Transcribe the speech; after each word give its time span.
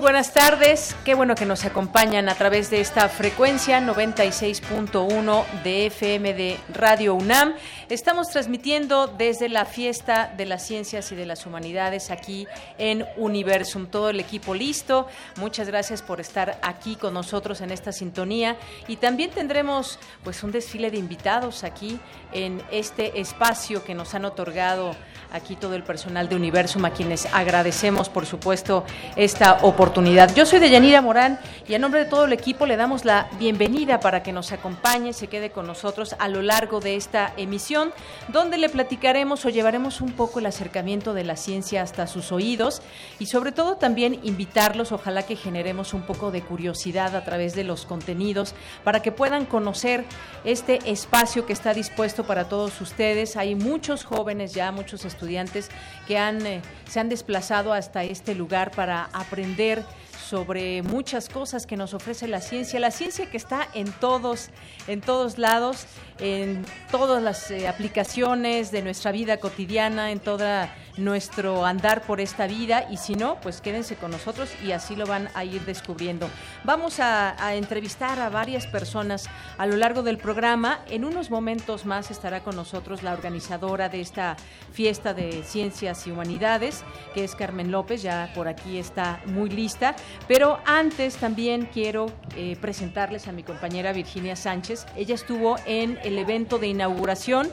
Buenas 0.00 0.29
tardes. 0.40 0.96
Qué 1.04 1.14
bueno 1.14 1.34
que 1.34 1.44
nos 1.44 1.66
acompañan 1.66 2.30
a 2.30 2.34
través 2.34 2.70
de 2.70 2.80
esta 2.80 3.10
frecuencia 3.10 3.78
96.1 3.78 5.44
de 5.62 5.84
FM 5.84 6.32
de 6.32 6.56
Radio 6.72 7.14
UNAM. 7.14 7.52
Estamos 7.90 8.28
transmitiendo 8.28 9.06
desde 9.06 9.50
la 9.50 9.66
fiesta 9.66 10.32
de 10.34 10.46
las 10.46 10.66
ciencias 10.66 11.12
y 11.12 11.14
de 11.14 11.26
las 11.26 11.44
humanidades 11.44 12.10
aquí 12.10 12.46
en 12.78 13.04
Universum. 13.18 13.86
Todo 13.86 14.08
el 14.08 14.18
equipo 14.18 14.54
listo. 14.54 15.08
Muchas 15.36 15.66
gracias 15.66 16.00
por 16.00 16.22
estar 16.22 16.58
aquí 16.62 16.96
con 16.96 17.12
nosotros 17.12 17.60
en 17.60 17.70
esta 17.70 17.92
sintonía 17.92 18.56
y 18.88 18.96
también 18.96 19.32
tendremos 19.32 19.98
pues 20.24 20.42
un 20.42 20.52
desfile 20.52 20.90
de 20.90 20.96
invitados 20.96 21.64
aquí 21.64 22.00
en 22.32 22.62
este 22.70 23.20
espacio 23.20 23.84
que 23.84 23.94
nos 23.94 24.14
han 24.14 24.24
otorgado 24.24 24.96
aquí 25.32 25.54
todo 25.54 25.74
el 25.74 25.82
personal 25.82 26.28
de 26.28 26.36
Universum 26.36 26.84
a 26.86 26.90
quienes 26.90 27.26
agradecemos 27.26 28.08
por 28.08 28.26
supuesto 28.26 28.84
esta 29.16 29.58
oportunidad 29.62 30.30
yo 30.40 30.46
soy 30.46 30.58
Deyanira 30.58 31.02
Morán 31.02 31.38
y 31.68 31.74
a 31.74 31.78
nombre 31.78 32.00
de 32.00 32.06
todo 32.08 32.24
el 32.24 32.32
equipo 32.32 32.64
le 32.64 32.78
damos 32.78 33.04
la 33.04 33.28
bienvenida 33.38 34.00
para 34.00 34.22
que 34.22 34.32
nos 34.32 34.52
acompañe, 34.52 35.12
se 35.12 35.26
quede 35.26 35.50
con 35.50 35.66
nosotros 35.66 36.16
a 36.18 36.28
lo 36.28 36.40
largo 36.40 36.80
de 36.80 36.96
esta 36.96 37.34
emisión, 37.36 37.92
donde 38.28 38.56
le 38.56 38.70
platicaremos 38.70 39.44
o 39.44 39.50
llevaremos 39.50 40.00
un 40.00 40.12
poco 40.12 40.38
el 40.38 40.46
acercamiento 40.46 41.12
de 41.12 41.24
la 41.24 41.36
ciencia 41.36 41.82
hasta 41.82 42.06
sus 42.06 42.32
oídos 42.32 42.80
y 43.18 43.26
sobre 43.26 43.52
todo 43.52 43.76
también 43.76 44.18
invitarlos, 44.22 44.92
ojalá 44.92 45.24
que 45.24 45.36
generemos 45.36 45.92
un 45.92 46.00
poco 46.00 46.30
de 46.30 46.40
curiosidad 46.40 47.16
a 47.16 47.22
través 47.22 47.54
de 47.54 47.64
los 47.64 47.84
contenidos 47.84 48.54
para 48.82 49.02
que 49.02 49.12
puedan 49.12 49.44
conocer 49.44 50.06
este 50.44 50.78
espacio 50.90 51.44
que 51.44 51.52
está 51.52 51.74
dispuesto 51.74 52.24
para 52.24 52.48
todos 52.48 52.80
ustedes. 52.80 53.36
Hay 53.36 53.56
muchos 53.56 54.04
jóvenes 54.04 54.54
ya, 54.54 54.72
muchos 54.72 55.04
estudiantes 55.04 55.68
que 56.08 56.16
han, 56.16 56.46
eh, 56.46 56.62
se 56.88 56.98
han 56.98 57.10
desplazado 57.10 57.74
hasta 57.74 58.04
este 58.04 58.34
lugar 58.34 58.70
para 58.70 59.10
aprender 59.12 59.84
sobre 60.30 60.82
muchas 60.82 61.28
cosas 61.28 61.66
que 61.66 61.76
nos 61.76 61.92
ofrece 61.92 62.28
la 62.28 62.40
ciencia, 62.40 62.78
la 62.78 62.92
ciencia 62.92 63.28
que 63.28 63.36
está 63.36 63.66
en 63.74 63.90
todos, 63.90 64.50
en 64.86 65.00
todos 65.00 65.38
lados, 65.38 65.86
en 66.20 66.64
todas 66.90 67.22
las 67.22 67.50
eh, 67.50 67.68
aplicaciones 67.68 68.70
de 68.70 68.82
nuestra 68.82 69.12
vida 69.12 69.38
cotidiana, 69.38 70.10
en 70.10 70.20
toda 70.20 70.74
nuestro 70.96 71.64
andar 71.64 72.02
por 72.02 72.20
esta 72.20 72.46
vida 72.46 72.86
y 72.90 72.96
si 72.96 73.14
no, 73.14 73.40
pues 73.40 73.60
quédense 73.60 73.96
con 73.96 74.10
nosotros 74.10 74.50
y 74.64 74.72
así 74.72 74.96
lo 74.96 75.06
van 75.06 75.28
a 75.34 75.44
ir 75.44 75.64
descubriendo. 75.64 76.28
Vamos 76.64 77.00
a, 77.00 77.34
entrevistar 77.54 78.20
a 78.20 78.28
varias 78.28 78.66
personas 78.66 79.28
a 79.58 79.66
lo 79.66 79.76
largo 79.76 80.02
del 80.02 80.18
programa. 80.18 80.80
En 80.88 81.04
unos 81.04 81.30
momentos 81.30 81.84
más 81.86 82.10
estará 82.10 82.40
con 82.40 82.54
nosotros 82.54 83.02
la 83.02 83.12
organizadora 83.12 83.88
de 83.88 84.00
esta 84.00 84.36
fiesta 84.72 85.14
de 85.14 85.42
ciencias 85.42 86.06
y 86.06 86.10
humanidades, 86.10 86.84
que 87.14 87.24
es 87.24 87.34
Carmen 87.34 87.70
López, 87.70 88.02
ya 88.02 88.30
por 88.34 88.46
aquí 88.46 88.78
está 88.78 89.20
muy 89.26 89.50
lista. 89.50 89.96
Pero 90.28 90.60
antes 90.64 91.16
también 91.16 91.68
quiero 91.72 92.06
eh, 92.36 92.56
presentarles 92.60 93.26
a 93.26 93.32
mi 93.32 93.42
compañera 93.42 93.92
Virginia 93.92 94.36
Sánchez. 94.36 94.86
Ella 94.96 95.14
estuvo 95.14 95.56
en 95.66 95.98
el 96.10 96.18
evento 96.18 96.58
de 96.58 96.68
inauguración. 96.68 97.48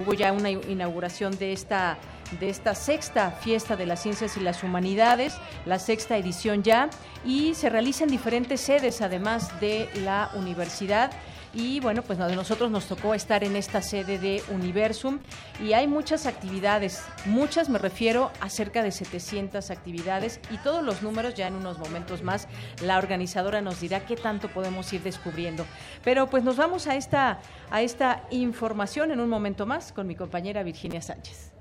Hubo 0.00 0.14
ya 0.14 0.32
una 0.32 0.50
inauguración 0.50 1.36
de 1.38 1.52
esta 1.52 1.98
de 2.40 2.48
esta 2.48 2.74
sexta 2.74 3.30
fiesta 3.30 3.76
de 3.76 3.84
las 3.84 4.02
ciencias 4.02 4.38
y 4.38 4.40
las 4.40 4.62
humanidades, 4.62 5.34
la 5.66 5.78
sexta 5.78 6.16
edición 6.16 6.62
ya, 6.62 6.88
y 7.26 7.54
se 7.54 7.68
realiza 7.68 8.04
en 8.04 8.10
diferentes 8.10 8.60
sedes 8.60 9.02
además 9.02 9.60
de 9.60 9.88
la 10.02 10.30
universidad. 10.34 11.12
Y 11.54 11.80
bueno, 11.80 12.02
pues 12.02 12.18
a 12.18 12.28
nosotros 12.28 12.70
nos 12.70 12.86
tocó 12.86 13.12
estar 13.12 13.44
en 13.44 13.56
esta 13.56 13.82
sede 13.82 14.18
de 14.18 14.42
Universum 14.50 15.18
y 15.62 15.74
hay 15.74 15.86
muchas 15.86 16.24
actividades, 16.24 17.04
muchas 17.26 17.68
me 17.68 17.78
refiero 17.78 18.30
a 18.40 18.48
cerca 18.48 18.82
de 18.82 18.90
700 18.90 19.70
actividades 19.70 20.40
y 20.50 20.56
todos 20.58 20.82
los 20.82 21.02
números 21.02 21.34
ya 21.34 21.48
en 21.48 21.54
unos 21.54 21.78
momentos 21.78 22.22
más 22.22 22.48
la 22.82 22.96
organizadora 22.96 23.60
nos 23.60 23.80
dirá 23.80 24.06
qué 24.06 24.16
tanto 24.16 24.48
podemos 24.48 24.90
ir 24.94 25.02
descubriendo. 25.02 25.66
Pero 26.02 26.30
pues 26.30 26.42
nos 26.42 26.56
vamos 26.56 26.86
a 26.86 26.96
esta, 26.96 27.40
a 27.70 27.82
esta 27.82 28.22
información 28.30 29.10
en 29.10 29.20
un 29.20 29.28
momento 29.28 29.66
más 29.66 29.92
con 29.92 30.06
mi 30.06 30.14
compañera 30.16 30.62
Virginia 30.62 31.02
Sánchez. 31.02 31.52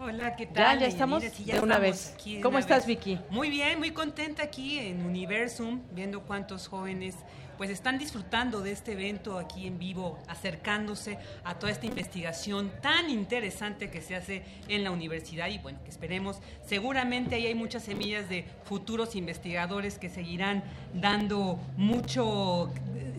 Hola, 0.00 0.36
¿qué 0.36 0.46
tal? 0.46 0.78
Ya, 0.78 0.82
ya 0.82 0.86
estamos 0.86 1.22
de 1.22 1.60
una 1.60 1.78
vez. 1.80 2.14
¿Cómo 2.40 2.58
estás, 2.58 2.86
Vicky? 2.86 3.18
Muy 3.30 3.50
bien, 3.50 3.80
muy 3.80 3.90
contenta 3.90 4.44
aquí 4.44 4.78
en 4.78 5.04
Universum, 5.04 5.80
viendo 5.90 6.22
cuántos 6.22 6.68
jóvenes 6.68 7.16
pues 7.58 7.70
están 7.70 7.98
disfrutando 7.98 8.60
de 8.60 8.72
este 8.72 8.92
evento 8.92 9.38
aquí 9.38 9.66
en 9.66 9.78
vivo, 9.78 10.18
acercándose 10.28 11.18
a 11.44 11.54
toda 11.54 11.72
esta 11.72 11.86
investigación 11.86 12.70
tan 12.80 13.10
interesante 13.10 13.90
que 13.90 14.00
se 14.00 14.14
hace 14.14 14.44
en 14.68 14.84
la 14.84 14.92
universidad 14.92 15.48
y 15.48 15.58
bueno, 15.58 15.80
que 15.82 15.90
esperemos, 15.90 16.38
seguramente 16.64 17.34
ahí 17.34 17.46
hay 17.46 17.54
muchas 17.54 17.82
semillas 17.82 18.28
de 18.28 18.46
futuros 18.64 19.16
investigadores 19.16 19.98
que 19.98 20.08
seguirán 20.08 20.62
dando 20.94 21.58
mucho, 21.76 22.72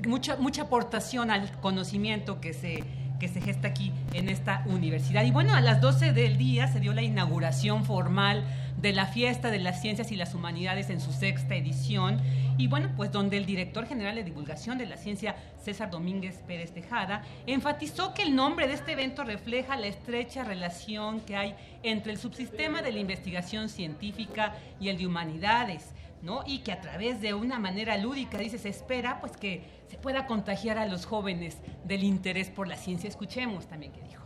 mucha, 0.07 0.37
mucha 0.37 0.63
aportación 0.63 1.29
al 1.29 1.51
conocimiento 1.59 2.39
que 2.39 2.53
se 2.53 2.83
que 3.19 3.27
se 3.27 3.41
gesta 3.41 3.67
aquí 3.67 3.91
en 4.13 4.29
esta 4.29 4.63
universidad. 4.65 5.23
Y 5.25 5.31
bueno, 5.31 5.53
a 5.53 5.61
las 5.61 5.81
12 5.81 6.13
del 6.13 6.37
día 6.37 6.67
se 6.67 6.79
dio 6.79 6.93
la 6.93 7.01
inauguración 7.01 7.83
formal 7.83 8.45
de 8.81 8.93
la 8.93 9.05
Fiesta 9.05 9.51
de 9.51 9.59
las 9.59 9.81
Ciencias 9.81 10.11
y 10.11 10.15
las 10.15 10.33
Humanidades 10.33 10.89
en 10.89 11.01
su 11.01 11.11
sexta 11.11 11.55
edición. 11.55 12.19
Y 12.59 12.67
bueno, 12.67 12.89
pues 12.97 13.09
donde 13.09 13.37
el 13.37 13.45
director 13.45 13.85
general 13.87 14.15
de 14.15 14.23
divulgación 14.25 14.77
de 14.77 14.85
la 14.85 14.97
ciencia, 14.97 15.37
César 15.63 15.89
Domínguez 15.89 16.43
Pérez 16.45 16.73
Tejada, 16.73 17.23
enfatizó 17.47 18.13
que 18.13 18.23
el 18.23 18.35
nombre 18.35 18.67
de 18.67 18.73
este 18.73 18.91
evento 18.91 19.23
refleja 19.23 19.77
la 19.77 19.87
estrecha 19.87 20.43
relación 20.43 21.21
que 21.21 21.37
hay 21.37 21.55
entre 21.83 22.11
el 22.11 22.17
subsistema 22.17 22.81
de 22.81 22.91
la 22.91 22.99
investigación 22.99 23.69
científica 23.69 24.57
y 24.77 24.89
el 24.89 24.97
de 24.97 25.07
humanidades 25.07 25.93
¿no? 26.21 26.43
Y 26.45 26.59
que 26.59 26.73
a 26.73 26.81
través 26.81 27.21
de 27.21 27.33
una 27.33 27.59
manera 27.59 27.95
lúdica, 27.95 28.37
dice, 28.37 28.57
se 28.57 28.67
espera 28.67 29.21
pues 29.21 29.37
que 29.37 29.63
se 29.87 29.95
pueda 29.95 30.27
contagiar 30.27 30.77
a 30.77 30.85
los 30.85 31.05
jóvenes 31.05 31.55
del 31.85 32.03
interés 32.03 32.49
por 32.49 32.67
la 32.67 32.75
ciencia. 32.75 33.07
Escuchemos 33.07 33.67
también 33.67 33.93
qué 33.93 34.01
dijo. 34.01 34.25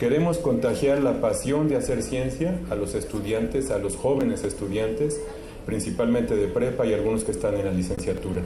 Queremos 0.00 0.38
contagiar 0.38 0.98
la 1.04 1.20
pasión 1.20 1.68
de 1.68 1.76
hacer 1.76 2.02
ciencia 2.02 2.58
a 2.70 2.74
los 2.74 2.96
estudiantes, 2.96 3.70
a 3.70 3.78
los 3.78 3.94
jóvenes 3.94 4.42
estudiantes, 4.42 5.20
principalmente 5.66 6.36
de 6.36 6.46
prepa 6.46 6.86
y 6.86 6.94
algunos 6.94 7.24
que 7.24 7.32
están 7.32 7.56
en 7.56 7.66
la 7.66 7.72
licenciatura. 7.72 8.40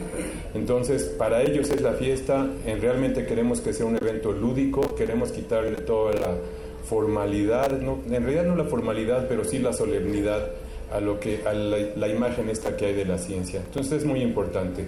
Entonces, 0.55 1.05
para 1.05 1.43
ellos 1.43 1.71
es 1.71 1.83
la 1.83 1.93
fiesta, 1.93 2.49
en 2.67 2.81
realmente 2.81 3.27
queremos 3.27 3.61
que 3.61 3.75
sea 3.75 3.87
un 3.87 3.97
evento 3.97 4.33
lúdico, 4.33 4.95
queremos 4.97 5.31
quitarle 5.31 5.77
toda 5.83 6.15
la 6.15 6.35
formalidad, 6.89 7.79
no, 7.81 7.99
en 8.07 8.23
realidad 8.25 8.45
no 8.45 8.57
la 8.57 8.65
formalidad, 8.65 9.29
pero 9.29 9.45
sí 9.45 9.59
la 9.59 9.75
solemnidad 9.75 10.51
a, 10.93 11.01
lo 11.01 11.21
que, 11.21 11.43
a 11.47 11.53
la, 11.53 12.09
imagen 12.09 12.49
esta 12.49 12.77
que 12.77 12.87
hay 12.87 12.95
de 12.95 13.05
la 13.05 13.19
ciencia. 13.19 13.61
Entonces 13.65 13.93
es 13.99 14.05
muy 14.05 14.23
importante. 14.23 14.87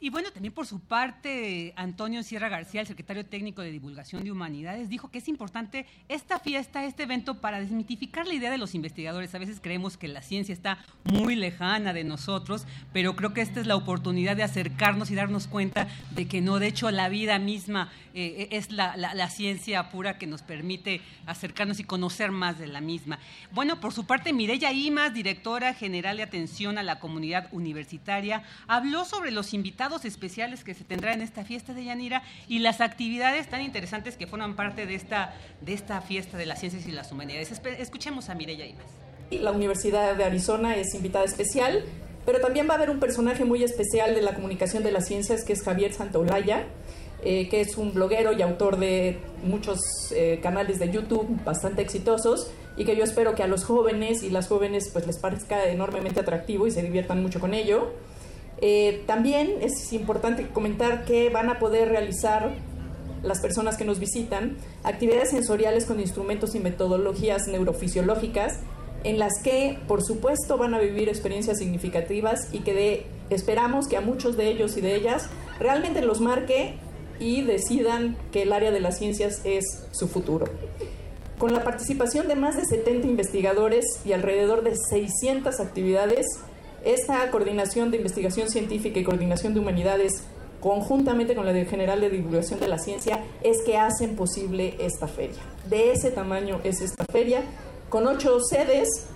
Y 0.00 0.10
bueno, 0.10 0.30
también 0.30 0.54
por 0.54 0.64
su 0.64 0.78
parte, 0.78 1.72
Antonio 1.74 2.22
Sierra 2.22 2.48
García, 2.48 2.80
el 2.80 2.86
secretario 2.86 3.26
técnico 3.26 3.62
de 3.62 3.72
Divulgación 3.72 4.22
de 4.22 4.30
Humanidades, 4.30 4.88
dijo 4.88 5.10
que 5.10 5.18
es 5.18 5.26
importante 5.26 5.86
esta 6.08 6.38
fiesta, 6.38 6.84
este 6.84 7.02
evento, 7.02 7.40
para 7.40 7.58
desmitificar 7.58 8.24
la 8.24 8.34
idea 8.34 8.52
de 8.52 8.58
los 8.58 8.76
investigadores. 8.76 9.34
A 9.34 9.38
veces 9.38 9.58
creemos 9.60 9.96
que 9.96 10.06
la 10.06 10.22
ciencia 10.22 10.52
está 10.52 10.78
muy 11.02 11.34
lejana 11.34 11.92
de 11.92 12.04
nosotros, 12.04 12.64
pero 12.92 13.16
creo 13.16 13.34
que 13.34 13.40
esta 13.40 13.58
es 13.58 13.66
la 13.66 13.74
oportunidad 13.74 14.36
de 14.36 14.44
acercarnos 14.44 15.10
y 15.10 15.16
darnos 15.16 15.48
cuenta 15.48 15.88
de 16.12 16.28
que 16.28 16.40
no, 16.40 16.60
de 16.60 16.68
hecho, 16.68 16.92
la 16.92 17.08
vida 17.08 17.40
misma 17.40 17.90
eh, 18.14 18.50
es 18.52 18.70
la, 18.70 19.28
ciencia 19.30 19.90
pura 19.90 20.16
que 20.16 20.28
nos 20.28 20.42
permite 20.42 21.00
acercarnos 21.26 21.80
y 21.80 21.84
conocer 21.84 22.30
más 22.30 22.56
de 22.58 22.68
la 22.68 22.80
misma. 22.80 23.18
Bueno, 23.50 23.80
por 23.80 23.92
su 23.92 24.06
parte, 24.06 24.32
Mireya 24.32 24.72
Imas, 24.72 25.12
directora 25.12 25.74
general 25.74 26.18
de 26.18 26.22
atención 26.22 26.78
a 26.78 26.84
la 26.84 27.00
comunidad 27.00 27.48
universitaria, 27.50 28.44
habló 28.68 29.04
sobre 29.04 29.32
los 29.32 29.54
invitados 29.54 29.87
especiales 30.04 30.64
que 30.64 30.74
se 30.74 30.84
tendrá 30.84 31.12
en 31.12 31.22
esta 31.22 31.44
fiesta 31.44 31.72
de 31.74 31.84
Yanira 31.84 32.22
y 32.48 32.60
las 32.60 32.80
actividades 32.80 33.48
tan 33.48 33.62
interesantes 33.62 34.16
que 34.16 34.26
forman 34.26 34.56
parte 34.56 34.86
de 34.86 34.94
esta, 34.94 35.34
de 35.60 35.74
esta 35.74 36.00
fiesta 36.00 36.36
de 36.36 36.46
las 36.46 36.60
ciencias 36.60 36.86
y 36.86 36.92
las 36.92 37.10
humanidades. 37.12 37.50
Escuchemos 37.78 38.28
a 38.28 38.34
Mireya 38.34 38.66
Imas. 38.66 38.86
La 39.30 39.52
Universidad 39.52 40.16
de 40.16 40.24
Arizona 40.24 40.76
es 40.76 40.94
invitada 40.94 41.24
especial, 41.24 41.84
pero 42.24 42.40
también 42.40 42.68
va 42.68 42.74
a 42.74 42.76
haber 42.76 42.90
un 42.90 43.00
personaje 43.00 43.44
muy 43.44 43.62
especial 43.62 44.14
de 44.14 44.22
la 44.22 44.34
comunicación 44.34 44.82
de 44.82 44.92
las 44.92 45.06
ciencias 45.06 45.44
que 45.44 45.52
es 45.52 45.62
Javier 45.62 45.92
Santaolalla. 45.92 46.66
Eh, 47.24 47.48
que 47.48 47.60
es 47.60 47.76
un 47.76 47.92
bloguero 47.92 48.32
y 48.32 48.42
autor 48.42 48.78
de 48.78 49.18
muchos 49.42 49.80
eh, 50.12 50.38
canales 50.40 50.78
de 50.78 50.88
YouTube 50.88 51.26
bastante 51.44 51.82
exitosos 51.82 52.52
y 52.76 52.84
que 52.84 52.94
yo 52.94 53.02
espero 53.02 53.34
que 53.34 53.42
a 53.42 53.48
los 53.48 53.64
jóvenes 53.64 54.22
y 54.22 54.30
las 54.30 54.46
jóvenes 54.46 54.90
pues 54.92 55.04
les 55.04 55.18
parezca 55.18 55.68
enormemente 55.68 56.20
atractivo 56.20 56.68
y 56.68 56.70
se 56.70 56.80
diviertan 56.80 57.20
mucho 57.20 57.40
con 57.40 57.54
ello. 57.54 57.90
Eh, 58.60 59.02
también 59.06 59.56
es 59.60 59.92
importante 59.92 60.48
comentar 60.48 61.04
que 61.04 61.30
van 61.30 61.48
a 61.48 61.58
poder 61.58 61.88
realizar 61.88 62.54
las 63.22 63.40
personas 63.40 63.76
que 63.76 63.84
nos 63.84 63.98
visitan 63.98 64.56
actividades 64.84 65.30
sensoriales 65.30 65.86
con 65.86 66.00
instrumentos 66.00 66.54
y 66.54 66.60
metodologías 66.60 67.48
neurofisiológicas 67.48 68.60
en 69.04 69.18
las 69.18 69.32
que, 69.42 69.78
por 69.86 70.02
supuesto, 70.02 70.58
van 70.58 70.74
a 70.74 70.80
vivir 70.80 71.08
experiencias 71.08 71.58
significativas 71.58 72.48
y 72.52 72.60
que 72.60 73.06
esperamos 73.30 73.86
que 73.86 73.96
a 73.96 74.00
muchos 74.00 74.36
de 74.36 74.48
ellos 74.48 74.76
y 74.76 74.80
de 74.80 74.96
ellas 74.96 75.28
realmente 75.60 76.02
los 76.02 76.20
marque 76.20 76.74
y 77.20 77.42
decidan 77.42 78.16
que 78.32 78.42
el 78.42 78.52
área 78.52 78.70
de 78.70 78.80
las 78.80 78.98
ciencias 78.98 79.40
es 79.44 79.64
su 79.92 80.08
futuro. 80.08 80.46
Con 81.38 81.52
la 81.52 81.62
participación 81.62 82.26
de 82.26 82.34
más 82.34 82.56
de 82.56 82.64
70 82.64 83.06
investigadores 83.06 83.84
y 84.04 84.12
alrededor 84.12 84.64
de 84.64 84.74
600 84.76 85.60
actividades, 85.60 86.26
esta 86.84 87.30
coordinación 87.30 87.90
de 87.90 87.98
investigación 87.98 88.48
científica 88.48 88.98
y 88.98 89.04
coordinación 89.04 89.54
de 89.54 89.60
humanidades, 89.60 90.24
conjuntamente 90.60 91.34
con 91.34 91.46
la 91.46 91.52
General 91.64 92.00
de 92.00 92.10
Divulgación 92.10 92.60
de 92.60 92.68
la 92.68 92.78
Ciencia, 92.78 93.24
es 93.42 93.62
que 93.62 93.76
hacen 93.76 94.16
posible 94.16 94.76
esta 94.78 95.06
feria. 95.06 95.40
De 95.68 95.92
ese 95.92 96.10
tamaño 96.10 96.60
es 96.64 96.80
esta 96.80 97.04
feria, 97.10 97.42
con 97.88 98.06
ocho 98.06 98.38
sedes 98.40 99.06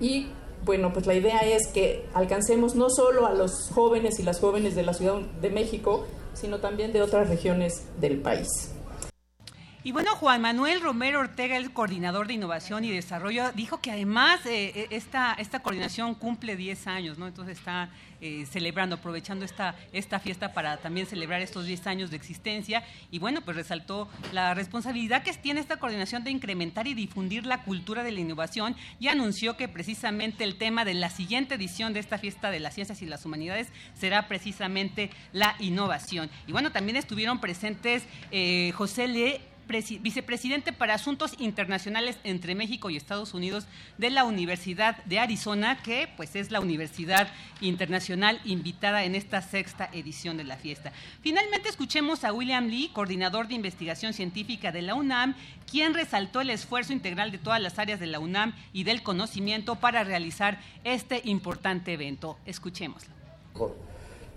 y 0.00 0.28
bueno, 0.64 0.92
pues 0.92 1.06
la 1.06 1.14
idea 1.14 1.38
es 1.40 1.68
que 1.68 2.04
alcancemos 2.14 2.74
no 2.74 2.90
solo 2.90 3.26
a 3.26 3.32
los 3.32 3.70
jóvenes 3.70 4.18
y 4.18 4.22
las 4.22 4.40
jóvenes 4.40 4.74
de 4.74 4.82
la 4.82 4.92
Ciudad 4.92 5.20
de 5.40 5.50
México, 5.50 6.06
sino 6.34 6.58
también 6.58 6.92
de 6.92 7.02
otras 7.02 7.28
regiones 7.28 7.84
del 8.00 8.20
país. 8.20 8.48
Y 9.88 9.92
bueno, 9.92 10.14
Juan 10.16 10.42
Manuel 10.42 10.82
Romero 10.82 11.20
Ortega, 11.20 11.56
el 11.56 11.72
coordinador 11.72 12.26
de 12.26 12.34
innovación 12.34 12.84
y 12.84 12.90
desarrollo, 12.90 13.52
dijo 13.52 13.80
que 13.80 13.90
además 13.90 14.44
eh, 14.44 14.70
eh, 14.74 14.86
esta, 14.90 15.32
esta 15.38 15.60
coordinación 15.60 16.14
cumple 16.14 16.56
10 16.56 16.86
años, 16.88 17.16
¿no? 17.16 17.26
Entonces 17.26 17.56
está 17.56 17.88
eh, 18.20 18.44
celebrando, 18.44 18.96
aprovechando 18.96 19.46
esta, 19.46 19.76
esta 19.94 20.20
fiesta 20.20 20.52
para 20.52 20.76
también 20.76 21.06
celebrar 21.06 21.40
estos 21.40 21.64
10 21.64 21.86
años 21.86 22.10
de 22.10 22.16
existencia. 22.18 22.84
Y 23.10 23.18
bueno, 23.18 23.40
pues 23.40 23.56
resaltó 23.56 24.10
la 24.34 24.52
responsabilidad 24.52 25.22
que 25.22 25.32
tiene 25.32 25.58
esta 25.58 25.78
coordinación 25.78 26.22
de 26.22 26.32
incrementar 26.32 26.86
y 26.86 26.92
difundir 26.92 27.46
la 27.46 27.62
cultura 27.62 28.02
de 28.02 28.12
la 28.12 28.20
innovación 28.20 28.76
y 29.00 29.08
anunció 29.08 29.56
que 29.56 29.68
precisamente 29.68 30.44
el 30.44 30.58
tema 30.58 30.84
de 30.84 30.92
la 30.92 31.08
siguiente 31.08 31.54
edición 31.54 31.94
de 31.94 32.00
esta 32.00 32.18
fiesta 32.18 32.50
de 32.50 32.60
las 32.60 32.74
ciencias 32.74 33.00
y 33.00 33.06
las 33.06 33.24
humanidades 33.24 33.68
será 33.94 34.28
precisamente 34.28 35.08
la 35.32 35.56
innovación. 35.60 36.28
Y 36.46 36.52
bueno, 36.52 36.72
también 36.72 36.96
estuvieron 36.96 37.40
presentes 37.40 38.04
José 38.74 39.08
Le 39.08 39.40
vicepresidente 39.68 40.72
para 40.72 40.94
Asuntos 40.94 41.34
Internacionales 41.38 42.18
entre 42.24 42.54
México 42.54 42.90
y 42.90 42.96
Estados 42.96 43.34
Unidos 43.34 43.66
de 43.98 44.10
la 44.10 44.24
Universidad 44.24 45.02
de 45.04 45.18
Arizona, 45.18 45.80
que 45.82 46.08
pues 46.16 46.34
es 46.34 46.50
la 46.50 46.60
universidad 46.60 47.28
internacional 47.60 48.40
invitada 48.44 49.04
en 49.04 49.14
esta 49.14 49.42
sexta 49.42 49.88
edición 49.92 50.36
de 50.36 50.44
la 50.44 50.56
fiesta. 50.56 50.92
Finalmente 51.20 51.68
escuchemos 51.68 52.24
a 52.24 52.32
William 52.32 52.66
Lee, 52.66 52.90
coordinador 52.92 53.48
de 53.48 53.54
investigación 53.54 54.12
científica 54.12 54.72
de 54.72 54.82
la 54.82 54.94
UNAM, 54.94 55.34
quien 55.70 55.94
resaltó 55.94 56.40
el 56.40 56.50
esfuerzo 56.50 56.92
integral 56.92 57.30
de 57.30 57.38
todas 57.38 57.60
las 57.60 57.78
áreas 57.78 58.00
de 58.00 58.06
la 58.06 58.18
UNAM 58.18 58.54
y 58.72 58.84
del 58.84 59.02
conocimiento 59.02 59.76
para 59.76 60.04
realizar 60.04 60.60
este 60.84 61.20
importante 61.24 61.92
evento. 61.92 62.38
Escuchémoslo. 62.46 63.12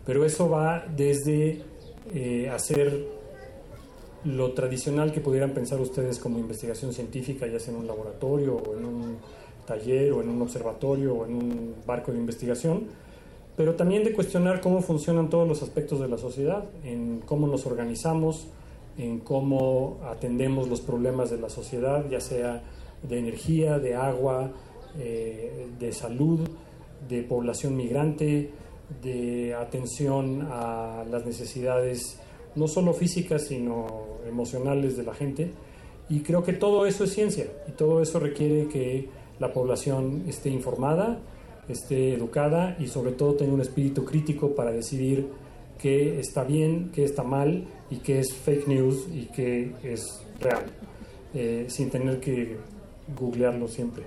Pero 0.06 0.26
eso 0.26 0.50
va 0.50 0.86
desde 0.88 1.64
eh, 2.14 2.50
hacer 2.50 3.21
lo 4.26 4.52
tradicional 4.54 5.12
que 5.12 5.22
pudieran 5.22 5.52
pensar 5.52 5.80
ustedes 5.80 6.20
como 6.20 6.38
investigación 6.38 6.94
científica, 6.94 7.48
ya 7.48 7.60
sea 7.60 7.74
en 7.74 7.80
un 7.80 7.88
laboratorio 7.88 8.56
o 8.56 8.78
en 8.78 8.86
un 8.86 9.18
taller 9.66 10.12
o 10.12 10.22
en 10.22 10.30
un 10.30 10.42
observatorio 10.42 11.14
o 11.16 11.26
en 11.26 11.36
un 11.36 11.76
barco 11.86 12.12
de 12.12 12.20
investigación, 12.20 12.88
pero 13.58 13.76
también 13.76 14.04
de 14.04 14.14
cuestionar 14.14 14.62
cómo 14.62 14.82
funcionan 14.82 15.30
todos 15.30 15.48
los 15.48 15.64
aspectos 15.64 16.00
de 16.00 16.08
la 16.08 16.18
sociedad, 16.18 16.64
en 16.84 17.22
cómo 17.26 17.48
nos 17.48 17.66
organizamos, 17.66 18.48
en 18.98 19.20
cómo 19.20 20.00
atendemos 20.06 20.68
los 20.68 20.82
problemas 20.82 21.30
de 21.32 21.38
la 21.38 21.50
sociedad, 21.50 22.06
ya 22.10 22.20
sea 22.20 22.62
de 23.04 23.20
energía, 23.20 23.80
de 23.80 23.96
agua, 23.96 24.52
eh, 25.00 25.68
de 25.80 25.92
salud, 25.92 26.42
de 27.10 27.24
población 27.24 27.76
migrante, 27.76 28.52
de 29.02 29.56
atención 29.56 30.48
a 30.52 31.04
las 31.10 31.26
necesidades 31.26 32.21
no 32.56 32.68
solo 32.68 32.94
físicas, 32.94 33.48
sino 33.48 34.20
emocionales 34.28 34.98
de 34.98 35.04
la 35.04 35.14
gente. 35.14 35.52
Y 36.10 36.22
creo 36.22 36.44
que 36.44 36.54
todo 36.54 36.86
eso 36.86 37.06
es 37.06 37.14
ciencia 37.14 37.46
y 37.68 37.72
todo 37.72 38.02
eso 38.02 38.20
requiere 38.20 38.68
que 38.68 39.08
la 39.40 39.54
población 39.54 40.26
esté 40.28 40.50
informada, 40.50 41.20
esté 41.68 42.14
educada 42.14 42.76
y 42.80 42.88
sobre 42.88 43.14
todo 43.14 43.36
tenga 43.36 43.54
un 43.54 43.62
espíritu 43.62 44.04
crítico 44.04 44.54
para 44.56 44.72
decidir 44.72 45.28
qué 45.80 46.20
está 46.20 46.44
bien, 46.44 46.92
qué 46.94 47.04
está 47.04 47.24
mal 47.24 47.66
y 47.90 47.98
qué 47.98 48.20
es 48.20 48.34
fake 48.34 48.68
news 48.68 49.08
y 49.12 49.26
qué 49.28 49.74
es 49.84 50.22
real, 50.40 50.66
eh, 51.34 51.66
sin 51.70 51.90
tener 51.90 52.20
que 52.20 52.58
googlearlo 53.18 53.68
siempre. 53.68 54.04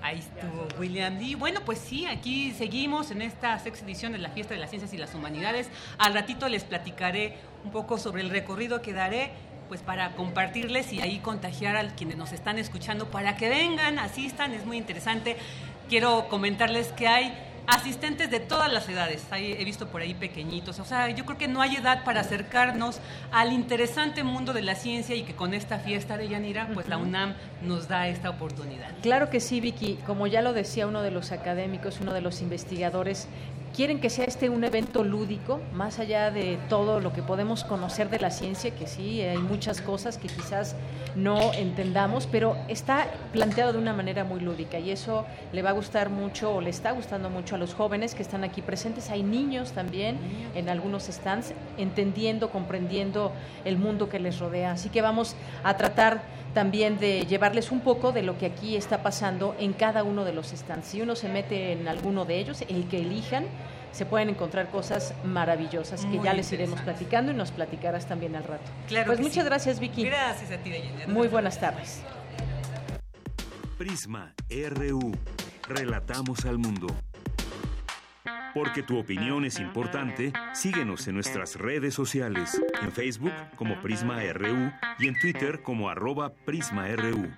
Ahí 0.00 0.20
estuvo 0.20 0.68
William 0.78 1.18
Lee. 1.18 1.34
Bueno, 1.34 1.60
pues 1.66 1.78
sí, 1.78 2.06
aquí 2.06 2.52
seguimos 2.52 3.10
en 3.10 3.22
esta 3.22 3.58
sexta 3.58 3.84
edición 3.84 4.12
de 4.12 4.18
la 4.18 4.30
Fiesta 4.30 4.54
de 4.54 4.60
las 4.60 4.70
Ciencias 4.70 4.94
y 4.94 4.96
las 4.98 5.12
Humanidades. 5.16 5.68
Al 5.98 6.14
ratito 6.14 6.48
les 6.48 6.62
platicaré 6.62 7.34
un 7.66 7.72
poco 7.72 7.98
sobre 7.98 8.22
el 8.22 8.30
recorrido 8.30 8.80
que 8.80 8.92
daré 8.92 9.30
pues 9.68 9.82
para 9.82 10.12
compartirles 10.12 10.92
y 10.92 11.00
ahí 11.00 11.18
contagiar 11.18 11.76
a 11.76 11.88
quienes 11.96 12.16
nos 12.16 12.32
están 12.32 12.58
escuchando 12.58 13.10
para 13.10 13.36
que 13.36 13.48
vengan, 13.48 13.98
asistan, 13.98 14.52
es 14.52 14.64
muy 14.64 14.76
interesante. 14.76 15.36
Quiero 15.88 16.28
comentarles 16.28 16.92
que 16.92 17.08
hay 17.08 17.36
asistentes 17.66 18.30
de 18.30 18.38
todas 18.38 18.72
las 18.72 18.88
edades. 18.88 19.24
he 19.32 19.64
visto 19.64 19.88
por 19.88 20.00
ahí 20.00 20.14
pequeñitos. 20.14 20.78
O 20.78 20.84
sea, 20.84 21.10
yo 21.10 21.24
creo 21.24 21.36
que 21.36 21.48
no 21.48 21.60
hay 21.60 21.74
edad 21.74 22.04
para 22.04 22.20
acercarnos 22.20 23.00
al 23.32 23.52
interesante 23.52 24.22
mundo 24.22 24.52
de 24.52 24.62
la 24.62 24.76
ciencia 24.76 25.16
y 25.16 25.24
que 25.24 25.34
con 25.34 25.52
esta 25.52 25.80
fiesta 25.80 26.16
de 26.16 26.28
Yanira, 26.28 26.68
pues 26.72 26.86
la 26.86 26.98
UNAM 26.98 27.34
nos 27.62 27.88
da 27.88 28.06
esta 28.06 28.30
oportunidad. 28.30 28.92
Claro 29.02 29.30
que 29.30 29.40
sí, 29.40 29.60
Vicky. 29.60 29.98
Como 30.06 30.28
ya 30.28 30.42
lo 30.42 30.52
decía 30.52 30.86
uno 30.86 31.02
de 31.02 31.10
los 31.10 31.32
académicos, 31.32 31.98
uno 32.00 32.14
de 32.14 32.20
los 32.20 32.40
investigadores, 32.40 33.26
quieren 33.76 34.00
que 34.00 34.08
sea 34.08 34.24
este 34.24 34.48
un 34.48 34.64
evento 34.64 35.04
lúdico, 35.04 35.60
más 35.74 35.98
allá 35.98 36.30
de 36.30 36.58
todo 36.70 36.98
lo 36.98 37.12
que 37.12 37.22
podemos 37.22 37.62
conocer 37.62 38.08
de 38.08 38.18
la 38.18 38.30
ciencia, 38.30 38.74
que 38.74 38.86
sí, 38.86 39.20
hay 39.20 39.36
muchas 39.36 39.82
cosas 39.82 40.16
que 40.16 40.28
quizás 40.28 40.74
no 41.14 41.52
entendamos, 41.52 42.26
pero 42.26 42.56
está 42.68 43.06
planteado 43.32 43.74
de 43.74 43.78
una 43.78 43.92
manera 43.92 44.24
muy 44.24 44.40
lúdica 44.40 44.78
y 44.78 44.90
eso 44.90 45.26
le 45.52 45.60
va 45.60 45.70
a 45.70 45.72
gustar 45.74 46.08
mucho 46.08 46.54
o 46.54 46.62
le 46.62 46.70
está 46.70 46.92
gustando 46.92 47.28
mucho 47.28 47.56
a 47.56 47.58
los 47.58 47.74
jóvenes 47.74 48.14
que 48.14 48.22
están 48.22 48.44
aquí 48.44 48.62
presentes. 48.62 49.10
Hay 49.10 49.22
niños 49.22 49.72
también 49.72 50.18
en 50.54 50.70
algunos 50.70 51.04
stands 51.04 51.52
entendiendo, 51.76 52.48
comprendiendo 52.48 53.32
el 53.66 53.76
mundo 53.76 54.08
que 54.08 54.18
les 54.18 54.38
rodea. 54.38 54.72
Así 54.72 54.88
que 54.88 55.02
vamos 55.02 55.36
a 55.62 55.76
tratar 55.76 56.22
también 56.56 56.98
de 56.98 57.26
llevarles 57.26 57.70
un 57.70 57.80
poco 57.80 58.12
de 58.12 58.22
lo 58.22 58.38
que 58.38 58.46
aquí 58.46 58.76
está 58.76 59.02
pasando 59.02 59.54
en 59.58 59.74
cada 59.74 60.02
uno 60.04 60.24
de 60.24 60.32
los 60.32 60.46
stands. 60.52 60.86
Si 60.86 61.02
uno 61.02 61.14
se 61.14 61.28
mete 61.28 61.72
en 61.72 61.86
alguno 61.86 62.24
de 62.24 62.38
ellos, 62.38 62.62
el 62.66 62.88
que 62.88 62.96
elijan, 62.96 63.44
se 63.92 64.06
pueden 64.06 64.30
encontrar 64.30 64.70
cosas 64.70 65.12
maravillosas 65.22 66.06
que 66.06 66.18
ya 66.18 66.32
les 66.32 66.50
iremos 66.52 66.80
platicando 66.80 67.30
y 67.30 67.34
nos 67.34 67.50
platicarás 67.50 68.06
también 68.06 68.36
al 68.36 68.44
rato. 68.44 68.64
Claro 68.88 69.04
pues 69.04 69.20
muchas 69.20 69.44
gracias, 69.44 69.80
Vicky. 69.80 70.04
Gracias 70.04 70.50
a 70.50 70.56
ti, 70.56 70.72
Muy 71.08 71.28
buenas 71.28 71.60
tardes. 71.60 72.00
Prisma 73.76 74.32
RU. 74.48 75.12
Relatamos 75.68 76.46
al 76.46 76.56
mundo. 76.56 76.86
Porque 78.54 78.82
tu 78.82 78.98
opinión 78.98 79.44
es 79.44 79.60
importante, 79.60 80.32
síguenos 80.54 81.06
en 81.08 81.14
nuestras 81.14 81.56
redes 81.56 81.94
sociales, 81.94 82.60
en 82.82 82.92
Facebook 82.92 83.32
como 83.56 83.80
Prisma 83.80 84.20
RU 84.32 84.72
y 84.98 85.08
en 85.08 85.18
Twitter 85.20 85.62
como 85.62 85.88
arroba 85.88 86.32
PrismaRU. 86.44 87.28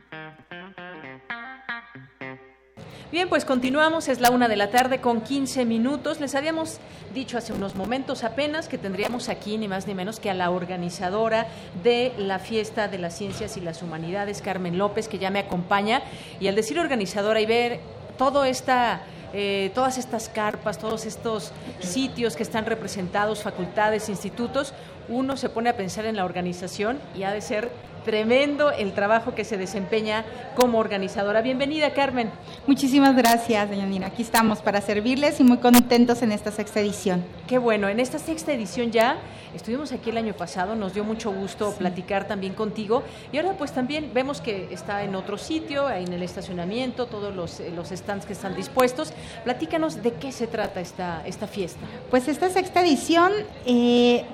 Bien, 3.11 3.31
pues 3.31 3.47
continuamos, 3.47 4.07
es 4.09 4.21
la 4.21 4.31
una 4.31 4.49
de 4.49 4.57
la 4.57 4.71
tarde 4.71 5.01
con 5.01 5.23
15 5.23 5.65
minutos. 5.65 6.21
Les 6.21 6.35
habíamos 6.35 6.79
dicho 7.15 7.39
hace 7.39 7.55
unos 7.55 7.75
momentos 7.75 8.23
apenas 8.23 8.69
que 8.69 8.77
tendríamos 8.77 9.31
aquí 9.31 9.57
ni 9.57 9.67
más 9.67 9.87
ni 9.87 9.95
menos 9.95 10.21
que 10.21 10.29
a 10.29 10.35
la 10.35 10.51
organizadora 10.51 11.47
de 11.83 12.13
la 12.19 12.39
fiesta 12.39 12.87
de 12.87 12.99
las 12.99 13.17
ciencias 13.17 13.57
y 13.57 13.63
las 13.63 13.83
humanidades, 13.83 14.43
Carmen 14.43 14.77
López, 14.77 15.09
que 15.09 15.17
ya 15.19 15.31
me 15.31 15.39
acompaña. 15.39 16.03
Y 16.39 16.49
al 16.49 16.55
decir 16.55 16.79
organizadora 16.79 17.41
y 17.41 17.47
ver 17.47 17.81
todo 18.19 18.45
esta 18.45 19.01
eh, 19.35 19.71
todas 19.75 19.99
estas 19.99 20.31
carpas, 20.31 20.79
todos 20.79 21.05
estos 21.05 21.53
sitios 21.81 22.35
que 22.35 22.43
están 22.43 22.65
representados, 22.65 23.43
facultades, 23.43 24.09
institutos, 24.09 24.73
uno 25.09 25.37
se 25.37 25.51
pone 25.51 25.69
a 25.69 25.77
pensar 25.77 26.07
en 26.07 26.17
la 26.17 26.25
organización 26.25 26.99
y 27.15 27.25
ha 27.25 27.33
de 27.33 27.43
ser 27.43 27.71
tremendo 28.09 28.71
el 28.71 28.95
trabajo 28.95 29.35
que 29.35 29.45
se 29.45 29.59
desempeña 29.59 30.25
como 30.57 30.79
organizadora. 30.79 31.43
Bienvenida, 31.43 31.93
Carmen. 31.93 32.31
Muchísimas 32.67 33.15
gracias, 33.15 33.69
doña 33.69 33.85
Nina. 33.85 34.07
Aquí 34.07 34.23
estamos 34.23 34.61
para 34.61 34.81
servirles 34.81 35.39
y 35.41 35.45
muy 35.45 35.59
contentos 35.59 36.23
en 36.23 36.33
esta 36.33 36.51
sexta 36.51 36.81
edición. 36.81 37.23
Qué 37.47 37.59
bueno, 37.59 37.87
en 37.87 38.01
esta 38.01 38.19
sexta 38.19 38.55
edición 38.55 38.93
ya 38.93 39.19
estuvimos 39.55 39.93
aquí 39.93 40.09
el 40.09 40.17
año 40.17 40.33
pasado, 40.33 40.75
nos 40.75 40.95
dio 40.95 41.05
mucho 41.05 41.31
gusto 41.31 41.75
platicar 41.77 42.27
también 42.27 42.55
contigo 42.55 43.03
y 43.31 43.37
ahora 43.37 43.59
pues 43.59 43.73
también 43.73 44.11
vemos 44.15 44.41
que 44.41 44.69
está 44.73 45.05
en 45.05 45.15
otro 45.15 45.37
sitio, 45.37 45.91
en 45.91 46.11
el 46.11 46.23
estacionamiento, 46.23 47.09
todos 47.09 47.37
los, 47.37 47.61
eh, 47.61 47.71
los 47.77 47.91
stands 47.91 48.25
que 48.25 48.33
están 48.33 48.57
dispuestos. 48.57 49.13
Platícanos 49.45 50.03
de 50.03 50.15
qué 50.15 50.33
se 50.33 50.47
trata 50.47 50.81
esta, 50.81 51.21
esta 51.27 51.47
fiesta. 51.47 51.85
Pues 52.09 52.27
esta 52.27 52.49
sexta 52.49 52.81
edición 52.81 53.33
eh, 53.67 54.25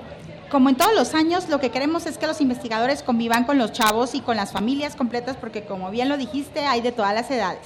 como 0.49 0.69
en 0.69 0.75
todos 0.75 0.93
los 0.93 1.13
años, 1.13 1.49
lo 1.49 1.59
que 1.59 1.71
queremos 1.71 2.05
es 2.05 2.17
que 2.17 2.27
los 2.27 2.39
investigadores 2.39 3.03
convivan 3.03 3.45
con 3.45 3.57
los 3.57 3.71
chavos 3.71 4.15
y 4.15 4.21
con 4.21 4.37
las 4.37 4.51
familias 4.51 4.95
completas, 4.95 5.37
porque 5.37 5.63
como 5.63 5.89
bien 5.89 6.09
lo 6.09 6.17
dijiste, 6.17 6.65
hay 6.65 6.81
de 6.81 6.91
todas 6.91 7.13
las 7.13 7.29
edades. 7.31 7.61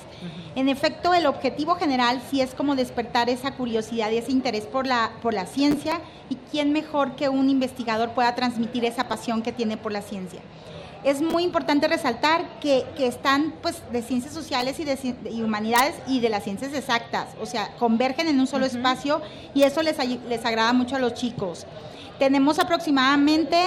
En 0.55 0.69
efecto, 0.69 1.13
el 1.13 1.25
objetivo 1.25 1.75
general 1.75 2.21
sí 2.29 2.41
es 2.41 2.53
como 2.53 2.75
despertar 2.75 3.29
esa 3.29 3.51
curiosidad 3.51 4.11
y 4.11 4.17
ese 4.17 4.31
interés 4.31 4.65
por 4.65 4.87
la, 4.87 5.11
por 5.21 5.33
la 5.33 5.45
ciencia, 5.45 5.99
y 6.29 6.35
quién 6.51 6.71
mejor 6.71 7.15
que 7.15 7.27
un 7.29 7.49
investigador 7.49 8.11
pueda 8.11 8.35
transmitir 8.35 8.85
esa 8.85 9.07
pasión 9.07 9.41
que 9.41 9.51
tiene 9.51 9.77
por 9.77 9.91
la 9.91 10.01
ciencia. 10.01 10.41
Es 11.03 11.21
muy 11.21 11.43
importante 11.43 11.87
resaltar 11.87 12.59
que, 12.59 12.85
están 12.97 13.53
pues 13.61 13.81
de 13.91 14.01
ciencias 14.01 14.33
sociales 14.33 14.79
y 14.79 14.83
de 14.83 15.15
y 15.31 15.41
humanidades 15.41 15.95
y 16.07 16.19
de 16.19 16.29
las 16.29 16.43
ciencias 16.43 16.73
exactas, 16.73 17.27
o 17.41 17.45
sea, 17.45 17.73
convergen 17.79 18.27
en 18.27 18.39
un 18.39 18.47
solo 18.47 18.65
espacio 18.65 19.21
y 19.53 19.63
eso 19.63 19.81
les, 19.81 19.97
les 20.27 20.45
agrada 20.45 20.73
mucho 20.73 20.97
a 20.97 20.99
los 20.99 21.13
chicos. 21.13 21.65
Tenemos 22.19 22.59
aproximadamente 22.59 23.57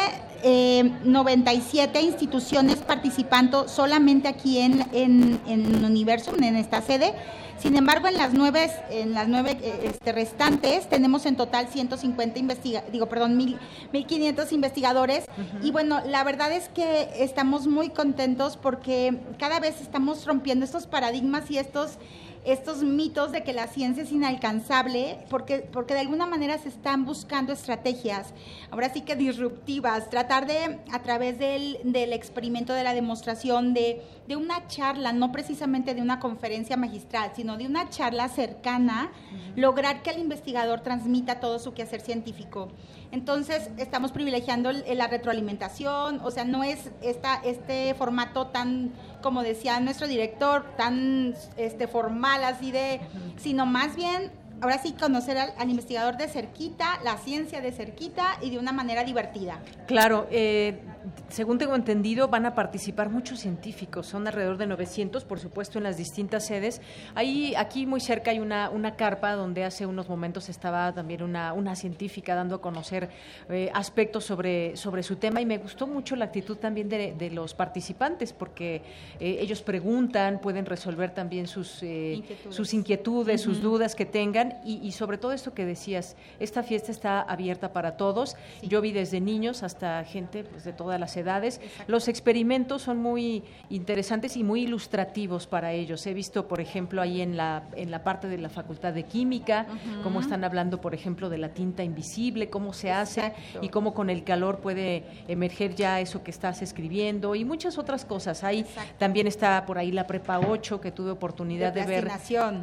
97 0.45 1.99
eh, 1.99 2.03
instituciones 2.03 2.77
participando 2.79 3.69
solamente 3.69 4.29
aquí 4.29 4.59
en, 4.59 4.85
en, 4.93 5.41
en 5.47 5.85
Universum, 5.85 6.43
en 6.43 6.57
esta 6.57 6.83
sede. 6.83 7.15
Sin 7.59 7.77
embargo, 7.77 8.09
en 8.09 8.15
las 8.15 8.35
nueve, 8.35 8.71
en 8.91 9.15
las 9.15 9.29
nueve 9.29 9.57
eh, 9.63 9.83
este, 9.85 10.11
restantes 10.11 10.89
tenemos 10.89 11.27
en 11.27 11.37
total 11.37 11.69
150 11.69 12.41
investiga 12.41 12.83
digo, 12.91 13.07
perdón, 13.07 13.37
1500 13.37 14.53
investigadores. 14.53 15.27
Y 15.63 15.71
bueno, 15.71 16.01
la 16.05 16.25
verdad 16.25 16.51
es 16.53 16.69
que 16.69 17.09
estamos 17.19 17.69
muy 17.69 17.91
contentos 17.91 18.57
porque 18.57 19.17
cada 19.39 19.61
vez 19.61 19.81
estamos 19.81 20.27
rompiendo 20.27 20.65
estos 20.65 20.87
paradigmas 20.87 21.51
y 21.53 21.59
estos 21.59 21.99
estos 22.45 22.83
mitos 22.83 23.31
de 23.31 23.45
que 23.45 23.53
la 23.53 23.69
ciencia 23.69 24.03
es 24.03 24.11
inalcanzable, 24.11 25.19
porque, 25.31 25.61
porque 25.61 25.95
de 25.95 26.01
alguna 26.01 26.27
manera 26.27 26.59
se 26.59 26.69
están 26.69 27.05
buscando 27.05 27.53
estrategias, 27.53 28.35
ahora 28.71 28.93
sí 28.93 29.03
que 29.03 29.15
disruptivas, 29.15 30.11
tratar 30.11 30.47
de, 30.47 30.81
a 30.91 31.03
través 31.03 31.39
del, 31.39 31.79
del 31.85 32.13
experimento 32.13 32.73
de 32.73 32.83
la 32.83 32.95
demostración, 32.95 33.75
de, 33.75 34.03
de, 34.27 34.37
una 34.37 34.67
charla, 34.67 35.13
no 35.13 35.31
precisamente 35.31 35.95
de 35.95 36.03
una 36.03 36.19
conferencia 36.19 36.77
magistral, 36.77 37.33
sino 37.37 37.57
de 37.57 37.67
una 37.67 37.89
charla 37.91 38.29
cercana, 38.29 39.13
lograr 39.55 40.03
que 40.03 40.11
el 40.11 40.19
investigador 40.19 40.81
transmita 40.81 41.39
todo 41.39 41.59
su 41.59 41.75
quehacer 41.75 42.01
científico. 42.01 42.69
Entonces, 43.13 43.69
estamos 43.77 44.11
privilegiando 44.11 44.73
la 44.73 45.07
retroalimentación, 45.07 46.21
o 46.25 46.31
sea, 46.31 46.45
no 46.45 46.65
es 46.65 46.91
esta, 47.03 47.37
este 47.45 47.95
formato 47.95 48.47
tan, 48.47 48.91
como 49.21 49.43
decía 49.43 49.79
nuestro 49.81 50.09
director, 50.09 50.65
tan 50.79 51.35
este, 51.59 51.87
formal 51.87 52.43
así 52.43 52.73
de, 52.73 53.01
sino 53.37 53.67
más 53.67 53.97
bien 53.97 54.33
ahora 54.63 54.79
sí 54.79 54.93
conocer 54.93 55.37
al, 55.37 55.69
investigador 55.69 56.17
de 56.17 56.29
cerquita, 56.29 57.01
la 57.05 57.19
ciencia 57.19 57.61
de 57.61 57.73
cerquita 57.73 58.39
y 58.41 58.51
de 58.51 58.59
una 58.59 58.73
manera 58.73 59.05
divertida. 59.05 59.59
Claro, 59.87 60.27
eh, 60.31 60.81
según 61.29 61.59
tengo 61.59 61.75
entendido, 61.75 62.29
van 62.29 62.47
a 62.47 62.55
participar 62.55 63.11
muchos 63.11 63.41
científicos, 63.41 64.07
son 64.07 64.27
alrededor 64.27 64.57
de 64.57 64.67
900, 64.67 65.25
por 65.25 65.41
supuesto, 65.41 65.79
en 65.79 65.85
las 65.85 65.97
distintas 65.97 66.47
sedes. 66.47 66.81
Ahí, 67.15 67.55
aquí 67.57 67.87
muy 67.87 68.01
cerca 68.01 68.31
hay 68.31 68.39
una, 68.39 68.71
una 68.71 68.97
carpa 68.97 69.33
donde 69.33 69.65
hace 69.65 69.87
unos 69.87 70.09
momentos 70.09 70.49
estaba 70.49 70.93
también 70.93 71.23
una, 71.23 71.53
una 71.53 71.77
científica 71.77 72.35
dando 72.35 72.57
a 72.57 72.61
conocer 72.61 73.11
eh, 73.49 73.71
aspectos 73.75 74.25
sobre, 74.25 74.77
sobre 74.77 75.03
su 75.03 75.17
tema. 75.17 75.41
Y 75.41 75.47
me 75.47 75.59
gustó 75.59 75.87
mucho 75.87 76.17
la 76.17 76.27
actitud 76.27 76.57
también 76.57 76.89
de, 76.89 77.15
de 77.15 77.31
los 77.31 77.55
participantes 77.55 78.33
porque 78.33 78.83
eh, 79.21 79.39
ellos 79.41 79.63
preguntan, 79.63 80.41
pueden 80.41 80.67
resolver 80.67 81.15
también 81.15 81.47
sus 81.47 81.83
inquietudes, 81.83 82.55
sus, 82.55 82.75
inquietudes 82.75 83.41
sus 83.41 83.63
dudas 83.63 83.95
que 83.95 84.07
tengan. 84.07 84.61
Y, 84.65 84.93
sobre 84.93 85.19
todo 85.19 85.33
esto 85.33 85.55
que 85.55 85.65
decías, 85.65 86.17
esta 86.39 86.63
fiesta 86.63 86.93
está 86.93 87.21
abierta 87.23 87.73
para 87.73 87.97
todos. 87.97 88.37
Yo 88.63 88.81
vi 88.81 88.93
desde 88.93 89.21
niños 89.21 89.63
hasta 89.63 90.05
gente 90.05 90.45
pues, 90.45 90.65
de 90.65 90.73
todas 90.93 91.01
las 91.01 91.17
edades. 91.17 91.59
Los 91.87 92.07
experimentos 92.09 92.83
son 92.83 92.99
muy 92.99 93.45
interesantes 93.71 94.37
y 94.37 94.45
muy 94.45 94.65
ilustrativos 94.65 95.47
para 95.47 95.73
ellos. 95.73 96.07
He 96.07 96.13
visto, 96.13 96.47
por 96.47 96.61
ejemplo, 96.61 97.01
ahí 97.01 97.23
en 97.23 97.39
la, 97.39 97.63
en 97.75 97.91
la 97.91 98.05
parte 98.05 98.29
de 98.29 98.37
la 98.37 98.51
Facultad 98.51 98.93
de 98.93 99.05
Química, 99.05 99.67
cómo 100.03 100.21
están 100.21 100.45
hablando, 100.45 100.83
por 100.83 100.95
ejemplo, 100.95 101.31
de 101.31 101.39
la 101.39 101.55
tinta 101.55 101.83
invisible, 101.83 102.51
cómo 102.51 102.75
se 102.75 102.93
hace 102.93 103.33
y 103.63 103.71
cómo 103.71 103.95
con 103.95 104.11
el 104.11 104.23
calor 104.23 104.59
puede 104.59 105.05
emerger 105.29 105.75
ya 105.75 105.99
eso 105.99 106.23
que 106.23 106.31
estás 106.31 106.61
escribiendo 106.61 107.35
y 107.35 107.47
muchas 107.47 107.79
otras 107.79 108.05
cosas. 108.05 108.45
Ahí 108.45 108.67
también 108.99 109.27
está 109.27 109.65
por 109.65 109.79
ahí 109.79 109.93
la 109.93 110.07
Prepa 110.07 110.41
8 110.41 110.79
que 110.79 110.93
tuve 110.93 111.11
oportunidad 111.11 111.73
de, 111.73 111.87
ver. 111.87 112.11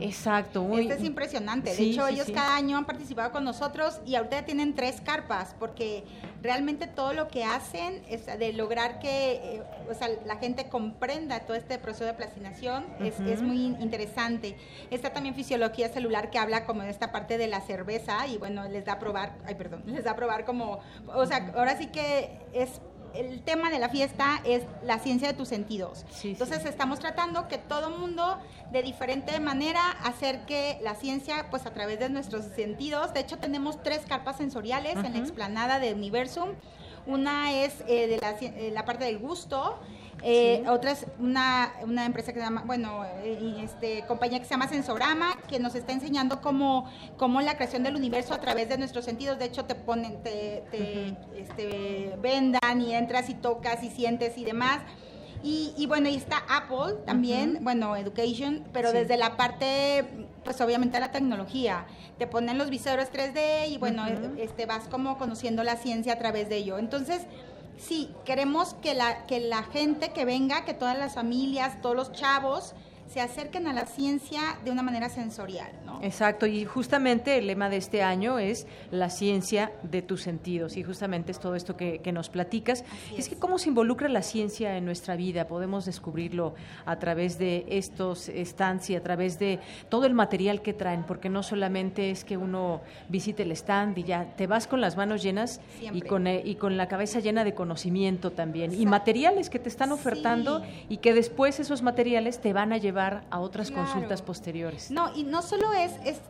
Exacto. 0.02 0.64
Muy, 0.64 0.88
es 0.88 1.04
impresionante. 1.04 1.74
De 1.74 1.82
hecho, 1.82 2.08
ellos 2.08 2.28
cada 2.32 2.56
año 2.56 2.78
han 2.78 2.86
participado 2.86 3.32
con 3.32 3.44
nosotros 3.44 4.00
y 4.06 4.14
ahorita 4.14 4.46
tienen 4.46 4.76
tres 4.76 5.02
carpas 5.02 5.56
porque 5.58 6.04
realmente 6.44 6.86
todo 6.86 7.14
lo 7.14 7.28
que 7.28 7.44
hacen 7.44 8.04
es 8.08 8.19
de 8.26 8.54
lograr 8.54 9.00
que 9.00 9.34
eh, 9.34 9.64
o 9.90 9.94
sea, 9.94 10.10
la 10.26 10.38
gente 10.38 10.70
comprenda 10.70 11.42
todo 11.42 11.56
este 11.56 11.78
proceso 11.78 12.06
de 12.06 12.14
plastinación 12.14 12.86
es, 13.00 13.20
es, 13.20 13.42
muy 13.42 13.66
interesante. 13.66 14.56
Está 14.92 15.12
también 15.14 15.36
fisiología 15.36 15.90
celular 15.90 16.30
que 16.30 16.38
habla 16.38 16.66
como 16.66 16.84
de 16.84 16.90
esta 16.90 17.12
parte 17.12 17.38
de 17.38 17.48
la 17.48 17.62
cerveza 17.62 18.28
y 18.28 18.38
bueno, 18.38 18.68
les 18.68 18.86
da 18.86 18.94
a 18.94 19.00
probar, 19.00 19.36
ay 19.46 19.56
perdón, 19.56 19.84
les 19.88 20.04
da 20.04 20.12
a 20.12 20.16
probar 20.16 20.46
como, 20.46 20.80
o 21.08 21.26
sea, 21.26 21.52
ahora 21.56 21.78
sí 21.78 21.88
que 21.88 22.40
es 22.54 22.82
el 23.14 23.42
tema 23.42 23.70
de 23.70 23.80
la 23.80 23.90
fiesta 23.90 24.42
es 24.44 24.64
la 24.84 25.00
ciencia 25.00 25.28
de 25.28 25.34
tus 25.34 25.48
sentidos. 25.48 26.06
Entonces 26.24 26.66
estamos 26.66 27.00
tratando 27.00 27.48
que 27.48 27.58
todo 27.58 27.90
mundo 27.90 28.38
de 28.72 28.84
diferente 28.84 29.40
manera 29.40 29.82
acerque 30.04 30.80
la 30.82 30.96
ciencia 30.96 31.48
pues 31.50 31.66
a 31.66 31.72
través 31.72 32.00
de 32.00 32.10
nuestros 32.10 32.46
sentidos. 32.46 33.14
De 33.14 33.22
hecho 33.22 33.38
tenemos 33.38 33.82
tres 33.84 34.02
carpas 34.08 34.38
sensoriales 34.38 34.96
en 34.96 35.14
la 35.14 35.20
explanada 35.20 35.80
de 35.80 35.94
Universum. 35.94 36.50
Una 37.10 37.52
es 37.64 37.74
eh, 37.88 38.08
de 38.08 38.18
la, 38.20 38.32
eh, 38.40 38.72
la 38.74 38.86
parte 38.86 39.06
del 39.06 39.20
gusto, 39.20 39.80
eh, 40.22 40.64
Otra 40.68 40.92
es 40.92 41.06
una, 41.20 41.74
una, 41.84 42.06
empresa 42.06 42.34
que 42.34 42.40
se 42.40 42.46
llama, 42.46 42.64
bueno, 42.66 43.06
eh, 43.06 43.62
este, 43.64 44.04
compañía 44.06 44.40
que 44.40 44.46
se 44.46 44.52
llama 44.52 44.68
Sensorama, 44.68 45.38
que 45.48 45.60
nos 45.60 45.76
está 45.76 45.94
enseñando 45.94 46.42
cómo, 46.42 46.90
cómo 47.18 47.40
la 47.42 47.56
creación 47.56 47.84
del 47.84 47.96
universo 47.96 48.34
a 48.34 48.42
través 48.42 48.68
de 48.68 48.78
nuestros 48.78 49.06
sentidos. 49.06 49.40
De 49.40 49.46
hecho, 49.46 49.66
te 49.66 49.76
ponen, 49.76 50.22
te, 50.22 50.64
te 50.72 51.16
este, 51.38 52.18
vendan 52.22 52.82
y 52.82 52.94
entras 52.94 53.30
y 53.30 53.34
tocas 53.34 53.84
y 53.84 53.90
sientes 53.90 54.38
y 54.38 54.44
demás. 54.44 54.80
Y, 55.42 55.74
y, 55.78 55.86
bueno, 55.86 56.10
y 56.10 56.16
está 56.16 56.44
Apple 56.50 56.96
también, 57.06 57.60
bueno, 57.62 57.96
Education, 57.96 58.64
pero 58.74 58.92
desde 58.92 59.16
la 59.16 59.38
parte, 59.38 60.06
pues 60.44 60.60
obviamente 60.60 61.00
la 61.00 61.12
tecnología. 61.12 61.86
Te 62.18 62.28
ponen 62.28 62.58
los 62.58 62.70
visores 62.70 63.10
3D 63.12 63.70
y 63.70 63.78
bueno, 63.78 64.06
este, 64.38 64.66
vas 64.66 64.90
como 64.90 65.18
conociendo 65.18 65.64
la 65.64 65.78
ciencia 65.78 66.14
a 66.14 66.18
través 66.18 66.50
de 66.50 66.58
ello. 66.58 66.78
Entonces, 66.78 67.22
sí, 67.78 68.12
queremos 68.26 68.74
que 68.76 68.94
la, 68.94 69.26
que 69.28 69.40
la 69.40 69.64
gente 69.64 70.12
que 70.12 70.26
venga, 70.26 70.66
que 70.66 70.74
todas 70.74 70.98
las 70.98 71.16
familias, 71.16 71.82
todos 71.82 71.96
los 71.96 72.12
chavos, 72.12 72.74
se 73.10 73.22
acerquen 73.22 73.66
a 73.66 73.74
la 73.74 73.88
ciencia 73.88 74.40
de 74.64 74.70
una 74.70 74.84
manera 74.84 75.10
sensorial. 75.10 75.72
¿no? 75.84 76.00
Exacto, 76.04 76.46
y 76.46 76.64
justamente 76.64 77.38
el 77.38 77.48
lema 77.48 77.68
de 77.68 77.78
este 77.78 78.04
año 78.04 78.38
es 78.38 78.68
la 78.92 79.10
ciencia 79.10 79.72
de 79.82 80.04
tus 80.04 80.22
sentidos, 80.22 80.78
y 80.78 80.84
justamente 80.84 81.32
es 81.32 81.40
todo 81.40 81.56
esto 81.56 81.76
que, 81.76 82.00
nos 82.10 82.30
platicas. 82.30 82.84
Es. 83.16 83.30
que 83.30 83.36
cómo 83.36 83.60
se 83.60 83.70
involucra 83.70 84.10
la 84.10 84.24
ciencia 84.24 84.76
en 84.78 84.86
nuestra 84.86 85.16
vida, 85.16 85.48
podemos 85.48 85.86
descubrirlo 85.86 86.56
a 86.86 86.98
través 86.98 87.38
de 87.38 87.66
estos 87.70 88.32
stands 88.36 88.90
y 88.90 88.96
a 88.96 89.04
través 89.04 89.38
de 89.38 89.60
todo 89.90 90.06
el 90.06 90.16
material 90.16 90.64
que 90.64 90.74
traen, 90.74 91.04
porque 91.04 91.30
no 91.30 91.44
solamente 91.44 92.10
es 92.10 92.24
que 92.24 92.36
uno 92.36 92.82
visite 93.10 93.44
el 93.44 93.52
stand 93.52 93.98
y 94.00 94.04
ya 94.04 94.36
te 94.36 94.48
vas 94.48 94.66
con 94.66 94.82
las 94.82 94.98
manos 94.98 95.22
llenas 95.22 95.62
y 95.94 96.02
con, 96.02 96.26
eh, 96.26 96.42
y 96.44 96.56
con 96.56 96.78
la 96.78 96.88
cabeza 96.88 97.20
llena 97.20 97.44
de 97.44 97.54
conocimiento 97.54 98.32
también, 98.32 98.74
y 98.74 98.88
materiales 98.88 99.52
que 99.52 99.60
te 99.60 99.70
están 99.70 99.92
ofertando 99.92 100.64
y 100.90 100.98
que 100.98 101.14
después 101.14 101.60
esos 101.60 101.84
materiales 101.84 102.40
te 102.40 102.54
van 102.54 102.74
a 102.74 102.78
llevar 102.78 102.99
a 103.00 103.40
otras 103.40 103.72
consultas 103.72 104.22
posteriores. 104.22 104.92
No, 104.92 105.16
y 105.16 105.24
no 105.24 105.42
solo 105.42 105.74
es, 105.74 105.94
es 106.06 106.22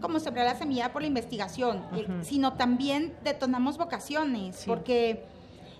como 0.00 0.20
sembrar 0.20 0.46
la 0.46 0.54
semilla 0.56 0.92
por 0.92 1.02
la 1.02 1.08
investigación, 1.08 1.84
eh, 1.94 2.06
sino 2.22 2.54
también 2.54 3.14
detonamos 3.24 3.78
vocaciones, 3.78 4.64
porque 4.66 5.24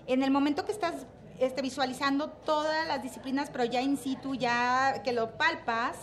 en 0.07 0.23
el 0.23 0.31
momento 0.31 0.65
que 0.65 0.71
estás 0.71 1.05
este, 1.39 1.61
visualizando 1.61 2.29
todas 2.29 2.87
las 2.87 3.01
disciplinas, 3.01 3.49
pero 3.49 3.63
ya 3.65 3.81
in 3.81 3.97
situ, 3.97 4.35
ya 4.35 5.01
que 5.03 5.13
lo 5.13 5.37
palpas, 5.37 5.97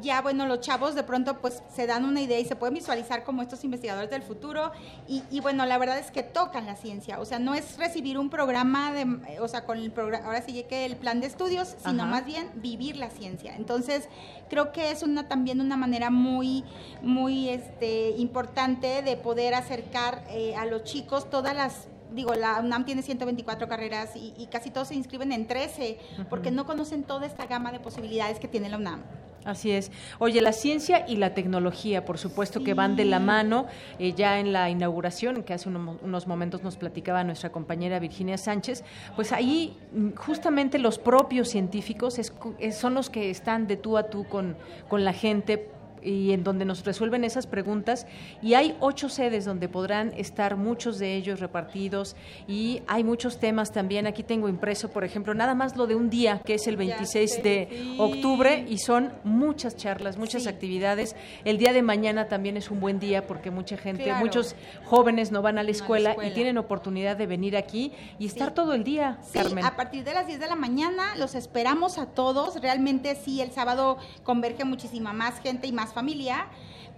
ya 0.00 0.22
bueno, 0.22 0.46
los 0.46 0.60
chavos 0.60 0.94
de 0.94 1.02
pronto 1.02 1.38
pues 1.38 1.62
se 1.74 1.86
dan 1.86 2.04
una 2.04 2.20
idea 2.20 2.38
y 2.38 2.44
se 2.44 2.56
pueden 2.56 2.74
visualizar 2.74 3.24
como 3.24 3.42
estos 3.42 3.64
investigadores 3.64 4.10
del 4.10 4.22
futuro 4.22 4.72
y, 5.06 5.40
bueno, 5.40 5.66
la 5.66 5.78
verdad 5.78 5.98
es 5.98 6.10
que 6.10 6.22
tocan 6.22 6.66
la 6.66 6.76
ciencia, 6.76 7.20
o 7.20 7.24
sea, 7.24 7.38
no 7.38 7.54
es 7.54 7.76
recibir 7.78 8.18
un 8.18 8.30
programa 8.30 8.92
de, 8.92 9.40
o 9.40 9.48
sea, 9.48 9.64
con 9.64 9.78
el 9.78 9.90
programa, 9.90 10.26
ahora 10.26 10.42
sí 10.42 10.64
que 10.68 10.84
el 10.84 10.96
plan 10.96 11.20
de 11.20 11.26
estudios, 11.26 11.76
sino 11.84 12.06
más 12.06 12.24
bien 12.24 12.50
vivir 12.56 12.96
la 12.96 13.10
ciencia. 13.10 13.54
Entonces, 13.56 14.08
creo 14.48 14.72
que 14.72 14.90
es 14.90 15.02
una 15.02 15.28
también 15.28 15.60
una 15.60 15.76
manera 15.76 16.10
muy, 16.10 16.64
muy 17.02 17.48
este, 17.48 18.10
importante 18.10 19.02
de 19.02 19.16
poder 19.16 19.54
acercar 19.54 20.24
eh, 20.30 20.54
a 20.56 20.66
los 20.66 20.84
chicos 20.84 21.30
todas 21.30 21.54
las 21.54 21.88
digo, 22.12 22.34
la 22.34 22.60
UNAM 22.60 22.84
tiene 22.84 23.02
124 23.02 23.68
carreras 23.68 24.10
y, 24.14 24.46
casi 24.50 24.70
todos 24.70 24.88
se 24.88 24.94
inscriben 24.94 25.32
en 25.32 25.46
13 25.46 25.98
porque 26.30 26.50
no 26.50 26.66
conocen 26.66 27.02
toda 27.02 27.26
esta 27.26 27.46
gama 27.46 27.72
de 27.72 27.80
posibilidades 27.80 28.38
que 28.38 28.48
tiene 28.48 28.68
la 28.68 28.76
UNAM. 28.76 29.02
Así 29.44 29.70
es. 29.70 29.90
Oye, 30.18 30.42
la 30.42 30.52
ciencia 30.52 31.06
y 31.08 31.16
la 31.16 31.32
tecnología, 31.32 32.04
por 32.04 32.18
supuesto 32.18 32.62
que 32.62 32.74
van 32.74 32.96
de 32.96 33.06
la 33.06 33.18
mano. 33.18 33.66
Eh, 33.98 34.12
ya 34.12 34.40
en 34.40 34.52
la 34.52 34.68
inauguración, 34.68 35.42
que 35.42 35.54
hace 35.54 35.68
unos 35.68 36.26
momentos 36.26 36.62
nos 36.62 36.76
platicaba 36.76 37.24
nuestra 37.24 37.50
compañera 37.50 37.98
Virginia 37.98 38.36
Sánchez, 38.36 38.84
pues 39.16 39.32
ahí 39.32 39.76
mm, 39.92 40.10
justamente 40.16 40.78
los 40.78 40.98
propios 40.98 41.48
científicos 41.48 42.20
son 42.72 42.94
los 42.94 43.08
que 43.08 43.30
están 43.30 43.66
de 43.66 43.76
tú 43.76 43.96
a 43.96 44.10
tú 44.10 44.24
con, 44.24 44.56
con 44.88 45.04
la 45.04 45.12
gente 45.12 45.70
y 46.02 46.32
en 46.32 46.44
donde 46.44 46.64
nos 46.64 46.84
resuelven 46.84 47.24
esas 47.24 47.46
preguntas. 47.46 48.06
Y 48.42 48.54
hay 48.54 48.76
ocho 48.80 49.08
sedes 49.08 49.44
donde 49.44 49.68
podrán 49.68 50.12
estar 50.16 50.56
muchos 50.56 50.98
de 50.98 51.14
ellos 51.14 51.40
repartidos 51.40 52.16
y 52.46 52.82
hay 52.86 53.04
muchos 53.04 53.38
temas 53.38 53.72
también. 53.72 54.06
Aquí 54.06 54.22
tengo 54.22 54.48
impreso, 54.48 54.90
por 54.90 55.04
ejemplo, 55.04 55.34
nada 55.34 55.54
más 55.54 55.76
lo 55.76 55.86
de 55.86 55.94
un 55.94 56.10
día, 56.10 56.40
que 56.44 56.54
es 56.54 56.66
el 56.66 56.76
26 56.76 57.42
de 57.42 57.96
octubre, 57.98 58.66
y 58.68 58.78
son 58.78 59.12
muchas 59.24 59.76
charlas, 59.76 60.16
muchas 60.16 60.46
actividades. 60.46 61.16
El 61.44 61.58
día 61.58 61.72
de 61.72 61.82
mañana 61.82 62.28
también 62.28 62.56
es 62.56 62.70
un 62.70 62.80
buen 62.80 62.98
día 62.98 63.26
porque 63.26 63.50
mucha 63.50 63.76
gente, 63.76 64.12
muchos 64.14 64.54
jóvenes 64.84 65.32
no 65.32 65.42
van 65.42 65.58
a 65.58 65.62
la, 65.62 65.70
escuela, 65.70 66.16
y 66.22 66.30
tienen 66.30 66.58
oportunidad 66.58 67.16
de 67.16 67.26
venir 67.26 67.56
aquí 67.56 67.92
y 68.18 68.26
estar 68.26 68.54
todo 68.54 68.72
el 68.72 68.84
día. 68.84 69.18
Carmen. 69.32 69.64
a 69.64 69.76
partir 69.76 70.04
de 70.04 70.14
las 70.14 70.26
10 70.26 70.40
de 70.40 70.46
la 70.46 70.56
mañana 70.56 71.16
los 71.16 71.34
esperamos 71.34 71.98
a 71.98 72.06
todos. 72.06 72.60
Realmente 72.60 73.14
sí, 73.14 73.40
el 73.40 73.52
sábado 73.52 73.98
converge 74.24 74.64
muchísima 74.64 75.12
más 75.12 75.40
gente 75.40 75.66
y 75.66 75.72
más 75.72 75.87
familia, 75.92 76.46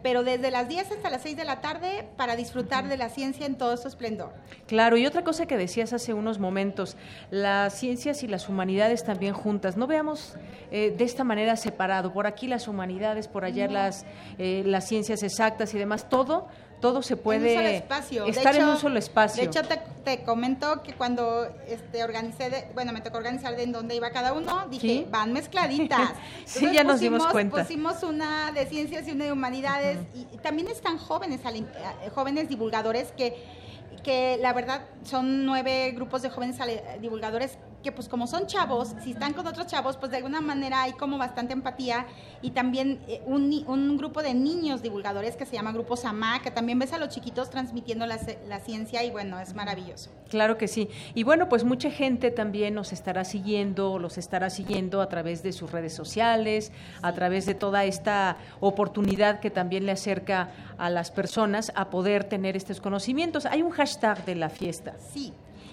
pero 0.03 0.23
desde 0.23 0.51
las 0.51 0.69
10 0.69 0.93
hasta 0.93 1.11
las 1.11 1.23
6 1.23 1.37
de 1.37 1.45
la 1.45 1.61
tarde 1.61 2.09
para 2.17 2.37
disfrutar 2.37 2.89
de 2.89 2.97
la 2.97 3.09
ciencia 3.09 3.47
en 3.47 3.57
todo 3.57 3.77
su 3.77 3.89
esplendor. 3.89 4.33
Claro, 4.67 4.97
y 4.97 5.07
otra 5.07 5.25
cosa 5.25 5.47
que 5.47 5.57
decías 5.57 5.93
hace 5.93 6.15
unos 6.15 6.39
momentos, 6.39 6.97
las 7.31 7.75
ciencias 7.75 8.23
y 8.23 8.29
las 8.29 8.49
humanidades 8.49 9.05
también 9.05 9.35
juntas. 9.35 9.77
No 9.77 9.87
veamos 9.87 10.37
eh, 10.71 10.95
de 10.97 11.05
esta 11.05 11.25
manera 11.25 11.57
separado, 11.57 12.13
por 12.13 12.27
aquí 12.27 12.47
las 12.47 12.69
humanidades, 12.69 13.29
por 13.29 13.45
allá 13.45 13.69
las, 13.69 14.07
eh, 14.39 14.63
las 14.65 14.89
ciencias 14.89 15.23
exactas 15.23 15.75
y 15.75 15.79
demás, 15.79 16.09
todo 16.09 16.49
todo 16.81 17.03
se 17.03 17.17
puede 17.17 17.85
estar 18.27 18.57
en 18.57 18.65
un 18.65 18.77
solo 18.77 18.99
espacio. 18.99 19.43
De 19.43 19.49
hecho, 19.49 19.61
te, 20.05 20.23
comento 20.25 20.83
que 20.83 20.95
cuando 20.95 21.47
este, 21.69 22.03
organicé, 22.03 22.69
bueno, 22.75 22.93
me 22.93 23.01
tocó 23.01 23.19
organizar 23.19 23.55
de 23.55 23.63
en 23.65 23.73
dónde 23.73 23.95
iba 23.95 24.11
cada 24.11 24.33
uno, 24.33 24.67
dije, 24.69 25.07
van 25.11 25.33
mezcladitas. 25.33 26.13
sí, 26.45 26.69
ya 26.73 26.83
nos 26.85 27.01
dimos 27.01 27.27
cuenta. 27.27 27.63
Pusimos 27.63 28.03
una 28.03 28.51
de 28.53 28.67
ciencias 28.67 29.07
y 29.07 29.13
una 29.13 29.27
de 29.27 29.33
humanidades, 29.33 29.99
y, 30.15 30.25
también 30.39 30.69
están 30.69 30.99
jóvenes, 30.99 31.41
eh, 31.45 32.11
jóvenes 32.15 32.49
divulgadores 32.49 33.13
que 33.13 33.61
que 34.03 34.39
la 34.41 34.53
verdad 34.53 34.87
son 35.05 35.45
nueve 35.45 35.93
grupos 35.95 36.23
de 36.23 36.31
jóvenes 36.31 36.57
divulgadores 37.01 37.59
que 37.83 37.93
pues 37.93 38.09
como 38.09 38.27
son 38.27 38.47
chavos, 38.47 38.95
si 39.03 39.13
están 39.13 39.33
con 39.33 39.47
otros 39.47 39.67
chavos, 39.67 39.97
pues 39.97 40.11
de 40.11 40.19
alguna 40.19 40.41
manera 40.41 40.83
hay 40.83 40.93
como 40.93 41.19
bastante 41.19 41.53
empatía 41.53 42.07
y 42.43 42.51
también 42.51 43.01
eh, 43.09 43.23
un, 43.27 43.65
un, 43.67 43.97
grupo 43.97 44.23
de 44.23 44.35
niños 44.35 44.83
divulgadores 44.83 45.37
que 45.37 45.47
se 45.47 45.55
llama 45.55 45.73
Grupo 45.73 45.97
Sama, 45.97 46.41
que 46.43 46.51
también 46.51 46.79
ves 46.79 46.93
a 46.93 46.99
los 46.99 47.09
chiquitos 47.09 47.51
transmitiendo 47.51 48.07
la, 48.07 48.19
la, 48.49 48.61
ciencia 48.61 49.03
y 49.03 49.11
bueno, 49.11 49.41
es 49.41 49.55
maravilloso. 49.55 50.11
Claro 50.29 50.59
que 50.59 50.69
sí. 50.69 50.89
Y 51.15 51.23
bueno, 51.23 51.49
pues 51.49 51.65
mucha 51.65 51.91
gente 51.91 52.31
también 52.31 52.75
nos 52.75 52.93
estará 52.93 53.25
siguiendo, 53.25 53.99
los 53.99 54.19
estará 54.19 54.51
siguiendo 54.51 55.01
a 55.01 55.09
través 55.09 55.43
de 55.43 55.53
sus 55.53 55.73
redes 55.73 55.95
sociales, 55.95 56.73
a 57.03 57.13
través 57.13 57.47
de 57.47 57.55
toda 57.55 57.85
esta 57.85 58.37
oportunidad 58.61 59.41
que 59.41 59.51
también 59.51 59.87
le 59.87 59.93
acerca 59.93 60.51
a 60.79 60.91
las 60.91 61.11
personas 61.11 61.73
a 61.75 61.91
poder 61.91 62.25
tener 62.25 62.57
estos 62.57 62.81
conocimientos. 62.81 63.47
Hay 63.47 63.63
un 63.63 63.71
hashtag 63.71 64.25
de 64.25 64.35
la 64.35 64.51
fiesta. 64.51 64.95
Sí, 65.13 65.33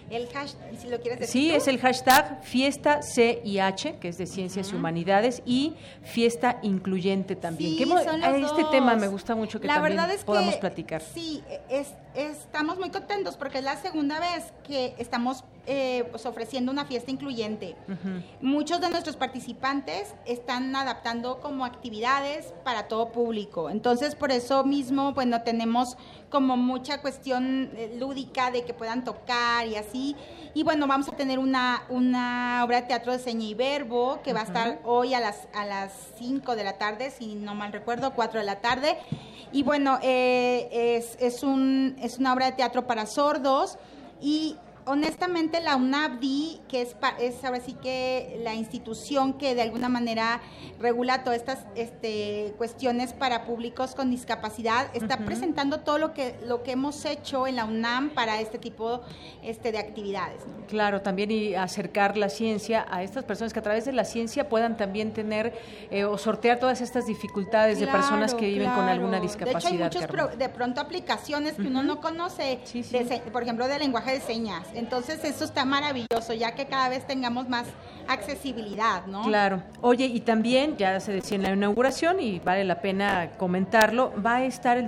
el 0.10 0.28
hashtag, 0.30 0.78
si 0.80 0.89
lo 0.89 1.00
quieres 1.02 1.20
decir. 1.20 1.41
Sí, 1.41 1.52
es 1.52 1.67
el 1.67 1.80
hashtag 1.80 2.43
Fiesta 2.43 3.02
CIH, 3.02 3.98
que 4.00 4.10
es 4.10 4.17
de 4.17 4.26
Ciencias 4.26 4.72
y 4.72 4.76
Humanidades, 4.76 5.41
y 5.46 5.76
Fiesta 6.04 6.60
Incluyente 6.62 7.36
también. 7.36 7.78
Sí, 7.78 7.84
este 7.84 8.63
tema 8.72 8.96
me 8.96 9.08
gusta 9.08 9.36
mucho 9.36 9.60
que 9.60 9.67
también 9.67 10.00
podamos 10.26 10.56
platicar. 10.56 11.02
Sí, 11.02 11.43
es, 11.70 11.93
estamos 12.15 12.78
muy 12.78 12.89
contentos 12.89 13.38
porque 13.38 13.60
es 13.60 13.63
la 13.63 13.78
segunda 13.78 14.20
vez 14.20 14.54
que 14.65 14.96
estamos 14.98 15.43
eh, 15.70 16.06
pues, 16.12 16.26
ofreciendo 16.26 16.72
una 16.72 16.86
fiesta 16.86 17.12
incluyente. 17.12 17.76
Muchos 18.42 18.80
de 18.80 18.90
nuestros 18.90 19.18
participantes 19.18 20.16
están 20.26 20.74
adaptando 20.74 21.42
como 21.42 21.66
actividades 21.66 22.54
para 22.64 22.88
todo 22.88 23.12
público. 23.12 23.70
Entonces, 23.70 24.16
por 24.16 24.32
eso 24.32 24.64
mismo, 24.64 25.12
bueno, 25.12 25.42
tenemos 25.42 25.98
como 26.30 26.56
mucha 26.56 27.02
cuestión 27.02 27.72
eh, 27.76 27.98
lúdica 28.00 28.50
de 28.50 28.64
que 28.64 28.74
puedan 28.74 29.04
tocar 29.04 29.68
y 29.68 29.76
así. 29.76 30.16
Y 30.54 30.64
bueno, 30.64 30.88
vamos 30.88 31.10
a 31.10 31.18
tener 31.18 31.38
una, 31.38 31.84
una 31.90 32.62
obra 32.64 32.80
de 32.80 32.88
teatro 32.88 33.12
de 33.12 33.20
seña 33.20 33.46
y 33.46 33.54
verbo 33.54 34.22
que 34.24 34.32
va 34.32 34.42
a 34.42 34.44
estar 34.44 34.80
hoy 34.86 35.14
a 35.14 35.20
las, 35.20 35.50
a 35.54 35.66
las 35.66 35.92
5 36.18 36.56
de 36.56 36.64
la 36.64 36.78
tarde, 36.78 37.12
si 37.12 37.36
no 37.36 37.56
mal 37.56 37.74
recuerdo, 37.74 38.14
4 38.14 38.40
de 38.40 38.46
la 38.46 38.62
tarde. 38.62 38.98
Y 39.52 39.64
bueno, 39.64 40.00
eh, 40.02 40.70
es, 40.72 41.18
es, 41.20 41.44
un, 41.44 41.98
es 42.02 42.20
una 42.20 42.32
obra 42.32 42.46
de 42.46 42.54
teatro 42.54 42.88
para 42.88 43.06
sordos 43.06 43.78
y 44.22 44.56
honestamente 44.88 45.60
la 45.62 45.76
UNAVDI, 45.76 46.62
que 46.67 46.82
es, 46.82 46.95
es 47.19 47.43
ahora 47.43 47.60
sí 47.60 47.73
que 47.73 48.39
la 48.43 48.56
institución 48.56 49.34
que 49.34 49.54
de 49.54 49.62
alguna 49.62 49.89
manera 49.89 50.41
regula 50.80 51.23
todas 51.23 51.39
estas 51.39 51.60
este, 51.76 52.54
cuestiones 52.58 53.13
para 53.13 53.45
públicos 53.45 53.95
con 53.95 54.10
discapacidad, 54.10 54.88
está 54.93 55.17
presentando 55.17 55.82
todo 55.82 55.97
lo 55.97 56.13
que, 56.13 56.36
lo 56.45 56.63
que 56.63 56.71
hemos 56.71 57.04
hecho 57.06 57.47
en 57.47 57.58
la 57.58 57.65
UNAM 57.65 58.12
para 58.12 58.39
este 58.39 58.58
tipo 58.58 59.02
este, 59.43 59.71
de 59.71 59.80
actividades. 59.80 60.43
Claro, 60.67 61.02
también 61.02 61.32
y 61.32 61.56
acercar 61.56 62.17
la 62.17 62.30
ciencia 62.30 62.86
a 62.89 63.04
estas 63.04 63.26
personas 63.26 63.54
que 63.54 63.60
a 63.60 63.63
través 63.63 63.86
de 63.86 63.91
la 63.91 64.06
ciencia 64.06 64.47
puedan 64.47 64.78
también 64.78 65.12
tener 65.12 65.54
eh, 65.91 66.06
o 66.06 66.17
sortear 66.17 66.60
todas 66.60 66.82
estas 66.82 67.06
dificultades 67.06 67.80
de 67.80 67.88
personas 67.88 68.34
que 68.34 68.47
viven 68.47 68.71
con 68.71 68.86
alguna 68.86 69.19
discapacidad. 69.19 69.69
De 69.69 69.86
hecho, 69.88 70.00
hay 70.00 70.08
muchas 70.08 70.38
de 70.38 70.50
pronto 70.50 70.80
aplicaciones 70.80 71.54
que 71.56 71.67
uno 71.67 71.84
no 71.84 72.00
conoce, 72.00 72.60
por 73.34 73.43
ejemplo, 73.43 73.67
de 73.67 73.80
lenguaje 73.80 74.13
de 74.13 74.21
señas 74.21 74.65
entonces 74.78 75.24
eso 75.24 75.44
está 75.44 75.66
maravilloso, 75.66 76.34
ya 76.34 76.54
que 76.54 76.68
cada 76.68 76.90
vez 76.90 77.08
tengamos 77.08 77.50
más 77.50 77.66
accesibilidad, 78.08 79.08
¿no? 79.08 79.24
Claro. 79.24 79.63
Oye, 79.82 80.06
y 80.06 80.20
también, 80.22 80.78
ya 80.78 81.00
se 81.00 81.12
decía 81.12 81.36
en 81.36 81.42
la 81.44 81.54
inauguración, 81.54 82.20
y 82.20 82.38
vale 82.40 82.63
la 82.63 82.80
pena 82.80 83.32
comentarlo, 83.38 84.13
va 84.24 84.36
a 84.36 84.46
estar 84.46 84.78
el, 84.78 84.86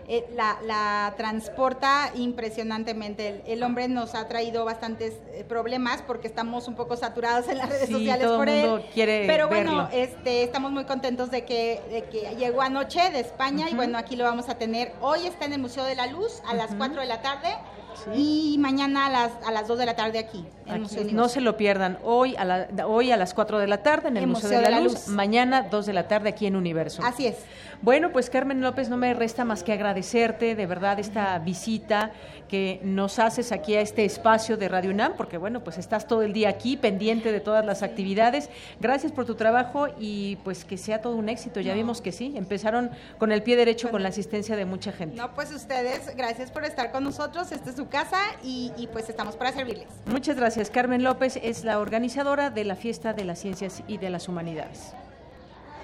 eh, 0.07 0.25
la, 0.35 1.13
transporta 1.15 2.11
impresionantemente. 2.15 3.43
El, 3.45 3.61
hombre 3.63 3.87
nos 3.87 4.15
ha 4.15 4.27
traído 4.27 4.65
bastantes 4.65 5.13
eh, 5.33 5.43
problemas 5.47 6.01
porque 6.01 6.27
estamos 6.27 6.67
un 6.67 6.75
poco 6.75 6.95
saturados 6.95 7.47
en 7.49 7.57
las 7.57 7.69
redes 7.69 7.89
sociales 7.89 8.27
por 8.27 8.49
él. 8.49 8.85
Quiere 8.93 9.25
Pero 9.27 9.47
bueno, 9.47 9.89
este, 9.91 10.43
estamos 10.43 10.71
muy 10.71 10.85
contentos 10.85 11.29
de 11.29 11.45
que, 11.45 11.81
de 11.89 12.03
que 12.05 12.35
llegó 12.35 12.61
anoche 12.61 13.11
de 13.11 13.19
España 13.19 13.69
y 13.69 13.75
bueno, 13.75 13.97
aquí 13.97 14.15
lo 14.15 14.23
vamos 14.23 14.49
a 14.49 14.57
tener. 14.57 14.93
Hoy 15.01 15.27
está 15.27 15.45
en 15.45 15.53
el 15.53 15.59
Museo 15.59 15.83
de 15.83 15.95
la 15.95 16.07
Luz 16.07 16.41
a 16.47 16.55
las 16.55 16.73
4 16.75 17.01
de 17.01 17.07
la 17.07 17.21
tarde. 17.21 17.49
Y 18.15 18.57
mañana 18.59 19.07
a 19.07 19.09
las, 19.09 19.31
a 19.45 19.51
las 19.51 19.67
2 19.67 19.77
de 19.79 19.85
la 19.85 19.95
tarde 19.95 20.19
aquí, 20.19 20.45
No 21.11 21.29
se 21.29 21.41
lo 21.41 21.57
pierdan. 21.57 21.97
Hoy 22.03 22.35
a, 22.35 22.45
la, 22.45 22.67
hoy 22.85 23.11
a 23.11 23.17
las 23.17 23.33
4 23.33 23.59
de 23.59 23.67
la 23.67 23.83
tarde 23.83 24.09
en 24.09 24.17
el, 24.17 24.27
Museo, 24.27 24.61
de 24.61 24.69
la, 24.69 24.79
Luz. 24.79 25.07
Mañana 25.07 25.63
2 25.69 25.85
de 25.85 25.93
la 25.93 26.07
tarde 26.07 26.29
aquí 26.29 26.45
en 26.45 26.55
Universo. 26.55 27.03
Así 27.03 27.27
es. 27.27 27.37
Bueno, 27.81 28.11
pues 28.11 28.29
Carmen 28.29 28.59
López, 28.59 28.89
no 28.89 28.97
me 28.97 29.13
resta 29.13 29.45
más 29.45 29.63
que 29.63 29.71
agradecerte 29.71 30.53
de 30.53 30.65
verdad 30.65 30.99
esta 30.99 31.39
visita 31.39 32.11
que 32.49 32.81
nos 32.83 33.19
haces 33.19 33.53
aquí 33.53 33.75
a 33.75 33.81
este 33.81 34.03
espacio 34.03 34.57
de 34.57 34.67
Radio 34.67 34.91
UNAM, 34.91 35.13
porque 35.15 35.37
bueno, 35.37 35.63
pues 35.63 35.77
estás 35.77 36.05
todo 36.05 36.23
el 36.23 36.33
día 36.33 36.49
aquí 36.49 36.75
pendiente 36.75 37.31
de 37.31 37.39
todas 37.39 37.65
las 37.65 37.81
actividades. 37.81 38.49
Gracias 38.81 39.13
por 39.13 39.25
tu 39.25 39.35
trabajo 39.35 39.87
y 39.97 40.35
pues 40.43 40.65
que 40.65 40.77
sea 40.77 40.99
todo 40.99 41.15
un 41.15 41.29
éxito. 41.29 41.61
Ya 41.61 41.73
vimos 41.73 42.01
que 42.01 42.11
sí, 42.11 42.33
empezaron 42.35 42.89
con 43.17 43.31
el 43.31 43.43
pie 43.43 43.55
derecho 43.55 43.89
con 43.91 44.03
la 44.03 44.09
asistencia 44.09 44.57
de 44.57 44.65
mucha 44.65 44.91
gente. 44.91 45.15
No, 45.15 45.33
pues 45.33 45.49
ustedes, 45.53 46.13
gracias 46.17 46.51
por 46.51 46.65
estar 46.65 46.91
con 46.91 47.05
nosotros. 47.05 47.49
Esta 47.53 47.69
es 47.69 47.77
su 47.77 47.87
casa 47.87 48.19
y, 48.43 48.73
y 48.75 48.87
pues 48.87 49.07
estamos 49.07 49.37
para 49.37 49.53
servirles. 49.53 49.87
Muchas 50.05 50.35
gracias. 50.35 50.69
Carmen 50.69 51.01
López 51.01 51.39
es 51.41 51.63
la 51.63 51.79
organizadora 51.79 52.49
de 52.49 52.65
la 52.65 52.75
Fiesta 52.75 53.13
de 53.13 53.23
las 53.23 53.39
Ciencias 53.39 53.83
y 53.87 53.99
de 53.99 54.09
las 54.09 54.27
Humanidades. 54.27 54.93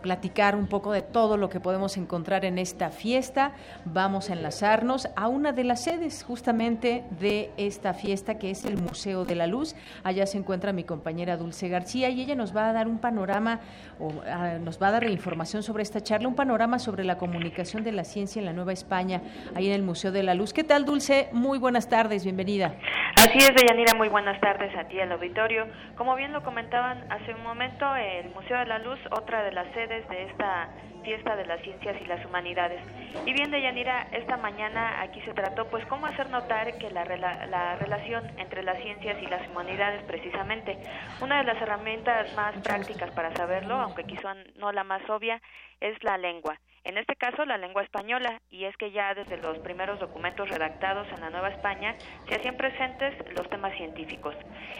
platicar 0.00 0.56
un 0.56 0.66
poco 0.66 0.92
de 0.92 1.02
todo 1.02 1.36
lo 1.36 1.48
que 1.48 1.60
podemos 1.60 1.96
encontrar 1.96 2.44
en 2.44 2.58
esta 2.58 2.90
fiesta. 2.90 3.52
Vamos 3.84 4.30
a 4.30 4.34
enlazarnos 4.34 5.08
a 5.16 5.28
una 5.28 5.52
de 5.52 5.64
las 5.64 5.84
sedes 5.84 6.24
justamente 6.24 7.04
de 7.20 7.50
esta 7.56 7.94
fiesta 7.94 8.38
que 8.38 8.50
es 8.50 8.64
el 8.64 8.76
Museo 8.76 9.24
de 9.24 9.34
la 9.34 9.46
Luz. 9.46 9.74
Allá 10.04 10.26
se 10.26 10.38
encuentra 10.38 10.72
mi 10.72 10.84
compañera 10.84 11.36
Dulce 11.36 11.68
García 11.68 12.08
y 12.10 12.20
ella 12.20 12.34
nos 12.34 12.56
va 12.56 12.68
a 12.68 12.72
dar 12.72 12.88
un 12.88 12.98
panorama 12.98 13.60
o 13.98 14.12
nos 14.60 14.82
va 14.82 14.88
a 14.88 14.92
dar 14.92 15.04
información 15.04 15.62
sobre 15.62 15.82
esta 15.82 16.00
charla, 16.00 16.28
un 16.28 16.34
panorama 16.34 16.78
sobre 16.78 17.04
la 17.04 17.18
comunicación 17.18 17.84
de 17.84 17.92
la 17.92 18.04
ciencia 18.04 18.40
en 18.40 18.46
la 18.46 18.52
Nueva 18.52 18.72
España, 18.72 19.22
ahí 19.54 19.66
en 19.66 19.74
el 19.74 19.82
Museo 19.82 20.12
de 20.12 20.22
la 20.22 20.34
Luz. 20.34 20.52
¿Qué 20.52 20.64
tal, 20.64 20.84
Dulce? 20.84 21.28
Muy 21.32 21.58
buenas 21.58 21.88
tardes, 21.88 22.24
bienvenida. 22.24 22.74
Así 23.16 23.38
es, 23.38 23.50
Deyanira, 23.54 23.94
muy 23.94 24.08
buenas 24.08 24.40
tardes 24.40 24.74
a 24.76 24.84
ti 24.84 24.98
al 24.98 25.12
auditorio. 25.12 25.66
Como 25.96 26.14
bien 26.14 26.32
lo 26.32 26.42
comentaban 26.42 27.04
hace 27.10 27.34
un 27.34 27.42
momento, 27.42 27.84
el 27.96 28.30
Museo 28.30 28.58
de 28.58 28.66
la 28.66 28.78
Luz, 28.78 28.98
otra 29.10 29.42
de 29.42 29.52
las 29.52 29.66
sedes 29.74 29.89
de 29.90 30.22
esta 30.24 30.68
fiesta 31.02 31.34
de 31.34 31.46
las 31.46 31.60
ciencias 31.62 31.96
y 32.00 32.04
las 32.06 32.24
humanidades. 32.24 32.80
Y 33.26 33.32
bien, 33.32 33.50
Deyanira, 33.50 34.06
esta 34.12 34.36
mañana 34.36 35.00
aquí 35.00 35.20
se 35.22 35.34
trató, 35.34 35.66
pues, 35.68 35.84
cómo 35.86 36.06
hacer 36.06 36.30
notar 36.30 36.78
que 36.78 36.90
la, 36.90 37.04
la 37.04 37.76
relación 37.76 38.24
entre 38.38 38.62
las 38.62 38.80
ciencias 38.82 39.20
y 39.20 39.26
las 39.26 39.48
humanidades, 39.48 40.02
precisamente, 40.04 40.78
una 41.20 41.38
de 41.38 41.44
las 41.44 41.60
herramientas 41.60 42.32
más 42.36 42.56
prácticas 42.62 43.10
para 43.12 43.34
saberlo, 43.34 43.74
aunque 43.74 44.04
quizá 44.04 44.34
no 44.56 44.70
la 44.70 44.84
más 44.84 45.02
obvia, 45.10 45.40
es 45.80 46.02
la 46.04 46.18
lengua. 46.18 46.58
En 46.84 46.96
este 46.96 47.14
caso, 47.14 47.44
la 47.44 47.58
lengua 47.58 47.82
española, 47.82 48.40
y 48.50 48.64
es 48.64 48.74
que 48.76 48.90
ya 48.90 49.12
desde 49.14 49.36
los 49.36 49.58
primeros 49.58 49.98
documentos 49.98 50.48
redactados 50.48 51.06
en 51.12 51.20
la 51.20 51.28
Nueva 51.28 51.50
España 51.50 51.94
se 52.26 52.36
hacían 52.36 52.56
presentes 52.56 53.14
los 53.36 53.48
temas 53.50 53.74
científicos. 53.76 54.34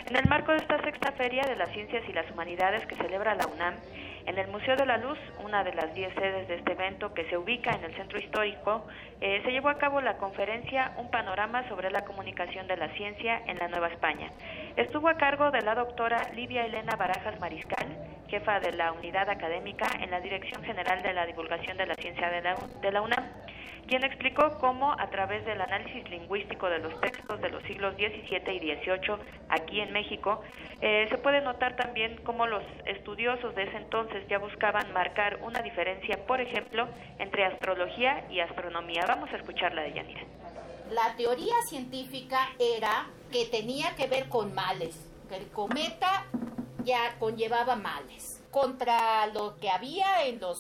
En 0.08 0.16
el 0.16 0.26
marco 0.26 0.52
de 0.52 0.58
esta 0.58 0.80
sexta 0.82 1.12
feria 1.12 1.42
de 1.42 1.56
las 1.56 1.70
ciencias 1.72 2.02
y 2.08 2.12
las 2.12 2.30
humanidades 2.30 2.86
que 2.86 2.96
celebra 2.96 3.34
la 3.34 3.46
UNAM, 3.46 3.74
en 4.30 4.38
el 4.38 4.46
Museo 4.46 4.76
de 4.76 4.86
la 4.86 4.96
Luz, 4.96 5.18
una 5.44 5.64
de 5.64 5.74
las 5.74 5.92
diez 5.92 6.14
sedes 6.14 6.46
de 6.46 6.54
este 6.54 6.72
evento 6.72 7.12
que 7.12 7.28
se 7.28 7.36
ubica 7.36 7.72
en 7.72 7.82
el 7.82 7.92
centro 7.96 8.16
histórico, 8.16 8.86
eh, 9.20 9.42
se 9.44 9.50
llevó 9.50 9.70
a 9.70 9.78
cabo 9.78 10.00
la 10.00 10.18
conferencia 10.18 10.92
Un 10.98 11.10
panorama 11.10 11.68
sobre 11.68 11.90
la 11.90 12.04
comunicación 12.04 12.68
de 12.68 12.76
la 12.76 12.88
ciencia 12.90 13.42
en 13.46 13.58
la 13.58 13.66
Nueva 13.66 13.88
España. 13.88 14.30
Estuvo 14.76 15.08
a 15.08 15.14
cargo 15.14 15.50
de 15.50 15.62
la 15.62 15.74
doctora 15.74 16.30
Livia 16.32 16.64
Elena 16.64 16.94
Barajas 16.94 17.40
Mariscal, 17.40 17.88
jefa 18.28 18.60
de 18.60 18.70
la 18.72 18.92
unidad 18.92 19.28
académica 19.28 19.86
en 20.00 20.12
la 20.12 20.20
Dirección 20.20 20.62
General 20.62 21.02
de 21.02 21.12
la 21.12 21.26
Divulgación 21.26 21.76
de 21.76 21.86
la 21.86 21.94
Ciencia 21.96 22.30
de 22.30 22.92
la 22.92 23.02
UNAM 23.02 23.24
quien 23.86 24.04
explicó 24.04 24.58
cómo 24.58 24.92
a 24.98 25.08
través 25.10 25.44
del 25.44 25.60
análisis 25.60 26.08
lingüístico 26.10 26.68
de 26.68 26.78
los 26.78 27.00
textos 27.00 27.40
de 27.40 27.50
los 27.50 27.62
siglos 27.64 27.94
XVII 27.94 28.54
y 28.54 28.58
XVIII 28.58 29.16
aquí 29.48 29.80
en 29.80 29.92
México, 29.92 30.42
eh, 30.80 31.06
se 31.08 31.18
puede 31.18 31.40
notar 31.40 31.76
también 31.76 32.20
cómo 32.24 32.46
los 32.46 32.62
estudiosos 32.86 33.54
de 33.54 33.64
ese 33.64 33.76
entonces 33.76 34.26
ya 34.28 34.38
buscaban 34.38 34.92
marcar 34.92 35.38
una 35.42 35.62
diferencia, 35.62 36.24
por 36.26 36.40
ejemplo, 36.40 36.88
entre 37.18 37.44
astrología 37.44 38.24
y 38.30 38.40
astronomía. 38.40 39.04
Vamos 39.06 39.30
a 39.32 39.36
escucharla 39.36 39.82
de 39.82 39.92
Yanira. 39.92 40.22
La 40.90 41.14
teoría 41.16 41.54
científica 41.68 42.48
era 42.58 43.06
que 43.30 43.46
tenía 43.46 43.94
que 43.96 44.06
ver 44.06 44.28
con 44.28 44.54
males, 44.54 45.08
que 45.28 45.36
el 45.36 45.48
cometa 45.50 46.26
ya 46.84 47.16
conllevaba 47.18 47.76
males 47.76 48.29
contra 48.50 49.26
lo 49.28 49.56
que 49.58 49.70
había 49.70 50.26
en 50.26 50.40
los, 50.40 50.58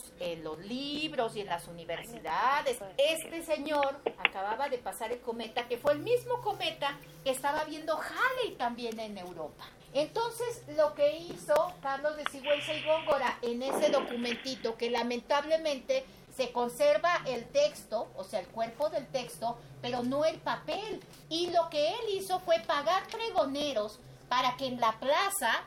libros 0.64 1.36
y 1.36 1.40
en 1.40 1.46
las 1.48 1.66
universidades. 1.66 2.78
Este 2.96 3.42
señor 3.42 4.00
acababa 4.18 4.68
de 4.68 4.78
pasar 4.78 5.12
el 5.12 5.20
cometa, 5.20 5.66
que 5.66 5.76
fue 5.76 5.92
el 5.92 5.98
mismo 5.98 6.40
cometa 6.40 6.98
que 7.24 7.30
estaba 7.30 7.64
viendo 7.64 7.98
Halley 7.98 8.54
también 8.56 8.98
en 9.00 9.18
Europa. 9.18 9.64
Entonces, 9.92 10.62
lo 10.76 10.94
que 10.94 11.16
hizo 11.16 11.72
Carlos 11.82 12.16
de 12.16 12.24
Sigüenza 12.30 12.72
y 12.72 12.84
Góngora 12.84 13.38
en 13.42 13.62
ese 13.62 13.90
documentito, 13.90 14.76
que 14.76 14.88
lamentablemente 14.88 16.04
se 16.36 16.52
conserva 16.52 17.22
el 17.26 17.44
texto, 17.46 18.06
o 18.16 18.22
sea, 18.22 18.38
el 18.38 18.46
cuerpo 18.46 18.88
del 18.88 19.06
texto, 19.08 19.58
pero 19.82 20.04
no 20.04 20.24
el 20.24 20.38
papel. 20.38 21.00
Y 21.28 21.50
lo 21.50 21.68
que 21.70 21.88
él 21.88 22.00
hizo 22.12 22.38
fue 22.40 22.60
pagar 22.60 23.02
pregoneros 23.08 23.98
para 24.28 24.56
que 24.56 24.66
en 24.66 24.80
la 24.80 24.92
plaza, 25.00 25.64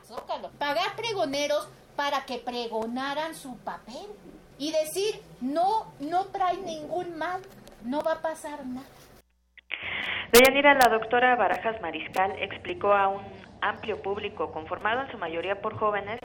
pagar 0.58 0.96
pregoneros 0.96 1.68
para 1.96 2.24
que 2.24 2.38
pregonaran 2.38 3.34
su 3.34 3.58
papel 3.58 4.06
y 4.58 4.72
decir, 4.72 5.20
no, 5.40 5.92
no 6.00 6.26
trae 6.26 6.56
ningún 6.58 7.16
mal, 7.16 7.40
no 7.84 8.00
va 8.02 8.12
a 8.12 8.22
pasar 8.22 8.64
nada. 8.66 8.86
Deyanira, 10.32 10.74
la 10.74 10.88
doctora 10.88 11.36
Barajas 11.36 11.80
Mariscal 11.80 12.32
explicó 12.42 12.92
a 12.92 13.08
un 13.08 13.22
amplio 13.60 14.02
público, 14.02 14.52
conformado 14.52 15.02
en 15.02 15.10
su 15.10 15.18
mayoría 15.18 15.60
por 15.60 15.78
jóvenes, 15.78 16.18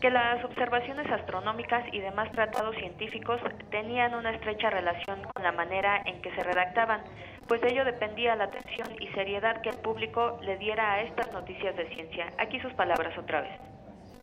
que 0.00 0.10
las 0.10 0.44
observaciones 0.44 1.10
astronómicas 1.10 1.84
y 1.92 1.98
demás 1.98 2.30
tratados 2.32 2.76
científicos 2.76 3.40
tenían 3.70 4.14
una 4.14 4.30
estrecha 4.30 4.70
relación 4.70 5.22
con 5.24 5.42
la 5.42 5.52
manera 5.52 6.02
en 6.04 6.22
que 6.22 6.32
se 6.34 6.44
redactaban, 6.44 7.02
pues 7.48 7.60
de 7.60 7.72
ello 7.72 7.84
dependía 7.84 8.36
la 8.36 8.44
atención 8.44 8.88
y 9.00 9.08
seriedad 9.08 9.60
que 9.60 9.70
el 9.70 9.78
público 9.78 10.38
le 10.42 10.56
diera 10.58 10.92
a 10.92 11.00
estas 11.02 11.32
noticias 11.32 11.74
de 11.76 11.88
ciencia. 11.94 12.32
Aquí 12.38 12.60
sus 12.60 12.72
palabras 12.74 13.16
otra 13.18 13.40
vez. 13.40 13.77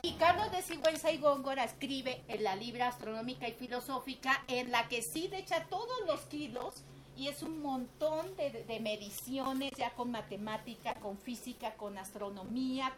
Y 0.06 0.12
Carlos 0.12 0.52
de 0.52 0.62
Sigüenza 0.62 1.10
y 1.10 1.18
Góngora 1.18 1.64
escribe 1.64 2.22
en 2.28 2.44
la 2.44 2.54
libra 2.54 2.86
astronómica 2.86 3.48
y 3.48 3.52
filosófica, 3.54 4.40
en 4.46 4.70
la 4.70 4.86
que 4.86 5.02
sí 5.02 5.26
de 5.26 5.38
echa 5.38 5.64
todos 5.64 6.06
los 6.06 6.20
kilos 6.26 6.84
y 7.16 7.26
es 7.26 7.42
un 7.42 7.60
montón 7.60 8.36
de, 8.36 8.78
mediciones 8.80 9.72
ya 9.76 9.90
con 9.90 10.12
matemática, 10.12 10.94
con 10.94 11.18
física, 11.18 11.74
con 11.74 11.98
astronomía, 11.98 12.94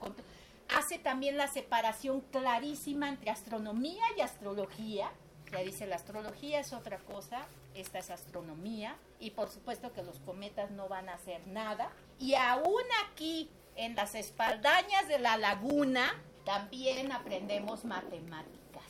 hace 0.77 0.99
también 0.99 1.39
la 1.39 1.49
separación 1.49 2.21
clarísima 2.31 3.09
entre 3.09 3.31
astronomía 3.31 4.05
y 4.19 4.21
astrología. 4.21 5.11
Ya 5.51 5.61
dice, 5.61 5.87
la 5.87 5.97
astrología 5.97 6.61
es 6.61 6.75
otra 6.75 6.99
cosa, 6.99 7.47
esta 7.75 8.01
es 8.01 8.11
astronomía, 8.11 8.97
y 9.19 9.31
por 9.31 9.49
supuesto 9.49 9.95
que 9.95 10.03
los 10.03 10.19
cometas 10.19 10.71
no 10.73 10.89
van 10.89 11.09
a 11.09 11.15
hacer 11.15 11.47
nada. 11.47 11.91
Y 12.19 12.35
aún 12.35 12.83
aquí, 13.07 13.49
en 13.77 13.95
las 13.95 14.15
espaldañas 14.15 15.09
de 15.09 15.21
la 15.21 15.39
laguna, 15.39 16.13
también 16.49 17.13
aprendemos 17.13 17.85
matemáticas. 17.85 18.83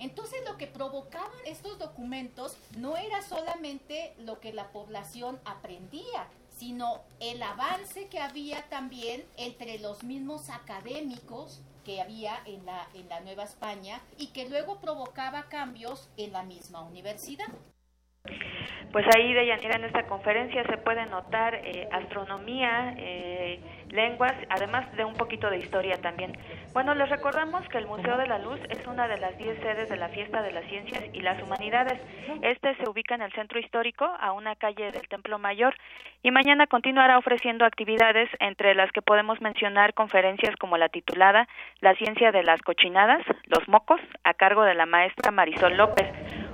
Entonces 0.00 0.42
lo 0.44 0.58
que 0.58 0.66
provocaban 0.66 1.30
estos 1.46 1.78
documentos 1.78 2.58
no 2.76 2.96
era 2.96 3.22
solamente 3.22 4.14
lo 4.18 4.40
que 4.40 4.52
la 4.52 4.66
población 4.72 5.38
aprendía, 5.44 6.26
sino 6.48 7.02
el 7.20 7.40
avance 7.40 8.08
que 8.08 8.18
había 8.18 8.62
también 8.68 9.22
entre 9.36 9.78
los 9.78 10.02
mismos 10.02 10.50
académicos 10.50 11.62
que 11.84 12.00
había 12.00 12.34
en 12.46 12.66
la, 12.66 12.88
en 12.94 13.08
la 13.08 13.20
Nueva 13.20 13.44
España 13.44 14.00
y 14.18 14.32
que 14.32 14.48
luego 14.48 14.80
provocaba 14.80 15.44
cambios 15.44 16.10
en 16.16 16.32
la 16.32 16.42
misma 16.42 16.80
universidad. 16.80 17.46
Pues 18.92 19.06
ahí, 19.16 19.32
Deyanira, 19.32 19.76
en 19.76 19.84
esta 19.84 20.06
conferencia 20.06 20.62
se 20.64 20.76
puede 20.78 21.06
notar 21.06 21.54
eh, 21.54 21.88
astronomía, 21.90 22.94
eh, 22.98 23.81
lenguas, 23.92 24.34
además 24.48 24.90
de 24.96 25.04
un 25.04 25.14
poquito 25.14 25.50
de 25.50 25.58
historia 25.58 26.00
también. 26.00 26.36
Bueno, 26.72 26.94
les 26.94 27.08
recordamos 27.08 27.68
que 27.68 27.78
el 27.78 27.86
Museo 27.86 28.16
de 28.16 28.26
la 28.26 28.38
Luz 28.38 28.58
es 28.70 28.86
una 28.86 29.06
de 29.06 29.18
las 29.18 29.36
10 29.38 29.60
sedes 29.60 29.88
de 29.88 29.96
la 29.96 30.08
Fiesta 30.08 30.42
de 30.42 30.50
las 30.50 30.64
Ciencias 30.64 31.04
y 31.12 31.20
las 31.20 31.40
Humanidades. 31.42 32.00
Este 32.42 32.74
se 32.76 32.88
ubica 32.88 33.14
en 33.14 33.22
el 33.22 33.32
centro 33.32 33.60
histórico, 33.60 34.04
a 34.04 34.32
una 34.32 34.56
calle 34.56 34.90
del 34.90 35.06
Templo 35.08 35.38
Mayor, 35.38 35.74
y 36.22 36.30
mañana 36.30 36.66
continuará 36.66 37.18
ofreciendo 37.18 37.64
actividades, 37.64 38.28
entre 38.40 38.74
las 38.74 38.90
que 38.92 39.02
podemos 39.02 39.40
mencionar 39.40 39.94
conferencias 39.94 40.56
como 40.56 40.78
la 40.78 40.88
titulada 40.88 41.46
La 41.80 41.94
ciencia 41.94 42.32
de 42.32 42.42
las 42.42 42.60
cochinadas, 42.62 43.22
los 43.44 43.68
mocos, 43.68 44.00
a 44.24 44.34
cargo 44.34 44.62
de 44.62 44.74
la 44.74 44.86
maestra 44.86 45.30
Marisol 45.30 45.76
López 45.76 46.06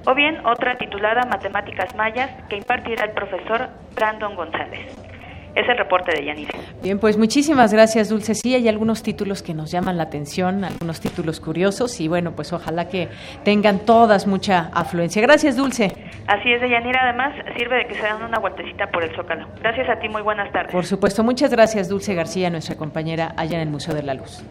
o 0.06 0.14
bien 0.14 0.44
otra 0.46 0.76
titulada 0.78 1.22
Matemáticas 1.26 1.94
Mayas 1.94 2.30
que 2.48 2.56
impartirá 2.56 3.04
el 3.04 3.12
profesor 3.12 3.68
Brandon 3.94 4.34
González. 4.34 5.07
Es 5.54 5.68
el 5.68 5.76
reporte 5.76 6.12
de 6.14 6.24
Yanira. 6.24 6.50
Bien, 6.82 6.98
pues 6.98 7.16
muchísimas 7.16 7.72
gracias, 7.72 8.08
Dulce. 8.08 8.34
Sí, 8.34 8.54
hay 8.54 8.68
algunos 8.68 9.02
títulos 9.02 9.42
que 9.42 9.54
nos 9.54 9.70
llaman 9.70 9.96
la 9.96 10.04
atención, 10.04 10.64
algunos 10.64 11.00
títulos 11.00 11.40
curiosos 11.40 12.00
y 12.00 12.08
bueno, 12.08 12.32
pues 12.32 12.52
ojalá 12.52 12.88
que 12.88 13.08
tengan 13.44 13.80
todas 13.80 14.26
mucha 14.26 14.70
afluencia. 14.72 15.20
Gracias, 15.22 15.56
Dulce. 15.56 15.92
Así 16.26 16.52
es, 16.52 16.60
Deyanira. 16.60 17.00
Además, 17.02 17.34
sirve 17.56 17.76
de 17.76 17.86
que 17.86 17.94
se 17.94 18.02
dan 18.02 18.22
una 18.22 18.38
vueltecita 18.38 18.86
por 18.90 19.02
el 19.02 19.14
Zócalo. 19.16 19.48
Gracias 19.60 19.88
a 19.88 19.98
ti, 19.98 20.08
muy 20.08 20.22
buenas 20.22 20.52
tardes. 20.52 20.72
Por 20.72 20.84
supuesto, 20.84 21.24
muchas 21.24 21.50
gracias, 21.50 21.88
Dulce 21.88 22.14
García, 22.14 22.50
nuestra 22.50 22.76
compañera 22.76 23.34
allá 23.36 23.56
en 23.56 23.62
el 23.62 23.70
Museo 23.70 23.94
de 23.94 24.02
la 24.02 24.14
Luz. 24.14 24.42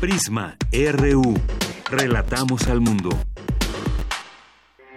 Prisma 0.00 0.56
RU. 0.72 1.34
Relatamos 1.90 2.66
al 2.68 2.80
mundo. 2.80 3.10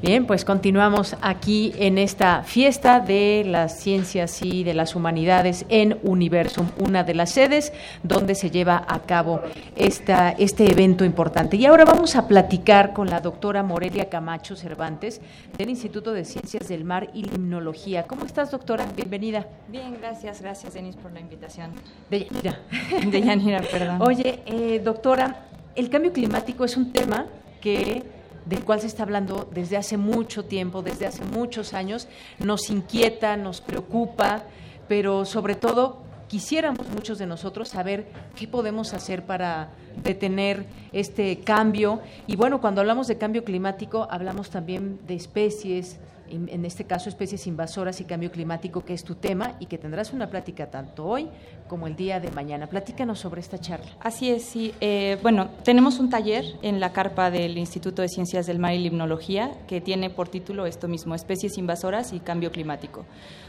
Bien, 0.00 0.26
pues 0.26 0.44
continuamos 0.44 1.16
aquí 1.22 1.72
en 1.76 1.98
esta 1.98 2.44
fiesta 2.44 3.00
de 3.00 3.42
las 3.44 3.80
ciencias 3.80 4.42
y 4.42 4.62
de 4.62 4.72
las 4.72 4.94
humanidades 4.94 5.66
en 5.70 5.98
Universum, 6.04 6.68
una 6.78 7.02
de 7.02 7.14
las 7.14 7.32
sedes 7.32 7.72
donde 8.04 8.36
se 8.36 8.48
lleva 8.48 8.84
a 8.86 9.00
cabo 9.00 9.40
esta, 9.74 10.30
este 10.30 10.70
evento 10.70 11.04
importante. 11.04 11.56
Y 11.56 11.66
ahora 11.66 11.84
vamos 11.84 12.14
a 12.14 12.28
platicar 12.28 12.92
con 12.92 13.10
la 13.10 13.18
doctora 13.18 13.64
Morelia 13.64 14.08
Camacho 14.08 14.54
Cervantes 14.54 15.20
del 15.56 15.68
Instituto 15.68 16.12
de 16.12 16.24
Ciencias 16.24 16.68
del 16.68 16.84
Mar 16.84 17.10
y 17.12 17.24
Limnología. 17.24 18.04
¿Cómo 18.04 18.24
estás, 18.24 18.52
doctora? 18.52 18.86
Bienvenida. 18.94 19.48
Bien, 19.66 19.96
gracias, 20.00 20.40
gracias, 20.40 20.74
Denis, 20.74 20.94
por 20.94 21.10
la 21.10 21.18
invitación. 21.18 21.72
De 22.08 22.20
Yanira. 22.20 22.60
De 23.04 23.20
Yanira, 23.20 23.62
perdón. 23.62 24.00
Oye, 24.00 24.44
eh, 24.46 24.80
doctora, 24.84 25.46
el 25.74 25.90
cambio 25.90 26.12
climático 26.12 26.64
es 26.64 26.76
un 26.76 26.92
tema 26.92 27.26
que 27.60 28.17
del 28.48 28.64
cual 28.64 28.80
se 28.80 28.86
está 28.86 29.02
hablando 29.02 29.48
desde 29.52 29.76
hace 29.76 29.96
mucho 29.96 30.44
tiempo, 30.44 30.82
desde 30.82 31.06
hace 31.06 31.24
muchos 31.24 31.74
años, 31.74 32.08
nos 32.38 32.70
inquieta, 32.70 33.36
nos 33.36 33.60
preocupa, 33.60 34.44
pero 34.88 35.24
sobre 35.24 35.54
todo 35.54 36.02
quisiéramos 36.28 36.88
muchos 36.88 37.18
de 37.18 37.26
nosotros 37.26 37.68
saber 37.68 38.06
qué 38.36 38.46
podemos 38.48 38.94
hacer 38.94 39.24
para 39.24 39.70
detener 40.02 40.66
este 40.92 41.40
cambio. 41.40 42.00
Y 42.26 42.36
bueno, 42.36 42.60
cuando 42.60 42.80
hablamos 42.80 43.06
de 43.06 43.18
cambio 43.18 43.44
climático, 43.44 44.06
hablamos 44.10 44.50
también 44.50 44.98
de 45.06 45.14
especies, 45.14 45.98
en 46.30 46.64
este 46.64 46.84
caso 46.84 47.08
especies 47.08 47.46
invasoras 47.46 48.00
y 48.00 48.04
cambio 48.04 48.30
climático, 48.30 48.84
que 48.84 48.94
es 48.94 49.04
tu 49.04 49.14
tema 49.14 49.56
y 49.60 49.66
que 49.66 49.78
tendrás 49.78 50.12
una 50.12 50.28
plática 50.28 50.70
tanto 50.70 51.06
hoy 51.06 51.28
como 51.68 51.86
el 51.86 51.96
día 51.96 52.18
de 52.18 52.30
mañana. 52.30 52.66
Platícanos 52.66 53.20
sobre 53.20 53.40
esta 53.40 53.58
charla. 53.58 53.86
Así 54.00 54.30
es, 54.30 54.42
sí. 54.44 54.74
Eh, 54.80 55.18
bueno, 55.22 55.50
tenemos 55.64 55.98
un 55.98 56.10
taller 56.10 56.44
en 56.62 56.80
la 56.80 56.92
carpa 56.92 57.30
del 57.30 57.58
Instituto 57.58 58.02
de 58.02 58.08
Ciencias 58.08 58.46
del 58.46 58.58
Mar 58.58 58.74
y 58.74 58.78
Limnología 58.78 59.52
que 59.66 59.80
tiene 59.80 60.10
por 60.10 60.28
título 60.28 60.66
esto 60.66 60.88
mismo, 60.88 61.14
especies 61.14 61.58
invasoras 61.58 62.12
y 62.12 62.20
cambio 62.20 62.50
climático. 62.50 63.04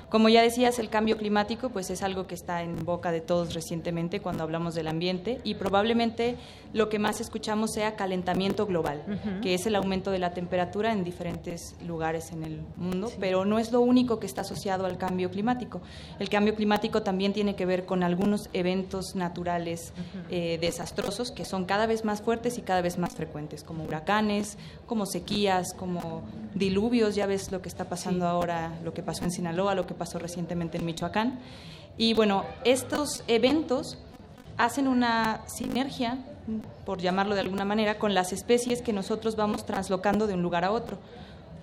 Como 0.09 0.27
ya 0.27 0.41
decías, 0.41 0.79
el 0.79 0.89
cambio 0.89 1.17
climático 1.17 1.69
pues 1.69 1.89
es 1.91 2.01
algo 2.01 2.25
que 2.25 2.33
está 2.33 2.63
en 2.63 2.83
boca 2.83 3.11
de 3.11 3.21
todos 3.21 3.53
recientemente 3.53 4.21
cuando 4.21 4.43
hablamos 4.43 4.73
del 4.73 4.87
ambiente 4.87 5.39
y 5.43 5.55
probablemente 5.55 6.35
lo 6.73 6.89
que 6.89 6.99
más 6.99 7.21
escuchamos 7.21 7.73
sea 7.73 7.95
calentamiento 7.95 8.65
global, 8.65 9.03
que 9.41 9.53
es 9.53 9.65
el 9.65 9.75
aumento 9.75 10.11
de 10.11 10.19
la 10.19 10.33
temperatura 10.33 10.91
en 10.91 11.03
diferentes 11.03 11.75
lugares 11.85 12.31
en 12.31 12.43
el 12.43 12.61
mundo, 12.75 13.11
pero 13.19 13.45
no 13.45 13.59
es 13.59 13.71
lo 13.71 13.81
único 13.81 14.19
que 14.19 14.25
está 14.25 14.41
asociado 14.41 14.85
al 14.85 14.97
cambio 14.97 15.29
climático. 15.29 15.81
El 16.19 16.29
cambio 16.29 16.55
climático 16.55 17.03
también 17.03 17.33
tiene 17.33 17.55
que 17.55 17.65
ver 17.65 17.85
con 17.85 18.03
algunos 18.03 18.49
eventos 18.53 19.15
naturales 19.15 19.93
eh, 20.29 20.57
desastrosos 20.59 21.31
que 21.31 21.45
son 21.45 21.65
cada 21.65 21.85
vez 21.85 22.05
más 22.05 22.21
fuertes 22.21 22.57
y 22.57 22.61
cada 22.61 22.81
vez 22.81 22.97
más 22.97 23.15
frecuentes, 23.15 23.63
como 23.63 23.83
huracanes, 23.83 24.57
como 24.85 25.05
sequías, 25.05 25.73
como 25.73 26.23
diluvios, 26.55 27.15
ya 27.15 27.25
ves 27.25 27.51
lo 27.51 27.61
que 27.61 27.69
está 27.69 27.85
pasando 27.85 28.27
ahora, 28.27 28.73
lo 28.83 28.93
que 28.93 29.03
pasó 29.03 29.23
en 29.23 29.31
Sinaloa, 29.31 29.75
lo 29.75 29.85
que 29.85 29.93
pasó 29.99 30.17
recientemente 30.17 30.79
en 30.79 30.85
Michoacán. 30.85 31.39
Y 31.97 32.15
bueno, 32.15 32.45
estos 32.63 33.23
eventos 33.27 33.99
hacen 34.57 34.87
una 34.87 35.41
sinergia, 35.47 36.17
por 36.85 36.99
llamarlo 36.99 37.35
de 37.35 37.41
alguna 37.41 37.65
manera, 37.65 37.99
con 37.99 38.15
las 38.15 38.33
especies 38.33 38.81
que 38.81 38.93
nosotros 38.93 39.35
vamos 39.35 39.65
translocando 39.65 40.25
de 40.25 40.33
un 40.33 40.41
lugar 40.41 40.65
a 40.65 40.71
otro. 40.71 40.97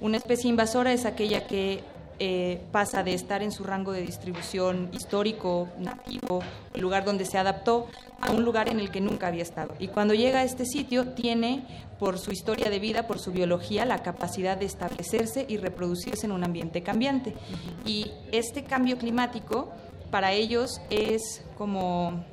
Una 0.01 0.19
especie 0.19 0.49
invasora 0.49 0.93
es 0.93 1.05
aquella 1.07 1.47
que 1.49 1.83
eh, 2.19 2.63
pasa 2.73 3.03
de 3.03 3.15
estar 3.15 3.43
en 3.43 3.53
su 3.53 3.65
rango 3.65 3.93
de 3.93 4.01
distribución 4.01 4.89
histórico, 4.93 5.69
nativo, 5.79 6.43
el 6.73 6.81
lugar 6.81 7.05
donde 7.05 7.25
se 7.25 7.39
adaptó, 7.39 7.87
a 8.21 8.33
un 8.33 8.45
lugar 8.45 8.69
en 8.69 8.81
el 8.81 8.91
que 8.91 9.01
nunca 9.01 9.27
había 9.27 9.43
estado. 9.43 9.75
Y 9.79 9.89
cuando 9.89 10.15
llega 10.15 10.41
a 10.41 10.45
este 10.45 10.65
sitio, 10.65 11.09
tiene, 11.09 11.67
por 11.99 12.19
su 12.19 12.33
historia 12.33 12.71
de 12.71 12.79
vida, 12.79 13.07
por 13.07 13.19
su 13.19 13.33
biología, 13.33 13.85
la 13.85 14.03
capacidad 14.03 14.57
de 14.57 14.67
establecerse 14.67 15.45
y 15.49 15.59
reproducirse 15.59 16.27
en 16.27 16.33
un 16.33 16.45
ambiente 16.45 16.83
cambiante. 16.83 17.35
Y 17.85 18.11
este 18.33 18.65
cambio 18.65 18.97
climático, 18.97 19.71
para 20.11 20.33
ellos, 20.33 20.81
es 20.89 21.43
como 21.59 22.25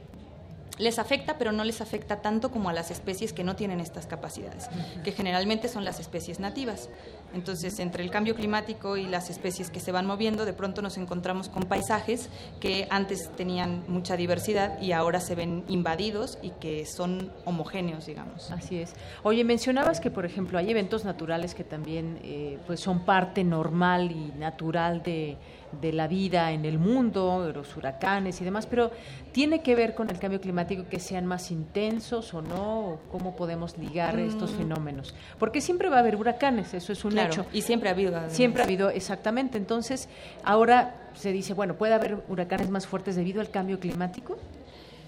les 0.77 0.99
afecta, 0.99 1.37
pero 1.37 1.51
no 1.51 1.63
les 1.63 1.81
afecta 1.81 2.21
tanto 2.21 2.51
como 2.51 2.69
a 2.69 2.73
las 2.73 2.91
especies 2.91 3.33
que 3.33 3.43
no 3.43 3.55
tienen 3.55 3.79
estas 3.79 4.07
capacidades, 4.07 4.69
que 5.03 5.11
generalmente 5.11 5.67
son 5.67 5.85
las 5.85 5.99
especies 5.99 6.39
nativas. 6.39 6.89
Entonces, 7.33 7.79
entre 7.79 8.03
el 8.03 8.11
cambio 8.11 8.35
climático 8.35 8.97
y 8.97 9.05
las 9.05 9.29
especies 9.29 9.69
que 9.69 9.79
se 9.79 9.91
van 9.91 10.05
moviendo, 10.05 10.45
de 10.45 10.53
pronto 10.53 10.81
nos 10.81 10.97
encontramos 10.97 11.49
con 11.49 11.63
paisajes 11.63 12.29
que 12.59 12.87
antes 12.89 13.29
tenían 13.35 13.83
mucha 13.87 14.15
diversidad 14.17 14.79
y 14.81 14.91
ahora 14.91 15.19
se 15.19 15.35
ven 15.35 15.63
invadidos 15.67 16.37
y 16.41 16.51
que 16.51 16.85
son 16.85 17.31
homogéneos, 17.45 18.05
digamos. 18.05 18.51
Así 18.51 18.79
es. 18.79 18.93
Oye, 19.23 19.43
mencionabas 19.43 19.99
que, 19.99 20.11
por 20.11 20.25
ejemplo, 20.25 20.57
hay 20.57 20.69
eventos 20.69 21.05
naturales 21.05 21.55
que 21.55 21.63
también 21.63 22.19
eh, 22.23 22.59
pues 22.67 22.79
son 22.79 23.05
parte 23.05 23.43
normal 23.43 24.11
y 24.11 24.31
natural 24.37 25.01
de 25.03 25.37
de 25.81 25.93
la 25.93 26.07
vida 26.07 26.51
en 26.51 26.65
el 26.65 26.79
mundo, 26.79 27.51
los 27.53 27.75
huracanes 27.75 28.41
y 28.41 28.43
demás, 28.43 28.65
pero 28.65 28.91
¿tiene 29.31 29.61
que 29.61 29.75
ver 29.75 29.95
con 29.95 30.09
el 30.09 30.19
cambio 30.19 30.39
climático 30.39 30.85
que 30.89 30.99
sean 30.99 31.25
más 31.25 31.51
intensos 31.51 32.33
o 32.33 32.41
no? 32.41 32.99
¿Cómo 33.11 33.35
podemos 33.35 33.77
ligar 33.77 34.19
estos 34.19 34.51
mm. 34.51 34.57
fenómenos? 34.57 35.15
Porque 35.39 35.61
siempre 35.61 35.89
va 35.89 35.97
a 35.97 35.99
haber 35.99 36.15
huracanes, 36.15 36.73
eso 36.73 36.93
es 36.93 37.05
un 37.05 37.17
hecho. 37.17 37.45
Y 37.51 37.61
siempre 37.61 37.89
ha 37.89 37.93
habido. 37.93 38.13
Siempre 38.29 38.61
ha 38.61 38.65
habido, 38.65 38.89
exactamente. 38.89 39.57
Entonces, 39.57 40.09
ahora 40.43 41.09
se 41.13 41.31
dice, 41.31 41.53
bueno, 41.53 41.75
¿puede 41.75 41.93
haber 41.93 42.23
huracanes 42.27 42.69
más 42.69 42.87
fuertes 42.87 43.15
debido 43.15 43.41
al 43.41 43.49
cambio 43.49 43.79
climático? 43.79 44.37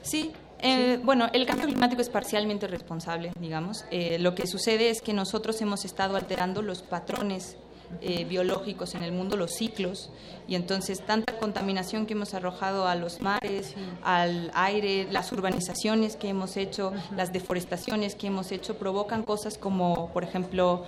Sí, 0.01 0.31
eh, 0.59 0.99
bueno, 1.03 1.27
el 1.33 1.45
cambio 1.45 1.67
climático 1.67 2.01
es 2.01 2.09
parcialmente 2.09 2.67
responsable, 2.67 3.31
digamos. 3.39 3.85
Eh, 3.91 4.17
lo 4.19 4.35
que 4.35 4.47
sucede 4.47 4.89
es 4.89 5.01
que 5.01 5.13
nosotros 5.13 5.61
hemos 5.61 5.85
estado 5.85 6.15
alterando 6.15 6.61
los 6.61 6.81
patrones 6.81 7.57
eh, 8.01 8.25
biológicos 8.25 8.95
en 8.95 9.03
el 9.03 9.11
mundo, 9.11 9.37
los 9.37 9.51
ciclos, 9.51 10.09
y 10.47 10.55
entonces 10.55 11.01
tanta 11.01 11.37
contaminación 11.37 12.05
que 12.05 12.13
hemos 12.13 12.33
arrojado 12.33 12.87
a 12.87 12.95
los 12.95 13.21
mares, 13.21 13.73
al 14.03 14.51
aire, 14.53 15.07
las 15.11 15.31
urbanizaciones 15.31 16.15
que 16.15 16.29
hemos 16.29 16.57
hecho, 16.57 16.93
las 17.15 17.33
deforestaciones 17.33 18.15
que 18.15 18.27
hemos 18.27 18.51
hecho, 18.51 18.77
provocan 18.77 19.23
cosas 19.23 19.57
como, 19.57 20.09
por 20.13 20.23
ejemplo, 20.23 20.85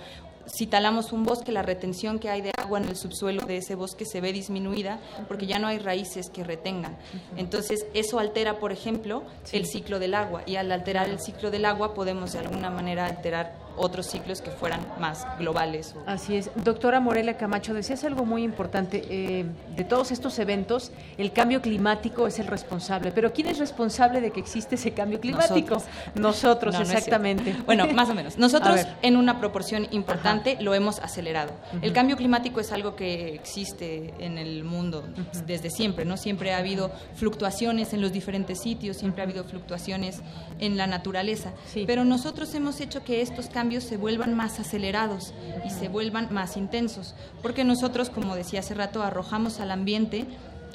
si 0.52 0.66
talamos 0.66 1.12
un 1.12 1.24
bosque, 1.24 1.52
la 1.52 1.62
retención 1.62 2.18
que 2.18 2.30
hay 2.30 2.40
de 2.40 2.52
agua 2.56 2.78
en 2.78 2.88
el 2.88 2.96
subsuelo 2.96 3.44
de 3.44 3.58
ese 3.58 3.74
bosque 3.74 4.04
se 4.04 4.20
ve 4.20 4.32
disminuida 4.32 4.98
porque 5.26 5.46
ya 5.46 5.58
no 5.58 5.66
hay 5.66 5.78
raíces 5.78 6.30
que 6.30 6.44
retengan. 6.44 6.96
Entonces, 7.36 7.86
eso 7.94 8.18
altera, 8.18 8.58
por 8.58 8.72
ejemplo, 8.72 9.24
el 9.52 9.66
ciclo 9.66 9.98
del 9.98 10.14
agua. 10.14 10.42
Y 10.46 10.56
al 10.56 10.72
alterar 10.72 11.08
el 11.08 11.20
ciclo 11.20 11.50
del 11.50 11.64
agua 11.64 11.94
podemos 11.94 12.32
de 12.32 12.38
alguna 12.38 12.70
manera 12.70 13.06
alterar 13.06 13.67
otros 13.78 14.06
ciclos 14.06 14.40
que 14.40 14.50
fueran 14.50 14.80
más 15.00 15.26
globales. 15.38 15.94
Así 16.06 16.36
es. 16.36 16.50
Doctora 16.56 17.00
Morelia 17.00 17.36
Camacho, 17.36 17.74
decías 17.74 18.04
algo 18.04 18.24
muy 18.24 18.42
importante. 18.42 19.04
Eh, 19.08 19.46
de 19.76 19.84
todos 19.84 20.10
estos 20.10 20.38
eventos, 20.38 20.92
el 21.16 21.32
cambio 21.32 21.62
climático 21.62 22.26
es 22.26 22.38
el 22.38 22.46
responsable. 22.46 23.12
Pero 23.12 23.32
¿quién 23.32 23.48
es 23.48 23.58
responsable 23.58 24.20
de 24.20 24.30
que 24.30 24.40
existe 24.40 24.74
ese 24.74 24.92
cambio 24.92 25.20
climático? 25.20 25.82
Nosotros, 26.14 26.74
exactamente. 26.80 27.56
bueno, 27.66 27.86
más 27.92 28.10
o 28.10 28.14
menos. 28.14 28.38
Nosotros, 28.38 28.80
en 29.02 29.16
una 29.16 29.38
proporción 29.38 29.86
importante, 29.90 30.56
lo 30.60 30.74
hemos 30.74 30.98
acelerado. 30.98 31.52
El 31.82 31.92
cambio 31.92 32.16
climático 32.16 32.60
es 32.60 32.72
algo 32.72 32.96
que 32.96 33.34
existe 33.34 34.14
en 34.18 34.38
el 34.38 34.64
mundo 34.64 35.04
desde 35.46 35.70
siempre, 35.70 36.04
¿no? 36.04 36.16
Siempre 36.16 36.52
ha 36.52 36.58
habido 36.58 36.90
fluctuaciones 37.14 37.92
en 37.92 38.00
los 38.00 38.12
diferentes 38.12 38.60
sitios, 38.60 38.96
siempre 38.96 39.22
ha 39.22 39.24
habido 39.24 39.44
fluctuaciones 39.44 40.20
en 40.58 40.76
la 40.76 40.86
naturaleza. 40.86 41.52
Pero 41.86 42.04
nosotros 42.04 42.54
hemos 42.54 42.80
hecho 42.80 43.04
que 43.04 43.20
estos 43.22 43.48
cambios 43.48 43.67
se 43.84 43.96
vuelvan 43.96 44.34
más 44.34 44.60
acelerados 44.60 45.34
y 45.64 45.70
se 45.70 45.88
vuelvan 45.88 46.28
más 46.30 46.56
intensos, 46.56 47.14
porque 47.42 47.64
nosotros, 47.64 48.10
como 48.10 48.34
decía 48.34 48.60
hace 48.60 48.74
rato, 48.74 49.02
arrojamos 49.02 49.60
al 49.60 49.70
ambiente 49.70 50.26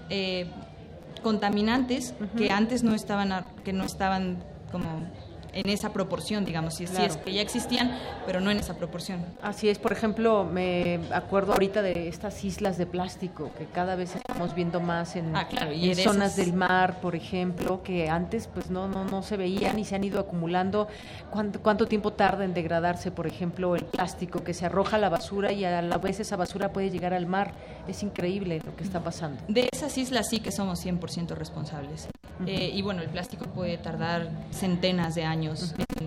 eh, 0.10 0.48
contaminantes 1.22 2.14
que 2.38 2.52
antes 2.52 2.84
no 2.84 2.94
estaban, 2.94 3.46
que 3.64 3.74
no 3.74 3.84
estaban 3.84 4.44
como 4.72 5.08
en 5.54 5.70
esa 5.70 5.94
proporción, 5.94 6.46
digamos, 6.46 6.76
si, 6.76 6.84
es 6.84 7.18
que 7.18 7.34
ya 7.34 7.42
existían, 7.42 7.98
pero 8.26 8.42
no 8.42 8.52
en 8.52 8.58
esa 8.58 8.76
proporción. 8.76 9.24
Así 9.42 9.70
es, 9.70 9.80
por 9.80 9.92
ejemplo, 9.92 10.44
me 10.44 11.00
acuerdo 11.14 11.54
ahorita 11.54 11.82
de 11.82 12.08
estas 12.08 12.44
islas 12.44 12.78
de 12.78 12.86
plástico 12.86 13.52
que 13.58 13.66
cada 13.66 13.96
vez 13.96 14.16
estamos 14.16 14.56
viendo 14.56 14.80
más 14.80 15.16
en, 15.16 15.36
ah, 15.36 15.48
zonas 16.04 16.36
del 16.36 16.54
mar, 16.54 17.00
por 17.02 17.16
ejemplo, 17.16 17.84
que 17.84 18.10
antes 18.10 18.48
pues 18.48 18.70
no, 18.70 18.88
no, 18.88 19.06
no 19.06 19.24
se 19.24 19.38
veían 19.38 19.80
y 19.80 19.86
se 19.86 19.96
han 19.96 20.04
ido 20.04 20.20
acumulando. 20.20 20.88
¿Cuánto, 21.30 21.62
¿Cuánto 21.62 21.88
tiempo 21.88 22.14
tarda 22.14 22.46
en 22.46 22.54
degradarse, 22.54 23.12
por 23.12 23.28
ejemplo, 23.28 23.76
el 23.76 23.86
plástico 23.86 24.44
que 24.44 24.54
se 24.54 24.66
arroja 24.66 24.98
a 24.98 25.00
la 25.00 25.10
basura 25.10 25.52
y 25.52 25.66
a 25.66 25.82
la 25.82 25.98
vez 25.98 26.20
esa 26.20 26.36
basura 26.36 26.72
puede 26.72 26.90
llegar 26.90 27.14
al 27.14 27.28
mar? 27.28 27.54
Es 27.88 28.04
increíble 28.04 28.62
lo 28.66 28.76
que 28.76 28.84
está 28.84 29.04
pasando. 29.04 29.42
De 29.48 29.70
esas 29.72 29.98
islas 29.98 30.28
sí 30.30 30.40
que 30.40 30.52
somos 30.52 30.84
100% 30.86 31.36
responsables. 31.36 32.08
Eh, 32.48 32.72
y 32.74 32.82
bueno, 32.82 33.02
el 33.02 33.10
plástico 33.10 33.46
puede 33.46 33.78
tardar 33.78 34.30
centenas 34.52 35.16
de 35.16 35.24
años 35.24 35.43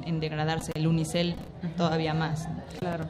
en, 0.05 0.21
degradarse, 0.21 0.73
el 0.75 0.87
unicel 0.87 1.35
todavía 1.77 2.15
más. 2.15 2.49
Claro. 2.79 3.07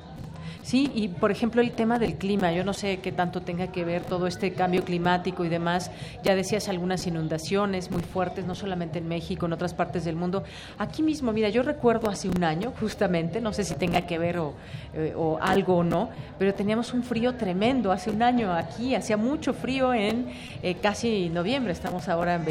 Sí, 0.67 0.91
y 0.97 1.07
por 1.07 1.31
ejemplo 1.31 1.62
el 1.62 1.71
tema 1.71 2.01
del 2.01 2.17
clima, 2.17 2.51
yo 2.51 2.65
no 2.65 2.73
sé 2.73 2.99
qué 2.99 3.12
tanto 3.12 3.41
tenga 3.41 3.69
que 3.69 3.85
ver 3.85 4.03
todo 4.03 4.27
este 4.27 4.53
cambio 4.53 4.83
climático 4.83 5.45
y 5.45 5.49
demás. 5.49 5.93
Ya 6.25 6.35
decías 6.35 6.69
algunas 6.69 7.07
inundaciones 7.07 7.89
muy 7.93 8.03
fuertes, 8.03 8.47
no 8.47 8.57
solamente 8.57 8.99
en 8.99 9.07
México, 9.07 9.47
en 9.47 9.53
otras 9.53 9.75
partes 9.75 10.05
del 10.05 10.17
mundo. 10.17 10.43
Aquí 10.77 11.05
mismo, 11.05 11.33
mira, 11.33 11.51
yo 11.51 11.62
recuerdo 11.62 12.11
hace 12.11 12.29
un 12.29 12.43
año, 12.43 12.73
justamente, 12.81 13.41
no 13.41 13.53
sé 13.53 13.62
si 13.62 13.77
tenga 13.77 14.09
que 14.09 14.19
ver 14.19 14.41
o, 14.41 14.55
eh, 14.93 15.15
algo 15.41 15.77
o 15.77 15.85
no, 15.85 16.11
pero 16.37 16.53
teníamos 16.53 16.93
un 16.93 17.05
frío 17.05 17.37
tremendo 17.37 17.93
hace 17.93 18.11
un 18.11 18.25
año 18.25 18.53
aquí, 18.53 18.97
hacía 18.97 19.17
mucho 19.17 19.55
frío 19.55 19.95
en 19.95 20.27
eh, 20.65 20.75
casi 20.83 21.29
noviembre, 21.29 21.73
estamos 21.75 22.09
ahora 22.09 22.35
en 22.35 22.45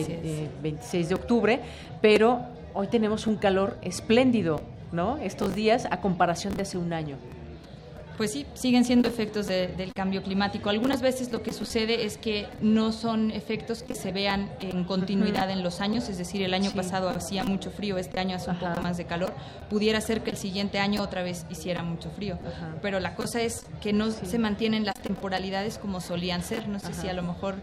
26 0.64 1.10
de 1.10 1.16
octubre, 1.16 1.60
pero 2.00 2.55
hoy 2.76 2.88
tenemos 2.88 3.26
un 3.26 3.38
calor 3.38 3.78
espléndido, 3.82 4.62
¿no? 4.92 5.18
Estos 5.18 5.56
días 5.56 5.88
a 5.90 6.02
comparación 6.02 6.56
de 6.56 6.64
hace 6.64 6.78
un 6.78 6.94
año. 6.94 7.18
Pues 8.18 8.32
sí, 8.32 8.46
siguen 8.54 8.86
siendo 8.86 9.10
efectos 9.10 9.48
del 9.48 9.92
cambio 9.94 10.24
climático. 10.24 10.70
Algunas 10.70 11.02
veces 11.02 11.34
lo 11.34 11.44
que 11.44 11.52
sucede 11.52 12.06
es 12.06 12.18
que 12.18 12.48
no 12.62 12.94
son 12.94 13.30
efectos 13.32 13.84
que 13.84 13.94
se 13.94 14.14
vean 14.14 14.50
en 14.62 14.86
continuidad 14.86 15.50
en 15.52 15.64
los 15.64 15.82
años, 15.82 16.08
es 16.08 16.18
decir, 16.18 16.42
el 16.42 16.54
año 16.54 16.72
pasado 16.72 17.10
hacía 17.10 17.44
mucho 17.44 17.72
frío, 17.72 17.98
este 17.98 18.22
año 18.22 18.38
hace 18.38 18.52
un 18.52 18.58
poco 18.58 18.80
más 18.80 18.96
de 18.96 19.04
calor. 19.04 19.34
Pudiera 19.70 20.00
ser 20.00 20.22
que 20.22 20.30
el 20.30 20.38
siguiente 20.38 20.80
año 20.80 21.02
otra 21.02 21.24
vez 21.24 21.46
hiciera 21.50 21.84
mucho 21.84 22.10
frío, 22.10 22.40
pero 22.82 23.02
la 23.02 23.16
cosa 23.16 23.42
es 23.42 23.66
que 23.82 23.92
no 23.92 24.10
se 24.12 24.40
mantienen 24.40 24.86
las 24.86 24.96
temporalidades 24.96 25.78
como 25.78 26.00
solían 26.00 26.42
ser. 26.42 26.70
No 26.70 26.80
sé 26.80 26.94
si 26.94 27.10
a 27.10 27.14
lo 27.14 27.22
mejor 27.22 27.56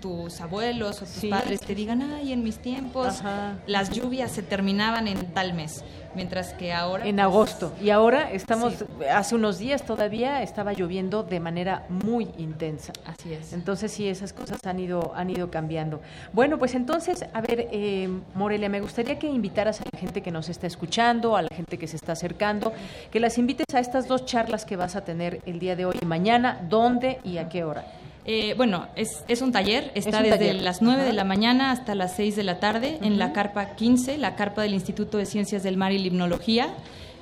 tus 0.00 0.40
abuelos 0.40 1.02
o 1.02 1.04
tus 1.04 1.30
padres 1.30 1.60
te 1.60 1.74
digan, 1.74 2.02
ay, 2.02 2.32
en 2.32 2.42
mis 2.42 2.58
tiempos 2.58 3.22
las 3.66 3.90
lluvias 3.90 4.30
se 4.30 4.42
terminaban 4.42 5.08
en 5.08 5.32
tal 5.32 5.54
mes, 5.54 5.84
mientras 6.14 6.54
que 6.54 6.72
ahora... 6.72 7.06
En 7.06 7.20
agosto. 7.20 7.72
Y 7.82 7.90
ahora 7.90 8.30
estamos, 8.32 8.84
hace 9.12 9.34
unos 9.34 9.58
días 9.58 9.84
todavía 9.84 10.42
estaba 10.42 10.72
lloviendo 10.72 11.22
de 11.22 11.40
manera 11.40 11.86
muy 11.88 12.28
intensa. 12.38 12.92
Así 13.04 13.32
es. 13.32 13.52
Entonces 13.52 13.92
sí, 13.92 14.08
esas 14.08 14.32
cosas 14.32 14.58
han 14.64 14.80
ido, 14.80 15.12
han 15.14 15.30
ido 15.30 15.50
cambiando. 15.50 16.00
Bueno, 16.32 16.58
pues 16.58 16.74
entonces, 16.74 17.24
a 17.32 17.40
ver, 17.40 17.68
eh, 17.70 18.08
Morelia, 18.34 18.68
me 18.68 18.80
gustaría 18.80 19.18
que 19.18 19.26
invitaras 19.26 19.80
a 19.80 19.84
la 19.92 19.98
gente 19.98 20.22
que 20.22 20.30
nos 20.30 20.48
está 20.48 20.66
escuchando, 20.66 21.36
a 21.36 21.42
la 21.42 21.54
gente 21.54 21.78
que 21.78 21.86
se 21.86 21.96
está 21.96 22.12
acercando, 22.12 22.72
que 23.10 23.20
las 23.20 23.38
invites 23.38 23.66
a 23.74 23.80
estas 23.80 24.08
dos 24.08 24.24
charlas 24.24 24.64
que 24.64 24.76
vas 24.76 24.96
a 24.96 25.02
tener 25.02 25.40
el 25.46 25.58
día 25.58 25.76
de 25.76 25.84
hoy 25.84 25.96
y 26.00 26.06
mañana, 26.06 26.60
dónde 26.68 27.20
y 27.24 27.38
a 27.38 27.48
qué 27.48 27.64
hora. 27.64 27.84
Eh, 28.26 28.54
bueno, 28.56 28.86
es, 28.96 29.24
es, 29.28 29.40
un 29.40 29.50
taller, 29.50 29.90
está 29.94 30.22
desde 30.22 30.52
las 30.54 30.82
9 30.82 31.04
de 31.04 31.12
la 31.12 31.24
mañana 31.24 31.70
hasta 31.70 31.94
las 31.94 32.16
6 32.16 32.36
de 32.36 32.44
la 32.44 32.60
tarde 32.60 32.98
en 33.02 33.18
la 33.18 33.32
carpa 33.32 33.74
15, 33.74 34.18
la 34.18 34.36
carpa 34.36 34.62
del 34.62 34.74
Instituto 34.74 35.18
de 35.18 35.26
Ciencias 35.26 35.62
del 35.62 35.76
Mar 35.76 35.92
y 35.92 35.98
Limnología. 35.98 36.74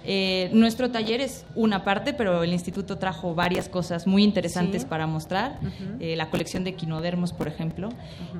Eh, 0.05 0.49
nuestro 0.53 0.91
taller 0.91 1.21
es 1.21 1.45
una 1.55 1.85
parte, 1.85 2.15
pero 2.15 2.43
el 2.43 2.53
instituto 2.53 2.97
trajo 2.99 3.35
varias 3.35 3.69
cosas 3.69 4.07
muy 4.07 4.25
interesantes 4.25 4.85
para 4.85 5.07
mostrar, 5.07 5.59
eh, 6.01 6.17
la 6.17 6.31
colección 6.31 6.65
de 6.65 6.75
quinodermos, 6.75 7.33
por 7.33 7.49
ejemplo. 7.49 7.91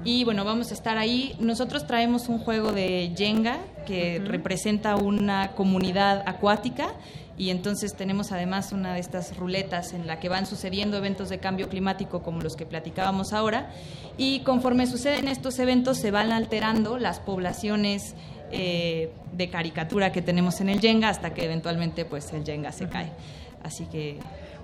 Y 0.05 0.25
bueno, 0.25 0.45
vamos 0.45 0.71
a 0.71 0.75
estar 0.75 0.97
ahí. 0.99 1.35
Nosotros 1.41 1.87
traemos 1.87 2.29
un 2.29 2.39
juego 2.39 2.73
de 2.73 3.13
Jenga 3.17 3.59
que 3.87 4.21
representa 4.25 4.97
una 4.97 5.53
comunidad 5.57 6.23
acuática 6.27 6.95
y 7.39 7.51
entonces 7.51 7.95
tenemos 7.95 8.33
además 8.33 8.73
una 8.73 8.95
de 8.95 9.01
estas 9.01 9.37
ruletas 9.37 9.95
en 9.95 10.07
la 10.07 10.19
que 10.19 10.29
van 10.29 10.45
sucediendo 10.45 10.97
eventos 10.97 11.29
de 11.29 11.39
cambio 11.39 11.69
climático 11.69 12.23
como 12.23 12.41
los 12.41 12.57
que 12.57 12.67
platicábamos 12.67 13.33
ahora 13.33 13.71
y 14.19 14.41
conforme 14.41 14.87
suceden 14.87 15.29
estos 15.29 15.59
eventos 15.61 15.99
se 15.99 16.11
van 16.11 16.33
alterando 16.33 16.99
las 16.99 17.21
poblaciones 17.21 18.17
eh, 18.51 19.13
de 19.33 19.51
caricatura 19.51 20.11
que 20.11 20.21
tenemos 20.21 20.61
en 20.61 20.69
el 20.69 20.81
Jenga 20.81 21.11
hasta 21.11 21.33
que 21.33 21.45
eventualmente 21.45 22.05
pues 22.05 22.33
el 22.33 22.45
Jenga 22.45 22.73
se 22.73 22.89
cae. 22.89 23.13
Así 23.63 23.87
que 23.87 24.19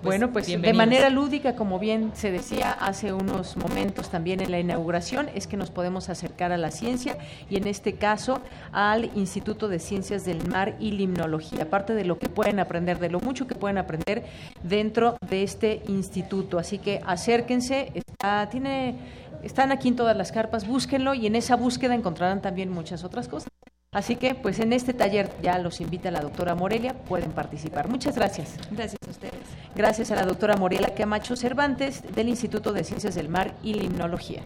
pues, 0.04 0.18
bueno, 0.18 0.32
pues 0.32 0.46
de 0.46 0.74
manera 0.74 1.08
lúdica, 1.08 1.56
como 1.56 1.78
bien 1.78 2.12
se 2.14 2.30
decía 2.30 2.72
hace 2.72 3.14
unos 3.14 3.56
momentos 3.56 4.10
también 4.10 4.40
en 4.40 4.50
la 4.50 4.60
inauguración, 4.60 5.30
es 5.34 5.46
que 5.46 5.56
nos 5.56 5.70
podemos 5.70 6.10
acercar 6.10 6.52
a 6.52 6.58
la 6.58 6.70
ciencia 6.70 7.16
y 7.48 7.56
en 7.56 7.66
este 7.66 7.94
caso 7.94 8.42
al 8.70 9.10
Instituto 9.16 9.68
de 9.68 9.78
Ciencias 9.78 10.26
del 10.26 10.46
Mar 10.46 10.76
y 10.78 10.90
Limnología, 10.90 11.62
aparte 11.62 11.94
de 11.94 12.04
lo 12.04 12.18
que 12.18 12.28
pueden 12.28 12.60
aprender, 12.60 12.98
de 12.98 13.08
lo 13.08 13.18
mucho 13.20 13.46
que 13.46 13.54
pueden 13.54 13.78
aprender 13.78 14.24
dentro 14.62 15.16
de 15.26 15.42
este 15.42 15.82
instituto. 15.88 16.58
Así 16.58 16.76
que 16.76 17.00
acérquense, 17.06 17.90
está, 17.94 18.50
tiene, 18.50 18.96
están 19.42 19.72
aquí 19.72 19.88
en 19.88 19.96
todas 19.96 20.16
las 20.16 20.32
carpas, 20.32 20.66
búsquenlo 20.66 21.14
y 21.14 21.26
en 21.26 21.34
esa 21.34 21.56
búsqueda 21.56 21.94
encontrarán 21.94 22.42
también 22.42 22.70
muchas 22.70 23.04
otras 23.04 23.26
cosas. 23.26 23.48
Así 23.94 24.16
que, 24.16 24.34
pues 24.34 24.58
en 24.58 24.72
este 24.72 24.92
taller 24.92 25.30
ya 25.40 25.58
los 25.58 25.80
invita 25.80 26.10
la 26.10 26.20
doctora 26.20 26.56
Morelia, 26.56 26.94
pueden 26.94 27.30
participar. 27.30 27.88
Muchas 27.88 28.16
gracias. 28.16 28.56
Gracias 28.72 28.98
a 29.06 29.10
ustedes. 29.10 29.34
Gracias 29.76 30.10
a 30.10 30.16
la 30.16 30.24
doctora 30.24 30.56
Morelia 30.56 30.94
Camacho 30.94 31.36
Cervantes 31.36 32.02
del 32.14 32.28
Instituto 32.28 32.72
de 32.72 32.82
Ciencias 32.82 33.14
del 33.14 33.28
Mar 33.28 33.54
y 33.62 33.74
Limnología. 33.74 34.42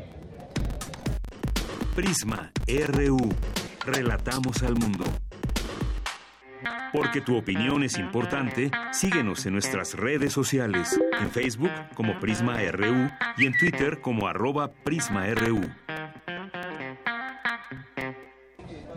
Prisma 1.96 2.52
RU. 2.66 3.16
Relatamos 3.86 4.62
al 4.62 4.74
mundo. 4.74 5.04
Porque 6.92 7.22
tu 7.22 7.36
opinión 7.36 7.82
es 7.82 7.98
importante, 7.98 8.70
síguenos 8.92 9.46
en 9.46 9.54
nuestras 9.54 9.94
redes 9.94 10.32
sociales, 10.32 10.98
en 11.20 11.30
Facebook 11.30 11.70
como 11.94 12.18
Prisma 12.18 12.58
RU 12.70 13.10
y 13.36 13.46
en 13.46 13.56
Twitter 13.58 14.00
como 14.00 14.26
arroba 14.26 14.70
PrismaRU. 14.84 15.60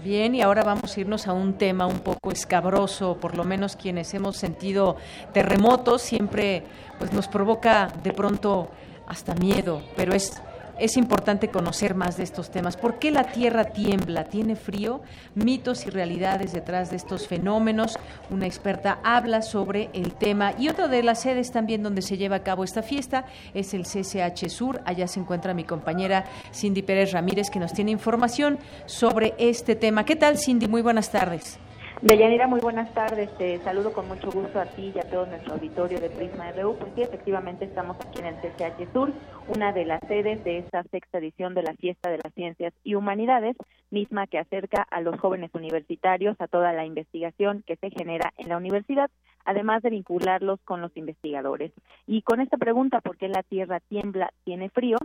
Bien, 0.03 0.33
y 0.33 0.41
ahora 0.41 0.63
vamos 0.63 0.97
a 0.97 0.99
irnos 0.99 1.27
a 1.27 1.33
un 1.33 1.59
tema 1.59 1.85
un 1.85 1.99
poco 1.99 2.31
escabroso, 2.31 3.17
por 3.17 3.37
lo 3.37 3.43
menos 3.43 3.75
quienes 3.75 4.11
hemos 4.15 4.35
sentido 4.35 4.95
terremotos, 5.31 6.01
siempre 6.01 6.63
pues 6.97 7.13
nos 7.13 7.27
provoca 7.27 7.87
de 8.01 8.11
pronto 8.11 8.71
hasta 9.05 9.35
miedo, 9.35 9.83
pero 9.95 10.15
es 10.15 10.41
es 10.81 10.97
importante 10.97 11.49
conocer 11.49 11.93
más 11.93 12.17
de 12.17 12.23
estos 12.23 12.49
temas. 12.49 12.75
¿Por 12.75 12.97
qué 12.97 13.11
la 13.11 13.25
Tierra 13.25 13.65
tiembla? 13.65 14.23
¿Tiene 14.23 14.55
frío? 14.55 15.01
Mitos 15.35 15.85
y 15.85 15.91
realidades 15.91 16.53
detrás 16.53 16.89
de 16.89 16.97
estos 16.97 17.27
fenómenos. 17.27 17.99
Una 18.31 18.47
experta 18.47 18.99
habla 19.03 19.43
sobre 19.43 19.91
el 19.93 20.13
tema. 20.13 20.53
Y 20.57 20.69
otra 20.69 20.87
de 20.87 21.03
las 21.03 21.21
sedes 21.21 21.51
también 21.51 21.83
donde 21.83 22.01
se 22.01 22.17
lleva 22.17 22.37
a 22.37 22.43
cabo 22.43 22.63
esta 22.63 22.81
fiesta 22.81 23.25
es 23.53 23.75
el 23.75 23.83
CCH 23.83 24.49
Sur. 24.49 24.81
Allá 24.85 25.07
se 25.07 25.19
encuentra 25.19 25.53
mi 25.53 25.65
compañera 25.65 26.25
Cindy 26.51 26.81
Pérez 26.81 27.11
Ramírez 27.11 27.51
que 27.51 27.59
nos 27.59 27.73
tiene 27.73 27.91
información 27.91 28.57
sobre 28.87 29.35
este 29.37 29.75
tema. 29.75 30.03
¿Qué 30.03 30.15
tal, 30.15 30.39
Cindy? 30.39 30.67
Muy 30.67 30.81
buenas 30.81 31.11
tardes. 31.11 31.59
Deyanira, 32.01 32.47
muy 32.47 32.59
buenas 32.59 32.91
tardes. 32.95 33.29
Te 33.37 33.59
saludo 33.59 33.93
con 33.93 34.07
mucho 34.07 34.31
gusto 34.31 34.59
a 34.59 34.65
ti 34.65 34.91
y 34.95 34.97
a 34.97 35.07
todo 35.07 35.27
nuestro 35.27 35.53
auditorio 35.53 35.99
de 35.99 36.09
Prisma 36.09 36.51
RU. 36.51 36.75
Pues 36.75 36.91
sí, 36.95 37.03
efectivamente 37.03 37.65
estamos 37.65 37.95
aquí 37.99 38.21
en 38.21 38.25
el 38.25 38.35
CCH 38.37 38.91
Sur, 38.91 39.13
una 39.47 39.71
de 39.71 39.85
las 39.85 39.99
sedes 40.07 40.43
de 40.43 40.57
esta 40.57 40.81
sexta 40.89 41.19
edición 41.19 41.53
de 41.53 41.61
la 41.61 41.75
Fiesta 41.75 42.09
de 42.09 42.17
las 42.17 42.33
Ciencias 42.33 42.73
y 42.83 42.95
Humanidades, 42.95 43.55
misma 43.91 44.25
que 44.25 44.39
acerca 44.39 44.81
a 44.89 44.99
los 44.99 45.19
jóvenes 45.19 45.51
universitarios 45.53 46.35
a 46.39 46.47
toda 46.47 46.73
la 46.73 46.85
investigación 46.85 47.63
que 47.67 47.75
se 47.75 47.91
genera 47.91 48.33
en 48.37 48.49
la 48.49 48.57
universidad. 48.57 49.11
además 49.43 49.81
de 49.81 49.89
vincularlos 49.89 50.59
con 50.65 50.81
los 50.81 50.95
investigadores. 50.95 51.71
Y 52.05 52.21
con 52.21 52.41
esta 52.41 52.57
pregunta, 52.57 53.01
¿por 53.01 53.17
qué 53.17 53.27
la 53.27 53.41
Tierra 53.41 53.79
tiembla, 53.79 54.31
tiene 54.43 54.69
frío? 54.69 54.97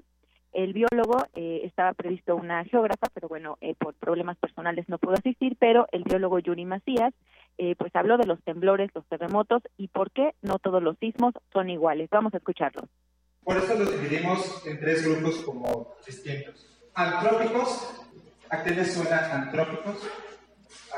El 0.52 0.72
biólogo 0.72 1.26
eh, 1.34 1.60
estaba 1.64 1.92
previsto 1.92 2.34
una 2.34 2.64
geógrafa, 2.64 3.08
pero 3.12 3.28
bueno, 3.28 3.58
eh, 3.60 3.74
por 3.78 3.94
problemas 3.94 4.38
personales 4.38 4.88
no 4.88 4.98
pudo 4.98 5.14
asistir, 5.14 5.56
pero 5.58 5.86
el 5.92 6.04
biólogo 6.04 6.38
Yuri 6.38 6.64
Macías 6.64 7.12
eh, 7.58 7.74
pues 7.76 7.94
habló 7.94 8.18
de 8.18 8.26
los 8.26 8.42
temblores, 8.42 8.90
los 8.94 9.06
terremotos 9.06 9.62
y 9.76 9.88
por 9.88 10.10
qué 10.10 10.34
no 10.42 10.58
todos 10.58 10.82
los 10.82 10.98
sismos 10.98 11.34
son 11.52 11.70
iguales. 11.70 12.08
Vamos 12.10 12.34
a 12.34 12.38
escucharlo. 12.38 12.88
Por 13.44 13.56
eso 13.58 13.74
los 13.74 13.92
dividimos 13.92 14.66
en 14.66 14.80
tres 14.80 15.06
grupos 15.06 15.36
como 15.44 15.94
distintos. 16.04 16.66
Antrópicos, 16.94 18.02
¿a 18.50 18.62
qué 18.62 18.70
les 18.70 18.92
suena 18.92 19.34
antrópicos? 19.34 20.08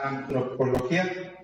Antropología, 0.03 1.35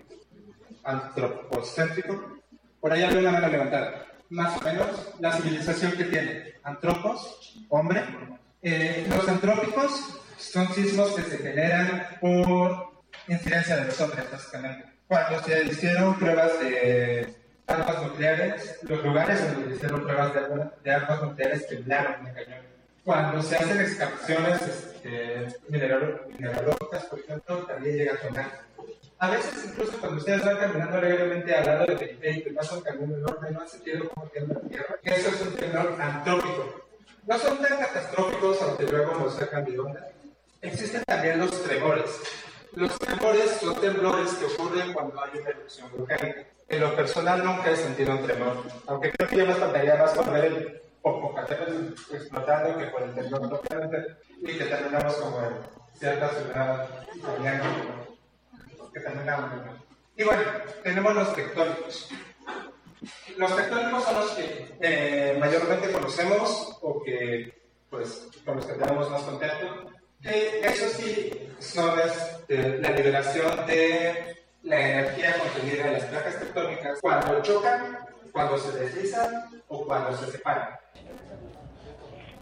antropocéntrico. 0.82 2.38
Por 2.80 2.92
ahí 2.92 3.02
hay 3.02 3.16
una 3.16 3.32
mano 3.32 3.48
levantada. 3.48 4.13
Más 4.34 4.60
o 4.60 4.64
menos 4.64 4.88
la 5.20 5.30
civilización 5.30 5.92
que 5.92 6.04
tiene. 6.04 6.54
Antropos, 6.64 7.54
hombre. 7.68 8.02
Eh, 8.62 9.06
los 9.08 9.28
antrópicos 9.28 10.18
son 10.38 10.66
sismos 10.74 11.14
que 11.14 11.22
se 11.22 11.38
generan 11.38 12.08
por 12.20 12.94
incidencia 13.28 13.76
de 13.76 13.84
los 13.84 14.00
hombres, 14.00 14.28
básicamente. 14.32 14.86
Cuando 15.06 15.40
se 15.44 15.64
hicieron 15.66 16.18
pruebas 16.18 16.58
de 16.58 17.32
armas 17.68 18.02
nucleares, 18.02 18.78
los 18.82 19.04
lugares 19.04 19.40
donde 19.40 19.68
se 19.68 19.76
hicieron 19.76 20.02
pruebas 20.02 20.32
de, 20.82 20.90
armas 20.92 21.22
nucleares 21.22 21.68
temblaron 21.68 22.24
de 22.24 22.32
cañón. 22.32 22.64
Cuando 23.04 23.40
se 23.40 23.54
hacen 23.54 23.80
excavaciones 23.82 24.62
este, 24.62 25.46
mineralógicas, 25.68 27.04
por 27.04 27.20
ejemplo, 27.20 27.58
también 27.66 27.98
llega 27.98 28.14
a 28.14 28.20
sonar. 28.20 28.50
A 29.18 29.30
veces, 29.30 29.64
incluso 29.64 29.98
cuando 29.98 30.18
ustedes 30.18 30.44
van 30.44 30.58
caminando 30.58 30.98
alegremente 30.98 31.54
al 31.54 31.64
lado 31.64 31.86
de 31.86 31.96
Felipe 31.96 32.30
y 32.30 32.42
te 32.42 32.50
pasa 32.52 32.76
un 32.76 32.82
camión 32.82 33.12
enorme, 33.12 33.50
no 33.52 33.60
hace 33.60 33.76
sentido 33.76 34.08
como 34.10 34.26
tiembla 34.28 34.60
la 34.62 34.68
tierra. 34.68 34.96
Eso 35.02 35.28
es 35.28 35.40
un 35.42 35.54
temblor 35.54 35.96
antrópico. 36.00 36.86
No 37.26 37.38
son 37.38 37.58
tan 37.58 37.78
catastróficos, 37.78 38.62
aunque 38.62 38.84
luego 38.84 39.14
nos 39.18 39.34
sacan 39.34 39.64
de 39.64 39.78
onda. 39.78 40.08
Existen 40.60 41.04
también 41.04 41.38
los 41.38 41.62
tremores. 41.62 42.20
Los 42.72 42.98
tremores 42.98 43.50
son 43.60 43.80
temblores 43.80 44.32
que 44.34 44.44
ocurren 44.46 44.92
cuando 44.92 45.22
hay 45.22 45.38
una 45.38 45.50
erupción 45.50 45.90
volcánica. 45.96 46.44
En 46.68 46.80
lo 46.80 46.96
personal 46.96 47.44
nunca 47.44 47.70
he 47.70 47.76
sentido 47.76 48.12
un 48.12 48.26
tremor, 48.26 48.62
aunque 48.86 49.12
creo 49.12 49.28
que 49.28 49.36
yo 49.36 49.46
me 49.46 49.52
espantaría 49.52 49.96
más 49.96 50.12
por 50.12 50.32
ver 50.32 50.44
el 50.46 50.82
Popocatépetl 51.02 52.14
explotando 52.14 52.78
que 52.78 52.86
por 52.86 53.02
el 53.02 53.14
temblor 53.14 53.48
totalmente 53.48 54.16
y 54.40 54.58
que 54.58 54.64
terminamos 54.64 55.14
como 55.16 55.40
en 55.40 55.98
cierta 55.98 56.30
ciudad 56.30 56.88
italiana 57.14 58.03
que 58.94 59.00
terminamos. 59.00 59.50
Y 60.16 60.24
bueno, 60.24 60.42
tenemos 60.82 61.14
los 61.14 61.34
tectónicos. 61.34 62.08
Los 63.36 63.56
tectónicos 63.56 64.04
son 64.04 64.14
los 64.14 64.30
que 64.30 64.76
eh, 64.80 65.36
mayormente 65.38 65.92
conocemos 65.92 66.78
o 66.80 67.02
que 67.02 67.52
pues 67.90 68.28
con 68.44 68.56
los 68.56 68.66
que 68.66 68.72
tenemos 68.72 69.10
más 69.10 69.22
contacto 69.22 69.90
eso 70.24 70.88
sí, 70.96 71.50
son 71.58 71.98
este, 72.00 72.78
la 72.78 72.90
liberación 72.90 73.66
de 73.66 74.36
la 74.62 74.80
energía 74.80 75.36
contenida 75.38 75.86
en 75.86 75.92
las 75.94 76.04
placas 76.04 76.40
tectónicas 76.40 77.00
cuando 77.02 77.42
chocan, 77.42 77.98
cuando 78.32 78.56
se 78.56 78.78
deslizan 78.78 79.62
o 79.68 79.84
cuando 79.84 80.16
se 80.16 80.32
separan. 80.32 80.78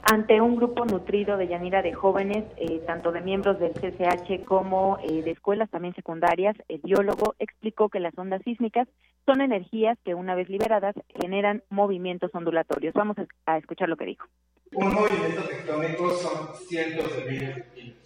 Ante 0.05 0.41
un 0.41 0.57
grupo 0.57 0.85
nutrido 0.85 1.37
de 1.37 1.47
Yanira 1.47 1.81
de 1.81 1.93
jóvenes, 1.93 2.45
eh, 2.57 2.83
tanto 2.87 3.13
de 3.13 3.21
miembros 3.21 3.61
del 3.61 3.73
CCH 3.73 4.45
como 4.45 4.99
eh, 5.03 5.23
de 5.23 5.31
escuelas 5.31 5.71
también 5.71 5.95
secundarias, 5.95 6.57
el 6.69 6.81
biólogo 6.83 7.37
explicó 7.39 7.89
que 7.89 8.01
las 8.01 8.17
ondas 8.19 8.43
sísmicas 8.43 8.89
son 9.25 9.41
energías 9.41 9.97
que 10.05 10.15
una 10.15 10.35
vez 10.35 10.49
liberadas 10.49 10.97
generan 11.21 11.63
movimientos 11.71 12.35
ondulatorios. 12.35 12.95
Vamos 12.95 13.17
a 13.47 13.59
escuchar 13.59 13.89
lo 13.89 13.97
que 13.97 14.07
dijo. 14.07 14.27
Un 14.75 14.93
movimiento 14.93 15.43
tectónico 15.43 16.11
son 16.11 16.55
cientos 16.67 17.17
de 17.17 17.31
miles 17.31 17.57
de 17.57 17.65
kilos. 17.75 17.97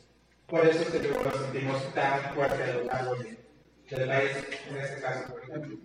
Por 0.46 0.60
eso 0.66 0.82
es 0.82 0.90
que 0.90 1.08
lo 1.08 1.30
sentimos 1.30 1.94
tan 1.94 2.34
fuerte 2.34 2.62
a 2.62 2.74
lo 2.74 2.84
largo 2.84 3.14
del 3.14 3.36
país, 4.08 4.48
en 4.70 4.76
este 4.76 5.00
caso, 5.00 5.32
por 5.32 5.42
ejemplo. 5.42 5.76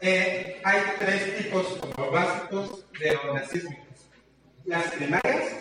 Eh, 0.00 0.60
hay 0.62 0.80
tres 0.98 1.38
tipos 1.38 1.80
básicos 2.12 2.86
de 3.00 3.16
ondas 3.28 3.48
sísmicas. 3.48 3.83
Las 4.64 4.90
primarias, 4.92 5.56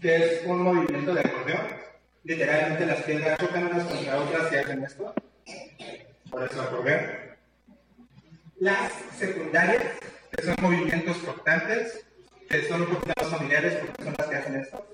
que 0.00 0.16
es 0.16 0.46
un 0.46 0.62
movimiento 0.62 1.12
de 1.14 1.20
acordeón. 1.20 1.66
Literalmente 2.22 2.86
las 2.86 3.02
piedras 3.02 3.38
chocan 3.38 3.66
unas 3.66 3.84
contra 3.84 4.20
otras 4.20 4.52
y 4.52 4.56
hacen 4.56 4.84
esto. 4.84 5.14
Por 6.30 6.44
eso 6.44 6.62
acordeón. 6.62 7.00
Las 8.60 8.92
secundarias, 9.18 9.82
que 10.30 10.44
son 10.44 10.54
movimientos 10.60 11.16
cortantes, 11.18 12.06
que 12.48 12.68
son 12.68 12.86
poquito 12.86 13.12
más 13.20 13.30
familiares 13.30 13.74
porque 13.80 14.04
son 14.04 14.14
las 14.16 14.26
que 14.28 14.36
hacen 14.36 14.54
esto. 14.56 14.86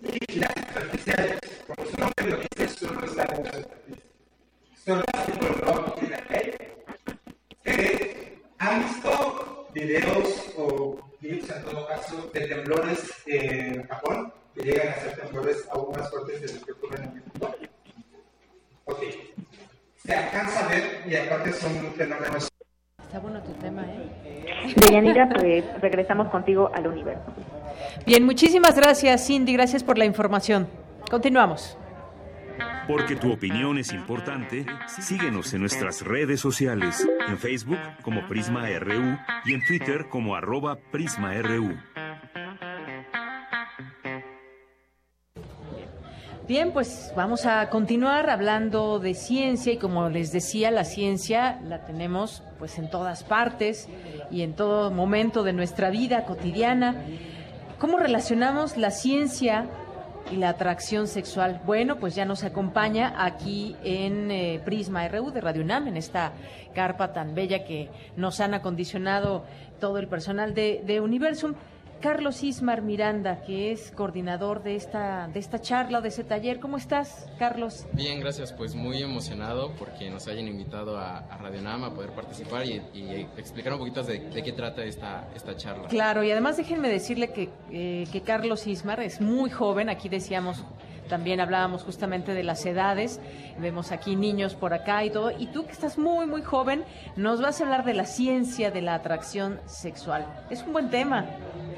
Y 0.00 0.38
las 0.38 0.52
superficiales, 0.54 1.38
como 1.66 1.88
su 1.88 1.96
nombre 1.96 2.26
lo 2.26 2.36
dice, 2.38 2.68
solo 2.68 3.06
están 3.06 3.36
en 3.36 3.44
la 3.44 3.52
superficie. 3.52 4.02
Son 4.84 5.04
las 5.12 5.26
que 5.26 6.04
y 6.04 6.08
la. 6.08 6.24
¿Han 8.64 8.82
visto 8.82 9.68
videos 9.74 10.54
o 10.56 10.96
clips 11.20 11.50
en 11.50 11.62
todo 11.64 11.86
caso 11.86 12.30
de 12.32 12.40
temblores 12.46 13.12
en 13.26 13.86
Japón? 13.86 14.32
Que 14.54 14.62
llegan 14.62 14.88
a 14.88 14.94
ser 14.94 15.20
temblores 15.20 15.68
aún 15.70 15.94
más 15.94 16.08
fuertes 16.10 16.40
de 16.40 16.54
los 16.54 16.64
que 16.64 16.72
ocurren 16.72 17.02
en 17.04 17.14
México. 17.14 17.54
Ok. 18.86 19.02
Se 19.96 20.14
alcanza 20.14 20.64
a 20.64 20.68
ver 20.68 21.02
y 21.06 21.14
aparte 21.14 21.52
son 21.52 21.72
fenómenos 21.94 22.48
Está 23.02 23.18
bueno 23.18 23.42
tu 23.42 23.52
tema, 23.54 23.82
¿eh? 23.82 24.74
Deyanira, 24.76 25.28
pues 25.28 25.64
regresamos 25.80 26.28
contigo 26.28 26.70
al 26.74 26.86
universo. 26.86 27.22
Bien, 28.06 28.24
muchísimas 28.24 28.76
gracias, 28.76 29.26
Cindy. 29.26 29.52
Gracias 29.52 29.84
por 29.84 29.98
la 29.98 30.04
información. 30.06 30.68
Continuamos. 31.10 31.76
Porque 32.86 33.16
tu 33.16 33.32
opinión 33.32 33.78
es 33.78 33.92
importante, 33.92 34.66
síguenos 35.00 35.54
en 35.54 35.60
nuestras 35.60 36.02
redes 36.02 36.40
sociales, 36.40 37.06
en 37.28 37.38
Facebook 37.38 37.78
como 38.02 38.26
Prisma 38.28 38.68
RU 38.78 39.18
y 39.46 39.54
en 39.54 39.64
Twitter 39.66 40.06
como 40.10 40.36
arroba 40.36 40.76
PrismaRU. 40.90 41.76
Bien, 46.46 46.72
pues 46.72 47.10
vamos 47.16 47.46
a 47.46 47.70
continuar 47.70 48.28
hablando 48.28 48.98
de 48.98 49.14
ciencia 49.14 49.72
y 49.72 49.78
como 49.78 50.10
les 50.10 50.30
decía, 50.30 50.70
la 50.70 50.84
ciencia 50.84 51.58
la 51.66 51.86
tenemos 51.86 52.42
pues 52.58 52.78
en 52.78 52.90
todas 52.90 53.24
partes 53.24 53.88
y 54.30 54.42
en 54.42 54.54
todo 54.54 54.90
momento 54.90 55.42
de 55.42 55.54
nuestra 55.54 55.88
vida 55.88 56.26
cotidiana. 56.26 57.02
¿Cómo 57.78 57.96
relacionamos 57.96 58.76
la 58.76 58.90
ciencia 58.90 59.70
y 60.30 60.36
la 60.36 60.50
atracción 60.50 61.06
sexual? 61.06 61.60
Bueno, 61.64 61.96
pues 61.96 62.14
ya 62.14 62.24
nos 62.24 62.44
acompaña 62.44 63.14
aquí 63.16 63.76
en 63.84 64.30
eh, 64.30 64.60
Prisma 64.64 65.06
RU 65.08 65.30
de 65.30 65.40
Radio 65.40 65.62
UNAM, 65.62 65.88
en 65.88 65.96
esta 65.96 66.32
carpa 66.74 67.12
tan 67.12 67.34
bella 67.34 67.64
que 67.64 67.90
nos 68.16 68.40
han 68.40 68.54
acondicionado 68.54 69.44
todo 69.80 69.98
el 69.98 70.08
personal 70.08 70.54
de, 70.54 70.82
de 70.84 71.00
Universum. 71.00 71.54
Carlos 72.00 72.42
Ismar 72.42 72.82
Miranda, 72.82 73.42
que 73.42 73.72
es 73.72 73.90
coordinador 73.90 74.62
de 74.62 74.76
esta, 74.76 75.28
de 75.28 75.40
esta 75.40 75.60
charla, 75.60 76.00
de 76.00 76.08
ese 76.08 76.24
taller. 76.24 76.60
¿Cómo 76.60 76.76
estás, 76.76 77.26
Carlos? 77.38 77.86
Bien, 77.92 78.20
gracias. 78.20 78.52
Pues 78.52 78.74
muy 78.74 79.02
emocionado 79.02 79.72
porque 79.78 80.10
nos 80.10 80.28
hayan 80.28 80.48
invitado 80.48 80.98
a, 80.98 81.26
Radio 81.40 81.62
Nama 81.62 81.88
a 81.88 81.94
poder 81.94 82.10
participar 82.10 82.64
y, 82.66 82.80
explicar 83.36 83.72
un 83.72 83.78
poquito 83.78 84.02
de, 84.02 84.30
qué 84.30 84.52
trata 84.52 84.84
esta, 84.84 85.28
esta 85.34 85.56
charla. 85.56 85.88
Claro, 85.88 86.22
y 86.22 86.30
además 86.30 86.56
déjenme 86.56 86.88
decirle 86.88 87.32
que, 87.32 87.50
eh, 87.70 88.06
que 88.12 88.20
Carlos 88.22 88.66
Ismar 88.66 89.00
es 89.00 89.20
muy 89.20 89.50
joven. 89.50 89.88
Aquí 89.88 90.08
decíamos 90.08 90.64
también 91.08 91.40
hablábamos 91.40 91.82
justamente 91.82 92.34
de 92.34 92.42
las 92.42 92.64
edades, 92.66 93.20
vemos 93.58 93.92
aquí 93.92 94.16
niños 94.16 94.54
por 94.54 94.74
acá 94.74 95.04
y 95.04 95.10
todo, 95.10 95.30
y 95.30 95.46
tú 95.46 95.66
que 95.66 95.72
estás 95.72 95.98
muy, 95.98 96.26
muy 96.26 96.42
joven, 96.42 96.84
nos 97.16 97.40
vas 97.40 97.60
a 97.60 97.64
hablar 97.64 97.84
de 97.84 97.94
la 97.94 98.06
ciencia 98.06 98.70
de 98.70 98.82
la 98.82 98.94
atracción 98.94 99.60
sexual. 99.66 100.26
Es 100.50 100.62
un 100.62 100.72
buen 100.72 100.90
tema. 100.90 101.26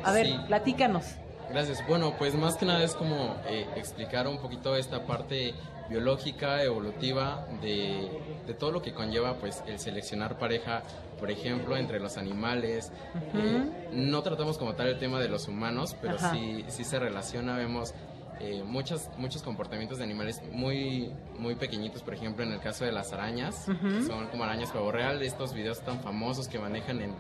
A 0.05 0.13
ver, 0.13 0.29
platícanos. 0.47 1.17
Gracias. 1.51 1.87
Bueno, 1.87 2.15
pues 2.19 2.35
más 2.35 2.57
que 2.57 2.67
nada 2.67 2.83
es 2.83 2.95
como 2.95 3.37
eh, 3.47 3.67
explicar 3.77 4.27
un 4.27 4.39
poquito 4.39 4.75
esta 4.75 5.07
parte 5.07 5.55
biológica, 5.89 6.63
evolutiva, 6.63 7.47
de, 7.63 8.11
todo 8.59 8.73
lo 8.73 8.83
que 8.83 8.93
conlleva 8.93 9.35
pues 9.35 9.63
el 9.67 9.79
seleccionar 9.79 10.39
pareja, 10.39 10.83
por 11.21 11.31
ejemplo, 11.31 11.77
entre 11.77 12.01
los 12.01 12.17
animales. 12.17 12.91
Eh, 13.35 13.89
no 13.93 14.23
tratamos 14.23 14.59
como 14.59 14.75
tal 14.75 14.89
el 14.89 14.99
tema 14.99 15.21
de 15.21 15.29
los 15.29 15.47
humanos, 15.47 15.97
pero 16.01 16.19
sí, 16.19 16.65
sí 16.69 16.85
se 16.85 16.99
relaciona, 16.99 17.57
vemos 17.57 17.95
eh, 18.41 18.63
muchos, 18.65 19.09
muchos 19.17 19.43
comportamientos 19.43 19.99
de 19.99 20.05
animales 20.05 20.43
muy, 20.53 21.11
muy 21.39 21.55
pequeñitos, 21.55 22.03
por 22.03 22.15
ejemplo, 22.15 22.45
en 22.45 22.53
el 22.53 22.61
caso 22.61 22.85
de 22.85 22.93
las 22.93 23.13
arañas, 23.13 23.67
son 24.07 24.27
como 24.29 24.45
arañas 24.45 24.71
pavo 24.71 24.93
real, 24.93 25.23
estos 25.23 25.55
videos 25.55 25.81
tan 25.81 26.01
famosos 26.01 26.49
que 26.49 26.59
manejan 26.59 27.01
en, 27.01 27.15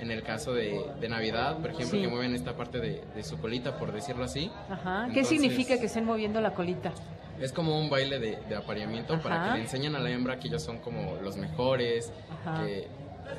en 0.00 0.10
el 0.10 0.22
caso 0.22 0.52
de, 0.52 0.80
de 1.00 1.08
Navidad, 1.08 1.58
por 1.58 1.70
ejemplo, 1.70 2.00
que 2.00 2.08
mueven 2.08 2.34
esta 2.34 2.56
parte 2.56 2.78
de, 2.78 3.04
de, 3.14 3.24
su 3.24 3.38
colita, 3.38 3.76
por 3.76 3.92
decirlo 3.92 4.24
así. 4.24 4.50
Ajá. 4.70 5.08
¿Qué 5.12 5.24
significa 5.24 5.78
que 5.78 5.86
estén 5.86 6.04
moviendo 6.04 6.40
la 6.40 6.54
colita? 6.54 6.92
Es 7.40 7.52
como 7.52 7.78
un 7.78 7.88
baile 7.88 8.18
de, 8.18 8.36
de 8.48 8.56
apareamiento 8.56 9.20
para 9.20 9.44
que 9.44 9.54
le 9.54 9.60
enseñen 9.62 9.94
a 9.94 10.00
la 10.00 10.10
hembra 10.10 10.38
que 10.38 10.48
ellos 10.48 10.62
son 10.62 10.78
como 10.78 11.16
los 11.22 11.36
mejores, 11.36 12.12
que 12.64 12.88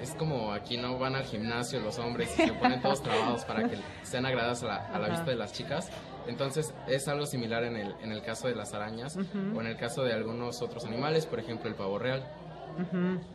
es 0.01 0.14
como 0.14 0.53
aquí 0.53 0.78
no 0.78 0.97
van 0.97 1.16
al 1.16 1.26
gimnasio 1.26 1.80
los 1.80 1.97
hombres 1.99 2.32
y 2.38 2.43
se 2.43 2.53
ponen 2.53 2.82
todos 2.82 3.01
trabados 3.03 3.43
para 3.45 3.68
que 3.68 3.78
sean 4.03 4.26
agradados 4.26 4.64
a 4.64 4.97
la, 4.97 5.10
vista 5.10 5.26
de 5.26 5.36
las 5.36 5.51
chicas. 5.53 5.89
Entonces 6.30 6.73
es 6.88 7.07
algo 7.07 7.25
similar 7.25 7.63
en 7.63 7.75
el, 7.75 7.95
en 8.01 8.11
el 8.11 8.21
caso 8.21 8.47
de 8.47 8.55
las 8.55 8.73
arañas 8.73 9.17
o 9.17 9.61
en 9.61 9.67
el 9.67 9.75
caso 9.75 10.03
de 10.03 10.13
algunos 10.13 10.61
otros 10.61 10.86
animales, 10.86 11.25
por 11.25 11.39
ejemplo 11.39 11.69
el 11.69 11.75
pavo 11.75 11.97
real. 11.97 12.23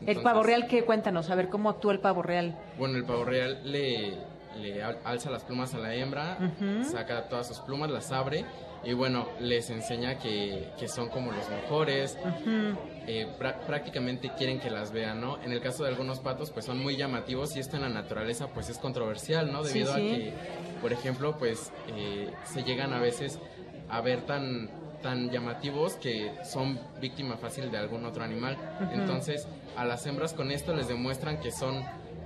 el 0.07 0.23
pavo 0.23 0.43
real, 0.43 0.67
¿qué? 0.69 0.85
Cuéntanos, 0.85 1.29
a 1.31 1.35
ver 1.35 1.49
cómo 1.49 1.71
actúa 1.71 1.93
el 1.93 2.01
pavo 2.01 2.23
real. 2.23 2.57
Bueno, 2.79 2.97
el 2.97 3.05
pavo 3.05 3.25
real 3.25 3.61
le, 3.65 4.17
le 4.61 4.83
alza 4.83 5.31
las 5.31 5.45
plumas 5.45 5.75
a 5.75 5.79
la 5.79 5.95
hembra, 5.95 6.39
saca 6.91 7.29
todas 7.29 7.49
sus 7.49 7.61
plumas, 7.61 7.91
las 7.91 8.13
abre 8.13 8.45
y 8.87 8.93
bueno, 8.93 9.29
les 9.41 9.71
enseña 9.71 10.19
que, 10.19 10.71
que 10.79 10.89
son 10.89 11.09
como 11.09 11.33
los 11.33 11.49
mejores, 11.49 12.19
eh, 13.07 13.27
prácticamente 13.39 14.33
quieren 14.37 14.61
que 14.61 14.71
las 14.71 14.93
vean, 14.93 15.21
¿no? 15.21 15.43
En 15.43 15.53
el 15.53 15.61
caso 15.61 15.85
de 15.85 15.91
algunos 15.91 16.21
patos, 16.21 16.51
pues 16.51 16.67
son 16.67 16.83
muy 16.83 16.97
llamativos 16.97 17.57
y 17.57 17.61
esto 17.61 17.77
en 17.77 17.83
la 17.83 17.89
naturaleza, 17.89 18.49
pues 18.49 18.69
es 18.69 18.79
controversial, 18.79 19.53
¿no? 19.53 19.63
Debido 19.63 19.93
a 19.93 19.97
que, 19.97 20.35
por 20.81 20.93
ejemplo, 20.93 21.37
pues 21.39 21.73
eh, 21.97 22.31
se 22.45 22.63
llegan 22.63 22.93
a 22.93 23.01
veces 23.01 23.39
a 23.89 24.01
ver 24.01 24.23
tan 24.23 24.71
tan 25.03 25.31
llamativos 25.31 25.97
que 25.97 26.33
son 26.51 26.81
víctima 26.99 27.37
fácil 27.37 27.71
de 27.71 27.77
algún 27.77 28.07
otro 28.07 28.25
animal. 28.25 28.57
Entonces, 28.91 29.47
a 29.77 29.85
las 29.85 30.07
hembras 30.07 30.33
con 30.33 30.51
esto 30.51 30.75
les 30.75 30.89
demuestran 30.89 31.41
que 31.41 31.53
son 31.53 31.85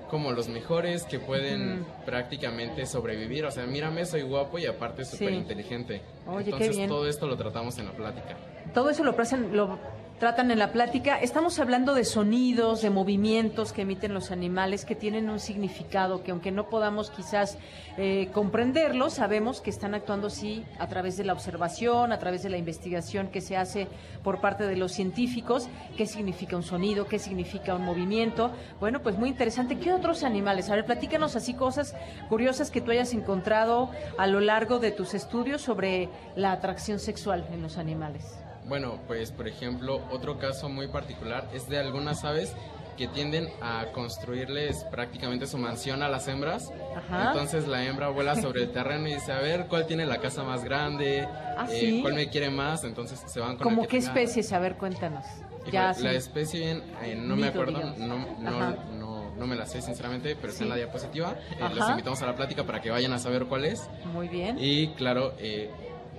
como 0.09 0.33
los 0.33 0.49
mejores 0.49 1.05
que 1.05 1.19
pueden 1.19 1.85
prácticamente 2.05 2.87
sobrevivir. 2.87 3.45
O 3.45 3.51
sea, 3.51 3.67
mírame, 3.67 4.05
soy 4.05 4.23
guapo 4.23 4.59
y 4.59 4.67
aparte 4.67 5.05
súper 5.05 5.33
inteligente. 5.33 6.03
Entonces 6.27 6.87
todo 6.87 7.07
esto 7.07 7.27
lo 7.27 7.37
tratamos 7.37 7.79
en 7.79 7.87
la 7.87 7.93
plática. 7.93 8.37
Todo 8.75 8.91
eso 8.91 9.05
lo, 9.05 9.15
lo 9.53 9.79
tratan 10.19 10.51
en 10.51 10.59
la 10.59 10.73
plática. 10.73 11.21
Estamos 11.21 11.61
hablando 11.61 11.95
de 11.95 12.05
sonidos, 12.05 12.83
de 12.83 12.91
movimientos 12.91 13.73
que 13.73 13.83
emiten 13.83 14.15
los 14.15 14.31
animales 14.31 14.85
que 14.85 14.97
tienen 14.97 15.31
un 15.31 15.39
significado 15.39 16.23
que 16.25 16.33
aunque 16.33 16.51
no 16.51 16.69
podamos 16.69 17.11
quizás 17.11 17.57
eh, 17.97 18.29
comprenderlo, 18.33 19.11
sabemos 19.11 19.61
que 19.61 19.71
están 19.71 19.95
actuando 19.95 20.29
sí 20.29 20.65
a 20.79 20.89
través 20.89 21.17
de 21.17 21.25
la 21.25 21.33
observación, 21.33 22.13
a 22.13 22.19
través 22.19 22.43
de 22.43 22.51
la 22.51 22.59
investigación 22.59 23.29
que 23.29 23.41
se 23.41 23.57
hace 23.57 23.87
por 24.25 24.41
parte 24.41 24.67
de 24.67 24.77
los 24.77 24.93
científicos. 24.93 25.69
¿Qué 25.97 26.07
significa 26.07 26.57
un 26.57 26.65
sonido? 26.65 27.07
¿Qué 27.07 27.21
significa 27.21 27.77
un 27.77 27.85
movimiento? 27.85 28.51
Bueno, 28.81 29.03
pues 29.03 29.17
muy 29.17 29.29
interesante. 29.29 29.79
¿Qué 29.79 29.93
otros 29.93 30.25
animales? 30.25 30.69
A 30.69 30.75
ver, 30.75 30.85
platícanos 30.85 31.37
así 31.37 31.55
cosas 31.55 31.95
curiosas 32.29 32.71
que 32.71 32.81
tú 32.81 32.91
hayas 32.91 33.15
encontrado 33.15 33.91
a 34.19 34.27
lo 34.27 34.41
largo 34.41 34.81
de 34.81 34.91
tus 34.91 35.15
estudios 35.15 35.63
sobre 35.63 36.09
la 36.35 36.53
atracción 36.53 36.99
sexual 36.99 37.47
en 37.53 37.63
los 37.63 37.79
animales. 37.79 38.38
Bueno, 38.69 39.01
pues 39.07 39.33
por 39.33 39.49
ejemplo, 39.49 40.03
otro 40.11 40.39
caso 40.39 40.69
muy 40.69 40.89
particular 40.89 41.49
es 41.55 41.69
de 41.69 41.79
algunas 41.79 42.25
aves 42.25 42.55
que 42.99 43.07
tienden 43.07 43.49
a 43.63 43.87
construirles 43.93 44.85
prácticamente 44.91 45.47
su 45.47 45.57
mansión 45.57 46.03
a 46.03 46.09
las 46.09 46.27
hembras. 46.27 46.71
Entonces 47.11 47.69
la 47.69 47.85
hembra 47.85 48.09
vuela 48.09 48.35
sobre 48.35 48.65
el 48.65 48.73
terreno 48.73 49.09
y 49.09 49.15
dice, 49.15 49.33
a 49.33 49.39
ver, 49.39 49.67
¿cuál 49.69 49.87
tiene 49.87 50.05
la 50.05 50.19
casa 50.19 50.43
más 50.43 50.65
grande? 50.65 51.27
¿Ah, 51.57 51.67
eh, 51.71 52.01
¿Cuál 52.03 52.15
me 52.15 52.29
quiere 52.29 52.51
más? 52.51 52.83
Entonces 52.83 53.23
se 53.25 53.39
van 53.41 53.57
con 53.57 53.65
¿Cómo 53.65 53.87
qué 53.87 53.99
especies? 53.99 54.53
A 54.53 54.59
ver, 54.59 54.75
cuéntanos. 54.75 55.25
Ya, 55.71 55.95
la 56.01 56.13
especie, 56.13 56.83
eh, 57.03 57.15
no 57.15 57.37
me 57.37 57.49
acuerdo, 57.49 57.95
no, 57.99 58.27
no, 58.41 59.37
no, 59.37 59.47
me 59.47 59.55
la 59.55 59.67
sé 59.67 59.81
sinceramente, 59.81 60.35
pero 60.35 60.53
está 60.53 60.65
en 60.65 60.71
la 60.71 60.77
diapositiva. 60.77 61.37
Eh, 61.53 61.75
los 61.75 61.89
invitamos 61.89 62.21
a 62.23 62.27
la 62.27 62.35
plática 62.35 62.65
para 62.65 62.81
que 62.81 62.91
vayan 62.91 63.13
a 63.13 63.19
saber 63.19 63.45
cuál 63.45 63.65
es. 63.65 63.89
Muy 64.13 64.29
bien. 64.29 64.57
Y 64.59 64.89
claro, 64.95 65.35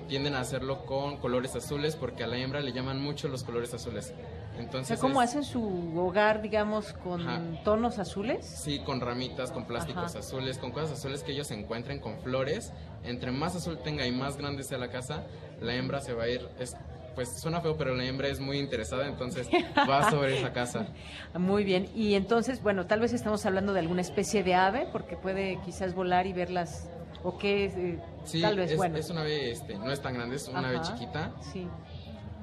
tienden 0.10 0.36
a 0.36 0.41
hacerlo 0.41 0.86
con 0.86 1.18
colores 1.18 1.55
azules 1.55 1.95
porque 1.95 2.24
a 2.24 2.28
la 2.28 2.38
hembra 2.38 2.60
le 2.60 2.74
llaman 2.74 3.01
mucho 3.01 3.30
los 3.30 3.43
colores 3.43 3.74
azules. 3.74 4.14
Entonces, 4.57 4.99
¿cómo 4.99 5.22
hacen 5.22 5.45
su 5.45 5.97
hogar, 5.97 6.41
digamos, 6.41 6.91
con 6.91 7.64
tonos 7.64 7.97
azules? 7.97 8.45
Sí, 8.45 8.80
con 8.80 8.99
ramitas, 8.99 9.51
con 9.51 9.66
plásticos 9.66 10.16
azules, 10.18 10.57
con 10.57 10.72
cosas 10.72 10.99
azules 10.99 11.24
que 11.24 11.32
ellos 11.32 11.49
encuentren 11.51 11.99
con 11.99 12.20
flores. 12.20 12.74
Entre 13.03 13.32
más 13.32 13.55
azul 13.55 13.78
tenga 13.82 14.05
y 14.05 14.12
más 14.12 14.36
grande 14.36 14.64
sea 14.64 14.78
la 14.78 14.89
casa, 14.89 15.24
la 15.62 15.76
hembra 15.76 16.01
se 16.01 16.14
va 16.14 16.24
a 16.24 16.28
ir, 16.28 16.49
es, 16.60 16.76
pues 17.16 17.39
suena 17.39 17.62
feo, 17.62 17.78
pero 17.78 17.95
la 17.95 18.03
hembra 18.03 18.28
es 18.28 18.41
muy 18.41 18.57
interesada, 18.57 19.07
entonces 19.07 19.47
va 19.89 20.10
sobre 20.10 20.39
esa 20.39 20.51
casa. 20.51 20.88
Muy 21.38 21.64
bien, 21.64 21.88
y 21.95 22.16
entonces, 22.16 22.62
bueno, 22.62 22.86
tal 22.86 22.99
vez 22.99 23.14
estamos 23.14 23.45
hablando 23.45 23.74
de 23.74 23.80
alguna 23.80 24.01
especie 24.01 24.43
de 24.43 24.55
ave, 24.55 24.88
porque 24.91 25.16
puede 25.16 25.60
quizás 25.64 25.93
volar 25.93 26.28
y 26.28 26.34
verlas 26.34 26.89
¿O 27.24 27.38
qué 27.38 27.65
es? 27.65 27.76
Eh, 27.76 27.99
tal 28.41 28.57
vez, 28.57 28.72
es, 28.72 28.78
bueno. 28.78 28.97
es 28.97 29.09
una 29.09 29.22
ave, 29.22 29.51
este, 29.51 29.76
no 29.78 29.91
es 29.91 30.01
tan 30.01 30.13
grande, 30.13 30.36
es 30.36 30.47
una 30.47 30.70
ave 30.70 30.82
chiquita. 30.82 31.34
Sí. 31.41 31.67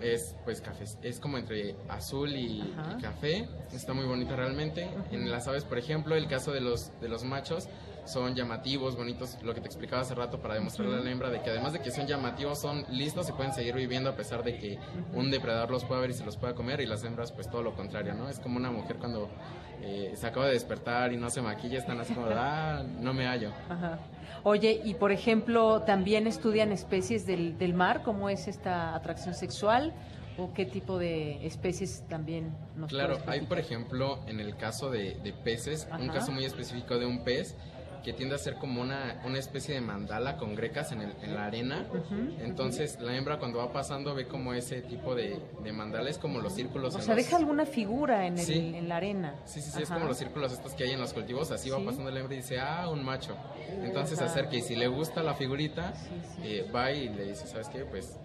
Es, 0.00 0.36
pues, 0.44 0.60
café, 0.60 0.84
es 1.02 1.20
como 1.20 1.38
entre 1.38 1.74
azul 1.88 2.34
y, 2.34 2.74
café. 3.00 3.48
Está 3.72 3.94
muy 3.94 4.04
bonita 4.04 4.36
realmente. 4.36 4.88
En 5.10 5.30
las 5.30 5.48
aves, 5.48 5.64
por 5.64 5.78
ejemplo, 5.78 6.14
el 6.14 6.28
caso 6.28 6.52
de 6.52 6.60
los, 6.60 6.92
de 7.00 7.08
los 7.08 7.24
machos, 7.24 7.68
son 8.06 8.34
llamativos, 8.34 8.96
bonitos, 8.96 9.36
lo 9.42 9.54
que 9.54 9.60
te 9.60 9.66
explicaba 9.66 10.02
hace 10.02 10.14
rato 10.14 10.40
para 10.40 10.54
demostrarle 10.54 10.96
a 10.96 11.00
la 11.00 11.10
hembra 11.10 11.30
de 11.30 11.42
que 11.42 11.50
además 11.50 11.72
de 11.72 11.80
que 11.80 11.90
son 11.90 12.06
llamativos, 12.06 12.60
son 12.60 12.84
listos 12.90 13.28
y 13.28 13.32
pueden 13.32 13.52
seguir 13.52 13.74
viviendo 13.74 14.10
a 14.10 14.16
pesar 14.16 14.42
de 14.42 14.58
que 14.58 14.78
un 15.12 15.30
depredador 15.30 15.70
los 15.70 15.84
pueda 15.84 16.00
ver 16.00 16.10
y 16.10 16.14
se 16.14 16.24
los 16.24 16.36
pueda 16.36 16.54
comer 16.54 16.80
y 16.80 16.86
las 16.86 17.04
hembras 17.04 17.32
pues 17.32 17.50
todo 17.50 17.62
lo 17.62 17.74
contrario, 17.74 18.14
¿no? 18.14 18.28
Es 18.28 18.38
como 18.38 18.56
una 18.56 18.70
mujer 18.70 18.96
cuando 18.96 19.28
eh, 19.82 20.12
se 20.16 20.26
acaba 20.26 20.46
de 20.46 20.52
despertar 20.52 21.12
y 21.12 21.16
no 21.16 21.30
se 21.30 21.42
maquilla, 21.42 21.78
están 21.78 22.00
así 22.00 22.14
como, 22.14 22.26
ah, 22.30 22.82
no 23.00 23.12
me 23.12 23.26
hallo. 23.26 23.52
Oye, 24.42 24.80
y 24.84 24.94
por 24.94 25.12
ejemplo, 25.12 25.82
¿también 25.82 26.26
estudian 26.26 26.72
especies 26.72 27.26
del, 27.26 27.58
del 27.58 27.74
mar? 27.74 28.02
¿Cómo 28.02 28.28
es 28.28 28.48
esta 28.48 28.94
atracción 28.94 29.34
sexual? 29.34 29.92
¿O 30.38 30.52
qué 30.52 30.66
tipo 30.66 30.98
de 30.98 31.46
especies 31.46 32.04
también 32.08 32.54
nos 32.76 32.90
Claro, 32.90 33.18
hay 33.26 33.40
por 33.42 33.58
ejemplo 33.58 34.20
en 34.26 34.38
el 34.38 34.56
caso 34.56 34.90
de, 34.90 35.16
peces, 35.44 35.88
un 35.98 36.08
caso 36.08 36.30
muy 36.30 36.44
específico 36.44 36.98
de 36.98 37.06
un 37.06 37.24
pez 37.24 37.56
que 38.06 38.12
tiende 38.12 38.36
a 38.36 38.38
ser 38.38 38.54
como 38.54 38.80
una, 38.80 39.20
una 39.24 39.36
especie 39.40 39.74
de 39.74 39.80
mandala 39.80 40.36
con 40.36 40.54
grecas 40.54 40.92
en, 40.92 41.00
el, 41.00 41.12
en 41.22 41.34
la 41.34 41.46
arena. 41.46 41.88
Entonces 42.38 43.00
la 43.00 43.16
hembra 43.16 43.40
cuando 43.40 43.58
va 43.58 43.72
pasando 43.72 44.14
ve 44.14 44.28
como 44.28 44.54
ese 44.54 44.80
tipo 44.80 45.16
de, 45.16 45.40
de 45.64 45.72
mandala 45.72 46.08
es 46.08 46.16
como 46.16 46.40
los 46.40 46.54
círculos. 46.54 46.94
O 46.94 47.00
sea, 47.00 47.16
deja 47.16 47.36
alguna 47.36 47.66
figura 47.66 48.24
en, 48.28 48.38
el, 48.38 48.74
en 48.76 48.88
la 48.88 48.98
arena. 48.98 49.34
Sí, 49.44 49.60
sí, 49.60 49.72
sí, 49.72 49.82
es 49.82 49.90
como 49.90 50.06
los 50.06 50.18
círculos 50.18 50.52
estos 50.52 50.74
que 50.74 50.84
hay 50.84 50.92
en 50.92 51.00
los 51.00 51.12
cultivos. 51.12 51.50
Así 51.50 51.68
va 51.68 51.84
pasando 51.84 52.08
la 52.12 52.20
hembra 52.20 52.34
y 52.34 52.38
dice, 52.38 52.60
ah, 52.60 52.88
un 52.88 53.04
macho. 53.04 53.36
Entonces 53.82 54.20
se 54.20 54.24
acerca 54.24 54.54
y 54.54 54.62
si 54.62 54.76
le 54.76 54.86
gusta 54.86 55.24
la 55.24 55.34
figurita, 55.34 55.92
eh, 56.44 56.64
va 56.72 56.92
y 56.92 57.08
le 57.08 57.24
dice, 57.24 57.48
¿sabes 57.48 57.68
qué? 57.68 57.84
Pues 57.84 58.20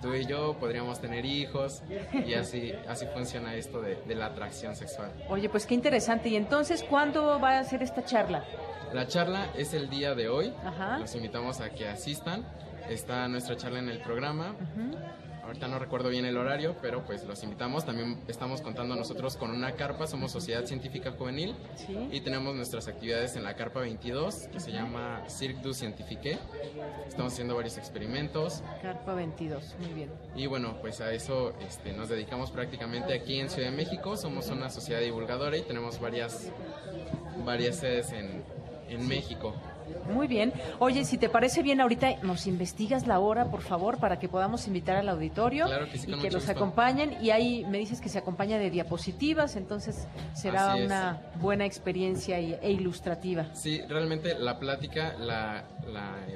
tú 0.00 0.14
y 0.14 0.26
yo 0.26 0.56
podríamos 0.58 1.00
tener 1.00 1.24
hijos 1.24 1.82
y 2.26 2.34
así, 2.34 2.72
así 2.88 3.06
funciona 3.12 3.54
esto 3.54 3.80
de, 3.80 3.96
de, 4.06 4.14
la 4.14 4.26
atracción 4.26 4.76
sexual. 4.76 5.10
Oye, 5.28 5.48
pues 5.48 5.66
qué 5.66 5.74
interesante. 5.74 6.28
¿Y 6.28 6.36
entonces 6.36 6.82
cuándo 6.82 7.40
va 7.40 7.58
a 7.58 7.64
ser 7.64 7.82
esta 7.82 8.04
charla? 8.04 8.44
La 8.92 9.06
charla 9.06 9.48
es 9.56 9.72
el 9.72 9.88
día 9.88 10.14
de 10.14 10.28
hoy. 10.28 10.52
Los 10.98 11.14
invitamos 11.14 11.60
a 11.60 11.70
que 11.70 11.88
asistan. 11.88 12.44
Está 12.90 13.26
nuestra 13.28 13.56
charla 13.56 13.78
en 13.78 13.88
el 13.88 14.00
programa. 14.00 14.54
Ahorita 15.44 15.66
no 15.66 15.78
recuerdo 15.78 16.08
bien 16.08 16.24
el 16.24 16.36
horario, 16.36 16.76
pero 16.80 17.04
pues 17.04 17.24
los 17.24 17.42
invitamos. 17.42 17.84
También 17.84 18.20
estamos 18.28 18.62
contando 18.62 18.94
nosotros 18.94 19.36
con 19.36 19.50
una 19.50 19.72
carpa, 19.72 20.06
somos 20.06 20.30
Sociedad 20.30 20.64
Científica 20.64 21.12
Juvenil 21.12 21.54
y 22.10 22.20
tenemos 22.20 22.54
nuestras 22.54 22.86
actividades 22.86 23.34
en 23.34 23.42
la 23.42 23.54
carpa 23.54 23.80
22 23.80 24.48
que 24.52 24.60
se 24.60 24.70
llama 24.70 25.24
Cirque 25.28 25.60
du 25.60 25.74
Scientifique. 25.74 26.38
Estamos 27.08 27.32
haciendo 27.32 27.56
varios 27.56 27.76
experimentos. 27.76 28.62
Carpa 28.82 29.14
22, 29.14 29.74
muy 29.80 29.92
bien. 29.92 30.10
Y 30.36 30.46
bueno, 30.46 30.76
pues 30.80 31.00
a 31.00 31.12
eso 31.12 31.54
este, 31.60 31.92
nos 31.92 32.08
dedicamos 32.08 32.50
prácticamente 32.50 33.12
aquí 33.12 33.40
en 33.40 33.50
Ciudad 33.50 33.70
de 33.70 33.76
México. 33.76 34.16
Somos 34.16 34.48
una 34.48 34.70
sociedad 34.70 35.00
divulgadora 35.00 35.56
y 35.56 35.62
tenemos 35.62 36.00
varias, 36.00 36.50
varias 37.44 37.76
sedes 37.76 38.12
en, 38.12 38.44
en 38.88 39.08
México. 39.08 39.54
Muy 40.12 40.26
bien. 40.26 40.52
Oye, 40.78 41.04
si 41.04 41.18
te 41.18 41.28
parece 41.28 41.62
bien, 41.62 41.80
ahorita 41.80 42.22
nos 42.22 42.46
investigas 42.46 43.06
la 43.06 43.18
hora, 43.20 43.50
por 43.50 43.62
favor, 43.62 43.98
para 43.98 44.18
que 44.18 44.28
podamos 44.28 44.66
invitar 44.66 44.96
al 44.96 45.08
auditorio 45.08 45.66
y 45.94 46.18
que 46.20 46.30
nos 46.30 46.48
acompañen. 46.48 47.16
Y 47.22 47.30
ahí 47.30 47.64
me 47.68 47.78
dices 47.78 48.00
que 48.00 48.08
se 48.08 48.18
acompaña 48.18 48.58
de 48.58 48.70
diapositivas, 48.70 49.56
entonces 49.56 50.06
será 50.34 50.76
una 50.76 51.20
buena 51.40 51.64
experiencia 51.64 52.38
e 52.38 52.70
ilustrativa. 52.70 53.54
Sí, 53.54 53.80
realmente 53.88 54.38
la 54.38 54.58
plática 54.58 55.14
la, 55.18 55.64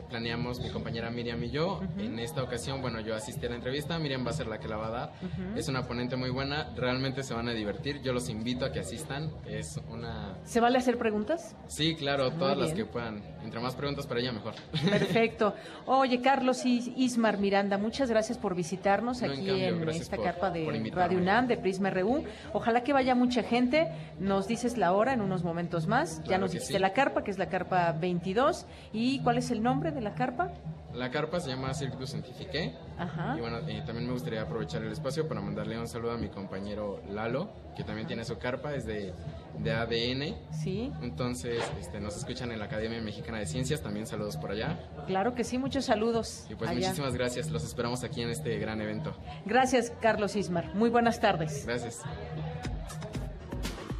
planeamos 0.08 0.60
mi 0.60 0.70
compañera 0.70 1.10
Miriam 1.10 1.42
y 1.42 1.50
yo. 1.50 1.80
En 1.98 2.18
esta 2.18 2.42
ocasión, 2.42 2.80
bueno, 2.80 3.00
yo 3.00 3.14
asistí 3.14 3.46
a 3.46 3.50
la 3.50 3.56
entrevista, 3.56 3.98
Miriam 3.98 4.24
va 4.26 4.30
a 4.30 4.34
ser 4.34 4.46
la 4.46 4.58
que 4.58 4.68
la 4.68 4.76
va 4.76 4.86
a 4.88 4.90
dar. 4.90 5.12
Es 5.56 5.68
una 5.68 5.86
ponente 5.86 6.16
muy 6.16 6.30
buena, 6.30 6.72
realmente 6.76 7.22
se 7.22 7.34
van 7.34 7.48
a 7.48 7.52
divertir. 7.52 8.02
Yo 8.02 8.12
los 8.12 8.28
invito 8.28 8.64
a 8.64 8.72
que 8.72 8.80
asistan. 8.80 9.30
Es 9.46 9.80
una... 9.88 10.38
¿Se 10.44 10.60
vale 10.60 10.78
hacer 10.78 10.98
preguntas? 10.98 11.56
Sí, 11.66 11.94
claro, 11.94 12.32
todas 12.32 12.56
las 12.56 12.72
que 12.72 12.84
puedan 12.84 13.22
entre 13.46 13.60
más 13.60 13.74
preguntas 13.74 14.06
para 14.06 14.20
ella, 14.20 14.32
mejor. 14.32 14.54
Perfecto. 14.90 15.54
Oye, 15.86 16.20
Carlos 16.20 16.66
y 16.66 16.92
Ismar 16.96 17.38
Miranda, 17.38 17.78
muchas 17.78 18.10
gracias 18.10 18.36
por 18.36 18.54
visitarnos 18.54 19.22
aquí 19.22 19.48
en, 19.48 19.88
esta 19.88 20.18
carpa 20.18 20.50
de 20.50 20.90
Radio 20.92 21.18
UNAM, 21.18 21.46
de 21.46 21.56
Prisma 21.56 21.90
RU. 21.90 22.24
Ojalá 22.52 22.82
que 22.82 22.92
vaya 22.92 23.14
mucha 23.14 23.42
gente. 23.42 23.88
Nos 24.18 24.48
dices 24.48 24.76
la 24.76 24.92
hora 24.92 25.12
en 25.12 25.20
unos 25.20 25.44
momentos 25.44 25.86
más. 25.86 26.22
ya 26.24 26.38
nos 26.38 26.52
dijiste 26.52 26.78
la 26.78 26.92
carpa, 26.92 27.22
que 27.22 27.30
es 27.30 27.38
la 27.38 27.48
carpa 27.48 27.92
22. 27.92 28.66
¿Y 28.92 29.20
cuál 29.20 29.38
es 29.38 29.50
el 29.50 29.62
nombre 29.62 29.92
de 29.92 30.00
la 30.00 30.14
carpa? 30.14 30.52
La 30.92 31.10
carpa 31.10 31.40
se 31.40 31.50
llama 31.50 31.72
Circuito 31.74 32.06
Científique. 32.06 32.74
Ajá. 32.98 33.34
Y 33.36 33.40
bueno, 33.40 33.58
eh, 33.68 33.82
también 33.84 34.06
me 34.06 34.12
gustaría 34.12 34.42
aprovechar 34.42 34.82
el 34.82 34.90
espacio 34.90 35.28
para 35.28 35.40
mandarle 35.40 35.78
un 35.78 35.86
saludo 35.86 36.12
a 36.12 36.16
mi 36.16 36.30
compañero 36.30 37.02
Lalo, 37.10 37.50
que 37.76 37.84
también 37.84 38.06
tiene 38.06 38.24
su 38.24 38.38
carpa, 38.38 38.74
es 38.74 38.86
de, 38.86 39.12
de 39.58 39.72
ADN. 39.72 40.36
Sí. 40.52 40.92
Entonces, 41.02 41.62
este, 41.80 42.00
nos 42.00 42.16
escuchan 42.16 42.52
en 42.52 42.58
la 42.58 42.66
Academia 42.66 43.00
Mexicana 43.00 43.38
de 43.38 43.46
Ciencias, 43.46 43.82
también 43.82 44.06
saludos 44.06 44.36
por 44.36 44.50
allá. 44.50 44.78
Claro 45.06 45.34
que 45.34 45.44
sí, 45.44 45.58
muchos 45.58 45.84
saludos. 45.84 46.46
Y 46.50 46.54
pues 46.54 46.72
muchísimas 46.72 47.14
gracias, 47.14 47.50
los 47.50 47.64
esperamos 47.64 48.04
aquí 48.04 48.22
en 48.22 48.30
este 48.30 48.58
gran 48.58 48.80
evento. 48.80 49.16
Gracias, 49.44 49.92
Carlos 50.00 50.36
Ismar. 50.36 50.74
Muy 50.74 50.90
buenas 50.90 51.20
tardes. 51.20 51.64
Gracias. 51.66 52.02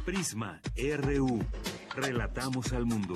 Prisma 0.05 0.61
RU. 0.75 1.39
Relatamos 1.95 2.71
al 2.73 2.85
mundo. 2.85 3.15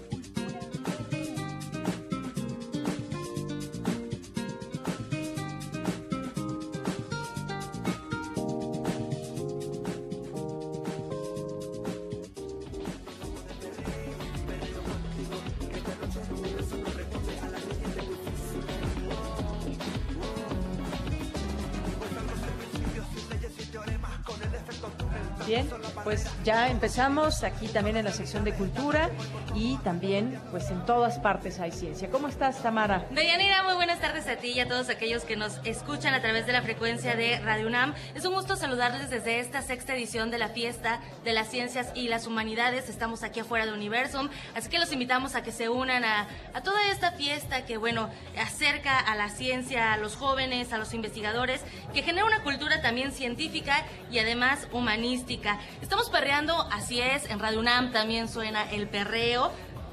Empezamos 26.81 27.43
aquí 27.43 27.67
también 27.67 27.97
en 27.97 28.05
la 28.05 28.11
sección 28.11 28.43
de 28.43 28.53
cultura 28.53 29.11
y 29.55 29.77
también 29.77 30.41
pues 30.51 30.69
en 30.69 30.85
todas 30.85 31.19
partes 31.19 31.59
hay 31.59 31.71
ciencia. 31.71 32.09
¿Cómo 32.09 32.27
estás, 32.27 32.61
Tamara? 32.61 33.05
Deyanira, 33.11 33.63
muy 33.63 33.75
buenas 33.75 33.99
tardes 33.99 34.27
a 34.27 34.35
ti 34.35 34.49
y 34.49 34.59
a 34.59 34.67
todos 34.67 34.89
aquellos 34.89 35.23
que 35.23 35.35
nos 35.35 35.59
escuchan 35.63 36.13
a 36.13 36.21
través 36.21 36.45
de 36.45 36.53
la 36.53 36.61
frecuencia 36.61 37.15
de 37.15 37.39
Radio 37.39 37.67
UNAM. 37.67 37.93
Es 38.15 38.25
un 38.25 38.33
gusto 38.33 38.55
saludarles 38.55 39.09
desde 39.09 39.39
esta 39.39 39.61
sexta 39.61 39.95
edición 39.95 40.31
de 40.31 40.37
la 40.37 40.49
fiesta 40.49 40.99
de 41.23 41.33
las 41.33 41.49
ciencias 41.49 41.91
y 41.95 42.07
las 42.07 42.27
humanidades. 42.27 42.89
Estamos 42.89 43.23
aquí 43.23 43.39
afuera 43.39 43.65
de 43.65 43.73
Universum, 43.73 44.29
así 44.55 44.69
que 44.69 44.79
los 44.79 44.91
invitamos 44.91 45.35
a 45.35 45.43
que 45.43 45.51
se 45.51 45.69
unan 45.69 46.03
a, 46.03 46.27
a 46.53 46.61
toda 46.61 46.91
esta 46.91 47.11
fiesta 47.11 47.65
que, 47.65 47.77
bueno, 47.77 48.09
acerca 48.39 48.99
a 48.99 49.15
la 49.15 49.29
ciencia, 49.29 49.93
a 49.93 49.97
los 49.97 50.15
jóvenes, 50.15 50.73
a 50.73 50.77
los 50.77 50.93
investigadores, 50.93 51.61
que 51.93 52.03
genera 52.03 52.25
una 52.25 52.43
cultura 52.43 52.81
también 52.81 53.11
científica 53.11 53.85
y 54.11 54.19
además 54.19 54.67
humanística. 54.71 55.59
Estamos 55.81 56.09
perreando 56.09 56.67
así 56.71 57.01
es, 57.01 57.29
en 57.29 57.39
Radio 57.39 57.59
UNAM 57.59 57.91
también 57.91 58.27
suena 58.27 58.69
el 58.71 58.87
perreo. 58.87 59.40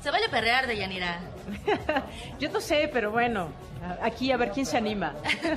Se 0.08 0.12
vale 0.12 0.30
perrear, 0.30 0.66
de 0.66 0.74
Yanira. 0.74 1.20
Yo 2.40 2.48
no 2.48 2.62
sé, 2.62 2.88
pero 2.90 3.10
bueno, 3.10 3.52
Aquí 4.02 4.32
a 4.32 4.36
ver 4.36 4.50
quién 4.52 4.66
se 4.66 4.76
anima. 4.76 5.14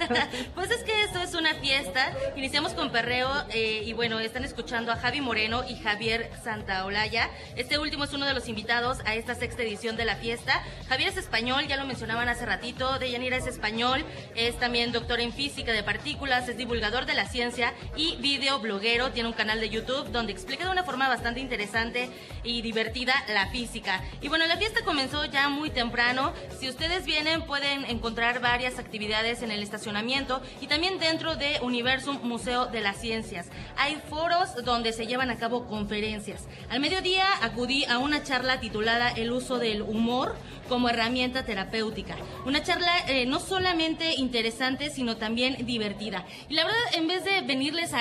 pues 0.55 0.71
es 0.71 0.83
que 0.83 1.03
esto 1.03 1.19
es 1.19 1.33
una 1.33 1.53
fiesta. 1.55 2.13
Iniciamos 2.35 2.73
con 2.73 2.91
perreo 2.91 3.29
eh, 3.49 3.83
y 3.85 3.93
bueno, 3.93 4.19
están 4.19 4.43
escuchando 4.43 4.91
a 4.91 4.95
Javi 4.95 5.21
Moreno 5.21 5.63
y 5.67 5.75
Javier 5.75 6.29
Santaolalla. 6.43 7.29
Este 7.55 7.77
último 7.77 8.05
es 8.05 8.13
uno 8.13 8.25
de 8.25 8.33
los 8.33 8.47
invitados 8.47 8.99
a 9.05 9.15
esta 9.15 9.35
sexta 9.35 9.63
edición 9.63 9.97
de 9.97 10.05
la 10.05 10.15
fiesta. 10.15 10.63
Javier 10.87 11.09
es 11.09 11.17
español, 11.17 11.67
ya 11.67 11.77
lo 11.77 11.85
mencionaban 11.85 12.29
hace 12.29 12.45
ratito. 12.45 12.99
Deyanira 12.99 13.37
es 13.37 13.47
español, 13.47 14.03
es 14.35 14.57
también 14.57 14.91
doctor 14.91 15.19
en 15.19 15.33
física 15.33 15.73
de 15.73 15.83
partículas, 15.83 16.47
es 16.47 16.57
divulgador 16.57 17.05
de 17.05 17.13
la 17.13 17.25
ciencia 17.25 17.73
y 17.95 18.15
videobloguero. 18.17 19.11
Tiene 19.11 19.29
un 19.29 19.35
canal 19.35 19.59
de 19.59 19.69
YouTube 19.69 20.09
donde 20.11 20.31
explica 20.31 20.65
de 20.65 20.71
una 20.71 20.83
forma 20.83 21.07
bastante 21.07 21.39
interesante 21.39 22.09
y 22.43 22.61
divertida 22.61 23.13
la 23.27 23.47
física. 23.47 24.01
Y 24.21 24.29
bueno, 24.29 24.45
la 24.45 24.57
fiesta 24.57 24.81
comenzó 24.85 25.25
ya 25.25 25.49
muy 25.49 25.69
temprano. 25.69 26.33
Si 26.59 26.69
ustedes 26.69 27.05
vienen, 27.05 27.41
pueden 27.43 27.85
encontrar 27.85 28.20
varias 28.21 28.77
actividades 28.77 29.41
en 29.41 29.49
el 29.49 29.63
estacionamiento 29.63 30.41
y 30.61 30.67
también 30.67 30.99
dentro 30.99 31.35
de 31.35 31.57
Universum 31.63 32.19
Museo 32.21 32.67
de 32.67 32.79
las 32.79 33.01
Ciencias. 33.01 33.47
Hay 33.77 33.99
foros 34.09 34.63
donde 34.63 34.93
se 34.93 35.07
llevan 35.07 35.31
a 35.31 35.37
cabo 35.37 35.65
conferencias. 35.65 36.47
Al 36.69 36.81
mediodía 36.81 37.25
acudí 37.41 37.83
a 37.85 37.97
una 37.97 38.21
charla 38.21 38.59
titulada 38.59 39.09
El 39.09 39.31
uso 39.31 39.57
del 39.57 39.81
humor 39.81 40.35
como 40.71 40.87
herramienta 40.87 41.43
terapéutica. 41.43 42.15
Una 42.45 42.63
charla 42.63 42.87
eh, 43.09 43.25
no 43.25 43.41
solamente 43.41 44.15
interesante, 44.15 44.89
sino 44.89 45.17
también 45.17 45.65
divertida. 45.65 46.23
Y 46.47 46.53
la 46.53 46.63
verdad, 46.63 46.79
en 46.95 47.09
vez 47.09 47.25
de 47.25 47.41
venirles 47.41 47.93
a, 47.93 47.97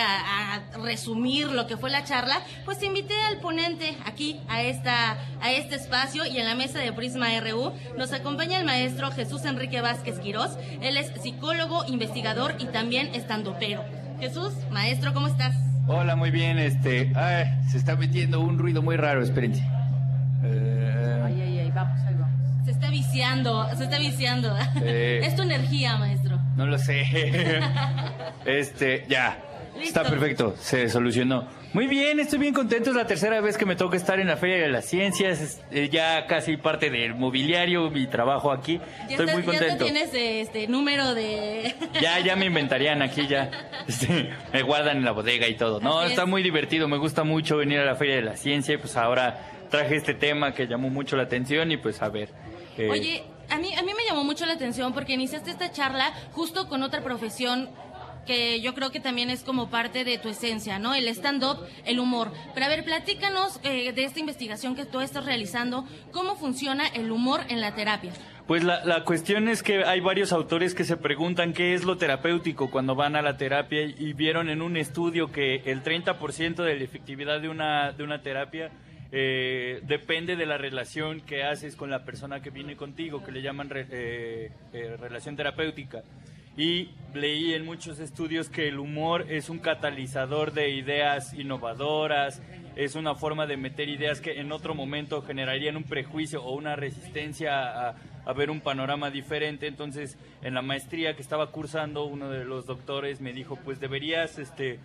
a, 0.55 0.61
resumir 0.81 1.49
lo 1.49 1.67
que 1.67 1.77
fue 1.77 1.91
la 1.91 2.05
charla, 2.05 2.41
pues 2.65 2.81
invité 2.85 3.15
al 3.29 3.39
ponente 3.39 3.97
aquí 4.07 4.39
a, 4.49 4.63
esta, 4.63 5.19
a 5.41 5.51
este 5.51 5.75
espacio 5.75 6.25
y 6.27 6.39
en 6.39 6.47
la 6.47 6.55
mesa 6.55 6.79
de 6.79 6.93
Prisma 6.93 7.27
RU 7.41 7.73
nos 7.99 8.13
acompaña 8.13 8.61
el 8.61 8.65
maestro 8.65 9.11
Jesús 9.11 9.45
Enrique 9.47 9.81
Vázquez 9.81 10.21
Quirós. 10.21 10.57
Él 10.81 10.97
es 10.97 11.11
psicólogo, 11.21 11.85
investigador 11.89 12.55
y 12.61 12.67
también 12.67 13.13
estandopero. 13.17 13.83
Jesús, 14.21 14.53
maestro, 14.71 15.13
¿cómo 15.13 15.27
estás? 15.27 15.57
Hola, 15.89 16.15
muy 16.15 16.31
bien. 16.31 16.61
Este, 16.61 17.13
se 17.69 17.79
está 17.79 17.97
metiendo 17.97 18.39
un 18.39 18.61
ruido 18.61 18.81
muy 18.81 18.97
raro, 18.97 19.25
espérense. 19.25 19.67
Eh, 20.45 21.23
ay, 21.25 21.41
ay, 21.41 21.59
ay, 21.59 21.73
vamos, 21.75 22.01
ahí 22.07 22.15
vamos. 22.15 22.20
Se 22.65 22.71
está 22.71 22.91
viciando, 22.91 23.67
se 23.77 23.85
está 23.85 23.99
viciando. 23.99 24.57
Eh, 24.83 25.21
es 25.25 25.37
tu 25.37 25.43
energía, 25.43 25.97
maestro. 25.97 26.39
No 26.57 26.67
lo 26.67 26.79
sé. 26.79 27.05
este, 28.45 29.05
ya. 29.09 29.39
Está 29.81 30.05
perfecto, 30.05 30.55
se 30.59 30.89
solucionó. 30.89 31.49
Muy 31.73 31.87
bien, 31.87 32.19
estoy 32.19 32.41
bien 32.41 32.53
contento. 32.53 32.91
Es 32.91 32.97
la 32.97 33.07
tercera 33.07 33.41
vez 33.41 33.57
que 33.57 33.65
me 33.65 33.77
toca 33.77 33.97
estar 33.97 34.19
en 34.19 34.27
la 34.27 34.37
Feria 34.37 34.59
de 34.59 34.69
las 34.69 34.85
Ciencias. 34.87 35.41
Es 35.41 35.61
eh, 35.71 35.89
ya 35.89 36.27
casi 36.27 36.57
parte 36.57 36.91
del 36.91 37.15
mobiliario, 37.15 37.91
mi 37.91 38.07
trabajo 38.09 38.51
aquí. 38.51 38.81
estoy 39.09 39.27
muy 39.27 39.43
contento. 39.43 39.87
Ya 39.87 39.93
tienes 39.93 40.11
este 40.13 40.67
número 40.67 41.15
de. 41.15 41.75
Ya, 42.01 42.19
ya 42.19 42.35
me 42.35 42.47
inventarían 42.47 43.03
aquí, 43.03 43.27
ya. 43.27 43.51
Este, 43.87 44.31
me 44.53 44.63
guardan 44.63 44.99
en 44.99 45.05
la 45.05 45.13
bodega 45.13 45.49
y 45.49 45.55
todo. 45.55 45.81
No, 45.81 46.03
está 46.03 46.27
muy 46.27 46.43
divertido. 46.43 46.87
Me 46.87 46.99
gusta 46.99 47.25
mucho 47.25 47.57
venir 47.57 47.81
a 47.81 47.85
la 47.85 47.97
Feria 47.97 48.17
de 48.17 48.23
la 48.23 48.37
Ciencia. 48.37 48.75
Y 48.75 48.79
pues 48.79 48.97
ahora 48.97 49.60
traje 49.71 49.97
este 49.97 50.15
tema 50.15 50.53
que 50.53 50.67
llamó 50.67 50.91
mucho 50.91 51.17
la 51.17 51.23
atención 51.23 51.73
y 51.73 51.77
pues 51.77 52.03
a 52.03 52.09
ver. 52.09 52.31
Eh, 52.77 52.89
Oye, 52.91 53.25
a 53.49 53.59
mí, 53.59 53.75
a 53.75 53.83
mí 53.83 53.93
me 53.97 54.05
llamó 54.07 54.25
mucho 54.25 54.45
la 54.47 54.53
atención 54.53 54.93
porque 54.93 55.15
iniciaste 55.15 55.51
esta 55.51 55.73
charla 55.73 56.13
justo 56.33 56.69
con 56.69 56.83
otra 56.83 57.03
profesión 57.03 57.71
que 58.27 58.61
yo 58.61 58.75
creo 58.75 58.91
que 58.91 59.01
también 59.01 59.31
es 59.31 59.43
como 59.43 59.71
parte 59.71 60.05
de 60.05 60.19
tu 60.19 60.29
esencia, 60.29 60.79
¿no? 60.79 60.95
El 60.95 61.09
stand-up, 61.09 61.67
el 61.85 61.99
humor. 61.99 62.31
Pero 62.55 62.67
a 62.67 62.69
ver, 62.69 62.85
platícanos 62.85 63.59
eh, 63.63 63.93
de 63.93 64.05
esta 64.05 64.21
investigación 64.21 64.77
que 64.77 64.85
tú 64.85 65.01
estás 65.01 65.25
realizando, 65.25 65.85
¿cómo 66.13 66.37
funciona 66.37 66.87
el 66.87 67.11
humor 67.11 67.41
en 67.49 67.61
la 67.61 67.75
terapia? 67.75 68.13
Pues 68.47 68.65
la, 68.65 68.85
la, 68.85 69.05
cuestión 69.05 69.49
es 69.49 69.63
que 69.63 69.85
hay 69.85 70.01
varios 70.01 70.33
autores 70.33 70.75
que 70.75 70.85
se 70.85 70.97
preguntan 70.97 71.53
qué 71.53 71.75
es 71.75 71.85
lo 71.85 71.97
terapéutico 71.97 72.71
cuando 72.71 72.97
van 72.97 73.15
a 73.15 73.23
la 73.23 73.37
terapia 73.37 73.83
y 73.83 74.13
vieron 74.13 74.49
en 74.49 74.61
un 74.61 74.77
estudio 74.77 75.31
que 75.31 75.63
el 75.67 75.85
30% 75.85 76.57
de 76.57 76.77
la 76.77 76.85
efectividad 76.85 77.41
de 77.41 77.49
una, 77.49 77.93
de 77.93 78.03
una 78.03 78.23
terapia 78.23 78.71
eh, 79.13 79.81
depende 79.85 80.37
de 80.37 80.47
la 80.47 80.59
relación 80.59 81.21
que 81.21 81.43
haces 81.43 81.77
con 81.77 81.91
la 81.91 82.05
persona 82.05 82.41
que 82.41 82.51
viene 82.51 82.77
contigo, 82.77 83.25
que 83.25 83.33
le 83.33 83.43
llaman 83.43 83.71
eh, 83.73 84.51
relación 84.99 85.37
terapéutica 85.37 86.03
y 86.57 86.91
leí 87.15 87.55
en 87.55 87.65
muchos 87.65 88.01
estudios 88.01 88.49
que 88.49 88.69
el 88.69 88.79
humor 88.79 89.27
es 89.31 89.49
un 89.49 89.61
catalizador 89.61 90.53
de 90.53 90.71
ideas 90.71 91.33
innovadoras, 91.35 92.43
es 92.77 92.97
una 92.97 93.15
forma 93.15 93.47
de 93.47 93.57
meter 93.57 93.89
ideas 93.89 94.21
que 94.21 94.41
en 94.41 94.53
otro 94.53 94.75
momento 94.75 95.23
generarían 95.23 95.77
un 95.77 95.85
prejuicio 95.85 96.43
o 96.43 96.55
una 96.55 96.77
resistencia 96.77 97.89
a, 97.89 98.33
ver 98.37 98.51
un 98.51 98.61
panorama 98.61 99.11
diferente. 99.11 99.67
Entonces, 99.67 100.17
en 100.43 100.55
la 100.55 100.63
maestría 100.63 101.17
que 101.17 101.23
estaba 101.23 101.51
cursando, 101.51 102.05
uno 102.05 102.31
de 102.31 102.45
los 102.45 102.65
doctores 102.65 103.21
me 103.21 103.33
dijo, 103.33 103.57
pues 103.57 103.81
deberías 103.81 104.39
este, 104.39 104.79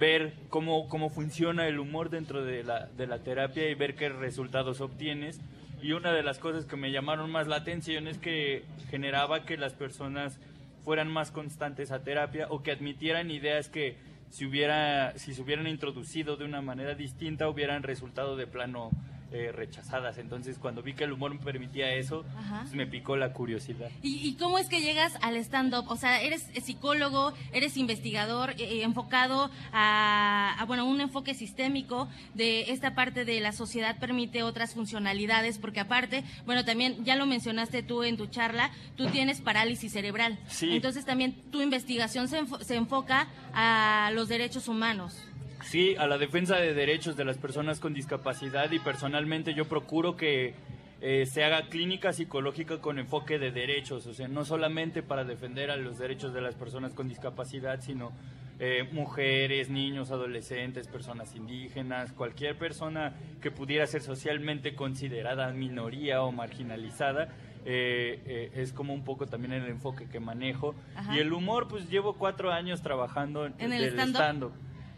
ver 0.00 0.32
cómo, 0.48 0.88
cómo 0.88 1.10
funciona 1.10 1.68
el 1.68 1.78
humor 1.78 2.08
dentro 2.10 2.42
de 2.42 2.64
la, 2.64 2.86
de 2.86 3.06
la 3.06 3.18
terapia 3.18 3.68
y 3.68 3.74
ver 3.74 3.94
qué 3.94 4.08
resultados 4.08 4.80
obtienes. 4.80 5.40
Y 5.82 5.92
una 5.92 6.12
de 6.12 6.22
las 6.22 6.38
cosas 6.38 6.64
que 6.64 6.76
me 6.76 6.90
llamaron 6.90 7.30
más 7.30 7.46
la 7.46 7.56
atención 7.56 8.08
es 8.08 8.18
que 8.18 8.64
generaba 8.88 9.44
que 9.44 9.56
las 9.58 9.74
personas 9.74 10.40
fueran 10.84 11.08
más 11.12 11.30
constantes 11.30 11.92
a 11.92 12.02
terapia 12.02 12.46
o 12.48 12.62
que 12.62 12.72
admitieran 12.72 13.30
ideas 13.30 13.68
que 13.68 13.96
si 14.30 14.46
hubiera 14.46 15.16
si 15.18 15.34
se 15.34 15.42
hubieran 15.42 15.66
introducido 15.66 16.36
de 16.36 16.44
una 16.44 16.62
manera 16.62 16.94
distinta 16.94 17.48
hubieran 17.48 17.82
resultado 17.82 18.36
de 18.36 18.46
plano 18.46 18.90
eh, 19.32 19.52
rechazadas. 19.52 20.18
Entonces, 20.18 20.58
cuando 20.58 20.82
vi 20.82 20.94
que 20.94 21.04
el 21.04 21.12
humor 21.12 21.32
me 21.32 21.40
permitía 21.40 21.94
eso, 21.94 22.24
pues, 22.62 22.72
me 22.72 22.84
picó 22.86 23.16
la 23.16 23.32
curiosidad. 23.32 23.88
¿Y, 24.02 24.34
cómo 24.34 24.58
es 24.58 24.68
que 24.68 24.80
llegas 24.80 25.16
al 25.22 25.36
stand-up? 25.36 25.84
O 25.88 25.96
sea, 25.96 26.20
eres 26.20 26.48
psicólogo, 26.60 27.32
eres 27.52 27.76
investigador, 27.76 28.50
eh, 28.52 28.56
eh, 28.58 28.82
enfocado 28.82 29.48
a, 29.72 30.64
bueno, 30.66 30.84
un 30.84 31.00
enfoque 31.00 31.34
sistémico 31.34 32.08
de 32.34 32.72
esta 32.72 32.96
parte 32.96 33.24
de 33.24 33.38
la 33.38 33.52
sociedad 33.52 33.98
permite 34.00 34.42
otras 34.42 34.74
funcionalidades, 34.74 35.58
porque 35.58 35.78
aparte, 35.78 36.24
bueno, 36.44 36.64
también 36.64 37.04
ya 37.04 37.14
lo 37.14 37.24
mencionaste 37.26 37.84
tú 37.84 38.02
en 38.02 38.16
tu 38.16 38.26
charla, 38.26 38.72
tú 38.96 39.06
tienes 39.10 39.40
parálisis 39.40 39.92
cerebral. 39.92 40.40
Sí. 40.48 40.74
Entonces, 40.74 41.04
también 41.04 41.34
tu 41.52 41.62
investigación 41.62 42.26
se, 42.26 42.40
se 42.62 42.74
enfoca 42.74 43.28
a 43.54 44.10
los 44.12 44.28
derechos 44.28 44.66
humanos. 44.66 45.29
Sí, 45.62 45.94
a 45.96 46.06
la 46.06 46.18
defensa 46.18 46.56
de 46.56 46.74
derechos 46.74 47.16
de 47.16 47.24
las 47.24 47.38
personas 47.38 47.80
con 47.80 47.94
discapacidad 47.94 48.70
y 48.70 48.78
personalmente 48.78 49.54
yo 49.54 49.66
procuro 49.66 50.16
que 50.16 50.54
eh, 51.02 51.24
se 51.26 51.44
haga 51.44 51.68
clínica 51.68 52.12
psicológica 52.12 52.78
con 52.80 52.98
enfoque 52.98 53.38
de 53.38 53.50
derechos, 53.52 54.06
o 54.06 54.12
sea, 54.12 54.28
no 54.28 54.44
solamente 54.44 55.02
para 55.02 55.24
defender 55.24 55.70
a 55.70 55.76
los 55.76 55.98
derechos 55.98 56.34
de 56.34 56.42
las 56.42 56.54
personas 56.54 56.92
con 56.92 57.08
discapacidad, 57.08 57.80
sino 57.80 58.12
eh, 58.58 58.86
mujeres, 58.92 59.70
niños, 59.70 60.10
adolescentes, 60.10 60.88
personas 60.88 61.34
indígenas, 61.34 62.12
cualquier 62.12 62.58
persona 62.58 63.14
que 63.40 63.50
pudiera 63.50 63.86
ser 63.86 64.02
socialmente 64.02 64.74
considerada 64.74 65.50
minoría 65.52 66.22
o 66.22 66.32
marginalizada. 66.32 67.28
Eh, 67.64 68.50
es 68.54 68.72
como 68.72 68.94
un 68.94 69.04
poco 69.04 69.26
también 69.26 69.52
el 69.52 69.66
enfoque 69.66 70.06
que 70.06 70.20
manejo. 70.20 70.74
Y 71.14 71.18
el 71.18 71.32
humor, 71.32 71.68
pues 71.68 71.88
llevo 71.88 72.14
cuatro 72.14 72.52
años 72.52 72.82
trabajando 72.82 73.46
en, 73.46 73.72
el 73.72 73.98
stand-up. 73.98 74.52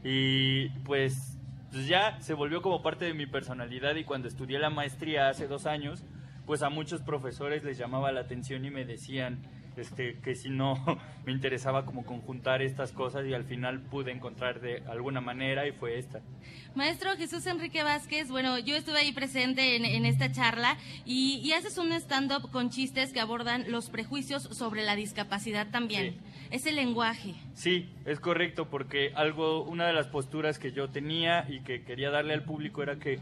Y 0.05 0.69
pues, 0.85 1.39
pues, 1.71 1.87
ya 1.87 2.21
se 2.21 2.35
volvió 2.35 2.61
como 2.61 2.83
parte 2.83 3.07
de 3.07 3.15
mi 3.15 3.27
personalidad 3.27 3.97
y 3.97 4.05
cuando 4.05 4.29
estudié 4.29 4.59
la 4.59 4.71
maestría 4.71 5.29
hace 5.29 5.47
dos 5.47 5.67
años, 5.67 6.05
pues 6.45 6.63
a 6.63 6.69
muchos 6.69 7.01
profesores 7.01 7.65
les 7.65 7.79
llamaba 7.79 8.13
la 8.13 8.21
atención 8.21 8.65
y 8.65 8.71
me 8.71 8.85
decían, 8.85 9.43
este, 9.77 10.19
que 10.21 10.35
si 10.35 10.51
no 10.51 10.75
me 11.25 11.33
interesaba 11.33 11.87
como 11.87 12.05
conjuntar 12.05 12.61
estas 12.61 12.93
cosas 12.93 13.25
y 13.27 13.33
al 13.33 13.45
final 13.45 13.81
pude 13.81 14.13
encontrar 14.13 14.61
de 14.61 14.83
alguna 14.87 15.21
manera 15.21 15.67
y 15.67 15.73
fue 15.73 15.99
esta. 15.99 16.21
Maestro 16.75 17.17
Jesús 17.17 17.47
Enrique 17.47 17.83
Vázquez, 17.83 18.29
bueno, 18.29 18.59
yo 18.59 18.77
estuve 18.77 18.99
ahí 18.99 19.13
presente 19.13 19.77
en, 19.77 20.05
esta 20.05 20.31
charla 20.31 20.77
y, 21.07 21.53
haces 21.53 21.79
un 21.79 21.93
stand-up 21.93 22.51
con 22.51 22.71
chistes 22.71 23.13
que 23.13 23.21
abordan 23.21 23.71
los 23.71 23.89
prejuicios 23.91 24.43
sobre 24.43 24.85
la 24.85 24.97
discapacidad 24.97 25.71
también. 25.71 26.17
Ese 26.53 26.71
lenguaje. 26.71 27.35
Sí, 27.55 27.89
es 28.05 28.21
correcto, 28.21 28.69
porque 28.69 29.13
algo, 29.15 29.63
una 29.63 29.87
de 29.87 29.95
las 29.95 30.09
posturas 30.09 30.59
que 30.59 30.73
yo 30.73 30.91
tenía 30.91 31.47
y 31.49 31.61
que 31.61 31.83
quería 31.83 32.11
darle 32.11 32.35
al 32.35 32.45
público 32.45 32.83
era 32.83 32.97
que 32.97 33.21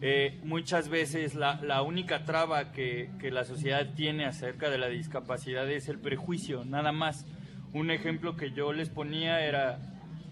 eh, 0.00 0.38
muchas 0.44 0.88
veces 0.88 1.34
la, 1.34 1.60
la 1.60 1.82
única 1.82 2.22
traba 2.22 2.70
que, 2.70 3.10
que, 3.18 3.32
la 3.32 3.42
sociedad 3.42 3.94
tiene 3.96 4.26
acerca 4.26 4.70
de 4.70 4.78
la 4.78 4.86
discapacidad 4.86 5.68
es 5.68 5.88
el 5.88 5.98
prejuicio, 5.98 6.64
nada 6.64 6.92
más. 6.92 7.26
Un 7.72 7.90
ejemplo 7.90 8.36
que 8.36 8.52
yo 8.52 8.72
les 8.72 8.90
ponía 8.90 9.40
era, 9.44 9.80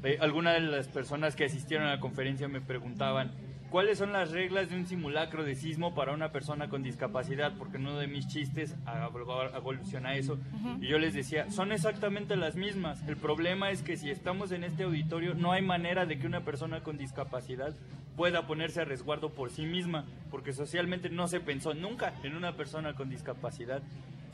eh, 0.04 0.18
algunas 0.20 0.54
de 0.54 0.60
las 0.60 0.86
personas 0.86 1.34
que 1.34 1.46
asistieron 1.46 1.88
a 1.88 1.96
la 1.96 2.00
conferencia 2.00 2.46
me 2.46 2.60
preguntaban, 2.60 3.32
¿Cuáles 3.76 3.98
son 3.98 4.10
las 4.10 4.30
reglas 4.30 4.70
de 4.70 4.76
un 4.76 4.86
simulacro 4.86 5.44
de 5.44 5.54
sismo 5.54 5.94
para 5.94 6.14
una 6.14 6.32
persona 6.32 6.70
con 6.70 6.82
discapacidad? 6.82 7.52
Porque 7.58 7.76
uno 7.76 7.98
de 7.98 8.06
mis 8.06 8.26
chistes 8.26 8.74
evoluciona 9.54 10.14
eso. 10.14 10.38
Y 10.80 10.86
yo 10.86 10.98
les 10.98 11.12
decía, 11.12 11.50
son 11.50 11.72
exactamente 11.72 12.36
las 12.36 12.56
mismas. 12.56 13.06
El 13.06 13.18
problema 13.18 13.70
es 13.70 13.82
que 13.82 13.98
si 13.98 14.08
estamos 14.08 14.50
en 14.52 14.64
este 14.64 14.84
auditorio, 14.84 15.34
no 15.34 15.52
hay 15.52 15.60
manera 15.60 16.06
de 16.06 16.18
que 16.18 16.26
una 16.26 16.40
persona 16.40 16.82
con 16.82 16.96
discapacidad 16.96 17.74
pueda 18.16 18.46
ponerse 18.46 18.80
a 18.80 18.86
resguardo 18.86 19.34
por 19.34 19.50
sí 19.50 19.66
misma, 19.66 20.06
porque 20.30 20.54
socialmente 20.54 21.10
no 21.10 21.28
se 21.28 21.40
pensó 21.40 21.74
nunca 21.74 22.14
en 22.22 22.34
una 22.34 22.56
persona 22.56 22.94
con 22.94 23.10
discapacidad. 23.10 23.82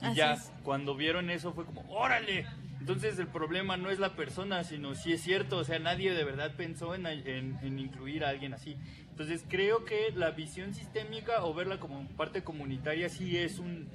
Y 0.03 0.15
ya 0.15 0.37
cuando 0.63 0.95
vieron 0.95 1.31
eso 1.31 1.53
fue 1.53 1.65
como, 1.65 1.83
órale. 1.91 2.47
Entonces 2.79 3.17
el 3.21 3.29
problema 3.29 3.77
no 3.77 3.91
es 3.91 4.01
la 4.01 4.11
persona, 4.15 4.65
sino 4.65 4.97
si 4.97 5.13
es 5.13 5.21
cierto, 5.21 5.59
o 5.59 5.65
sea, 5.65 5.79
nadie 5.79 6.15
de 6.15 6.25
verdad 6.25 6.53
pensó 6.57 6.97
en, 6.97 7.07
en 7.07 7.79
incluir 7.79 8.25
a 8.25 8.29
alguien 8.29 8.55
así. 8.55 8.77
Entonces 9.23 9.47
creo 9.49 9.85
que 9.85 10.11
la 10.17 10.33
visión 10.33 10.75
sistémica 10.75 11.45
o 11.45 11.55
verla 11.55 11.79
como 11.79 12.09
parte 12.17 12.43
comunitaria 12.43 13.09
sí 13.09 13.39
es 13.39 13.61
un 13.61 13.89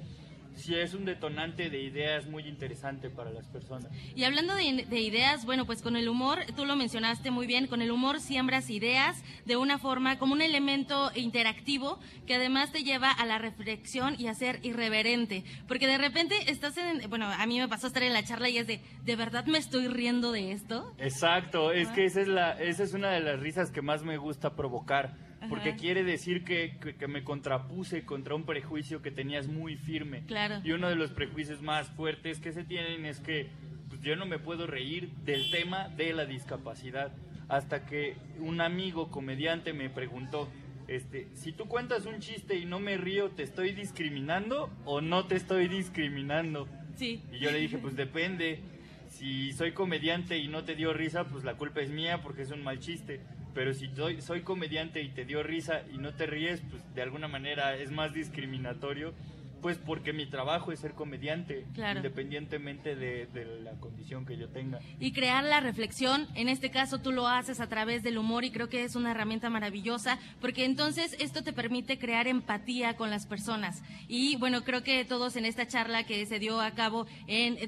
sí 0.58 0.74
es 0.74 0.94
un 0.94 1.04
detonante 1.04 1.70
de 1.70 1.82
ideas 1.82 2.26
muy 2.26 2.46
interesante 2.46 3.10
para 3.10 3.30
las 3.30 3.46
personas. 3.46 3.90
Y 4.14 4.24
hablando 4.24 4.54
de, 4.54 5.00
ideas, 5.00 5.44
bueno, 5.44 5.64
pues 5.66 5.82
con 5.82 5.96
el 5.96 6.08
humor, 6.08 6.40
tú 6.56 6.64
lo 6.64 6.76
mencionaste 6.76 7.30
muy 7.30 7.46
bien, 7.46 7.66
con 7.66 7.82
el 7.82 7.90
humor 7.90 8.20
siembras 8.20 8.68
ideas 8.70 9.22
de 9.46 9.56
una 9.56 9.78
forma, 9.78 10.18
como 10.18 10.34
un 10.34 10.42
elemento 10.42 11.10
interactivo 11.14 11.98
que 12.26 12.34
además 12.34 12.72
te 12.72 12.82
lleva 12.82 13.10
a 13.10 13.24
la 13.26 13.38
reflexión 13.38 14.16
y 14.18 14.26
a 14.26 14.34
ser 14.34 14.60
irreverente. 14.62 15.44
Porque 15.66 15.86
de 15.86 15.98
repente 15.98 16.34
estás 16.48 16.76
en, 16.76 17.08
bueno, 17.08 17.26
a 17.26 17.46
mí 17.46 17.58
me 17.58 17.68
pasó 17.68 17.86
estar 17.86 18.02
en 18.02 18.12
la 18.12 18.24
charla 18.24 18.48
y 18.48 18.58
es 18.58 18.66
de, 18.66 18.80
¿de 19.04 19.16
verdad 19.16 19.46
me 19.46 19.58
estoy 19.58 19.88
riendo 19.88 20.32
de 20.32 20.52
esto? 20.52 20.92
Exacto, 20.98 21.72
es 21.72 21.88
que 21.88 22.04
esa 22.04 22.20
es, 22.20 22.28
la, 22.28 22.52
esa 22.52 22.82
es 22.82 22.94
una 22.94 23.10
de 23.10 23.20
las 23.20 23.40
risas 23.40 23.70
que 23.70 23.82
más 23.82 24.02
me 24.02 24.16
gusta 24.16 24.54
provocar 24.54 25.27
porque 25.48 25.76
quiere 25.76 26.02
decir 26.02 26.44
que, 26.44 26.76
que, 26.98 27.08
me 27.08 27.22
contrapuse 27.22 28.04
contra 28.04 28.34
un 28.34 28.44
prejuicio 28.44 29.02
que 29.02 29.10
tenías 29.10 29.46
muy 29.46 29.76
firme. 29.76 30.24
Claro. 30.26 30.60
Y 30.64 30.72
uno 30.72 30.88
de 30.88 30.96
los 30.96 31.10
prejuicios 31.10 31.62
más 31.62 31.88
fuertes 31.90 32.40
que 32.40 32.52
se 32.52 32.64
tienen 32.64 33.04
es 33.04 33.20
que 33.20 33.48
pues, 33.88 34.00
yo 34.00 34.16
no 34.16 34.26
me 34.26 34.38
puedo 34.38 34.66
reír 34.66 35.10
del 35.24 35.50
tema 35.50 35.88
de 35.88 36.12
la 36.12 36.26
discapacidad. 36.26 37.12
Hasta 37.48 37.86
que 37.86 38.16
un 38.40 38.60
amigo 38.60 39.10
comediante 39.10 39.72
me 39.72 39.88
preguntó, 39.88 40.48
este, 40.86 41.28
si 41.34 41.52
tú 41.52 41.66
cuentas 41.66 42.04
un 42.04 42.18
chiste 42.20 42.56
y 42.56 42.64
no 42.64 42.80
me 42.80 42.96
río, 42.96 43.30
¿te 43.30 43.42
estoy 43.42 43.72
discriminando 43.72 44.70
o 44.84 45.00
no 45.00 45.26
te 45.26 45.36
estoy 45.36 45.68
discriminando? 45.68 46.68
Sí. 46.96 47.22
Y 47.32 47.38
yo 47.38 47.50
le 47.50 47.58
dije, 47.58 47.78
pues 47.78 47.96
depende. 47.96 48.60
Si 49.08 49.52
soy 49.52 49.72
comediante 49.72 50.36
y 50.36 50.48
no 50.48 50.64
te 50.64 50.74
dio 50.74 50.92
risa, 50.92 51.24
pues 51.24 51.44
la 51.44 51.54
culpa 51.54 51.80
es 51.80 51.90
mía 51.90 52.20
porque 52.22 52.42
es 52.42 52.50
un 52.50 52.62
mal 52.62 52.80
chiste 52.80 53.20
pero 53.58 53.74
si 53.74 53.88
soy, 53.88 54.22
soy 54.22 54.42
comediante 54.42 55.02
y 55.02 55.08
te 55.08 55.24
dio 55.24 55.42
risa 55.42 55.82
y 55.92 55.98
no 55.98 56.14
te 56.14 56.26
ríes, 56.26 56.62
pues 56.70 56.80
de 56.94 57.02
alguna 57.02 57.26
manera 57.26 57.74
es 57.74 57.90
más 57.90 58.14
discriminatorio 58.14 59.14
pues 59.60 59.78
porque 59.78 60.12
mi 60.12 60.26
trabajo 60.26 60.72
es 60.72 60.80
ser 60.80 60.94
comediante, 60.94 61.66
independientemente 61.76 62.96
de, 62.96 63.28
la 63.62 63.72
condición 63.80 64.24
que 64.24 64.36
yo 64.36 64.48
tenga. 64.48 64.80
Y 65.00 65.12
crear 65.12 65.44
la 65.44 65.60
reflexión, 65.60 66.26
en 66.34 66.48
este 66.48 66.70
caso 66.70 66.98
tú 66.98 67.12
lo 67.12 67.28
haces 67.28 67.60
a 67.60 67.68
través 67.68 68.02
del 68.02 68.18
humor 68.18 68.44
y 68.44 68.50
creo 68.50 68.68
que 68.68 68.84
es 68.84 68.94
una 68.94 69.10
herramienta 69.10 69.50
maravillosa, 69.50 70.18
porque 70.40 70.64
entonces 70.64 71.16
esto 71.18 71.42
te 71.42 71.52
permite 71.52 71.98
crear 71.98 72.26
empatía 72.26 72.96
con 72.96 73.10
las 73.10 73.26
personas. 73.26 73.82
Y 74.08 74.36
bueno, 74.36 74.64
creo 74.64 74.82
que 74.82 75.04
todos 75.04 75.36
en 75.36 75.44
esta 75.44 75.66
charla 75.66 76.04
que 76.04 76.24
se 76.26 76.38
dio 76.38 76.60
a 76.60 76.72
cabo 76.72 77.06
en, 77.26 77.58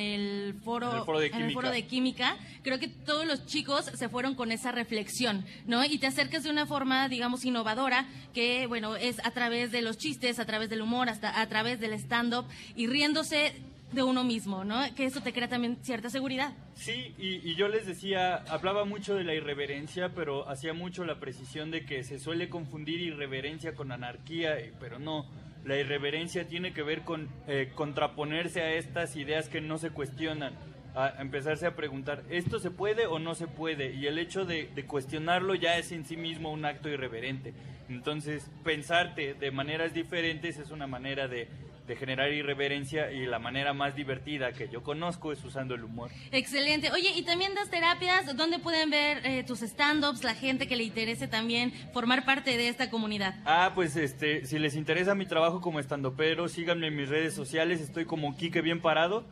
el, 0.00 0.54
foro, 0.64 1.04
foro 1.04 1.20
de 1.20 1.26
en 1.26 1.42
el 1.42 1.52
foro 1.52 1.70
de 1.70 1.86
química, 1.86 2.36
creo 2.62 2.78
que 2.78 2.88
todos 2.88 3.26
los 3.26 3.46
chicos 3.46 3.84
se 3.84 4.08
fueron 4.08 4.34
con 4.34 4.52
esa 4.52 4.72
reflexión, 4.72 5.44
¿no? 5.66 5.84
Y 5.84 5.98
te 5.98 6.06
acercas 6.06 6.44
de 6.44 6.50
una 6.50 6.66
forma, 6.66 7.08
digamos, 7.08 7.44
innovadora, 7.44 8.06
que 8.32 8.66
bueno, 8.66 8.96
es 8.96 9.24
a 9.24 9.30
través 9.30 9.70
de 9.72 9.82
los 9.82 9.98
chistes, 9.98 10.38
a 10.38 10.44
través 10.44 10.68
del 10.68 10.82
humor, 10.82 11.08
hasta 11.08 11.33
a 11.34 11.46
través 11.48 11.80
del 11.80 11.92
stand-up 11.94 12.46
y 12.76 12.86
riéndose 12.86 13.52
de 13.94 14.02
uno 14.02 14.24
mismo, 14.24 14.64
¿no? 14.64 14.82
Que 14.94 15.04
eso 15.04 15.20
te 15.20 15.32
crea 15.32 15.48
también 15.48 15.78
cierta 15.82 16.10
seguridad. 16.10 16.52
Sí, 16.74 17.14
y, 17.16 17.54
yo 17.54 17.68
les 17.68 17.86
decía, 17.86 18.36
hablaba 18.48 18.84
mucho 18.84 19.14
de 19.14 19.24
la 19.24 19.34
irreverencia, 19.34 20.10
pero 20.14 20.48
hacía 20.48 20.72
mucho 20.74 21.04
la 21.04 21.20
precisión 21.20 21.70
de 21.70 21.84
que 21.84 22.02
se 22.02 22.18
suele 22.18 22.48
confundir 22.48 23.00
irreverencia 23.00 23.74
con 23.74 23.92
anarquía, 23.92 24.56
pero 24.80 24.98
no. 24.98 25.26
La 25.64 25.78
irreverencia 25.78 26.46
tiene 26.46 26.74
que 26.74 26.82
ver 26.82 27.02
con 27.02 27.28
eh, 27.46 27.70
contraponerse 27.74 28.60
a 28.60 28.74
estas 28.74 29.16
ideas 29.16 29.48
que 29.48 29.60
no 29.60 29.78
se 29.78 29.90
cuestionan, 29.90 30.52
a 30.94 31.20
empezarse 31.20 31.66
a 31.66 31.74
preguntar, 31.74 32.22
¿esto 32.30 32.58
se 32.58 32.70
puede 32.70 33.06
o 33.06 33.18
no 33.18 33.34
se 33.34 33.46
puede? 33.46 33.94
Y 33.94 34.06
el 34.06 34.18
hecho 34.18 34.44
de, 34.44 34.68
de 34.74 34.86
cuestionarlo 34.86 35.54
ya 35.54 35.76
es 35.76 35.92
en 35.92 36.04
sí 36.04 36.16
mismo 36.16 36.52
un 36.52 36.64
acto 36.64 36.88
irreverente. 36.88 37.52
Entonces, 37.88 38.50
pensarte 38.62 39.34
de 39.34 39.50
maneras 39.50 39.92
diferentes 39.92 40.58
es 40.58 40.70
una 40.70 40.86
manera 40.86 41.28
de, 41.28 41.48
generar 41.98 42.32
irreverencia 42.32 43.12
y 43.12 43.26
la 43.26 43.38
manera 43.38 43.74
más 43.74 43.94
divertida 43.94 44.52
que 44.52 44.70
yo 44.70 44.82
conozco 44.82 45.32
es 45.32 45.44
usando 45.44 45.74
el 45.74 45.84
humor. 45.84 46.10
Excelente. 46.32 46.90
Oye, 46.90 47.10
y 47.14 47.22
también 47.24 47.54
das 47.54 47.68
terapias, 47.68 48.34
¿dónde 48.38 48.58
pueden 48.58 48.88
ver 48.88 49.20
eh, 49.26 49.44
tus 49.44 49.60
stand-ups, 49.60 50.24
la 50.24 50.34
gente 50.34 50.66
que 50.66 50.76
le 50.76 50.84
interese 50.84 51.28
también 51.28 51.72
formar 51.92 52.24
parte 52.24 52.56
de 52.56 52.68
esta 52.68 52.88
comunidad? 52.88 53.34
Ah, 53.44 53.72
pues 53.74 53.96
este, 53.96 54.46
si 54.46 54.58
les 54.58 54.76
interesa 54.76 55.14
mi 55.14 55.26
trabajo 55.26 55.60
como 55.60 55.78
pero 56.16 56.48
síganme 56.48 56.86
en 56.86 56.96
mis 56.96 57.10
redes 57.10 57.34
sociales, 57.34 57.82
estoy 57.82 58.06
como 58.06 58.34
Quique 58.34 58.62
Bien 58.62 58.80
Parado 58.80 59.26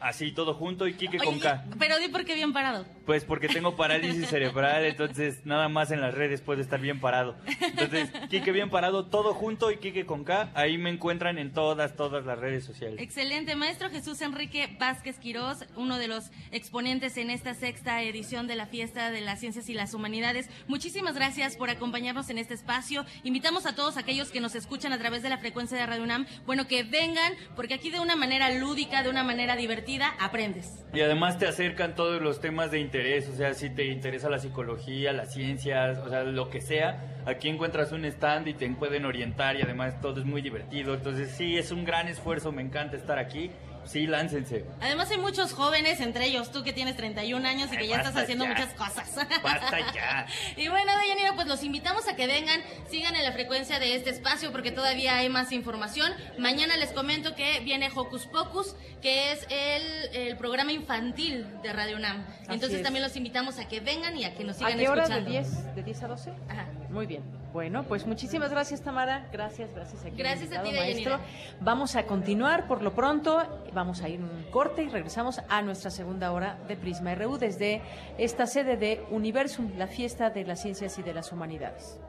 Así, 0.00 0.32
todo 0.32 0.54
junto 0.54 0.86
y 0.86 0.94
Quique 0.94 1.18
con 1.18 1.38
K. 1.38 1.64
Pero 1.78 1.98
di 1.98 2.08
por 2.08 2.24
qué 2.24 2.34
bien 2.34 2.52
parado. 2.52 2.86
Pues 3.06 3.24
porque 3.24 3.48
tengo 3.48 3.76
parálisis 3.76 4.28
cerebral, 4.28 4.84
entonces 4.84 5.44
nada 5.44 5.68
más 5.68 5.90
en 5.90 6.00
las 6.00 6.14
redes 6.14 6.40
puedo 6.40 6.60
estar 6.60 6.80
bien 6.80 7.00
parado. 7.00 7.36
Entonces, 7.60 8.10
Quique 8.28 8.52
bien 8.52 8.68
parado, 8.68 9.06
todo 9.06 9.32
junto 9.34 9.70
y 9.70 9.78
Quique 9.78 10.06
con 10.06 10.24
K. 10.24 10.50
Ahí 10.54 10.76
me 10.76 10.90
encuentran 10.90 11.38
en 11.38 11.52
todas, 11.52 11.96
todas 11.96 12.24
las 12.26 12.38
redes 12.38 12.64
sociales. 12.64 13.00
Excelente. 13.00 13.54
Maestro 13.56 13.90
Jesús 13.90 14.20
Enrique 14.20 14.76
Vázquez 14.78 15.18
Quirós, 15.18 15.64
uno 15.76 15.98
de 15.98 16.08
los 16.08 16.30
exponentes 16.50 17.16
en 17.16 17.30
esta 17.30 17.54
sexta 17.54 18.02
edición 18.02 18.46
de 18.46 18.56
la 18.56 18.66
Fiesta 18.66 19.10
de 19.10 19.20
las 19.20 19.40
Ciencias 19.40 19.68
y 19.68 19.74
las 19.74 19.94
Humanidades. 19.94 20.50
Muchísimas 20.66 21.14
gracias 21.14 21.56
por 21.56 21.70
acompañarnos 21.70 22.28
en 22.30 22.38
este 22.38 22.54
espacio. 22.54 23.06
Invitamos 23.22 23.66
a 23.66 23.74
todos 23.74 23.96
aquellos 23.96 24.30
que 24.30 24.40
nos 24.40 24.54
escuchan 24.54 24.92
a 24.92 24.98
través 24.98 25.22
de 25.22 25.28
la 25.28 25.38
frecuencia 25.38 25.78
de 25.78 25.86
Radio 25.86 26.02
UNAM, 26.02 26.26
bueno, 26.44 26.66
que 26.66 26.82
vengan, 26.82 27.32
porque 27.54 27.74
aquí 27.74 27.90
de 27.90 28.00
una 28.00 28.16
manera 28.16 28.50
lúdica, 28.50 29.02
de 29.02 29.10
una 29.10 29.22
manera 29.22 29.56
divertida, 29.56 29.85
aprendes. 30.18 30.84
Y 30.92 31.00
además 31.00 31.38
te 31.38 31.46
acercan 31.46 31.94
todos 31.94 32.20
los 32.22 32.40
temas 32.40 32.70
de 32.70 32.80
interés, 32.80 33.28
o 33.28 33.34
sea, 33.34 33.54
si 33.54 33.70
te 33.70 33.84
interesa 33.86 34.30
la 34.30 34.38
psicología, 34.38 35.12
las 35.12 35.32
ciencias, 35.32 35.98
o 35.98 36.08
sea, 36.08 36.24
lo 36.24 36.48
que 36.48 36.60
sea, 36.60 37.22
aquí 37.26 37.48
encuentras 37.48 37.92
un 37.92 38.04
stand 38.04 38.48
y 38.48 38.54
te 38.54 38.68
pueden 38.70 39.04
orientar 39.04 39.56
y 39.56 39.62
además 39.62 40.00
todo 40.00 40.20
es 40.20 40.26
muy 40.26 40.42
divertido. 40.42 40.94
Entonces 40.94 41.30
sí, 41.30 41.56
es 41.56 41.70
un 41.70 41.84
gran 41.84 42.08
esfuerzo, 42.08 42.52
me 42.52 42.62
encanta 42.62 42.96
estar 42.96 43.18
aquí 43.18 43.50
Sí, 43.86 44.06
láncense. 44.06 44.64
Además 44.80 45.10
hay 45.10 45.18
muchos 45.18 45.52
jóvenes, 45.52 46.00
entre 46.00 46.26
ellos 46.26 46.50
tú 46.50 46.62
que 46.62 46.72
tienes 46.72 46.96
31 46.96 47.46
años 47.46 47.72
y 47.72 47.76
que 47.76 47.86
ya 47.86 47.96
estás 47.96 48.16
haciendo 48.16 48.46
muchas 48.46 48.72
cosas. 48.74 49.14
Basta 49.42 49.92
ya. 49.94 50.26
y 50.56 50.68
bueno, 50.68 50.92
Dayanira, 50.92 51.34
pues 51.34 51.46
los 51.46 51.62
invitamos 51.62 52.08
a 52.08 52.16
que 52.16 52.26
vengan, 52.26 52.60
sigan 52.90 53.14
en 53.14 53.24
la 53.24 53.32
frecuencia 53.32 53.78
de 53.78 53.94
este 53.94 54.10
espacio 54.10 54.52
porque 54.52 54.70
todavía 54.70 55.16
hay 55.16 55.28
más 55.28 55.52
información. 55.52 56.12
Mañana 56.38 56.76
les 56.76 56.90
comento 56.90 57.34
que 57.34 57.60
viene 57.60 57.90
Hocus 57.94 58.26
Pocus, 58.26 58.74
que 59.00 59.32
es 59.32 59.46
el, 59.50 60.36
programa 60.36 60.72
infantil 60.72 61.46
de 61.62 61.72
Radio 61.72 61.96
UNAM. 61.96 62.26
Entonces 62.48 62.82
también 62.82 63.02
los 63.02 63.16
invitamos 63.16 63.58
a 63.58 63.68
que 63.68 63.80
vengan 63.80 64.16
y 64.16 64.24
a 64.24 64.34
que 64.34 64.44
nos 64.44 64.56
sigan 64.56 64.74
¿A 64.74 64.76
qué 64.76 64.88
hora? 64.88 65.08
¿De 65.08 65.24
10, 65.24 65.74
¿De 65.74 65.82
10 65.82 66.02
a 66.02 66.08
12? 66.08 66.32
Ajá. 66.48 66.66
Muy 66.90 67.06
bien. 67.06 67.22
Bueno, 67.52 67.84
pues 67.84 68.06
muchísimas 68.06 68.50
gracias, 68.50 68.82
Tamara. 68.82 69.28
Gracias, 69.32 69.72
gracias 69.74 70.04
a 70.04 70.10
Gracias 70.10 70.52
a 70.52 70.62
ti, 70.62 70.72
maestro. 70.72 71.18
Vamos 71.60 71.96
a 71.96 72.04
continuar 72.04 72.66
por 72.66 72.82
lo 72.82 72.94
pronto. 72.94 73.42
Vamos 73.76 74.00
a 74.00 74.08
ir 74.08 74.20
un 74.20 74.50
corte 74.50 74.82
y 74.84 74.88
regresamos 74.88 75.42
a 75.50 75.60
nuestra 75.60 75.90
segunda 75.90 76.32
hora 76.32 76.58
de 76.66 76.78
Prisma 76.78 77.14
RU 77.14 77.36
desde 77.36 77.82
esta 78.16 78.46
sede 78.46 78.78
de 78.78 79.04
Universum, 79.10 79.72
la 79.76 79.86
fiesta 79.86 80.30
de 80.30 80.46
las 80.46 80.62
ciencias 80.62 80.98
y 80.98 81.02
de 81.02 81.12
las 81.12 81.30
humanidades. 81.30 82.00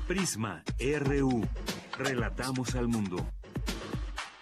Prisma 0.06 0.62
RU. 1.00 1.46
Relatamos 1.98 2.74
al 2.76 2.88
mundo. 2.88 3.26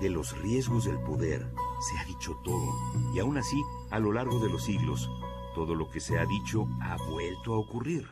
De 0.00 0.08
los 0.08 0.36
riesgos 0.40 0.86
del 0.86 0.98
poder 1.00 1.46
se 1.80 1.98
ha 1.98 2.04
dicho 2.06 2.34
todo, 2.42 2.74
y 3.14 3.18
aún 3.18 3.36
así, 3.36 3.56
a 3.90 3.98
lo 3.98 4.12
largo 4.12 4.38
de 4.38 4.48
los 4.48 4.64
siglos, 4.64 5.10
todo 5.54 5.74
lo 5.74 5.90
que 5.90 6.00
se 6.00 6.18
ha 6.18 6.24
dicho 6.24 6.66
ha 6.80 6.96
vuelto 7.10 7.52
a 7.52 7.58
ocurrir. 7.58 8.08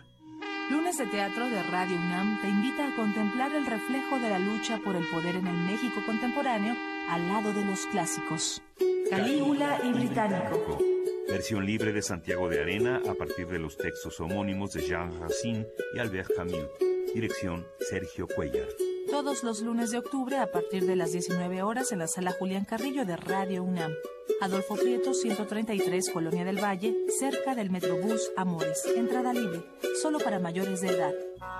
Lunes 0.71 0.99
de 0.99 1.07
Teatro 1.07 1.49
de 1.49 1.63
Radio 1.63 1.97
UNAM 1.97 2.43
te 2.43 2.49
invita 2.49 2.89
a 2.89 2.95
contemplar 2.95 3.55
el 3.55 3.65
reflejo 3.65 4.19
de 4.19 4.29
la 4.29 4.39
lucha 4.39 4.79
por 4.85 4.97
el 4.97 5.07
poder 5.07 5.37
en 5.37 5.47
el 5.47 5.57
México 5.57 6.03
contemporáneo 6.05 6.77
al 7.09 7.27
lado 7.27 7.55
de 7.55 7.65
los 7.65 7.87
clásicos. 7.87 8.61
Calígula 9.09 9.81
y 9.83 9.93
Británico. 9.93 10.79
Versión 11.27 11.65
libre 11.65 11.95
de 11.95 12.03
Santiago 12.03 12.51
de 12.51 12.61
Arena 12.61 13.01
a 13.09 13.15
partir 13.15 13.47
de 13.49 13.59
los 13.59 13.79
textos 13.79 14.21
homónimos 14.21 14.75
de 14.75 14.83
Jean 14.83 15.19
Racine 15.21 15.67
y 15.95 16.01
Albert 16.01 16.37
Camus. 16.37 16.69
Dirección 17.15 17.67
Sergio 17.81 18.27
Cuellar 18.29 18.69
todos 19.11 19.43
los 19.43 19.61
lunes 19.61 19.91
de 19.91 19.99
octubre 19.99 20.39
a 20.39 20.51
partir 20.51 20.87
de 20.87 20.97
las 20.97 21.13
19 21.13 21.63
horas 21.63 21.93
en 21.93 21.99
la 21.99 22.07
sala 22.07 22.35
Julián 22.39 22.65
Carrillo 22.65 23.05
de 23.05 23.17
Radio 23.17 23.63
UNAM. 23.63 23.93
Adolfo 24.41 24.77
Prieto, 24.77 25.15
133, 25.15 26.11
Colonia 26.11 26.45
del 26.45 26.63
Valle, 26.63 26.95
cerca 27.19 27.55
del 27.55 27.71
Metrobús 27.71 28.31
Amores. 28.37 28.85
Entrada 28.97 29.33
libre, 29.33 29.63
solo 30.01 30.19
para 30.19 30.39
mayores 30.39 30.81
de 30.83 30.89
edad. 30.89 31.13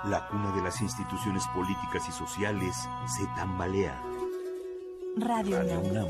La 0.05 0.27
cuna 0.27 0.55
de 0.55 0.61
las 0.61 0.79
instituciones 0.81 1.43
políticas 1.53 2.07
y 2.07 2.11
sociales 2.11 2.75
se 3.17 3.25
tambalea. 3.35 4.01
Radio, 5.17 5.59
UNAM. 5.59 6.07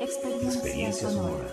Experiencia, 0.00 1.10
sonora. 1.10 1.52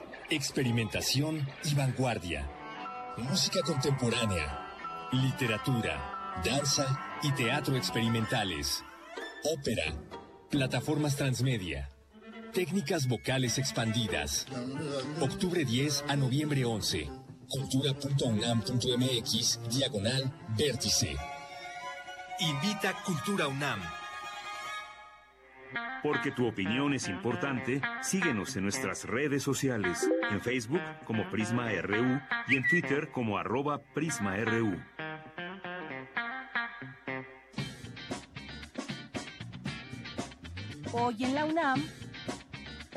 experimentación 0.31 1.47
y 1.65 1.75
vanguardia, 1.75 2.49
música 3.17 3.59
contemporánea, 3.65 5.09
literatura, 5.11 6.41
danza 6.43 6.97
y 7.21 7.33
teatro 7.33 7.75
experimentales, 7.75 8.81
ópera, 9.43 9.93
plataformas 10.49 11.17
transmedia, 11.17 11.89
técnicas 12.53 13.07
vocales 13.07 13.57
expandidas. 13.57 14.47
Octubre 15.19 15.65
10 15.65 16.05
a 16.07 16.15
noviembre 16.15 16.63
11. 16.63 17.09
Cultura.unam.mx, 17.49 19.59
diagonal, 19.69 20.31
vértice. 20.57 21.13
Invita 22.39 22.93
Cultura 23.03 23.49
UNAM. 23.49 23.81
Porque 26.03 26.31
tu 26.31 26.47
opinión 26.47 26.93
es 26.93 27.07
importante, 27.07 27.81
síguenos 28.01 28.55
en 28.55 28.63
nuestras 28.63 29.05
redes 29.05 29.43
sociales, 29.43 30.09
en 30.31 30.41
Facebook 30.41 30.81
como 31.05 31.29
Prisma 31.29 31.69
RU 31.81 32.19
y 32.47 32.55
en 32.55 32.67
Twitter 32.67 33.11
como 33.11 33.37
arroba 33.37 33.79
PrismaRU. 33.93 34.79
Hoy 40.93 41.23
en 41.23 41.35
la 41.35 41.45
UNAM, 41.45 41.83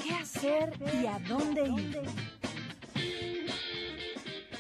¿qué 0.03 0.15
hacer 0.15 0.73
y 1.01 1.07
a 1.07 1.19
dónde 1.29 1.69
ir? 1.69 2.34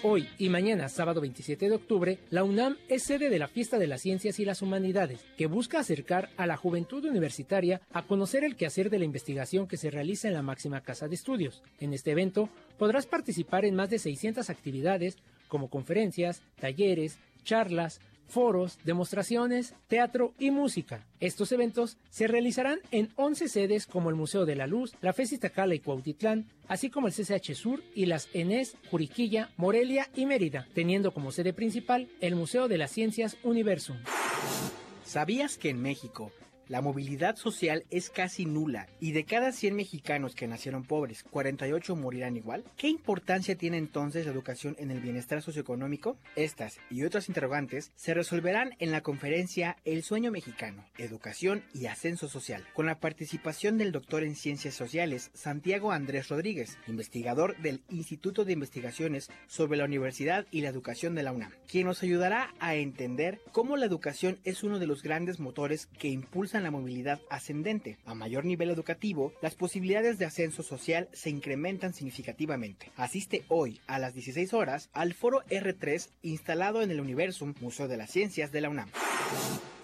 Hoy 0.06 0.28
y 0.36 0.50
mañana, 0.50 0.90
sábado 0.90 1.22
27 1.22 1.66
de 1.66 1.74
octubre, 1.74 2.18
la 2.28 2.44
UNAM 2.44 2.76
es 2.90 3.04
sede 3.04 3.30
de 3.30 3.38
la 3.38 3.48
Fiesta 3.48 3.78
de 3.78 3.86
las 3.86 4.02
Ciencias 4.02 4.38
y 4.38 4.44
las 4.44 4.60
Humanidades, 4.60 5.24
que 5.38 5.46
busca 5.46 5.78
acercar 5.78 6.28
a 6.36 6.46
la 6.46 6.58
juventud 6.58 7.02
universitaria 7.06 7.80
a 7.90 8.02
conocer 8.02 8.44
el 8.44 8.54
quehacer 8.54 8.90
de 8.90 8.98
la 8.98 9.06
investigación 9.06 9.66
que 9.66 9.78
se 9.78 9.90
realiza 9.90 10.28
en 10.28 10.34
la 10.34 10.42
máxima 10.42 10.82
casa 10.82 11.08
de 11.08 11.14
estudios. 11.14 11.62
En 11.80 11.94
este 11.94 12.10
evento 12.10 12.50
podrás 12.76 13.06
participar 13.06 13.64
en 13.64 13.76
más 13.76 13.88
de 13.88 13.98
600 13.98 14.50
actividades 14.50 15.16
como 15.48 15.70
conferencias, 15.70 16.42
talleres, 16.60 17.16
charlas, 17.42 17.98
foros, 18.26 18.78
demostraciones, 18.84 19.74
teatro 19.88 20.34
y 20.38 20.50
música. 20.50 21.06
Estos 21.20 21.52
eventos 21.52 21.98
se 22.10 22.26
realizarán 22.26 22.80
en 22.90 23.10
11 23.16 23.48
sedes 23.48 23.86
como 23.86 24.10
el 24.10 24.16
Museo 24.16 24.44
de 24.46 24.56
la 24.56 24.66
Luz, 24.66 24.94
la 25.00 25.12
FES 25.12 25.32
Iztacala 25.32 25.74
y 25.74 25.80
Cuautitlán, 25.80 26.46
así 26.68 26.90
como 26.90 27.06
el 27.06 27.14
CCH 27.14 27.54
Sur 27.54 27.82
y 27.94 28.06
las 28.06 28.28
ENES, 28.32 28.76
Juriquilla, 28.90 29.50
Morelia 29.56 30.08
y 30.14 30.26
Mérida, 30.26 30.66
teniendo 30.74 31.12
como 31.12 31.32
sede 31.32 31.52
principal 31.52 32.08
el 32.20 32.36
Museo 32.36 32.68
de 32.68 32.78
las 32.78 32.90
Ciencias 32.90 33.36
Universum. 33.42 33.96
¿Sabías 35.04 35.58
que 35.58 35.70
en 35.70 35.80
México 35.80 36.32
la 36.68 36.80
movilidad 36.80 37.36
social 37.36 37.84
es 37.90 38.10
casi 38.10 38.46
nula 38.46 38.88
y 39.00 39.12
de 39.12 39.24
cada 39.24 39.52
100 39.52 39.74
mexicanos 39.76 40.34
que 40.34 40.46
nacieron 40.46 40.84
pobres, 40.84 41.24
48 41.24 41.96
morirán 41.96 42.36
igual. 42.36 42.64
¿Qué 42.76 42.88
importancia 42.88 43.56
tiene 43.56 43.78
entonces 43.78 44.26
la 44.26 44.32
educación 44.32 44.76
en 44.78 44.90
el 44.90 45.00
bienestar 45.00 45.42
socioeconómico? 45.42 46.16
Estas 46.36 46.78
y 46.90 47.04
otras 47.04 47.28
interrogantes 47.28 47.92
se 47.96 48.14
resolverán 48.14 48.74
en 48.78 48.92
la 48.92 49.02
conferencia 49.02 49.76
El 49.84 50.02
sueño 50.02 50.30
mexicano, 50.30 50.84
educación 50.98 51.62
y 51.74 51.86
ascenso 51.86 52.28
social, 52.28 52.64
con 52.72 52.86
la 52.86 53.00
participación 53.00 53.78
del 53.78 53.92
doctor 53.92 54.24
en 54.24 54.36
ciencias 54.36 54.74
sociales 54.74 55.30
Santiago 55.34 55.92
Andrés 55.92 56.28
Rodríguez, 56.28 56.78
investigador 56.86 57.56
del 57.58 57.82
Instituto 57.90 58.44
de 58.44 58.52
Investigaciones 58.52 59.30
sobre 59.46 59.78
la 59.78 59.84
Universidad 59.84 60.46
y 60.50 60.62
la 60.62 60.68
Educación 60.68 61.14
de 61.14 61.22
la 61.22 61.32
UNAM, 61.32 61.52
quien 61.68 61.86
nos 61.86 62.02
ayudará 62.02 62.54
a 62.60 62.74
entender 62.74 63.40
cómo 63.52 63.76
la 63.76 63.86
educación 63.86 64.38
es 64.44 64.62
uno 64.62 64.78
de 64.78 64.86
los 64.86 65.02
grandes 65.02 65.40
motores 65.40 65.86
que 65.98 66.08
impulsa 66.08 66.53
la 66.62 66.70
movilidad 66.70 67.20
ascendente. 67.30 67.98
A 68.04 68.14
mayor 68.14 68.44
nivel 68.44 68.70
educativo, 68.70 69.32
las 69.42 69.54
posibilidades 69.54 70.18
de 70.18 70.26
ascenso 70.26 70.62
social 70.62 71.08
se 71.12 71.30
incrementan 71.30 71.94
significativamente. 71.94 72.92
Asiste 72.96 73.44
hoy 73.48 73.80
a 73.86 73.98
las 73.98 74.14
16 74.14 74.54
horas 74.54 74.90
al 74.92 75.14
foro 75.14 75.42
R3 75.50 76.08
instalado 76.22 76.82
en 76.82 76.90
el 76.90 77.00
Universum 77.00 77.54
Museo 77.60 77.88
de 77.88 77.96
las 77.96 78.10
Ciencias 78.10 78.52
de 78.52 78.60
la 78.60 78.70
UNAM. 78.70 78.88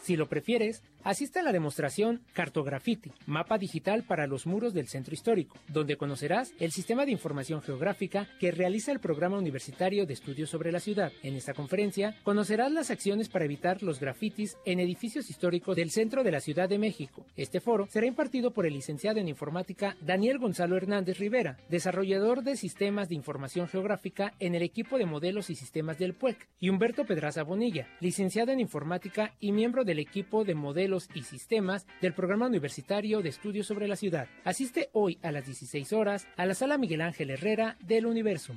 Si 0.02 0.16
lo 0.16 0.28
prefieres, 0.28 0.82
asiste 1.04 1.38
a 1.38 1.42
la 1.42 1.52
demostración 1.52 2.20
Cartografiti, 2.32 3.12
mapa 3.26 3.58
digital 3.58 4.04
para 4.04 4.26
los 4.26 4.46
muros 4.46 4.74
del 4.74 4.88
centro 4.88 5.14
histórico, 5.14 5.56
donde 5.68 5.96
conocerás 5.96 6.52
el 6.58 6.72
sistema 6.72 7.06
de 7.06 7.12
información 7.12 7.62
geográfica 7.62 8.28
que 8.38 8.50
realiza 8.50 8.92
el 8.92 9.00
Programa 9.00 9.38
Universitario 9.38 10.06
de 10.06 10.14
Estudios 10.14 10.50
sobre 10.50 10.72
la 10.72 10.80
Ciudad. 10.80 11.12
En 11.22 11.34
esta 11.34 11.54
conferencia 11.54 12.16
conocerás 12.22 12.72
las 12.72 12.90
acciones 12.90 13.28
para 13.28 13.44
evitar 13.44 13.82
los 13.82 14.00
grafitis 14.00 14.56
en 14.64 14.80
edificios 14.80 15.30
históricos 15.30 15.76
del 15.76 15.90
centro 15.90 16.22
de 16.22 16.32
la 16.32 16.40
Ciudad 16.40 16.68
de 16.68 16.78
México. 16.78 17.26
Este 17.36 17.60
foro 17.60 17.86
será 17.86 18.06
impartido 18.06 18.52
por 18.52 18.66
el 18.66 18.74
licenciado 18.74 19.18
en 19.18 19.28
informática 19.28 19.96
Daniel 20.00 20.38
Gonzalo 20.38 20.76
Hernández 20.76 21.18
Rivera, 21.18 21.58
desarrollador 21.68 22.42
de 22.42 22.56
sistemas 22.56 23.08
de 23.08 23.14
información 23.14 23.68
geográfica 23.68 24.34
en 24.38 24.54
el 24.54 24.62
equipo 24.62 24.98
de 24.98 25.06
modelos 25.06 25.50
y 25.50 25.54
sistemas 25.54 25.98
del 25.98 26.14
PUEC, 26.14 26.48
y 26.58 26.68
Humberto 26.68 27.04
Pedraza 27.04 27.42
Bonilla, 27.42 27.88
licenciado 28.00 28.52
en 28.52 28.60
informática 28.60 29.34
y 29.40 29.52
miembro 29.52 29.84
del 29.84 29.98
equipo 29.98 30.44
de 30.44 30.54
modelos 30.54 30.89
y 31.14 31.22
sistemas 31.22 31.86
del 32.00 32.14
Programa 32.14 32.48
Universitario 32.48 33.22
de 33.22 33.28
Estudios 33.28 33.68
sobre 33.68 33.86
la 33.86 33.94
Ciudad. 33.94 34.26
Asiste 34.42 34.90
hoy 34.92 35.18
a 35.22 35.30
las 35.30 35.46
16 35.46 35.92
horas 35.92 36.26
a 36.36 36.46
la 36.46 36.54
Sala 36.54 36.78
Miguel 36.78 37.00
Ángel 37.00 37.30
Herrera 37.30 37.76
del 37.80 38.06
Universum. 38.06 38.56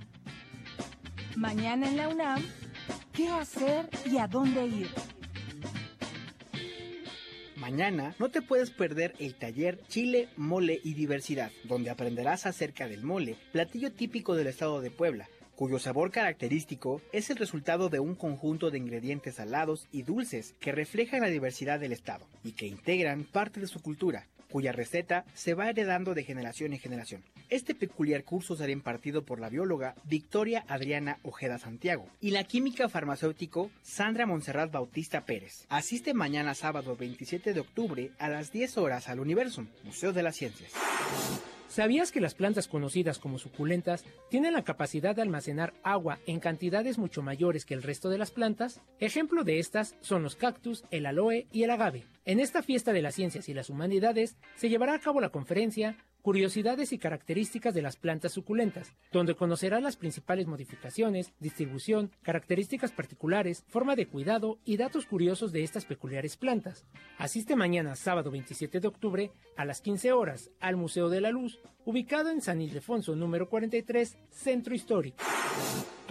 Mañana 1.36 1.88
en 1.88 1.98
la 1.98 2.10
UNAM, 2.10 2.44
¿qué 3.14 3.30
hacer 3.30 3.88
y 4.12 4.18
a 4.18 4.28
dónde 4.28 4.66
ir? 4.66 4.90
Mañana 7.56 8.16
no 8.18 8.30
te 8.30 8.42
puedes 8.42 8.72
perder 8.72 9.14
el 9.20 9.36
taller 9.36 9.80
Chile, 9.88 10.28
Mole 10.36 10.82
y 10.84 10.96
Diversidad, 10.96 11.52
donde 11.64 11.92
aprenderás 11.92 12.48
acerca 12.48 12.88
del 12.88 13.04
mole, 13.04 13.38
platillo 13.52 13.92
típico 13.92 14.36
del 14.36 14.48
estado 14.48 14.82
de 14.82 14.90
Puebla, 14.90 15.30
cuyo 15.56 15.80
sabor 15.80 16.12
característico 16.12 17.01
es 17.12 17.30
el 17.30 17.38
resultado 17.38 17.89
de 17.89 17.99
un 17.99 18.16
conjunto 18.16 18.72
de 18.72 18.78
ingredientes 18.78 19.36
salados 19.36 19.88
y 19.91 20.04
dulces 20.04 20.56
que 20.60 20.72
reflejan 20.72 21.22
la 21.22 21.30
diversidad 21.30 21.80
del 21.80 21.93
estado 21.93 22.28
y 22.43 22.54
que 22.54 22.68
integran 22.68 23.24
parte 23.24 23.60
de 23.60 23.68
su 23.68 23.82
cultura, 23.82 24.28
cuya 24.49 24.72
receta 24.72 25.26
se 25.34 25.54
va 25.54 25.70
heredando 25.70 26.14
de 26.14 26.24
generación 26.24 26.74
en 26.74 26.80
generación. 26.80 27.24
Este 27.49 27.76
peculiar 27.76 28.24
curso 28.24 28.56
será 28.56 28.72
impartido 28.72 29.24
por 29.24 29.39
la 29.39 29.49
bióloga 29.49 29.95
Victoria 30.06 30.64
Adriana 30.68 31.20
Ojeda 31.24 31.60
Santiago 31.60 32.08
y 32.20 32.32
la 32.32 32.43
química 32.43 32.89
farmacéutico 32.89 33.70
Sandra 33.82 34.26
Monserrat 34.26 34.72
Bautista 34.72 35.26
Pérez. 35.26 35.66
Asiste 35.70 36.14
mañana 36.14 36.56
sábado 36.56 36.95
27 36.95 37.54
de 37.54 37.60
octubre 37.60 38.12
a 38.20 38.30
las 38.30 38.51
10 38.51 38.78
horas 38.78 39.10
al 39.10 39.20
Universum, 39.20 39.68
Museo 39.84 40.14
de 40.14 40.24
las 40.24 40.36
Ciencias. 40.36 40.72
¿Sabías 41.74 42.12
que 42.12 42.22
las 42.22 42.36
plantas 42.36 42.68
conocidas 42.68 43.18
como 43.18 43.40
suculentas 43.40 44.06
tienen 44.30 44.54
la 44.54 44.64
capacidad 44.64 45.16
de 45.16 45.24
almacenar 45.24 45.74
agua 45.82 46.20
en 46.28 46.40
cantidades 46.40 47.00
mucho 47.00 47.24
mayores 47.24 47.66
que 47.66 47.74
el 47.74 47.82
resto 47.82 48.12
de 48.12 48.20
las 48.20 48.30
plantas? 48.30 48.80
Ejemplo 49.00 49.44
de 49.44 49.58
estas 49.58 49.96
son 50.02 50.22
los 50.22 50.36
cactus, 50.36 50.84
el 50.92 51.08
aloe 51.08 51.48
y 51.52 51.64
el 51.64 51.72
agave. 51.72 52.04
En 52.26 52.40
esta 52.40 52.62
fiesta 52.62 52.94
de 52.94 53.02
las 53.02 53.16
ciencias 53.16 53.50
y 53.50 53.56
las 53.56 53.72
humanidades 53.72 54.38
se 54.56 54.70
llevará 54.70 54.94
a 54.94 55.00
cabo 55.00 55.20
la 55.20 55.30
conferencia 55.30 55.98
Curiosidades 56.24 56.94
y 56.94 57.00
características 57.00 57.74
de 57.74 57.82
las 57.82 57.98
plantas 57.98 58.32
suculentas, 58.32 58.94
donde 59.12 59.36
conocerás 59.36 59.84
las 59.84 59.98
principales 59.98 60.48
modificaciones, 60.48 61.34
distribución, 61.42 62.12
características 62.22 62.94
particulares, 62.94 63.66
forma 63.68 63.98
de 63.98 64.08
cuidado 64.08 64.58
y 64.64 64.78
datos 64.78 65.06
curiosos 65.06 65.52
de 65.52 65.66
estas 65.66 65.84
peculiares 65.84 66.38
plantas. 66.38 66.86
Asiste 67.18 67.58
mañana, 67.58 67.98
sábado 67.98 68.32
27 68.32 68.80
de 68.80 68.88
octubre, 68.88 69.32
a 69.58 69.66
las 69.66 69.82
15 69.82 70.14
horas, 70.14 70.50
al 70.62 70.78
Museo 70.78 71.10
de 71.10 71.20
la 71.20 71.30
Luz, 71.30 71.60
ubicado 71.84 72.30
en 72.30 72.42
San 72.42 72.62
Ildefonso 72.62 73.18
número 73.18 73.50
43, 73.50 74.18
Centro 74.32 74.74
Histórico. 74.74 75.22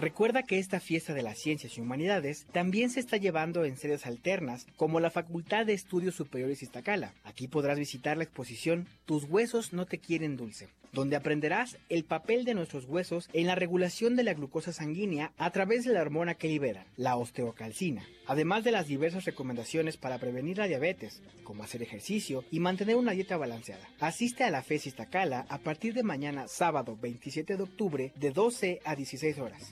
Recuerda 0.03 0.43
que 0.43 0.59
esta 0.59 0.79
fiesta 0.79 1.13
de 1.13 1.21
las 1.21 1.37
ciencias 1.37 1.77
y 1.77 1.81
humanidades 1.81 2.45
también 2.51 2.89
se 2.89 2.99
está 2.99 3.17
llevando 3.17 3.63
en 3.63 3.77
sedes 3.77 4.05
alternas, 4.05 4.67
como 4.75 4.99
la 4.99 5.11
Facultad 5.11 5.65
de 5.65 5.73
Estudios 5.73 6.15
Superiores 6.15 6.61
Iztacala. 6.61 7.13
Aquí 7.23 7.47
podrás 7.47 7.79
visitar 7.79 8.17
la 8.17 8.23
exposición 8.23 8.87
Tus 9.05 9.23
huesos 9.23 9.71
no 9.71 9.85
te 9.85 9.99
quieren 10.05 10.37
dulce, 10.37 10.67
donde 10.91 11.15
aprenderás 11.15 11.77
el 11.89 12.03
papel 12.03 12.45
de 12.45 12.53
nuestros 12.53 12.85
huesos 12.85 13.29
en 13.33 13.47
la 13.47 13.55
regulación 13.55 14.15
de 14.15 14.23
la 14.23 14.33
glucosa 14.33 14.73
sanguínea 14.73 15.31
a 15.37 15.49
través 15.51 15.85
de 15.85 15.93
la 15.93 16.01
hormona 16.01 16.35
que 16.35 16.47
libera, 16.47 16.85
la 16.97 17.15
osteocalcina, 17.15 18.05
además 18.27 18.63
de 18.63 18.71
las 18.71 18.87
diversas 18.87 19.25
recomendaciones 19.25 19.97
para 19.97 20.19
prevenir 20.19 20.57
la 20.57 20.67
diabetes, 20.67 21.21
como 21.43 21.63
hacer 21.63 21.81
ejercicio 21.81 22.43
y 22.51 22.59
mantener 22.59 22.95
una 22.95 23.11
dieta 23.13 23.37
balanceada. 23.37 23.87
Asiste 23.99 24.43
a 24.43 24.51
la 24.51 24.61
FES 24.61 24.87
Iztacala 24.87 25.45
a 25.49 25.57
partir 25.57 25.93
de 25.93 26.03
mañana 26.03 26.47
sábado 26.47 26.97
27 27.01 27.57
de 27.57 27.63
octubre 27.63 28.11
de 28.15 28.31
12 28.31 28.81
a 28.85 28.95
16 28.95 29.39
horas. 29.39 29.71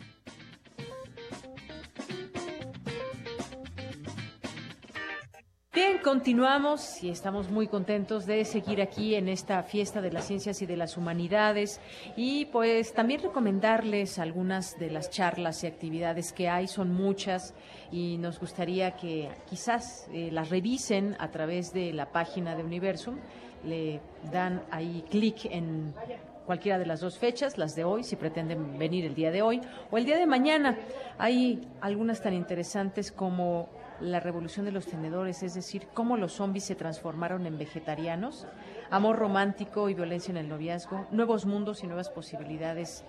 Continuamos 5.99 7.03
y 7.03 7.09
estamos 7.09 7.51
muy 7.51 7.67
contentos 7.67 8.25
de 8.25 8.43
seguir 8.43 8.81
aquí 8.81 9.13
en 9.13 9.29
esta 9.29 9.61
fiesta 9.61 10.01
de 10.01 10.11
las 10.11 10.25
ciencias 10.25 10.61
y 10.61 10.65
de 10.65 10.75
las 10.75 10.97
humanidades 10.97 11.79
y 12.15 12.45
pues 12.45 12.93
también 12.93 13.21
recomendarles 13.21 14.17
algunas 14.17 14.79
de 14.79 14.89
las 14.89 15.11
charlas 15.11 15.63
y 15.63 15.67
actividades 15.67 16.33
que 16.33 16.49
hay, 16.49 16.67
son 16.67 16.91
muchas 16.91 17.53
y 17.91 18.17
nos 18.17 18.39
gustaría 18.39 18.95
que 18.95 19.29
quizás 19.47 20.07
eh, 20.11 20.29
las 20.31 20.49
revisen 20.49 21.15
a 21.19 21.29
través 21.29 21.71
de 21.71 21.93
la 21.93 22.11
página 22.11 22.55
de 22.55 22.63
Universum, 22.63 23.17
le 23.63 24.01
dan 24.31 24.63
ahí 24.71 25.05
clic 25.09 25.45
en 25.45 25.93
cualquiera 26.45 26.79
de 26.79 26.85
las 26.85 26.99
dos 26.99 27.19
fechas, 27.19 27.57
las 27.57 27.75
de 27.75 27.83
hoy, 27.83 28.03
si 28.03 28.15
pretenden 28.15 28.77
venir 28.79 29.05
el 29.05 29.13
día 29.13 29.31
de 29.31 29.41
hoy, 29.41 29.61
o 29.91 29.97
el 29.97 30.05
día 30.05 30.17
de 30.17 30.25
mañana. 30.25 30.77
Hay 31.17 31.61
algunas 31.79 32.21
tan 32.21 32.33
interesantes 32.33 33.11
como 33.11 33.69
la 34.01 34.19
revolución 34.19 34.65
de 34.65 34.71
los 34.71 34.87
tenedores, 34.87 35.43
es 35.43 35.53
decir, 35.53 35.87
cómo 35.93 36.17
los 36.17 36.33
zombies 36.33 36.65
se 36.65 36.75
transformaron 36.75 37.45
en 37.45 37.57
vegetarianos, 37.57 38.47
amor 38.89 39.17
romántico 39.17 39.89
y 39.89 39.93
violencia 39.93 40.31
en 40.31 40.37
el 40.37 40.49
noviazgo, 40.49 41.05
nuevos 41.11 41.45
mundos 41.45 41.83
y 41.83 41.87
nuevas 41.87 42.09
posibilidades 42.09 43.05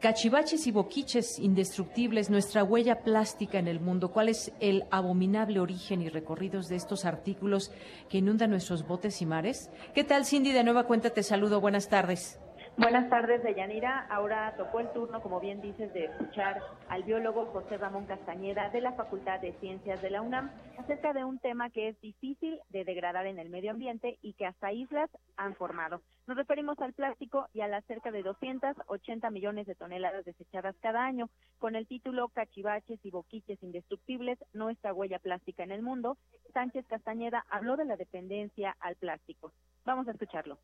Cachivaches 0.00 0.68
y 0.68 0.70
boquiches 0.70 1.40
indestructibles, 1.40 2.30
nuestra 2.30 2.62
huella 2.62 3.00
plástica 3.00 3.58
en 3.58 3.66
el 3.66 3.80
mundo. 3.80 4.12
¿Cuál 4.12 4.28
es 4.28 4.52
el 4.60 4.84
abominable 4.92 5.58
origen 5.58 6.02
y 6.02 6.08
recorridos 6.08 6.68
de 6.68 6.76
estos 6.76 7.04
artículos 7.04 7.72
que 8.08 8.18
inundan 8.18 8.50
nuestros 8.50 8.86
botes 8.86 9.20
y 9.22 9.26
mares? 9.26 9.70
¿Qué 9.96 10.04
tal, 10.04 10.24
Cindy? 10.24 10.52
De 10.52 10.62
nueva 10.62 10.84
cuenta 10.84 11.10
te 11.10 11.24
saludo. 11.24 11.60
Buenas 11.60 11.88
tardes. 11.88 12.38
Buenas 12.78 13.10
tardes, 13.10 13.42
Deyanira. 13.42 14.06
Ahora 14.08 14.54
tocó 14.56 14.78
el 14.78 14.92
turno, 14.92 15.20
como 15.20 15.40
bien 15.40 15.60
dices, 15.60 15.92
de 15.92 16.04
escuchar 16.04 16.62
al 16.88 17.02
biólogo 17.02 17.46
José 17.46 17.76
Ramón 17.76 18.06
Castañeda 18.06 18.70
de 18.70 18.80
la 18.80 18.92
Facultad 18.92 19.40
de 19.40 19.52
Ciencias 19.54 20.00
de 20.00 20.10
la 20.10 20.22
UNAM 20.22 20.52
acerca 20.78 21.12
de 21.12 21.24
un 21.24 21.40
tema 21.40 21.70
que 21.70 21.88
es 21.88 22.00
difícil 22.00 22.60
de 22.68 22.84
degradar 22.84 23.26
en 23.26 23.40
el 23.40 23.50
medio 23.50 23.72
ambiente 23.72 24.20
y 24.22 24.34
que 24.34 24.46
hasta 24.46 24.72
islas 24.72 25.10
han 25.36 25.56
formado. 25.56 26.02
Nos 26.28 26.36
referimos 26.36 26.78
al 26.78 26.92
plástico 26.92 27.48
y 27.52 27.62
a 27.62 27.68
las 27.68 27.84
cerca 27.86 28.12
de 28.12 28.22
280 28.22 29.28
millones 29.30 29.66
de 29.66 29.74
toneladas 29.74 30.24
desechadas 30.24 30.76
cada 30.80 31.04
año. 31.04 31.30
Con 31.58 31.74
el 31.74 31.88
título 31.88 32.28
Cachivaches 32.28 33.04
y 33.04 33.10
boquiches 33.10 33.60
indestructibles, 33.60 34.38
nuestra 34.52 34.94
huella 34.94 35.18
plástica 35.18 35.64
en 35.64 35.72
el 35.72 35.82
mundo, 35.82 36.16
Sánchez 36.54 36.86
Castañeda 36.86 37.44
habló 37.50 37.76
de 37.76 37.86
la 37.86 37.96
dependencia 37.96 38.76
al 38.78 38.94
plástico. 38.94 39.52
Vamos 39.84 40.06
a 40.06 40.12
escucharlo. 40.12 40.58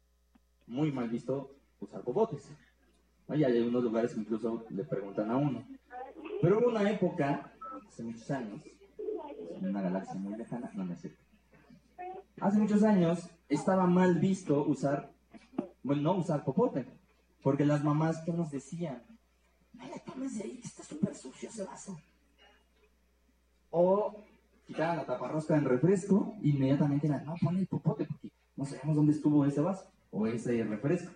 Muy 0.68 0.92
mal 0.92 1.08
visto 1.08 1.50
usar 1.84 2.02
popotes. 2.02 2.50
Y 3.28 3.42
hay 3.42 3.60
unos 3.60 3.82
lugares 3.82 4.12
que 4.12 4.20
incluso 4.20 4.64
le 4.70 4.84
preguntan 4.84 5.30
a 5.30 5.36
uno. 5.36 5.64
Pero 6.42 6.58
hubo 6.58 6.68
una 6.68 6.90
época, 6.90 7.52
hace 7.88 8.02
muchos 8.02 8.30
años, 8.30 8.62
en 9.56 9.68
una 9.68 9.82
galaxia 9.82 10.14
muy 10.14 10.36
lejana, 10.36 10.70
no 10.74 10.84
me 10.84 10.96
sé. 10.96 11.14
Hace 12.40 12.58
muchos 12.58 12.82
años 12.82 13.30
estaba 13.48 13.86
mal 13.86 14.18
visto 14.18 14.64
usar, 14.66 15.10
bueno, 15.82 16.02
no 16.02 16.16
usar 16.16 16.44
popote, 16.44 16.86
porque 17.42 17.64
las 17.64 17.82
mamás 17.82 18.22
que 18.24 18.32
nos 18.32 18.50
decían, 18.50 19.02
no 19.72 19.84
le 19.84 20.00
tomes 20.00 20.36
de 20.36 20.44
ahí, 20.44 20.60
está 20.62 20.82
súper 20.82 21.14
sucio 21.14 21.48
ese 21.48 21.64
vaso. 21.64 21.98
O 23.70 24.22
quitaban 24.66 24.98
la 24.98 25.06
taparrosca 25.06 25.56
en 25.56 25.64
refresco, 25.64 26.34
inmediatamente 26.42 27.06
era, 27.06 27.20
no, 27.20 27.34
pon 27.40 27.56
el 27.56 27.66
popote, 27.66 28.06
porque 28.06 28.30
no 28.56 28.64
sabemos 28.64 28.96
dónde 28.96 29.12
estuvo 29.12 29.44
ese 29.44 29.60
vaso 29.60 29.86
o 30.10 30.26
ese 30.26 30.62
refresco. 30.64 31.12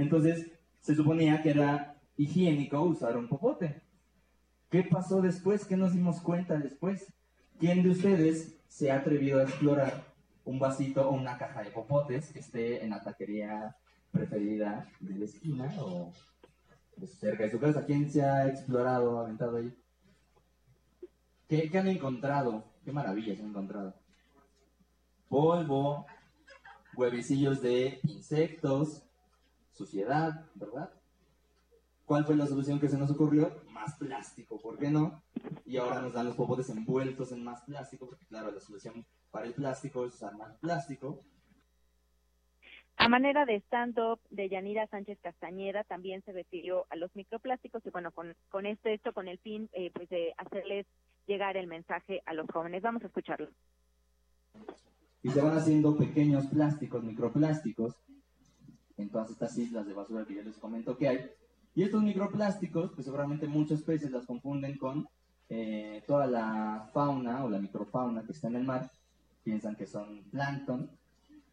Entonces, 0.00 0.50
se 0.80 0.94
suponía 0.94 1.42
que 1.42 1.50
era 1.50 1.94
higiénico 2.16 2.80
usar 2.80 3.18
un 3.18 3.28
popote. 3.28 3.82
¿Qué 4.70 4.82
pasó 4.82 5.20
después? 5.20 5.66
¿Qué 5.66 5.76
nos 5.76 5.92
dimos 5.92 6.20
cuenta 6.20 6.56
después? 6.56 7.12
¿Quién 7.58 7.82
de 7.82 7.90
ustedes 7.90 8.56
se 8.68 8.90
ha 8.90 8.96
atrevido 8.96 9.40
a 9.40 9.42
explorar 9.42 10.04
un 10.44 10.58
vasito 10.58 11.06
o 11.06 11.12
una 11.12 11.36
caja 11.36 11.62
de 11.62 11.70
popotes 11.70 12.32
que 12.32 12.38
esté 12.38 12.82
en 12.82 12.90
la 12.90 13.02
taquería 13.02 13.76
preferida 14.10 14.88
de 15.00 15.18
la 15.18 15.24
esquina 15.26 15.74
o 15.78 16.12
cerca 17.06 17.44
de 17.44 17.50
su 17.50 17.60
casa? 17.60 17.84
¿Quién 17.84 18.10
se 18.10 18.22
ha 18.22 18.48
explorado, 18.48 19.18
aventado 19.18 19.58
ahí? 19.58 19.76
¿Qué, 21.46 21.68
¿Qué, 21.70 21.78
han 21.78 21.88
encontrado? 21.88 22.64
¿Qué 22.84 22.92
maravillas 22.92 23.38
han 23.40 23.50
encontrado? 23.50 23.94
Polvo, 25.28 26.06
huevecillos 26.96 27.60
de 27.60 28.00
insectos, 28.04 29.02
suciedad, 29.80 30.44
¿verdad? 30.54 30.90
¿Cuál 32.04 32.24
fue 32.26 32.36
la 32.36 32.46
solución 32.46 32.78
que 32.78 32.88
se 32.88 32.98
nos 32.98 33.10
ocurrió? 33.10 33.62
Más 33.70 33.94
plástico, 33.94 34.60
¿por 34.60 34.78
qué 34.78 34.90
no? 34.90 35.22
Y 35.64 35.78
ahora 35.78 36.02
nos 36.02 36.12
dan 36.12 36.26
los 36.26 36.36
popotes 36.36 36.68
envueltos 36.68 37.32
en 37.32 37.42
más 37.42 37.62
plástico, 37.62 38.06
porque 38.06 38.26
claro, 38.26 38.50
la 38.50 38.60
solución 38.60 39.06
para 39.30 39.46
el 39.46 39.54
plástico 39.54 40.04
es 40.04 40.14
usar 40.14 40.36
más 40.36 40.54
plástico. 40.58 41.24
A 42.96 43.08
manera 43.08 43.46
de 43.46 43.54
stand-up 43.60 44.20
de 44.28 44.50
Yanira 44.50 44.86
Sánchez 44.88 45.18
Castañeda 45.22 45.84
también 45.84 46.22
se 46.24 46.32
refirió 46.32 46.84
a 46.90 46.96
los 46.96 47.14
microplásticos 47.16 47.86
y 47.86 47.90
bueno, 47.90 48.10
con, 48.10 48.34
con 48.50 48.66
esto, 48.66 48.90
esto 48.90 49.14
con 49.14 49.26
el 49.26 49.38
fin 49.38 49.70
eh, 49.72 49.90
pues 49.94 50.10
de 50.10 50.34
hacerles 50.36 50.86
llegar 51.26 51.56
el 51.56 51.68
mensaje 51.68 52.22
a 52.26 52.34
los 52.34 52.46
jóvenes. 52.50 52.82
Vamos 52.82 53.02
a 53.02 53.06
escucharlo. 53.06 53.48
Y 55.22 55.30
se 55.30 55.40
van 55.40 55.56
haciendo 55.56 55.96
pequeños 55.96 56.46
plásticos, 56.48 57.02
microplásticos, 57.02 57.94
en 59.00 59.10
todas 59.10 59.30
estas 59.30 59.56
islas 59.58 59.86
de 59.86 59.94
basura 59.94 60.24
que 60.24 60.34
yo 60.34 60.42
les 60.42 60.56
comento 60.56 60.96
que 60.96 61.08
hay. 61.08 61.30
Y 61.74 61.82
estos 61.82 62.02
microplásticos, 62.02 62.92
pues 62.92 63.04
seguramente 63.04 63.46
muchas 63.46 63.80
especies 63.80 64.10
las 64.10 64.26
confunden 64.26 64.76
con 64.76 65.08
eh, 65.48 66.02
toda 66.06 66.26
la 66.26 66.90
fauna 66.92 67.44
o 67.44 67.50
la 67.50 67.58
microfauna 67.58 68.22
que 68.22 68.32
está 68.32 68.48
en 68.48 68.56
el 68.56 68.64
mar, 68.64 68.90
piensan 69.42 69.76
que 69.76 69.86
son 69.86 70.22
plancton. 70.30 70.90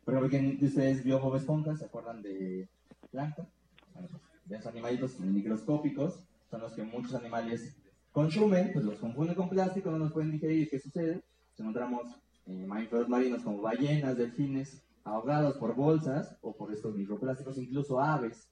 Pero 0.06 0.20
alguien 0.20 0.60
de 0.60 0.68
ustedes 0.68 1.04
vio 1.04 1.20
Bob 1.20 1.36
Esponja, 1.36 1.76
¿se 1.76 1.86
acuerdan 1.86 2.22
de 2.22 2.68
plancton? 3.12 3.48
Bueno, 3.94 4.10
pues, 4.10 4.24
esos 4.50 4.68
animalitos 4.68 5.20
microscópicos, 5.20 6.20
son 6.50 6.62
los 6.62 6.74
que 6.74 6.84
muchos 6.84 7.14
animales 7.14 7.76
consumen, 8.12 8.72
pues 8.74 8.86
los 8.86 9.00
confunden 9.00 9.36
con 9.36 9.50
plástico, 9.50 9.92
no 9.92 10.00
nos 10.00 10.14
pueden 10.14 10.32
digerir. 10.32 10.70
¿Qué 10.70 10.80
sucede? 10.80 11.22
Pues 11.50 11.60
encontramos 11.60 12.08
eh, 12.46 12.66
mamíferos 12.66 13.10
marinos 13.10 13.44
como 13.44 13.62
ballenas, 13.62 14.18
delfines, 14.18 14.82
ahogados 15.08 15.58
por 15.58 15.76
bolsas 15.76 16.38
o 16.42 16.56
por 16.56 16.74
estos 16.74 16.96
microplásticos, 16.96 17.58
incluso 17.58 18.00
aves. 18.00 18.50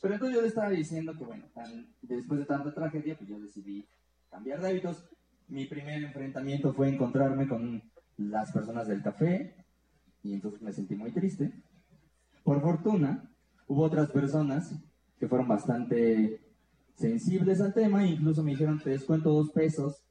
Pero 0.00 0.14
entonces 0.14 0.36
yo 0.36 0.42
le 0.42 0.48
estaba 0.48 0.70
diciendo 0.70 1.12
que, 1.16 1.24
bueno, 1.24 1.44
después 2.00 2.40
de 2.40 2.46
tanta 2.46 2.74
tragedia, 2.74 3.16
pues 3.16 3.28
yo 3.28 3.38
decidí 3.38 3.86
cambiar 4.30 4.60
de 4.60 4.68
hábitos. 4.68 5.04
Mi 5.48 5.66
primer 5.66 6.02
enfrentamiento 6.02 6.72
fue 6.72 6.88
encontrarme 6.88 7.46
con 7.46 7.82
las 8.16 8.50
personas 8.52 8.88
del 8.88 9.02
café 9.02 9.54
y 10.22 10.34
entonces 10.34 10.62
me 10.62 10.72
sentí 10.72 10.96
muy 10.96 11.12
triste. 11.12 11.52
Por 12.42 12.60
fortuna, 12.60 13.30
hubo 13.66 13.82
otras 13.84 14.10
personas 14.10 14.74
que 15.18 15.28
fueron 15.28 15.46
bastante 15.46 16.40
sensibles 16.94 17.60
al 17.60 17.74
tema 17.74 18.04
e 18.04 18.12
incluso 18.12 18.42
me 18.42 18.52
dijeron, 18.52 18.80
te 18.80 18.90
descuento 18.90 19.30
dos 19.30 19.50
pesos 19.52 20.02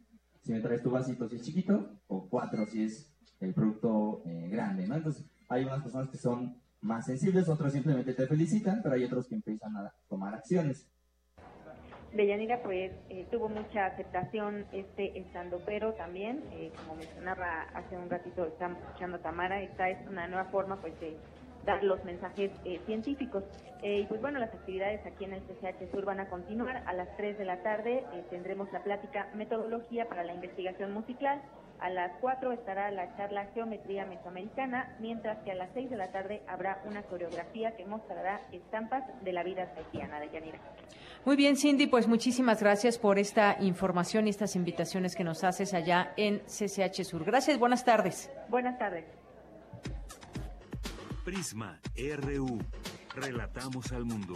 si 0.41 0.51
me 0.51 0.61
traes 0.61 0.81
tu 0.81 0.89
vasito 0.89 1.29
si 1.29 1.35
es 1.35 1.43
chiquito 1.43 2.01
o 2.07 2.27
cuatro 2.27 2.65
si 2.65 2.83
es 2.83 3.10
el 3.41 3.53
producto 3.53 4.21
eh, 4.25 4.47
grande, 4.49 4.87
¿no? 4.87 4.95
Entonces, 4.95 5.25
hay 5.49 5.63
unas 5.63 5.81
personas 5.81 6.09
que 6.09 6.17
son 6.17 6.55
más 6.81 7.05
sensibles, 7.05 7.49
otros 7.49 7.73
simplemente 7.73 8.13
te 8.13 8.27
felicitan, 8.27 8.81
pero 8.81 8.95
hay 8.95 9.03
otros 9.03 9.27
que 9.27 9.35
empiezan 9.35 9.75
a 9.75 9.93
tomar 10.07 10.33
acciones. 10.33 10.87
Deyanira, 12.13 12.61
pues 12.61 12.91
eh, 13.09 13.25
tuvo 13.31 13.47
mucha 13.47 13.85
aceptación 13.85 14.65
este 14.73 15.17
estando, 15.17 15.61
pero 15.65 15.93
también, 15.93 16.43
eh, 16.51 16.71
como 16.77 16.95
mencionaba 16.95 17.63
hace 17.73 17.97
un 17.97 18.09
ratito, 18.09 18.45
estamos 18.45 18.79
escuchando 18.79 19.17
a 19.17 19.21
Tamara, 19.21 19.61
esta 19.61 19.89
es 19.89 20.05
una 20.07 20.27
nueva 20.27 20.45
forma 20.45 20.81
pues 20.81 20.99
de 20.99 21.17
dar 21.65 21.83
los 21.83 22.03
mensajes 22.03 22.51
científicos. 22.87 23.43
y 23.83 24.03
pues 24.05 24.19
bueno, 24.19 24.39
las 24.39 24.51
actividades 24.51 25.05
aquí 25.05 25.25
en 25.25 25.33
el 25.33 25.41
CCH 25.41 25.91
Sur 25.91 26.05
van 26.05 26.19
a 26.19 26.27
continuar. 26.27 26.83
A 26.87 26.93
las 26.93 27.15
3 27.17 27.37
de 27.37 27.45
la 27.45 27.61
tarde 27.61 28.03
tendremos 28.31 28.71
la 28.73 28.81
plática 28.81 29.29
Metodología 29.35 30.09
para 30.09 30.23
la 30.23 30.33
Investigación 30.33 30.91
Musical 30.91 31.39
A 31.81 31.89
las 31.89 32.11
4 32.21 32.51
estará 32.51 32.91
la 32.91 33.17
charla 33.17 33.47
Geometría 33.55 34.05
Mesoamericana, 34.05 34.95
mientras 34.99 35.43
que 35.43 35.51
a 35.51 35.55
las 35.55 35.71
6 35.73 35.89
de 35.89 35.97
la 35.97 36.11
tarde 36.11 36.43
habrá 36.47 36.79
una 36.85 37.01
coreografía 37.01 37.75
que 37.75 37.85
mostrará 37.87 38.39
estampas 38.51 39.03
de 39.23 39.33
la 39.33 39.41
vida 39.41 39.67
haitiana 39.75 40.19
de 40.19 40.29
Yanira. 40.29 40.59
Muy 41.25 41.35
bien, 41.35 41.57
Cindy, 41.57 41.87
pues 41.87 42.07
muchísimas 42.07 42.61
gracias 42.61 42.99
por 42.99 43.17
esta 43.17 43.57
información 43.59 44.27
y 44.27 44.29
estas 44.29 44.55
invitaciones 44.55 45.15
que 45.15 45.23
nos 45.23 45.43
haces 45.43 45.73
allá 45.73 46.13
en 46.17 46.41
CCH 46.41 47.03
Sur. 47.03 47.25
Gracias, 47.25 47.57
buenas 47.57 47.83
tardes. 47.83 48.31
Buenas 48.47 48.77
tardes. 48.77 49.05
Prisma 51.25 51.79
RU. 51.95 52.59
Relatamos 53.15 53.91
al 53.91 54.05
mundo. 54.05 54.35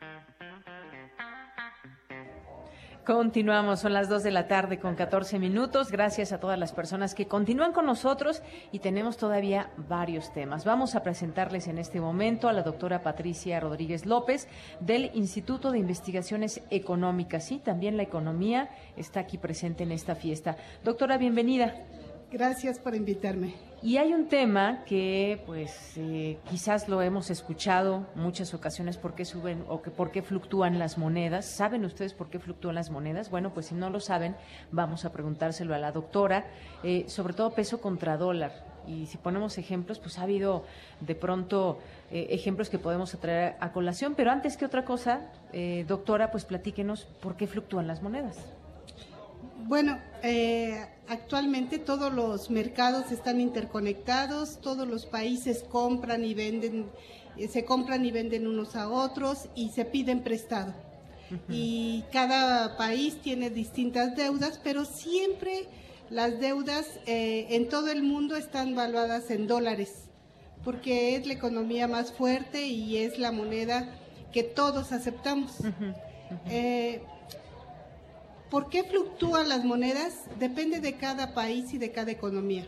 Continuamos, 3.05 3.79
son 3.79 3.93
las 3.93 4.09
2 4.09 4.21
de 4.21 4.29
la 4.29 4.47
tarde 4.47 4.77
con 4.77 4.93
14 4.93 5.39
minutos. 5.39 5.89
Gracias 5.89 6.31
a 6.33 6.39
todas 6.39 6.59
las 6.59 6.71
personas 6.71 7.15
que 7.15 7.27
continúan 7.27 7.73
con 7.73 7.87
nosotros 7.87 8.43
y 8.71 8.77
tenemos 8.77 9.17
todavía 9.17 9.71
varios 9.89 10.31
temas. 10.33 10.65
Vamos 10.65 10.93
a 10.93 11.01
presentarles 11.01 11.67
en 11.67 11.79
este 11.79 11.99
momento 11.99 12.47
a 12.47 12.53
la 12.53 12.61
doctora 12.61 13.01
Patricia 13.01 13.59
Rodríguez 13.59 14.05
López 14.05 14.47
del 14.81 15.09
Instituto 15.15 15.71
de 15.71 15.79
Investigaciones 15.79 16.61
Económicas. 16.69 17.51
Y 17.51 17.57
también 17.57 17.97
la 17.97 18.03
economía 18.03 18.69
está 18.95 19.21
aquí 19.21 19.39
presente 19.39 19.81
en 19.81 19.93
esta 19.93 20.13
fiesta. 20.13 20.57
Doctora, 20.83 21.17
bienvenida. 21.17 21.73
Gracias 22.31 22.79
por 22.79 22.95
invitarme. 22.95 23.55
Y 23.83 23.97
hay 23.97 24.13
un 24.13 24.29
tema 24.29 24.85
que, 24.85 25.43
pues, 25.45 25.97
eh, 25.97 26.37
quizás 26.49 26.87
lo 26.87 27.01
hemos 27.01 27.29
escuchado 27.29 28.07
muchas 28.15 28.53
ocasiones, 28.53 28.95
¿por 28.95 29.15
qué 29.15 29.25
suben 29.25 29.65
o 29.67 29.81
que, 29.81 29.91
por 29.91 30.11
qué 30.11 30.21
fluctúan 30.21 30.79
las 30.79 30.97
monedas? 30.97 31.45
¿Saben 31.45 31.83
ustedes 31.83 32.13
por 32.13 32.29
qué 32.29 32.39
fluctúan 32.39 32.75
las 32.75 32.89
monedas? 32.89 33.29
Bueno, 33.29 33.53
pues 33.53 33.65
si 33.65 33.75
no 33.75 33.89
lo 33.89 33.99
saben, 33.99 34.35
vamos 34.71 35.03
a 35.03 35.11
preguntárselo 35.11 35.75
a 35.75 35.77
la 35.77 35.91
doctora, 35.91 36.45
eh, 36.83 37.03
sobre 37.07 37.33
todo 37.33 37.51
peso 37.51 37.81
contra 37.81 38.15
dólar. 38.15 38.65
Y 38.87 39.07
si 39.07 39.17
ponemos 39.17 39.57
ejemplos, 39.57 39.99
pues 39.99 40.17
ha 40.17 40.23
habido 40.23 40.63
de 41.01 41.15
pronto 41.15 41.79
eh, 42.11 42.27
ejemplos 42.29 42.69
que 42.69 42.79
podemos 42.79 43.11
traer 43.19 43.57
a 43.59 43.73
colación, 43.73 44.15
pero 44.15 44.31
antes 44.31 44.55
que 44.55 44.65
otra 44.65 44.85
cosa, 44.85 45.31
doctora, 45.85 46.31
pues 46.31 46.45
platíquenos 46.45 47.05
por 47.19 47.35
qué 47.35 47.45
fluctúan 47.45 47.87
las 47.87 48.01
monedas. 48.01 48.37
Bueno, 49.63 49.99
eh, 50.23 50.85
actualmente 51.07 51.77
todos 51.77 52.11
los 52.11 52.49
mercados 52.49 53.11
están 53.11 53.39
interconectados, 53.39 54.59
todos 54.61 54.87
los 54.87 55.05
países 55.05 55.63
compran 55.63 56.23
y 56.23 56.33
venden, 56.33 56.87
eh, 57.37 57.47
se 57.47 57.63
compran 57.63 58.05
y 58.05 58.11
venden 58.11 58.47
unos 58.47 58.75
a 58.75 58.89
otros 58.89 59.49
y 59.55 59.69
se 59.69 59.85
piden 59.85 60.21
prestado. 60.21 60.73
Y 61.47 62.03
cada 62.11 62.75
país 62.75 63.21
tiene 63.21 63.49
distintas 63.49 64.17
deudas, 64.17 64.59
pero 64.61 64.83
siempre 64.83 65.65
las 66.09 66.41
deudas 66.41 66.85
eh, 67.05 67.47
en 67.51 67.69
todo 67.69 67.89
el 67.89 68.03
mundo 68.03 68.35
están 68.35 68.75
valuadas 68.75 69.31
en 69.31 69.47
dólares, 69.47 70.09
porque 70.65 71.15
es 71.15 71.25
la 71.25 71.33
economía 71.33 71.87
más 71.87 72.11
fuerte 72.11 72.65
y 72.65 72.97
es 72.97 73.17
la 73.17 73.31
moneda 73.31 73.97
que 74.33 74.43
todos 74.43 74.91
aceptamos. 74.91 75.53
¿Por 78.51 78.67
qué 78.67 78.83
fluctúan 78.83 79.47
las 79.47 79.63
monedas? 79.63 80.25
Depende 80.37 80.81
de 80.81 80.97
cada 80.97 81.33
país 81.33 81.73
y 81.73 81.77
de 81.77 81.93
cada 81.93 82.11
economía. 82.11 82.67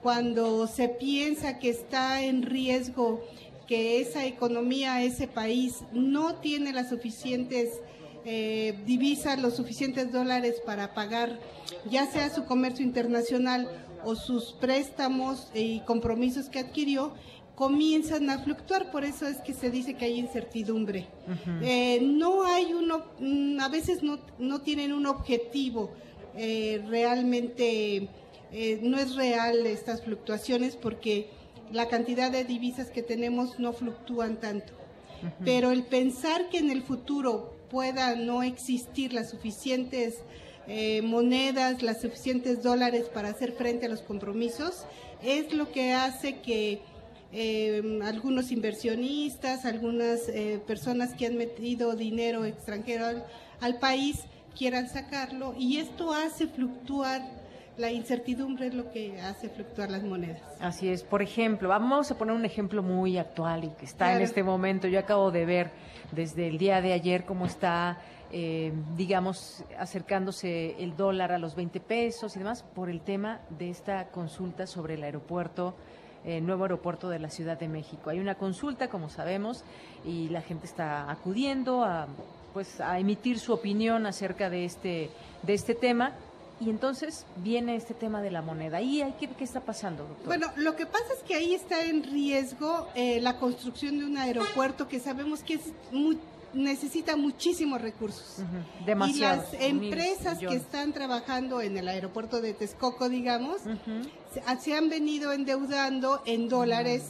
Cuando 0.00 0.66
se 0.66 0.88
piensa 0.88 1.58
que 1.58 1.68
está 1.68 2.22
en 2.22 2.42
riesgo 2.42 3.22
que 3.66 4.00
esa 4.00 4.24
economía, 4.24 5.02
ese 5.02 5.28
país 5.28 5.84
no 5.92 6.36
tiene 6.36 6.72
las 6.72 6.88
suficientes 6.88 7.82
eh, 8.24 8.78
divisas, 8.86 9.38
los 9.38 9.56
suficientes 9.56 10.10
dólares 10.10 10.62
para 10.64 10.94
pagar 10.94 11.38
ya 11.90 12.06
sea 12.06 12.30
su 12.30 12.46
comercio 12.46 12.82
internacional 12.82 13.68
o 14.02 14.14
sus 14.16 14.52
préstamos 14.52 15.50
y 15.52 15.80
compromisos 15.80 16.48
que 16.48 16.60
adquirió, 16.60 17.12
comienzan 17.60 18.30
a 18.30 18.38
fluctuar, 18.38 18.90
por 18.90 19.04
eso 19.04 19.26
es 19.26 19.36
que 19.42 19.52
se 19.52 19.68
dice 19.70 19.92
que 19.92 20.06
hay 20.06 20.18
incertidumbre. 20.18 21.08
Eh, 21.60 22.00
no 22.00 22.46
hay 22.46 22.72
uno, 22.72 23.04
mm, 23.18 23.60
a 23.60 23.68
veces 23.68 24.02
no, 24.02 24.18
no 24.38 24.62
tienen 24.62 24.94
un 24.94 25.04
objetivo 25.04 25.90
eh, 26.34 26.82
realmente, 26.88 28.08
eh, 28.50 28.78
no 28.80 28.96
es 28.98 29.14
real 29.14 29.66
estas 29.66 30.00
fluctuaciones 30.00 30.74
porque 30.74 31.28
la 31.70 31.86
cantidad 31.88 32.30
de 32.30 32.44
divisas 32.44 32.88
que 32.88 33.02
tenemos 33.02 33.58
no 33.58 33.74
fluctúan 33.74 34.40
tanto. 34.40 34.72
Pero 35.44 35.70
el 35.70 35.82
pensar 35.82 36.48
que 36.48 36.56
en 36.56 36.70
el 36.70 36.82
futuro 36.82 37.52
pueda 37.70 38.14
no 38.14 38.42
existir 38.42 39.12
las 39.12 39.28
suficientes 39.28 40.14
monedas, 41.02 41.82
las 41.82 42.00
suficientes 42.00 42.62
dólares 42.62 43.10
para 43.12 43.28
hacer 43.28 43.52
frente 43.52 43.84
a 43.84 43.90
los 43.90 44.00
compromisos, 44.00 44.86
es 45.22 45.52
lo 45.52 45.70
que 45.72 45.92
hace 45.92 46.40
que 46.40 46.80
eh, 47.32 48.00
algunos 48.04 48.50
inversionistas, 48.50 49.64
algunas 49.64 50.28
eh, 50.28 50.60
personas 50.66 51.14
que 51.14 51.26
han 51.26 51.36
metido 51.36 51.94
dinero 51.94 52.44
extranjero 52.44 53.06
al, 53.60 53.78
país 53.78 54.24
quieran 54.58 54.88
sacarlo 54.88 55.54
y 55.56 55.78
esto 55.78 56.12
hace 56.12 56.48
fluctuar 56.48 57.22
la 57.76 57.92
incertidumbre 57.92 58.66
es 58.66 58.74
lo 58.74 58.90
que 58.90 59.20
hace 59.20 59.48
fluctuar 59.48 59.90
las 59.90 60.02
monedas. 60.02 60.42
Así 60.60 60.88
es. 60.88 61.04
Por 61.04 61.22
ejemplo, 61.22 61.68
vamos 61.68 62.10
a 62.10 62.18
poner 62.18 62.34
un 62.34 62.44
ejemplo 62.44 62.82
muy 62.82 63.16
actual 63.16 63.64
y 63.64 63.68
que 63.70 63.84
está 63.84 64.16
en 64.16 64.22
este 64.22 64.42
momento. 64.42 64.88
Yo 64.88 64.98
acabo 64.98 65.30
de 65.30 65.46
ver 65.46 65.70
desde 66.10 66.48
el 66.48 66.58
día 66.58 66.82
de 66.82 66.92
ayer 66.92 67.24
cómo 67.24 67.46
está, 67.46 67.98
eh, 68.32 68.72
digamos, 68.96 69.64
acercándose 69.78 70.82
el 70.82 70.96
dólar 70.96 71.30
a 71.30 71.38
los 71.38 71.54
20 71.54 71.78
pesos 71.80 72.34
y 72.34 72.40
demás 72.40 72.64
por 72.74 72.90
el 72.90 73.00
tema 73.00 73.40
de 73.50 73.70
esta 73.70 74.08
consulta 74.08 74.66
sobre 74.66 74.94
el 74.94 75.04
aeropuerto 75.04 75.76
eh, 76.24 76.40
nuevo 76.40 76.64
aeropuerto 76.64 77.08
de 77.08 77.18
la 77.18 77.30
Ciudad 77.30 77.58
de 77.58 77.68
México. 77.68 78.10
Hay 78.10 78.18
una 78.18 78.34
consulta, 78.34 78.88
como 78.88 79.08
sabemos, 79.08 79.64
y 80.04 80.28
la 80.28 80.42
gente 80.42 80.66
está 80.66 81.10
acudiendo 81.10 81.84
a, 81.84 82.08
pues, 82.52 82.80
a 82.80 82.98
emitir 82.98 83.38
su 83.38 83.52
opinión 83.52 84.06
acerca 84.06 84.50
de 84.50 84.64
este, 84.64 85.10
de 85.42 85.54
este 85.54 85.74
tema. 85.74 86.12
Y 86.60 86.68
entonces 86.68 87.24
viene 87.36 87.74
este 87.74 87.94
tema 87.94 88.20
de 88.20 88.30
la 88.30 88.42
moneda. 88.42 88.82
¿Y 88.82 89.02
qué, 89.18 89.28
qué 89.28 89.44
está 89.44 89.60
pasando, 89.60 90.02
doctor? 90.04 90.26
Bueno, 90.26 90.48
lo 90.56 90.76
que 90.76 90.84
pasa 90.84 91.06
es 91.16 91.22
que 91.22 91.34
ahí 91.34 91.54
está 91.54 91.82
en 91.84 92.02
riesgo 92.02 92.86
eh, 92.94 93.18
la 93.22 93.38
construcción 93.38 93.98
de 93.98 94.04
un 94.04 94.18
aeropuerto 94.18 94.86
que 94.86 95.00
sabemos 95.00 95.42
que 95.42 95.54
es 95.54 95.72
muy 95.90 96.18
necesita 96.52 97.16
muchísimos 97.16 97.80
recursos. 97.80 98.36
Y 98.86 99.14
las 99.14 99.54
empresas 99.54 100.38
que 100.38 100.54
están 100.54 100.92
trabajando 100.92 101.60
en 101.60 101.76
el 101.76 101.88
aeropuerto 101.88 102.40
de 102.40 102.54
Texcoco, 102.54 103.08
digamos, 103.08 103.58
se, 104.60 104.74
han 104.74 104.88
venido 104.88 105.32
endeudando 105.32 106.22
en 106.26 106.48
dólares 106.48 107.04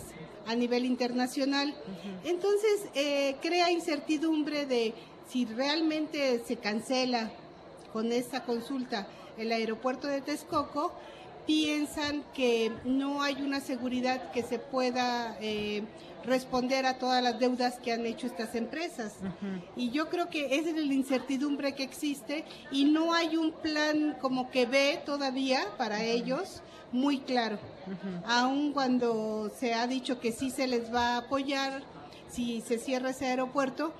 a 0.47 0.55
nivel 0.55 0.85
internacional. 0.85 1.75
Entonces, 2.25 2.89
eh, 2.95 3.37
crea 3.41 3.71
incertidumbre 3.71 4.67
de 4.67 4.95
si 5.29 5.45
realmente 5.45 6.43
se 6.47 6.57
cancela 6.57 7.31
con 7.93 8.13
esta 8.13 8.45
consulta 8.45 9.07
el 9.39 9.53
aeropuerto 9.53 10.07
de 10.07 10.21
Texcoco, 10.21 10.93
piensan 11.47 12.23
que 12.35 12.73
no 12.85 13.23
hay 13.23 13.41
una 13.43 13.61
seguridad 13.61 14.31
que 14.33 14.43
se 14.43 14.59
pueda... 14.59 15.37
Eh, 15.41 15.85
responder 16.25 16.87
a 16.87 16.99
todas 16.99 17.23
las 17.23 17.39
deudas 17.39 17.79
que 17.79 17.93
han 17.93 18.07
hecho 18.07 18.27
estas 18.27 18.55
empresas. 18.55 19.15
Y 19.77 19.91
yo 19.91 20.09
creo 20.09 20.29
que 20.29 20.57
esa 20.57 20.71
es 20.71 20.77
la 20.77 20.95
incertidumbre 20.95 21.75
que 21.75 21.83
existe 21.83 22.45
y 22.71 22.85
no 22.85 23.13
hay 23.13 23.37
un 23.37 23.53
plan 23.53 24.17
como 24.21 24.51
que 24.51 24.67
ve 24.67 25.01
todavía 25.05 25.63
para 25.77 26.03
ellos 26.05 26.63
muy 26.93 27.21
claro. 27.21 27.59
Aun 28.27 28.73
cuando 28.73 29.51
se 29.59 29.75
ha 29.75 29.87
dicho 29.87 30.21
que 30.21 30.33
sí 30.33 30.51
se 30.51 30.67
les 30.67 30.93
va 30.93 31.15
a 31.15 31.19
apoyar 31.19 31.83
si 32.29 32.61
se 32.61 32.79
cierra 32.79 33.11
ese 33.11 33.27
aeropuerto, 33.27 33.93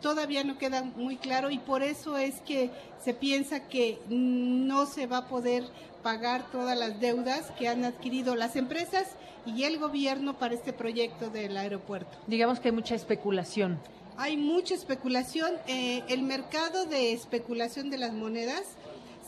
todavía 0.00 0.42
no 0.44 0.58
queda 0.58 0.82
muy 0.82 1.16
claro 1.16 1.50
y 1.50 1.58
por 1.58 1.82
eso 1.82 2.16
es 2.16 2.40
que 2.40 2.70
se 3.02 3.14
piensa 3.14 3.68
que 3.68 4.00
no 4.08 4.86
se 4.86 5.06
va 5.06 5.18
a 5.18 5.28
poder 5.28 5.64
pagar 6.02 6.50
todas 6.50 6.78
las 6.78 7.00
deudas 7.00 7.50
que 7.58 7.68
han 7.68 7.84
adquirido 7.84 8.34
las 8.34 8.56
empresas 8.56 9.06
y 9.46 9.64
el 9.64 9.78
gobierno 9.78 10.38
para 10.38 10.54
este 10.54 10.72
proyecto 10.72 11.30
del 11.30 11.56
aeropuerto. 11.56 12.18
Digamos 12.26 12.60
que 12.60 12.68
hay 12.68 12.74
mucha 12.74 12.94
especulación. 12.94 13.78
Hay 14.16 14.36
mucha 14.36 14.74
especulación. 14.74 15.52
Eh, 15.68 16.02
el 16.08 16.22
mercado 16.22 16.84
de 16.86 17.12
especulación 17.12 17.90
de 17.90 17.98
las 17.98 18.12
monedas 18.12 18.62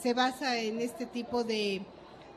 se 0.03 0.15
basa 0.15 0.59
en 0.59 0.81
este 0.81 1.07
tipo 1.07 1.45
de, 1.45 1.83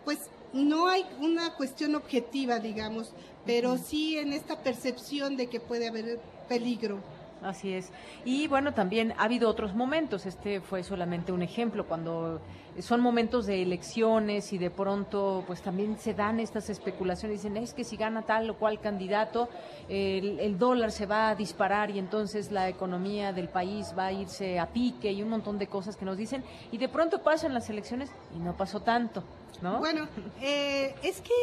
pues 0.06 0.20
no 0.53 0.88
hay 0.88 1.06
una 1.20 1.53
cuestión 1.56 1.95
objetiva, 1.95 2.60
digamos, 2.60 3.14
pero 3.45 3.78
sí 3.78 4.18
en 4.18 4.34
esta 4.34 4.62
percepción 4.62 5.38
de 5.38 5.48
que 5.48 5.60
puede 5.60 5.88
haber 5.88 6.20
peligro 6.48 6.99
Así 7.44 7.74
es. 7.74 7.92
Y 8.24 8.48
bueno, 8.48 8.74
también 8.74 9.14
ha 9.18 9.24
habido 9.24 9.50
otros 9.50 9.74
momentos, 9.74 10.26
este 10.26 10.62
fue 10.62 10.84
solamente 10.84 11.32
un 11.32 11.42
ejemplo, 11.42 11.88
cuando 11.88 12.40
son 12.80 13.02
momentos 13.02 13.48
de 13.48 13.64
elecciones 13.64 14.54
y 14.54 14.58
de 14.58 14.70
pronto 14.70 15.44
pues 15.48 15.62
también 15.62 15.98
se 15.98 16.14
dan 16.14 16.40
estas 16.40 16.70
especulaciones, 16.70 17.42
dicen 17.42 17.58
es 17.58 17.74
que 17.74 17.84
si 17.84 17.98
gana 17.98 18.22
tal 18.22 18.50
o 18.52 18.58
cual 18.58 18.80
candidato, 18.80 19.50
el, 19.90 20.40
el 20.40 20.58
dólar 20.58 20.92
se 20.92 21.06
va 21.06 21.30
a 21.30 21.36
disparar 21.36 21.90
y 21.90 22.00
entonces 22.00 22.52
la 22.52 22.70
economía 22.70 23.34
del 23.34 23.50
país 23.50 23.94
va 23.98 24.06
a 24.06 24.12
irse 24.12 24.60
a 24.60 24.68
pique 24.68 25.12
y 25.12 25.24
un 25.24 25.30
montón 25.30 25.58
de 25.58 25.68
cosas 25.68 25.98
que 25.98 26.06
nos 26.06 26.18
dicen 26.18 26.44
y 26.72 26.78
de 26.78 26.88
pronto 26.88 27.24
pasan 27.24 27.54
las 27.54 27.70
elecciones 27.70 28.12
y 28.36 28.40
no 28.40 28.56
pasó 28.56 28.82
tanto, 28.82 29.24
¿no? 29.62 29.80
Bueno, 29.80 30.08
eh, 30.42 30.96
es 31.04 31.22
que 31.22 31.34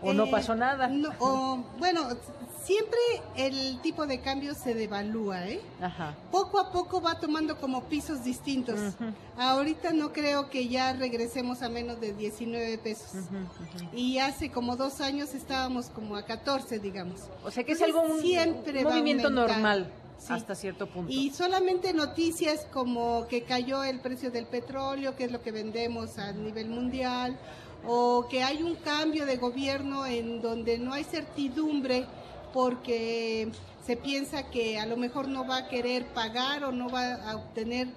o 0.00 0.12
no 0.12 0.24
eh, 0.24 0.30
pasó 0.30 0.54
nada. 0.54 0.90
o, 1.18 1.58
bueno, 1.78 2.08
siempre 2.64 2.98
el 3.36 3.80
tipo 3.80 4.06
de 4.06 4.20
cambio 4.20 4.54
se 4.54 4.74
devalúa, 4.74 5.48
¿eh? 5.48 5.60
Ajá. 5.80 6.14
Poco 6.30 6.58
a 6.58 6.72
poco 6.72 7.00
va 7.00 7.18
tomando 7.18 7.58
como 7.58 7.84
pisos 7.84 8.24
distintos. 8.24 8.94
Ahorita 9.36 9.92
no 9.92 10.12
creo 10.12 10.50
que 10.50 10.68
ya 10.68 10.92
regresemos 10.92 11.62
a 11.62 11.68
menos 11.68 12.00
de 12.00 12.12
19 12.12 12.78
pesos. 12.78 13.10
Y 13.92 14.18
hace 14.18 14.50
como 14.50 14.76
dos 14.76 15.00
años 15.00 15.34
estábamos 15.34 15.86
como 15.86 16.16
a 16.16 16.22
14, 16.24 16.78
digamos. 16.78 17.20
O 17.44 17.50
sea 17.50 17.64
que 17.64 17.72
es 17.72 17.82
algo 17.82 18.02
un, 18.02 18.20
siempre 18.20 18.84
un 18.84 18.84
movimiento 18.84 19.30
normal 19.30 19.92
hasta 20.28 20.54
cierto 20.54 20.86
punto. 20.86 21.12
Y 21.12 21.30
solamente 21.30 21.92
noticias 21.92 22.66
como 22.72 23.26
que 23.28 23.42
cayó 23.42 23.84
el 23.84 24.00
precio 24.00 24.30
del 24.30 24.46
petróleo, 24.46 25.14
que 25.16 25.24
es 25.24 25.32
lo 25.32 25.42
que 25.42 25.52
vendemos 25.52 26.18
a 26.18 26.32
nivel 26.32 26.68
mundial, 26.68 27.38
o 27.86 28.26
que 28.28 28.42
hay 28.42 28.62
un 28.62 28.74
cambio 28.76 29.26
de 29.26 29.36
gobierno 29.36 30.04
en 30.06 30.42
donde 30.42 30.78
no 30.78 30.92
hay 30.92 31.04
certidumbre 31.04 32.06
porque 32.52 33.50
se 33.84 33.96
piensa 33.96 34.50
que 34.50 34.78
a 34.78 34.86
lo 34.86 34.96
mejor 34.96 35.28
no 35.28 35.46
va 35.46 35.58
a 35.58 35.68
querer 35.68 36.06
pagar 36.08 36.64
o 36.64 36.72
no 36.72 36.88
va 36.88 37.14
a 37.14 37.36
obtener 37.36 37.88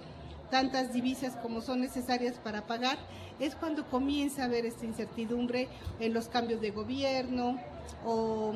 tantas 0.50 0.92
divisas 0.92 1.34
como 1.36 1.60
son 1.62 1.80
necesarias 1.80 2.36
para 2.42 2.66
pagar, 2.66 2.98
es 3.40 3.54
cuando 3.54 3.86
comienza 3.86 4.42
a 4.42 4.44
haber 4.46 4.66
esta 4.66 4.84
incertidumbre 4.84 5.68
en 5.98 6.12
los 6.12 6.28
cambios 6.28 6.60
de 6.60 6.70
gobierno 6.70 7.58
o 8.04 8.52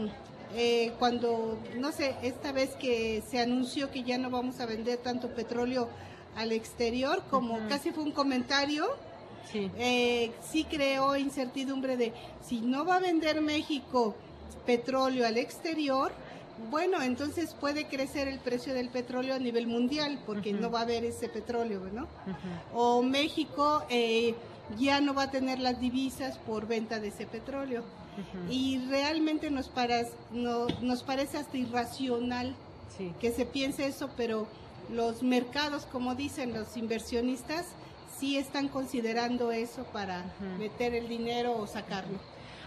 eh, 0.55 0.93
cuando, 0.99 1.59
no 1.77 1.93
sé, 1.93 2.15
esta 2.23 2.53
vez 2.53 2.77
que 2.77 3.23
se 3.29 3.41
anunció 3.41 3.91
que 3.91 4.03
ya 4.03 4.19
no 4.19 4.31
vamos 4.31 4.61
a 4.61 4.67
vender 4.67 4.99
tanto 4.99 5.29
petróleo 5.35 5.89
al 6.37 6.53
exterior, 6.53 7.23
como 7.31 7.59
casi 7.69 7.91
fue 7.91 8.05
un 8.05 8.13
comentario, 8.13 8.87
sí. 9.51 9.71
Eh, 9.79 10.33
sí 10.43 10.65
creó 10.65 11.17
incertidumbre 11.17 11.97
de 11.97 12.13
si 12.47 12.61
no 12.61 12.85
va 12.85 12.97
a 12.97 13.01
vender 13.01 13.41
México 13.41 14.15
petróleo 14.65 15.27
al 15.27 15.37
exterior, 15.39 16.13
bueno, 16.71 17.03
entonces 17.03 17.55
puede 17.55 17.87
crecer 17.87 18.29
el 18.29 18.39
precio 18.39 18.73
del 18.73 18.89
petróleo 18.89 19.35
a 19.35 19.39
nivel 19.39 19.67
mundial 19.67 20.19
porque 20.25 20.53
no 20.53 20.71
va 20.71 20.81
a 20.81 20.83
haber 20.83 21.05
ese 21.05 21.29
petróleo, 21.29 21.83
¿no? 21.93 22.07
O 22.73 23.03
México 23.03 23.83
eh, 23.91 24.35
ya 24.79 25.01
no 25.01 25.13
va 25.15 25.25
a 25.25 25.31
tener 25.31 25.59
las 25.59 25.79
divisas 25.81 26.39
por 26.39 26.67
venta 26.67 26.99
de 26.99 27.09
ese 27.09 27.27
petróleo. 27.27 27.85
Y 28.51 28.79
realmente 28.89 29.51
nos, 29.51 29.69
para, 29.69 30.03
no, 30.33 30.67
nos 30.81 31.03
parece 31.03 31.37
hasta 31.37 31.59
irracional 31.59 32.55
que 33.21 33.31
se 33.31 33.45
piense 33.45 33.87
eso, 33.87 34.09
pero 34.17 34.47
los 34.91 35.23
mercados, 35.23 35.85
como 35.85 36.15
dicen 36.15 36.55
los 36.55 36.77
inversionistas, 36.79 37.67
sí 38.19 38.39
están 38.39 38.69
considerando 38.69 39.53
eso 39.53 39.85
para 39.93 40.25
meter 40.59 40.95
el 40.95 41.09
dinero 41.09 41.59
o 41.59 41.67
sacarlo. 41.67 42.19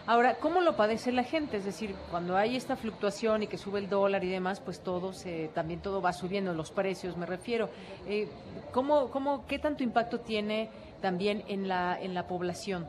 Ahora, 0.09 0.39
¿cómo 0.39 0.59
lo 0.61 0.75
padece 0.75 1.11
la 1.11 1.23
gente? 1.23 1.57
Es 1.57 1.65
decir, 1.65 1.93
cuando 2.09 2.35
hay 2.35 2.55
esta 2.55 2.75
fluctuación 2.75 3.43
y 3.43 3.47
que 3.47 3.59
sube 3.59 3.77
el 3.77 3.89
dólar 3.89 4.23
y 4.23 4.27
demás, 4.27 4.59
pues 4.59 4.79
todo 4.79 5.13
se, 5.13 5.49
también 5.49 5.83
todo 5.83 6.01
va 6.01 6.13
subiendo, 6.13 6.51
los 6.55 6.71
precios 6.71 7.15
me 7.15 7.27
refiero. 7.27 7.69
Eh, 8.07 8.27
¿cómo, 8.71 9.11
cómo, 9.11 9.45
¿Qué 9.45 9.59
tanto 9.59 9.83
impacto 9.83 10.21
tiene 10.21 10.71
también 10.99 11.43
en 11.47 11.67
la, 11.67 11.95
en 12.01 12.15
la 12.15 12.25
población? 12.25 12.87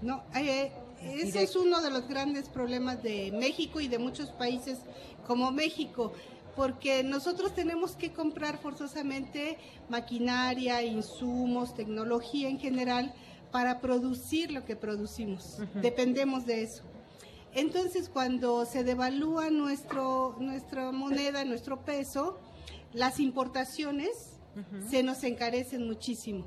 No, 0.00 0.22
eh, 0.34 0.72
ese 1.02 1.42
es 1.42 1.56
uno 1.56 1.82
de 1.82 1.90
los 1.90 2.08
grandes 2.08 2.48
problemas 2.48 3.02
de 3.02 3.30
México 3.32 3.78
y 3.78 3.88
de 3.88 3.98
muchos 3.98 4.30
países 4.30 4.78
como 5.26 5.50
México 5.50 6.14
porque 6.56 7.02
nosotros 7.02 7.54
tenemos 7.54 7.96
que 7.96 8.12
comprar 8.12 8.58
forzosamente 8.58 9.58
maquinaria, 9.90 10.82
insumos, 10.82 11.74
tecnología 11.74 12.48
en 12.48 12.58
general 12.58 13.14
para 13.52 13.80
producir 13.80 14.50
lo 14.50 14.64
que 14.64 14.74
producimos. 14.74 15.58
Dependemos 15.80 16.46
de 16.46 16.62
eso. 16.62 16.82
Entonces, 17.54 18.08
cuando 18.08 18.64
se 18.64 18.82
devalúa 18.82 19.50
nuestro, 19.50 20.36
nuestra 20.40 20.90
moneda, 20.90 21.44
nuestro 21.44 21.84
peso, 21.84 22.40
las 22.92 23.20
importaciones 23.20 24.38
se 24.90 25.02
nos 25.02 25.22
encarecen 25.22 25.86
muchísimo. 25.86 26.44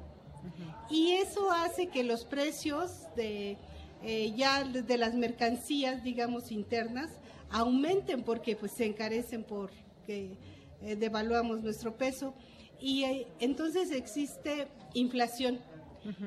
Y 0.90 1.14
eso 1.14 1.52
hace 1.52 1.88
que 1.88 2.04
los 2.04 2.26
precios 2.26 3.08
de 3.16 3.58
eh, 4.04 4.34
ya 4.36 4.64
de 4.64 4.98
las 4.98 5.16
mercancías, 5.16 6.04
digamos, 6.04 6.52
internas, 6.52 7.10
aumenten 7.50 8.24
porque 8.24 8.56
pues 8.56 8.72
se 8.74 8.86
encarecen 8.86 9.44
porque 9.44 10.38
eh, 10.82 10.96
devaluamos 10.96 11.64
nuestro 11.64 11.96
peso. 11.96 12.36
Y 12.80 13.04
eh, 13.04 13.28
entonces 13.40 13.92
existe 13.92 14.68
inflación. 14.94 15.60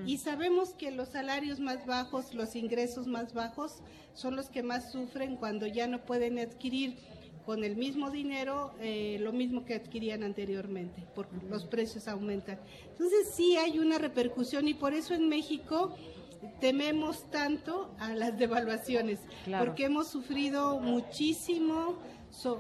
Y 0.07 0.19
sabemos 0.19 0.71
que 0.75 0.91
los 0.91 1.09
salarios 1.09 1.61
más 1.61 1.87
bajos, 1.87 2.35
los 2.35 2.57
ingresos 2.57 3.07
más 3.07 3.33
bajos, 3.35 3.83
son 4.15 4.35
los 4.37 4.49
que 4.49 4.63
más 4.63 4.91
sufren 4.91 5.37
cuando 5.37 5.67
ya 5.67 5.87
no 5.87 6.05
pueden 6.05 6.39
adquirir 6.39 6.97
con 7.47 7.65
el 7.65 7.77
mismo 7.77 8.11
dinero 8.11 8.75
eh, 8.81 9.17
lo 9.21 9.33
mismo 9.33 9.65
que 9.65 9.75
adquirían 9.75 10.23
anteriormente, 10.23 11.07
porque 11.15 11.37
los 11.49 11.65
precios 11.65 12.07
aumentan. 12.09 12.59
Entonces 12.91 13.31
sí 13.33 13.57
hay 13.57 13.79
una 13.79 13.97
repercusión 13.99 14.69
y 14.69 14.75
por 14.75 14.93
eso 14.93 15.15
en 15.15 15.29
México 15.29 15.95
tememos 16.61 17.31
tanto 17.31 17.95
a 17.99 18.15
las 18.15 18.37
devaluaciones, 18.39 19.21
Claro. 19.45 19.65
porque 19.65 19.85
hemos 19.85 20.09
sufrido 20.09 20.79
muchísimo 20.81 21.97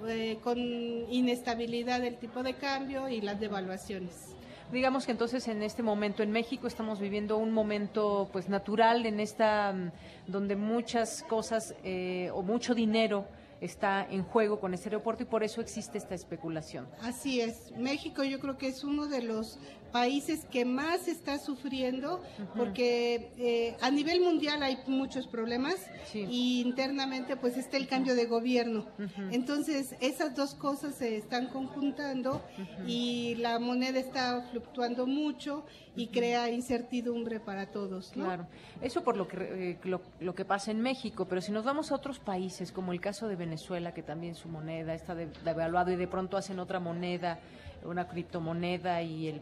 eh, 0.08 0.38
con 0.42 0.58
inestabilidad 0.58 2.00
del 2.00 2.16
tipo 2.16 2.42
de 2.42 2.54
cambio 2.54 3.08
y 3.08 3.20
las 3.20 3.38
devaluaciones. 3.40 4.34
Digamos 4.72 5.06
que 5.06 5.12
entonces 5.12 5.48
en 5.48 5.62
este 5.62 5.82
momento 5.82 6.22
en 6.22 6.30
México 6.30 6.66
estamos 6.66 7.00
viviendo 7.00 7.38
un 7.38 7.52
momento 7.52 8.28
pues 8.32 8.50
natural 8.50 9.06
en 9.06 9.18
esta 9.18 9.72
mm, 9.72 9.90
donde 10.30 10.56
muchas 10.56 11.22
cosas 11.22 11.74
eh, 11.84 12.30
o 12.34 12.42
mucho 12.42 12.74
dinero 12.74 13.26
está 13.62 14.06
en 14.08 14.22
juego 14.24 14.60
con 14.60 14.74
este 14.74 14.90
aeropuerto 14.90 15.22
y 15.22 15.26
por 15.26 15.42
eso 15.42 15.62
existe 15.62 15.96
esta 15.96 16.14
especulación. 16.14 16.86
Así 17.00 17.40
es, 17.40 17.72
México 17.78 18.22
yo 18.24 18.40
creo 18.40 18.58
que 18.58 18.68
es 18.68 18.84
uno 18.84 19.06
de 19.06 19.22
los 19.22 19.58
países 19.92 20.44
que 20.50 20.64
más 20.64 21.08
está 21.08 21.38
sufriendo 21.38 22.22
porque 22.56 23.30
eh, 23.38 23.76
a 23.80 23.90
nivel 23.90 24.20
mundial 24.20 24.62
hay 24.62 24.78
muchos 24.86 25.26
problemas 25.26 25.74
y 26.14 26.60
internamente 26.62 27.36
pues 27.36 27.56
está 27.56 27.76
el 27.76 27.88
cambio 27.88 28.14
de 28.14 28.26
gobierno. 28.26 28.86
Entonces 29.30 29.94
esas 30.00 30.34
dos 30.34 30.54
cosas 30.54 30.94
se 30.94 31.16
están 31.16 31.48
conjuntando 31.48 32.42
y 32.86 33.34
la 33.36 33.58
moneda 33.58 33.98
está 33.98 34.42
fluctuando 34.50 35.06
mucho 35.06 35.64
y 35.96 36.08
crea 36.08 36.50
incertidumbre 36.50 37.40
para 37.40 37.66
todos. 37.70 38.16
¿no? 38.16 38.24
Claro, 38.26 38.46
eso 38.80 39.02
por 39.02 39.16
lo 39.16 39.26
que 39.26 39.36
eh, 39.72 39.78
lo, 39.84 40.00
lo 40.20 40.34
que 40.34 40.44
pasa 40.44 40.70
en 40.70 40.80
México, 40.80 41.26
pero 41.28 41.40
si 41.40 41.50
nos 41.52 41.64
vamos 41.64 41.90
a 41.90 41.94
otros 41.96 42.18
países, 42.20 42.72
como 42.72 42.92
el 42.92 43.00
caso 43.00 43.26
de 43.28 43.36
Venezuela, 43.36 43.92
que 43.92 44.02
también 44.02 44.34
su 44.34 44.48
moneda 44.48 44.94
está 44.94 45.14
de- 45.14 45.26
devaluada 45.44 45.92
y 45.92 45.96
de 45.96 46.06
pronto 46.06 46.36
hacen 46.36 46.58
otra 46.58 46.78
moneda, 46.80 47.40
una 47.84 48.06
criptomoneda 48.08 49.02
y 49.02 49.28
el 49.28 49.40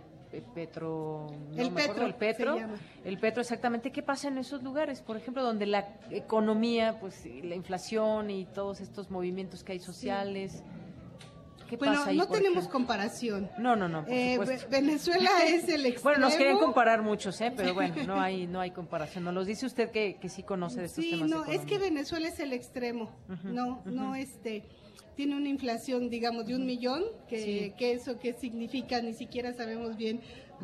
petro, 0.54 1.26
no 1.50 1.62
El 1.62 1.70
me 1.70 1.82
acuerdo, 1.82 1.92
petro, 1.92 2.06
el 2.06 2.14
petro, 2.14 2.56
el 3.04 3.18
petro 3.18 3.40
exactamente, 3.42 3.90
¿qué 3.92 4.02
pasa 4.02 4.28
en 4.28 4.38
esos 4.38 4.62
lugares? 4.62 5.00
Por 5.02 5.16
ejemplo, 5.16 5.42
donde 5.42 5.66
la 5.66 5.86
economía, 6.10 6.98
pues 7.00 7.24
la 7.42 7.54
inflación 7.54 8.30
y 8.30 8.44
todos 8.46 8.80
estos 8.80 9.10
movimientos 9.10 9.62
que 9.64 9.72
hay 9.72 9.80
sociales. 9.80 10.62
¿Qué 11.68 11.76
Bueno, 11.76 11.94
pasa 11.94 12.10
ahí, 12.10 12.16
no 12.16 12.28
tenemos 12.28 12.58
ejemplo? 12.58 12.72
comparación. 12.72 13.50
No, 13.58 13.74
no, 13.74 13.88
no, 13.88 14.04
por 14.04 14.12
Eh, 14.12 14.38
Venezuela 14.70 15.28
es 15.46 15.68
el 15.68 15.84
extremo. 15.86 16.02
Bueno, 16.04 16.20
nos 16.20 16.36
quieren 16.36 16.58
comparar 16.58 17.02
muchos, 17.02 17.40
¿eh? 17.40 17.52
pero 17.56 17.74
bueno, 17.74 18.04
no 18.06 18.20
hay, 18.20 18.46
no 18.46 18.60
hay 18.60 18.70
comparación. 18.70 19.24
Nos 19.24 19.34
los 19.34 19.46
dice 19.48 19.66
usted 19.66 19.90
que, 19.90 20.16
que 20.20 20.28
sí 20.28 20.44
conoce 20.44 20.78
de 20.78 20.86
estos 20.86 21.02
Sí, 21.04 21.10
temas. 21.10 21.28
no, 21.28 21.42
de 21.42 21.56
es 21.56 21.64
que. 21.64 21.78
Venezuela 21.78 22.28
es 22.28 22.38
el 22.38 22.52
extremo. 22.52 23.10
No, 23.42 23.82
no, 23.84 24.14
este, 24.14 24.62
tiene 25.16 25.34
una 25.36 25.48
inflación, 25.48 26.10
digamos, 26.10 26.46
de 26.46 26.54
un 26.54 26.66
millón, 26.66 27.02
que, 27.28 27.38
Sí. 27.38 27.72
que 27.78 27.92
eso 27.92 28.18
qué 28.18 28.34
significa, 28.34 29.00
ni 29.00 29.14
siquiera 29.14 29.52
sabemos 29.54 29.96
bien 29.96 30.20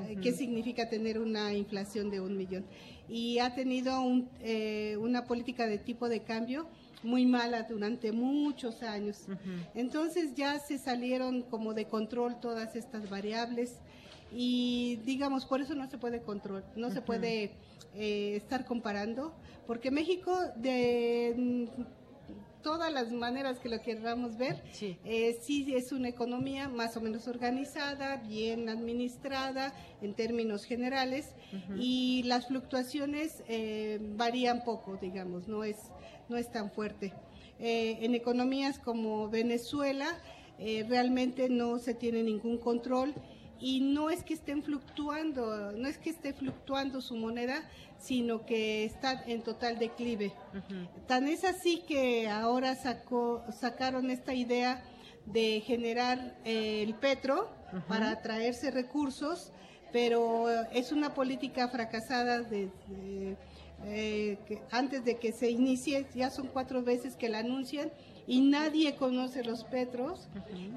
eh, 0.09 0.17
qué 0.23 0.33
significa 0.33 0.89
tener 0.89 1.19
una 1.19 1.53
inflación 1.53 2.11
de 2.11 2.21
un 2.21 2.37
millón. 2.37 2.65
Y 3.09 3.39
ha 3.41 3.55
tenido 3.55 4.01
un, 4.01 4.29
eh, 4.41 4.97
una 4.99 5.25
política 5.25 5.67
de 5.67 5.79
tipo 5.79 6.09
de 6.09 6.21
cambio 6.21 6.67
muy 7.03 7.27
mala 7.27 7.65
durante 7.65 8.13
muchos 8.13 8.83
años. 8.83 9.27
Entonces 9.75 10.35
ya 10.35 10.59
se 10.61 10.79
salieron 10.79 11.43
como 11.43 11.75
de 11.75 11.87
control 11.87 12.39
todas 12.41 12.77
estas 12.77 13.11
variables 13.11 13.75
y 14.35 14.97
digamos 15.05 15.45
por 15.45 15.61
eso 15.61 15.75
no 15.75 15.91
se 15.91 15.99
puede 15.99 16.23
control, 16.23 16.65
no 16.77 16.91
se 16.91 17.03
puede 17.03 17.51
eh, 17.95 18.35
estar 18.37 18.65
comparando 18.65 19.35
porque 19.67 19.91
México 19.91 20.39
de 20.57 21.69
todas 22.63 22.93
las 22.93 23.13
maneras 23.13 23.59
que 23.59 23.69
lo 23.69 23.81
queramos 23.81 24.37
ver, 24.37 24.63
sí. 24.73 24.97
Eh, 25.05 25.39
sí 25.43 25.75
es 25.75 25.93
una 25.93 26.09
economía 26.09 26.69
más 26.69 26.97
o 26.97 27.01
menos 27.01 27.29
organizada, 27.29 28.17
bien 28.17 28.69
administrada 28.69 29.75
en 30.01 30.15
términos 30.15 30.65
generales 30.65 31.35
y 31.79 32.23
las 32.25 32.47
fluctuaciones 32.47 33.43
eh, 33.49 33.99
varían 34.17 34.65
poco, 34.65 34.97
digamos, 34.97 35.49
no 35.49 35.65
es, 35.65 35.77
no 36.29 36.37
es 36.37 36.51
tan 36.51 36.71
fuerte. 36.71 37.13
Eh, 37.59 37.99
en 38.01 38.15
economías 38.15 38.79
como 38.79 39.29
Venezuela 39.29 40.19
realmente 40.89 41.49
no 41.49 41.81
se 41.81 41.93
tiene 41.93 42.23
ningún 42.23 42.57
control 42.57 43.15
y 43.63 43.81
no 43.81 44.11
es 44.11 44.25
que 44.25 44.35
estén 44.35 44.65
fluctuando, 44.65 45.71
no 45.73 45.89
es 45.89 45.97
que 45.97 46.11
esté 46.11 46.33
fluctuando 46.33 47.01
su 47.01 47.15
moneda, 47.15 47.63
sino 47.97 48.45
que 48.45 48.85
está 48.85 49.23
en 49.27 49.43
total 49.43 49.79
declive. 49.79 50.33
Tan 51.07 51.29
es 51.29 51.45
así 51.45 51.85
que 51.87 52.29
ahora 52.29 52.75
sacó, 52.75 53.45
sacaron 53.53 54.11
esta 54.11 54.35
idea 54.35 54.83
de 55.27 55.63
generar 55.65 56.37
eh, 56.45 56.83
el 56.83 56.95
petro 56.97 57.49
para 57.87 58.11
atraerse 58.11 58.73
recursos, 58.73 59.53
pero 59.93 60.51
es 60.73 60.91
una 60.91 61.15
política 61.15 61.69
fracasada 61.69 62.41
desde 62.41 63.37
eh, 63.85 64.39
antes 64.71 65.05
de 65.05 65.19
que 65.19 65.33
se 65.33 65.51
inicie, 65.51 66.07
ya 66.15 66.31
son 66.31 66.49
cuatro 66.49 66.83
veces 66.83 67.17
que 67.17 67.29
la 67.29 67.39
anuncian 67.39 67.93
y 68.27 68.41
nadie 68.41 68.95
conoce 68.97 69.45
los 69.45 69.65
petros 69.65 70.29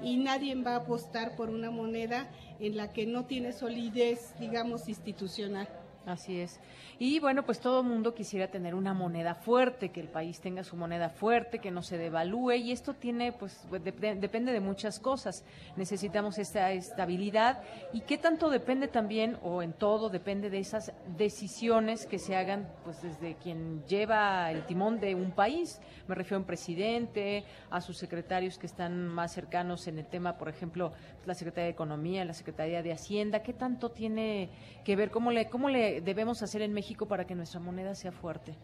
y 0.02 0.16
nadie 0.16 0.54
va 0.56 0.72
a 0.72 0.76
apostar 0.76 1.36
por 1.36 1.50
una 1.50 1.70
moneda 1.70 2.28
en 2.58 2.76
la 2.76 2.92
que 2.92 3.06
no 3.06 3.24
tiene 3.24 3.52
solidez, 3.52 4.34
digamos, 4.40 4.88
institucional. 4.88 5.68
Así 6.06 6.40
es. 6.40 6.60
Y 7.00 7.18
bueno, 7.18 7.44
pues 7.44 7.58
todo 7.58 7.82
mundo 7.82 8.14
quisiera 8.14 8.46
tener 8.46 8.76
una 8.76 8.94
moneda 8.94 9.34
fuerte, 9.34 9.90
que 9.90 10.00
el 10.00 10.06
país 10.06 10.40
tenga 10.40 10.62
su 10.62 10.76
moneda 10.76 11.10
fuerte, 11.10 11.58
que 11.58 11.72
no 11.72 11.82
se 11.82 11.98
devalúe 11.98 12.52
y 12.52 12.70
esto 12.70 12.94
tiene, 12.94 13.32
pues 13.32 13.66
depende 13.72 14.52
de 14.52 14.60
muchas 14.60 15.00
cosas. 15.00 15.44
Necesitamos 15.76 16.38
esta 16.38 16.70
estabilidad 16.70 17.60
y 17.92 18.02
qué 18.02 18.18
tanto 18.18 18.50
depende 18.50 18.86
también, 18.86 19.36
o 19.42 19.62
en 19.62 19.72
todo 19.72 20.08
depende 20.08 20.48
de 20.48 20.60
esas 20.60 20.92
decisiones 21.18 22.06
que 22.06 22.20
se 22.20 22.36
hagan, 22.36 22.68
pues 22.84 23.02
desde 23.02 23.34
quien 23.34 23.84
lleva 23.86 24.52
el 24.52 24.64
timón 24.64 25.00
de 25.00 25.16
un 25.16 25.32
país. 25.32 25.80
Me 26.06 26.14
refiero 26.14 26.36
a 26.36 26.40
un 26.40 26.46
presidente, 26.46 27.44
a 27.68 27.80
sus 27.80 27.98
secretarios 27.98 28.58
que 28.58 28.66
están 28.66 29.08
más 29.08 29.32
cercanos 29.32 29.88
en 29.88 29.98
el 29.98 30.06
tema, 30.06 30.38
por 30.38 30.48
ejemplo, 30.48 30.92
la 31.26 31.34
Secretaría 31.34 31.64
de 31.64 31.72
Economía, 31.72 32.24
la 32.24 32.32
Secretaría 32.32 32.80
de 32.80 32.92
Hacienda. 32.92 33.42
¿Qué 33.42 33.52
tanto 33.52 33.90
tiene 33.90 34.50
que 34.84 34.94
ver? 34.94 35.10
¿Cómo 35.10 35.32
le, 35.32 35.48
cómo 35.48 35.68
le 35.68 35.95
debemos 36.04 36.42
hacer 36.42 36.62
en 36.62 36.72
México? 36.72 37.06
Para 37.06 37.26
que 37.26 37.34
nuestra 37.34 37.60
moneda 37.60 37.94
sea 37.94 38.12
fuerte? 38.12 38.54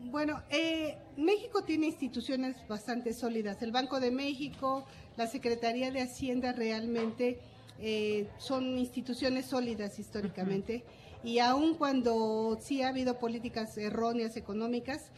Bueno, 0.00 0.42
eh, 0.50 0.96
México 1.16 1.62
tiene 1.62 1.86
instituciones 1.86 2.56
bastante 2.68 3.12
sólidas. 3.12 3.62
El 3.62 3.70
Banco 3.70 4.00
de 4.00 4.10
México, 4.10 4.84
la 5.16 5.26
Secretaría 5.26 5.90
de 5.92 6.00
Hacienda 6.00 6.52
realmente 6.52 7.38
eh, 7.78 8.28
son 8.38 8.78
instituciones 8.78 9.46
sólidas 9.46 9.98
históricamente. 9.98 10.84
Y 11.22 11.38
aun 11.38 11.76
cuando 11.76 12.58
sí 12.60 12.82
ha 12.82 12.88
habido 12.88 13.18
políticas 13.18 13.78
erróneas 13.78 14.36
económicas, 14.36 15.12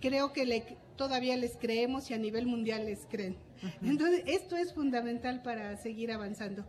creo 0.00 0.32
que 0.32 0.46
le, 0.46 0.78
todavía 0.96 1.36
les 1.36 1.56
creemos 1.56 2.10
y 2.10 2.14
a 2.14 2.18
nivel 2.18 2.46
mundial 2.46 2.86
les 2.86 3.06
creen. 3.06 3.36
Entonces, 3.82 4.22
esto 4.26 4.56
es 4.56 4.72
fundamental 4.72 5.42
para 5.42 5.76
seguir 5.76 6.12
avanzando. 6.12 6.64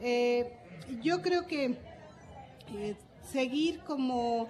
Eh, 0.00 0.52
yo 1.02 1.22
creo 1.22 1.46
que 1.46 1.76
seguir 3.26 3.80
como 3.80 4.48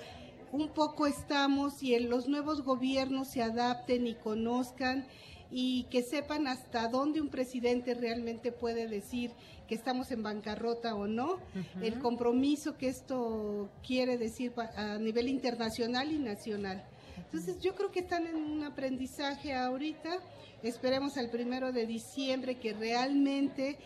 un 0.53 0.69
poco 0.69 1.07
estamos 1.07 1.83
y 1.83 1.95
en 1.95 2.09
los 2.09 2.29
nuevos 2.29 2.63
gobiernos 2.63 3.29
se 3.29 3.43
adapten 3.43 4.07
y 4.07 4.15
conozcan 4.15 5.07
y 5.51 5.85
que 5.85 6.03
sepan 6.03 6.47
hasta 6.49 6.89
dónde 6.89 7.21
un 7.21 7.29
presidente 7.29 7.95
realmente 7.95 8.53
puede 8.53 8.89
decir 8.89 9.31
que 9.69 9.75
estamos 9.75 10.11
en 10.11 10.23
bancarrota 10.23 10.95
o 10.95 11.07
no, 11.07 11.39
el 11.83 11.99
compromiso 11.99 12.77
que 12.77 12.89
esto 12.89 13.69
quiere 13.85 14.17
decir 14.17 14.53
a 14.77 14.99
nivel 14.99 15.29
internacional 15.29 16.13
y 16.13 16.19
nacional. 16.19 16.85
Entonces 17.17 17.61
yo 17.61 17.75
creo 17.75 17.91
que 17.91 18.01
están 18.01 18.27
en 18.27 18.37
un 18.37 18.63
aprendizaje 18.65 19.55
ahorita, 19.55 20.19
esperemos 20.63 21.17
al 21.17 21.31
primero 21.31 21.73
de 21.73 21.87
diciembre 21.87 22.59
que 22.59 22.75
realmente 22.75 23.79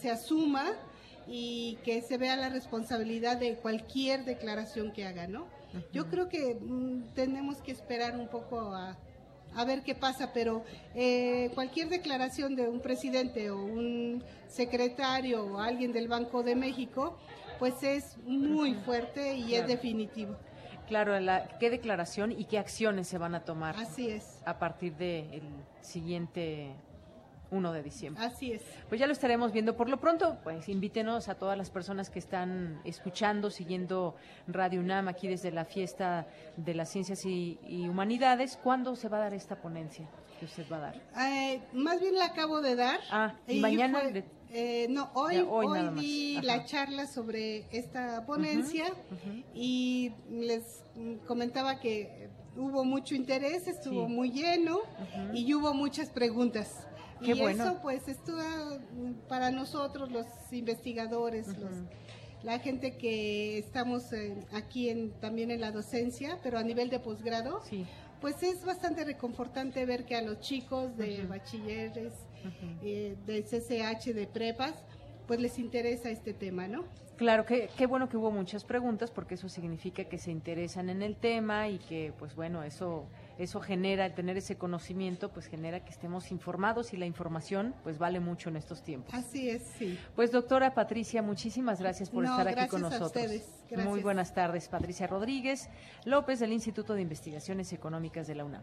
se 0.00 0.10
asuma 0.10 0.72
y 1.32 1.78
que 1.84 2.02
se 2.02 2.18
vea 2.18 2.34
la 2.34 2.48
responsabilidad 2.48 3.36
de 3.36 3.54
cualquier 3.54 4.24
declaración 4.24 4.90
que 4.90 5.06
haga, 5.06 5.28
¿no? 5.28 5.46
Yo 5.92 6.08
creo 6.08 6.28
que 6.28 6.56
mm, 6.56 7.14
tenemos 7.14 7.58
que 7.58 7.70
esperar 7.70 8.16
un 8.16 8.26
poco 8.26 8.74
a, 8.74 8.98
ver 9.64 9.82
qué 9.82 9.94
pasa, 9.94 10.32
pero 10.32 10.64
eh, 10.96 11.52
cualquier 11.54 11.88
declaración 11.88 12.56
de 12.56 12.68
un 12.68 12.80
presidente 12.80 13.50
o 13.50 13.62
un 13.62 14.24
secretario 14.48 15.44
o 15.44 15.60
alguien 15.60 15.92
del 15.92 16.08
Banco 16.08 16.42
de 16.42 16.56
México, 16.56 17.16
pues 17.60 17.80
es 17.84 18.16
muy 18.24 18.74
fuerte 18.74 19.36
y 19.36 19.54
es 19.54 19.68
definitivo. 19.68 20.36
Claro, 20.88 21.14
qué 21.60 21.70
declaración 21.70 22.32
y 22.32 22.46
qué 22.46 22.58
acciones 22.58 23.06
se 23.06 23.18
van 23.18 23.36
a 23.36 23.44
tomar. 23.44 23.76
Así 23.76 24.10
es. 24.10 24.42
A 24.44 24.58
partir 24.58 24.96
del 24.96 25.42
siguiente 25.80 26.74
1 27.50 27.72
de 27.72 27.82
diciembre. 27.82 28.24
Así 28.24 28.52
es. 28.52 28.62
Pues 28.88 29.00
ya 29.00 29.06
lo 29.06 29.12
estaremos 29.12 29.52
viendo. 29.52 29.76
Por 29.76 29.88
lo 29.88 29.98
pronto, 29.98 30.38
pues 30.42 30.68
invítenos 30.68 31.28
a 31.28 31.34
todas 31.34 31.56
las 31.56 31.70
personas 31.70 32.10
que 32.10 32.18
están 32.18 32.80
escuchando, 32.84 33.50
siguiendo 33.50 34.14
Radio 34.46 34.80
UNAM 34.80 35.08
aquí 35.08 35.28
desde 35.28 35.50
la 35.50 35.64
fiesta 35.64 36.26
de 36.56 36.74
las 36.74 36.90
ciencias 36.90 37.24
y, 37.24 37.58
humanidades. 37.88 38.58
¿Cuándo 38.62 38.96
se 38.96 39.08
va 39.08 39.18
a 39.18 39.20
dar 39.20 39.34
esta 39.34 39.60
ponencia 39.60 40.08
que 40.38 40.44
usted 40.44 40.64
va 40.70 40.76
a 40.76 40.80
dar? 40.80 41.02
Eh, 41.18 41.60
más 41.72 42.00
bien 42.00 42.16
la 42.16 42.26
acabo 42.26 42.60
de 42.60 42.76
dar. 42.76 43.00
Ah, 43.10 43.34
y, 43.46 43.60
mañana. 43.60 44.02
Eh, 44.52 44.88
no, 44.90 45.10
hoy, 45.14 45.46
hoy, 45.48 45.78
di 45.94 46.40
la 46.42 46.64
charla 46.64 47.06
sobre 47.06 47.66
esta 47.70 48.26
ponencia 48.26 48.92
y 49.54 50.12
les 50.28 50.82
comentaba 51.28 51.78
que 51.78 52.28
hubo 52.56 52.84
mucho 52.84 53.14
interés, 53.14 53.68
estuvo 53.68 54.08
muy 54.08 54.32
lleno 54.32 54.80
y 55.32 55.54
hubo 55.54 55.72
muchas 55.72 56.10
preguntas 56.10 56.88
y 57.22 57.40
eso 57.42 57.78
pues 57.82 58.08
esto 58.08 58.32
para 59.28 59.50
nosotros 59.50 60.10
los 60.10 60.26
investigadores, 60.52 61.46
la 62.42 62.58
gente 62.58 62.96
que 62.96 63.58
estamos 63.58 64.04
aquí 64.52 64.88
en, 64.88 65.10
también 65.20 65.50
en 65.50 65.60
la 65.60 65.72
docencia, 65.72 66.38
pero 66.42 66.58
a 66.58 66.62
nivel 66.62 66.88
de 66.90 66.98
posgrado, 66.98 67.60
pues 68.20 68.42
es 68.42 68.64
bastante 68.64 69.04
reconfortante 69.04 69.84
ver 69.86 70.04
que 70.04 70.16
a 70.16 70.22
los 70.22 70.40
chicos 70.40 70.96
de 70.96 71.26
bachilleres, 71.26 72.12
eh, 72.82 73.16
de 73.26 73.42
CCH, 73.42 74.14
de 74.14 74.26
prepas, 74.26 74.74
pues 75.26 75.40
les 75.40 75.58
interesa 75.58 76.10
este 76.10 76.34
tema, 76.34 76.66
¿no? 76.66 76.84
Claro, 77.20 77.44
que 77.44 77.68
qué 77.76 77.84
bueno 77.84 78.08
que 78.08 78.16
hubo 78.16 78.30
muchas 78.30 78.64
preguntas 78.64 79.10
porque 79.10 79.34
eso 79.34 79.50
significa 79.50 80.04
que 80.04 80.16
se 80.16 80.30
interesan 80.30 80.88
en 80.88 81.02
el 81.02 81.16
tema 81.16 81.68
y 81.68 81.76
que, 81.78 82.14
pues 82.18 82.34
bueno, 82.34 82.62
eso 82.62 83.04
eso 83.36 83.60
genera, 83.60 84.06
el 84.06 84.14
tener 84.14 84.38
ese 84.38 84.56
conocimiento, 84.56 85.28
pues 85.30 85.44
genera 85.44 85.84
que 85.84 85.90
estemos 85.90 86.30
informados 86.30 86.94
y 86.94 86.96
la 86.96 87.04
información, 87.04 87.74
pues 87.82 87.98
vale 87.98 88.20
mucho 88.20 88.48
en 88.48 88.56
estos 88.56 88.82
tiempos. 88.82 89.12
Así 89.12 89.50
es, 89.50 89.64
sí. 89.78 89.98
Pues 90.16 90.32
doctora 90.32 90.72
Patricia, 90.72 91.20
muchísimas 91.20 91.78
gracias 91.78 92.08
por 92.08 92.24
estar 92.24 92.48
aquí 92.48 92.68
con 92.68 92.80
nosotros. 92.80 93.14
A 93.14 93.20
ustedes. 93.20 93.46
Gracias. 93.68 93.86
Muy 93.86 94.00
buenas 94.00 94.32
tardes, 94.32 94.68
Patricia 94.68 95.06
Rodríguez 95.06 95.68
López 96.06 96.40
del 96.40 96.54
Instituto 96.54 96.94
de 96.94 97.02
Investigaciones 97.02 97.74
Económicas 97.74 98.28
de 98.28 98.34
la 98.34 98.46
UNAM. 98.46 98.62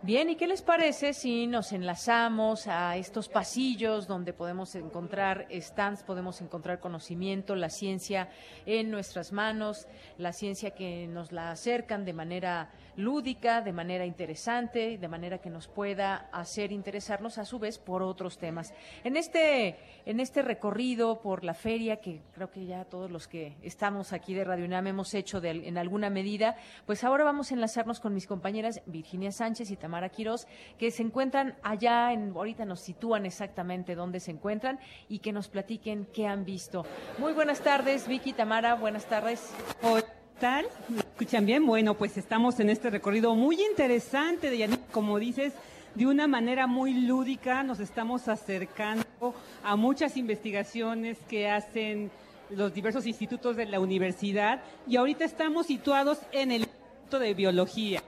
Bien, 0.00 0.30
¿y 0.30 0.36
qué 0.36 0.46
les 0.46 0.62
parece 0.62 1.12
si 1.12 1.48
nos 1.48 1.72
enlazamos 1.72 2.68
a 2.68 2.96
estos 2.96 3.28
pasillos 3.28 4.06
donde 4.06 4.32
podemos 4.32 4.76
encontrar 4.76 5.48
stands, 5.50 6.04
podemos 6.04 6.40
encontrar 6.40 6.78
conocimiento, 6.78 7.56
la 7.56 7.68
ciencia 7.68 8.28
en 8.64 8.92
nuestras 8.92 9.32
manos, 9.32 9.88
la 10.16 10.32
ciencia 10.32 10.70
que 10.70 11.08
nos 11.08 11.32
la 11.32 11.50
acercan 11.50 12.04
de 12.04 12.12
manera 12.12 12.70
lúdica, 12.98 13.62
de 13.62 13.72
manera 13.72 14.04
interesante, 14.04 14.98
de 14.98 15.08
manera 15.08 15.38
que 15.38 15.50
nos 15.50 15.68
pueda 15.68 16.28
hacer 16.32 16.72
interesarnos 16.72 17.38
a 17.38 17.44
su 17.44 17.60
vez 17.60 17.78
por 17.78 18.02
otros 18.02 18.38
temas. 18.38 18.74
En 19.04 19.16
este, 19.16 19.78
en 20.04 20.18
este 20.18 20.42
recorrido 20.42 21.20
por 21.20 21.44
la 21.44 21.54
feria, 21.54 22.00
que 22.00 22.20
creo 22.34 22.50
que 22.50 22.66
ya 22.66 22.84
todos 22.84 23.10
los 23.10 23.28
que 23.28 23.56
estamos 23.62 24.12
aquí 24.12 24.34
de 24.34 24.42
Radio 24.42 24.64
UNAM 24.64 24.88
hemos 24.88 25.14
hecho 25.14 25.40
en 25.42 25.78
alguna 25.78 26.10
medida, 26.10 26.56
pues 26.86 27.04
ahora 27.04 27.22
vamos 27.22 27.50
a 27.50 27.54
enlazarnos 27.54 28.00
con 28.00 28.14
mis 28.14 28.26
compañeras 28.26 28.82
Virginia 28.86 29.30
Sánchez 29.30 29.70
y 29.70 29.76
Tamara 29.76 30.08
Quirós, 30.08 30.48
que 30.76 30.90
se 30.90 31.04
encuentran 31.04 31.56
allá, 31.62 32.12
en, 32.12 32.32
ahorita 32.34 32.64
nos 32.64 32.80
sitúan 32.80 33.26
exactamente 33.26 33.94
dónde 33.94 34.18
se 34.18 34.32
encuentran 34.32 34.80
y 35.08 35.20
que 35.20 35.32
nos 35.32 35.46
platiquen 35.46 36.08
qué 36.12 36.26
han 36.26 36.44
visto. 36.44 36.84
Muy 37.18 37.32
buenas 37.32 37.60
tardes, 37.60 38.08
Vicky, 38.08 38.32
Tamara, 38.32 38.74
buenas 38.74 39.06
tardes. 39.06 39.54
Hola 39.82 40.17
tal? 40.38 40.66
¿Me 40.88 41.00
escuchan 41.00 41.46
bien? 41.46 41.66
Bueno, 41.66 41.94
pues 41.94 42.16
estamos 42.16 42.60
en 42.60 42.70
este 42.70 42.90
recorrido 42.90 43.34
muy 43.34 43.60
interesante, 43.60 44.50
de 44.50 44.68
como 44.92 45.18
dices, 45.18 45.52
de 45.94 46.06
una 46.06 46.28
manera 46.28 46.66
muy 46.66 46.94
lúdica 46.94 47.62
nos 47.62 47.80
estamos 47.80 48.28
acercando 48.28 49.04
a 49.64 49.76
muchas 49.76 50.16
investigaciones 50.16 51.18
que 51.28 51.48
hacen 51.50 52.10
los 52.50 52.72
diversos 52.72 53.06
institutos 53.06 53.56
de 53.56 53.66
la 53.66 53.80
universidad 53.80 54.62
y 54.86 54.96
ahorita 54.96 55.24
estamos 55.24 55.66
situados 55.66 56.18
en 56.32 56.52
el 56.52 56.62
Instituto 56.62 57.18
de 57.18 57.34
Biología 57.34 58.02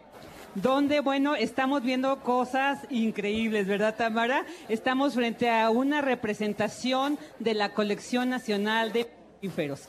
donde, 0.55 0.99
bueno, 0.99 1.37
estamos 1.37 1.83
viendo 1.83 2.21
cosas 2.23 2.81
increíbles, 2.91 3.69
¿verdad, 3.69 3.95
Tamara? 3.97 4.45
Estamos 4.69 5.15
frente 5.15 5.49
a 5.49 5.71
una 5.71 6.01
representación 6.01 7.19
de 7.39 7.55
la 7.55 7.73
colección 7.73 8.31
nacional 8.31 8.93
de 8.93 9.09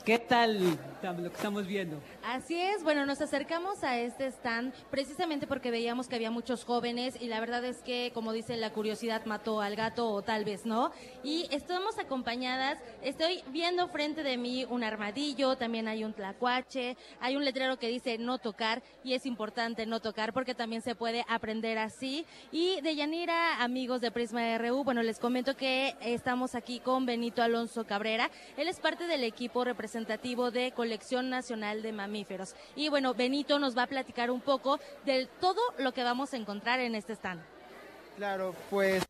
¿Qué 0.04 0.18
tal 0.18 0.78
lo 1.02 1.30
que 1.30 1.36
estamos 1.36 1.66
viendo? 1.66 2.00
Así 2.24 2.58
es, 2.60 2.84
bueno, 2.84 3.04
nos 3.06 3.20
acercamos 3.20 3.82
a 3.82 3.98
este 3.98 4.26
stand 4.26 4.72
precisamente 4.88 5.48
porque 5.48 5.72
veíamos 5.72 6.06
que 6.06 6.14
había 6.14 6.30
muchos 6.30 6.64
jóvenes 6.64 7.20
y 7.20 7.26
la 7.26 7.40
verdad 7.40 7.64
es 7.64 7.78
que, 7.78 8.12
como 8.14 8.32
dicen, 8.32 8.60
la 8.60 8.72
curiosidad 8.72 9.24
mató 9.24 9.60
al 9.60 9.74
gato 9.74 10.10
o 10.10 10.22
tal 10.22 10.44
vez 10.44 10.64
no. 10.64 10.92
Y 11.24 11.48
estamos 11.50 11.98
acompañadas, 11.98 12.78
estoy 13.02 13.42
viendo 13.48 13.88
frente 13.88 14.22
de 14.22 14.36
mí 14.36 14.64
un 14.70 14.84
armadillo, 14.84 15.56
también 15.56 15.88
hay 15.88 16.04
un 16.04 16.12
tlacuache, 16.12 16.96
hay 17.20 17.36
un 17.36 17.44
letrero 17.44 17.78
que 17.78 17.88
dice 17.88 18.16
no 18.18 18.38
tocar 18.38 18.80
y 19.02 19.14
es 19.14 19.26
importante 19.26 19.84
no 19.86 20.00
tocar 20.00 20.32
porque 20.32 20.54
también 20.54 20.82
se 20.82 20.94
puede 20.94 21.24
aprender 21.28 21.78
así. 21.78 22.24
Y 22.52 22.80
de 22.80 22.94
Yanira, 22.94 23.60
amigos 23.60 24.00
de 24.00 24.12
Prisma 24.12 24.56
RU, 24.58 24.84
bueno, 24.84 25.02
les 25.02 25.18
comento 25.18 25.56
que 25.56 25.96
estamos 26.00 26.54
aquí 26.54 26.78
con 26.78 27.06
Benito 27.06 27.42
Alonso 27.42 27.84
Cabrera. 27.84 28.30
Él 28.56 28.68
es 28.68 28.78
parte 28.78 29.08
del 29.08 29.24
equipo 29.24 29.64
representativo 29.64 30.52
de 30.52 30.70
Nacional 31.30 31.82
de 31.82 31.92
Mamíferos. 31.92 32.54
Y 32.76 32.88
bueno, 32.88 33.14
Benito 33.14 33.58
nos 33.58 33.76
va 33.76 33.84
a 33.84 33.86
platicar 33.86 34.30
un 34.30 34.40
poco 34.40 34.78
de 35.04 35.28
todo 35.40 35.60
lo 35.78 35.92
que 35.92 36.02
vamos 36.02 36.32
a 36.32 36.36
encontrar 36.36 36.80
en 36.80 36.94
este 36.94 37.14
stand. 37.14 37.42
Claro, 38.16 38.54
pues 38.70 39.02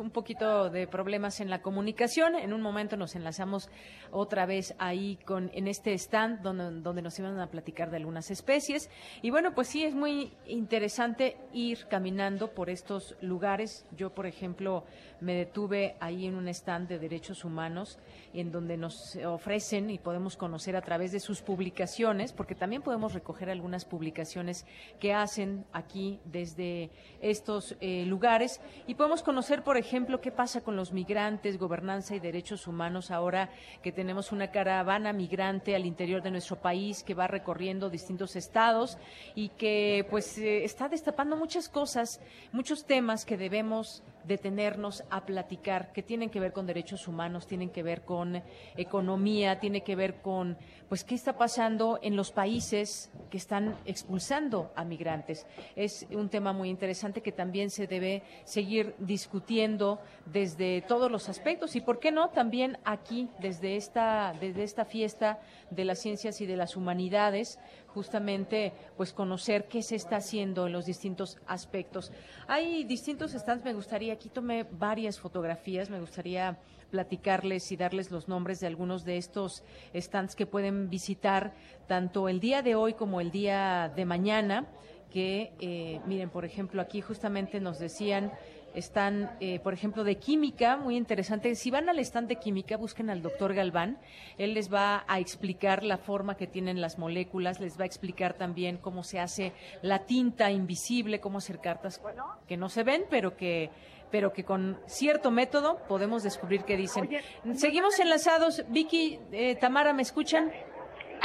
un 0.00 0.10
poquito 0.10 0.68
de 0.68 0.88
problemas 0.88 1.40
en 1.40 1.48
la 1.48 1.62
comunicación. 1.62 2.34
En 2.34 2.52
un 2.52 2.60
momento 2.60 2.96
nos 2.96 3.14
enlazamos 3.14 3.70
otra 4.10 4.44
vez 4.44 4.74
ahí 4.78 5.16
con 5.24 5.48
en 5.54 5.68
este 5.68 5.94
stand 5.94 6.42
donde, 6.42 6.80
donde 6.80 7.02
nos 7.02 7.16
iban 7.20 7.38
a 7.38 7.46
platicar 7.46 7.92
de 7.92 7.98
algunas 7.98 8.32
especies. 8.32 8.90
Y 9.22 9.30
bueno, 9.30 9.54
pues 9.54 9.68
sí, 9.68 9.84
es 9.84 9.94
muy 9.94 10.32
interesante 10.48 11.36
ir 11.52 11.86
caminando 11.86 12.50
por 12.50 12.68
estos 12.68 13.14
lugares. 13.20 13.86
Yo, 13.96 14.10
por 14.10 14.26
ejemplo, 14.26 14.82
me 15.20 15.34
detuve 15.34 15.94
ahí 16.00 16.26
en 16.26 16.34
un 16.34 16.48
stand 16.48 16.88
de 16.88 16.98
derechos 16.98 17.44
humanos 17.44 18.00
en 18.34 18.50
donde 18.50 18.76
nos 18.76 19.14
ofrecen 19.24 19.90
y 19.90 19.98
podemos 19.98 20.36
conocer 20.36 20.74
a 20.74 20.82
través 20.82 21.12
de 21.12 21.20
sus 21.20 21.42
publicaciones, 21.42 22.32
porque 22.32 22.56
también 22.56 22.82
podemos 22.82 23.14
recoger 23.14 23.50
algunas 23.50 23.84
publicaciones 23.84 24.66
que 24.98 25.14
hacen 25.14 25.64
aquí 25.72 26.18
desde 26.24 26.90
estos 27.20 27.76
eh, 27.80 28.04
lugares 28.04 28.60
y 28.88 28.94
podemos 28.94 29.22
conocer, 29.22 29.62
por 29.62 29.75
ejemplo, 29.76 30.20
qué 30.20 30.30
pasa 30.30 30.62
con 30.62 30.76
los 30.76 30.92
migrantes, 30.92 31.58
gobernanza 31.58 32.14
y 32.14 32.20
derechos 32.20 32.66
humanos 32.66 33.10
ahora 33.10 33.50
que 33.82 33.92
tenemos 33.92 34.32
una 34.32 34.50
caravana 34.50 35.12
migrante 35.12 35.74
al 35.74 35.86
interior 35.86 36.22
de 36.22 36.30
nuestro 36.30 36.56
país 36.56 37.02
que 37.02 37.14
va 37.14 37.26
recorriendo 37.26 37.90
distintos 37.90 38.36
estados 38.36 38.98
y 39.34 39.48
que 39.50 40.06
pues 40.10 40.38
eh, 40.38 40.64
está 40.64 40.88
destapando 40.88 41.36
muchas 41.36 41.68
cosas, 41.68 42.20
muchos 42.52 42.84
temas 42.84 43.24
que 43.24 43.36
debemos 43.36 44.02
detenernos 44.26 45.04
a 45.10 45.24
platicar, 45.24 45.92
que 45.92 46.02
tienen 46.02 46.30
que 46.30 46.40
ver 46.40 46.52
con 46.52 46.66
derechos 46.66 47.08
humanos, 47.08 47.46
tienen 47.46 47.70
que 47.70 47.82
ver 47.82 48.02
con 48.02 48.42
economía, 48.76 49.60
tiene 49.60 49.82
que 49.82 49.96
ver 49.96 50.20
con, 50.20 50.56
pues, 50.88 51.04
qué 51.04 51.14
está 51.14 51.36
pasando 51.36 51.98
en 52.02 52.16
los 52.16 52.32
países 52.32 53.10
que 53.30 53.36
están 53.36 53.76
expulsando 53.84 54.72
a 54.74 54.84
migrantes. 54.84 55.46
Es 55.74 56.06
un 56.10 56.28
tema 56.28 56.52
muy 56.52 56.68
interesante 56.68 57.22
que 57.22 57.32
también 57.32 57.70
se 57.70 57.86
debe 57.86 58.22
seguir 58.44 58.94
discutiendo 58.98 60.00
desde 60.24 60.82
todos 60.82 61.10
los 61.10 61.28
aspectos 61.28 61.76
y, 61.76 61.80
¿por 61.80 61.98
qué 61.98 62.10
no?, 62.10 62.30
también 62.30 62.78
aquí, 62.84 63.28
desde 63.40 63.76
esta, 63.76 64.34
desde 64.40 64.62
esta 64.62 64.84
fiesta 64.84 65.38
de 65.70 65.84
las 65.84 65.98
ciencias 66.00 66.40
y 66.40 66.46
de 66.46 66.56
las 66.56 66.76
humanidades, 66.76 67.58
justamente 67.96 68.74
pues 68.98 69.14
conocer 69.14 69.68
qué 69.68 69.80
se 69.82 69.96
está 69.96 70.16
haciendo 70.16 70.66
en 70.66 70.72
los 70.74 70.84
distintos 70.84 71.38
aspectos. 71.46 72.12
Hay 72.46 72.84
distintos 72.84 73.32
stands, 73.32 73.64
me 73.64 73.72
gustaría, 73.72 74.12
aquí 74.12 74.28
tomé 74.28 74.66
varias 74.70 75.18
fotografías, 75.18 75.88
me 75.88 75.98
gustaría 75.98 76.58
platicarles 76.90 77.72
y 77.72 77.76
darles 77.78 78.10
los 78.10 78.28
nombres 78.28 78.60
de 78.60 78.66
algunos 78.66 79.06
de 79.06 79.16
estos 79.16 79.64
stands 79.94 80.36
que 80.36 80.44
pueden 80.44 80.90
visitar 80.90 81.54
tanto 81.86 82.28
el 82.28 82.38
día 82.38 82.60
de 82.60 82.74
hoy 82.74 82.92
como 82.92 83.22
el 83.22 83.30
día 83.30 83.90
de 83.96 84.04
mañana 84.04 84.66
que, 85.10 85.54
eh, 85.60 86.00
miren, 86.06 86.28
por 86.28 86.44
ejemplo, 86.44 86.82
aquí 86.82 87.00
justamente 87.00 87.60
nos 87.60 87.78
decían 87.78 88.30
están, 88.76 89.36
eh, 89.40 89.58
por 89.60 89.72
ejemplo, 89.72 90.04
de 90.04 90.16
química, 90.18 90.76
muy 90.76 90.96
interesante. 90.96 91.54
Si 91.54 91.70
van 91.70 91.88
al 91.88 91.98
stand 91.98 92.28
de 92.28 92.36
química, 92.36 92.76
busquen 92.76 93.10
al 93.10 93.22
doctor 93.22 93.54
Galván. 93.54 93.98
Él 94.38 94.54
les 94.54 94.72
va 94.72 95.04
a 95.08 95.18
explicar 95.18 95.82
la 95.82 95.96
forma 95.96 96.36
que 96.36 96.46
tienen 96.46 96.80
las 96.80 96.98
moléculas, 96.98 97.58
les 97.58 97.78
va 97.78 97.84
a 97.84 97.86
explicar 97.86 98.34
también 98.34 98.76
cómo 98.76 99.02
se 99.02 99.18
hace 99.18 99.52
la 99.82 100.00
tinta 100.04 100.50
invisible, 100.50 101.20
cómo 101.20 101.38
hacer 101.38 101.58
cartas 101.58 102.00
que 102.46 102.56
no 102.56 102.68
se 102.68 102.84
ven, 102.84 103.04
pero 103.10 103.36
que 103.36 103.70
pero 104.10 104.32
que 104.32 104.44
con 104.44 104.78
cierto 104.86 105.32
método 105.32 105.78
podemos 105.88 106.22
descubrir 106.22 106.62
qué 106.62 106.76
dicen. 106.76 107.10
Seguimos 107.54 107.98
enlazados. 107.98 108.64
Vicky, 108.68 109.18
eh, 109.32 109.56
Tamara, 109.56 109.92
¿me 109.92 110.02
escuchan? 110.02 110.52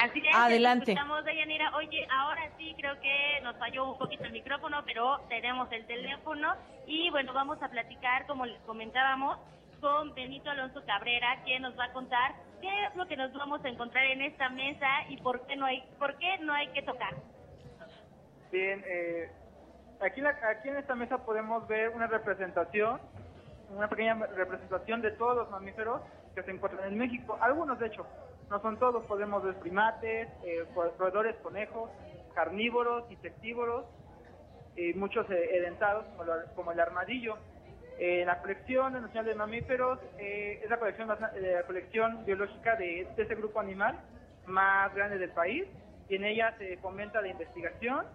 Así 0.02 0.20
es, 0.20 0.36
Adelante. 0.36 0.94
Estamos, 0.94 1.24
Dayanira. 1.24 1.76
Oye, 1.76 2.08
ahora 2.10 2.50
sí 2.58 2.74
creo 2.76 3.00
que 3.02 3.40
nos 3.44 3.56
falló 3.58 3.92
un 3.92 4.00
poquito 4.00 4.24
el 4.24 4.32
micrófono, 4.32 4.84
pero 4.84 5.20
tenemos 5.30 5.72
el 5.72 5.86
teléfono 5.86 6.56
y 6.88 7.12
bueno, 7.12 7.34
vamos 7.34 7.62
a 7.62 7.70
platicar, 7.70 8.26
como 8.26 8.48
les 8.48 8.60
comentábamos, 8.62 9.38
con 9.80 10.16
Benito 10.16 10.50
Alonso 10.50 10.84
Cabrera, 10.88 11.40
quien 11.44 11.62
nos 11.62 11.78
va 11.78 11.86
a 11.86 11.94
contar 11.94 12.34
qué 12.62 12.86
es 12.86 12.96
lo 12.96 13.08
que 13.08 13.16
nos 13.16 13.32
vamos 13.34 13.64
a 13.64 13.70
encontrar 13.70 14.06
en 14.06 14.24
esta 14.24 14.50
mesa 14.50 14.88
y 15.10 15.18
por 15.18 15.46
qué 15.46 15.56
no 15.56 15.68
hay, 15.68 15.84
por 16.00 16.18
qué 16.18 16.40
no 16.40 16.54
hay 16.54 16.68
que 16.70 16.82
tocar. 16.82 17.14
Bien, 18.52 18.84
eh, 18.88 19.32
aquí, 20.02 20.22
aquí 20.22 20.70
en 20.70 20.78
esta 20.78 20.96
mesa 20.96 21.24
podemos 21.24 21.68
ver 21.68 21.90
una 21.90 22.08
representación, 22.08 23.00
una 23.70 23.88
pequeña 23.88 24.16
representación 24.16 25.02
de 25.04 25.12
todos 25.12 25.36
los 25.36 25.52
mamíferos 25.52 26.02
que 26.34 26.42
se 26.42 26.50
encuentran 26.50 26.92
en 26.92 26.98
México, 26.98 27.38
algunos 27.40 27.78
de 27.78 27.86
hecho, 27.88 28.08
no 28.52 28.62
son 28.62 28.78
todos, 28.78 29.04
podemos 29.06 29.42
ver 29.42 29.56
primates, 29.56 30.28
eh, 30.44 30.68
roedores, 31.00 31.36
conejos, 31.38 31.90
carnívoros, 32.36 33.10
insectívoros, 33.10 33.86
y 34.76 34.94
muchos 34.94 35.30
eh, 35.30 35.58
edentados 35.58 36.06
como, 36.56 36.72
el 36.72 36.80
armadillo. 36.80 37.38
Eh, 37.98 38.24
la 38.26 38.42
colección 38.42 38.94
nacional 38.94 39.26
de 39.26 39.36
mamíferos 39.36 40.00
eh, 40.18 40.62
es 40.64 40.70
la 40.70 40.78
colección, 40.78 41.08
la 41.08 41.64
colección 41.68 42.26
biológica 42.26 42.76
de, 42.76 43.02
este 43.02 43.36
grupo 43.36 43.60
animal 43.60 44.00
más 44.48 44.94
grande 44.96 45.18
del 45.18 45.32
país 45.32 45.66
y 46.10 46.16
en 46.16 46.26
ella 46.26 46.56
se 46.58 46.78
fomenta 46.78 47.22
la 47.22 47.28
investigación, 47.28 48.06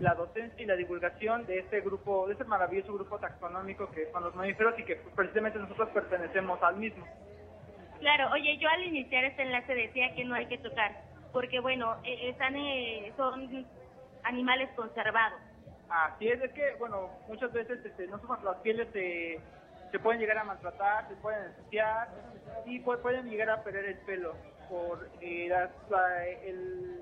la 0.00 0.14
docencia 0.14 0.62
y 0.62 0.66
la 0.66 0.76
divulgación 0.76 1.46
de 1.46 1.60
este 1.60 1.80
grupo, 1.80 2.26
de 2.26 2.32
este 2.32 2.44
maravilloso 2.44 2.94
grupo 2.94 3.18
taxonómico 3.18 3.90
que 3.90 4.10
son 4.10 4.24
los 4.24 4.34
mamíferos 4.34 4.78
y 4.78 4.84
que 4.84 4.96
precisamente 5.14 5.58
nosotros 5.58 5.88
pertenecemos 5.90 6.60
al 6.62 6.76
mismo. 6.76 7.06
Claro, 8.00 8.30
oye, 8.32 8.56
yo 8.58 8.68
al 8.68 8.84
iniciar 8.84 9.24
este 9.24 9.42
enlace 9.42 9.74
decía 9.74 10.14
que 10.14 10.24
no 10.24 10.34
hay 10.34 10.46
que 10.46 10.58
tocar, 10.58 11.02
porque 11.32 11.60
bueno, 11.60 11.96
eh, 12.04 12.30
están, 12.30 12.54
eh, 12.56 13.12
son 13.16 13.66
animales 14.22 14.68
conservados. 14.76 15.40
Así 15.88 16.28
es, 16.28 16.40
es 16.42 16.52
que, 16.52 16.74
bueno, 16.78 17.10
muchas 17.28 17.52
veces 17.52 17.84
este, 17.84 18.06
no 18.06 18.18
somos 18.20 18.42
las 18.44 18.56
pieles 18.58 18.88
se, 18.92 19.40
se 19.90 19.98
pueden 19.98 20.20
llegar 20.20 20.38
a 20.38 20.44
maltratar, 20.44 21.08
se 21.08 21.16
pueden 21.16 21.44
ensuciar 21.44 22.08
y 22.66 22.80
pueden 22.80 23.28
llegar 23.28 23.50
a 23.50 23.62
perder 23.62 23.86
el 23.86 23.98
pelo 23.98 24.34
por 24.68 25.08
eh, 25.20 25.48
la, 25.48 25.70
el, 26.44 27.00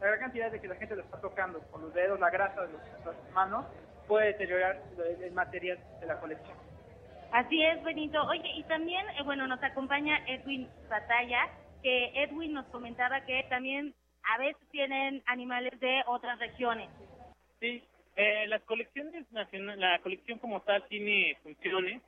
la, 0.00 0.06
gran 0.06 0.20
cantidad 0.20 0.50
de 0.50 0.60
que 0.60 0.68
la 0.68 0.76
gente 0.76 0.96
lo 0.96 1.02
está 1.02 1.18
tocando 1.20 1.60
con 1.70 1.80
los 1.80 1.94
dedos, 1.94 2.20
la 2.20 2.30
grasa 2.30 2.62
de 2.62 2.72
las 2.72 3.32
manos, 3.32 3.64
puede 4.06 4.26
deteriorar 4.26 4.80
el 4.98 5.32
material 5.32 5.78
de 6.00 6.06
la 6.06 6.20
colección. 6.20 6.65
Así 7.36 7.62
es, 7.62 7.84
Benito. 7.84 8.18
Oye, 8.28 8.50
y 8.56 8.62
también, 8.62 9.04
eh, 9.10 9.22
bueno, 9.22 9.46
nos 9.46 9.62
acompaña 9.62 10.24
Edwin 10.26 10.70
Batalla, 10.88 11.50
que 11.82 12.10
Edwin 12.14 12.54
nos 12.54 12.64
comentaba 12.68 13.26
que 13.26 13.44
también 13.50 13.94
a 14.22 14.38
veces 14.38 14.66
tienen 14.70 15.22
animales 15.26 15.78
de 15.78 16.02
otras 16.06 16.38
regiones. 16.38 16.88
Sí, 17.60 17.82
eh, 18.16 18.46
las 18.48 18.62
colecciones 18.62 19.30
nacionales, 19.32 19.78
la 19.78 19.98
colección 19.98 20.38
como 20.38 20.62
tal 20.62 20.82
tiene 20.88 21.36
funciones 21.42 22.00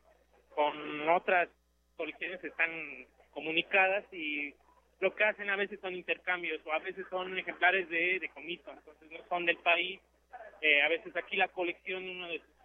con 0.55 1.07
otras 1.11 1.51
colecciones 1.99 2.43
están 2.43 2.71
comunicadas 3.33 4.11
y 4.11 4.55
lo 5.01 5.15
que 5.15 5.25
hacen 5.25 5.51
a 5.51 5.57
veces 5.57 5.79
son 5.81 5.95
intercambios 5.95 6.65
o 6.65 6.73
a 6.73 6.79
veces 6.79 7.05
son 7.11 7.39
ejemplares 7.39 7.87
de, 7.91 8.19
de 8.19 8.31
comiso, 8.31 8.71
entonces 8.71 9.11
no 9.11 9.19
son 9.29 9.45
del 9.45 9.59
país. 9.59 10.01
Eh, 10.63 10.81
a 10.81 10.89
veces 10.89 11.15
aquí 11.17 11.37
la 11.37 11.49
colección, 11.49 12.09
una 12.09 12.29
de, 12.29 12.39
sus 12.39 12.58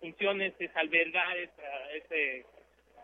funciones 0.00 0.54
es 0.58 0.74
albergar 0.76 1.36
ese, 1.36 2.44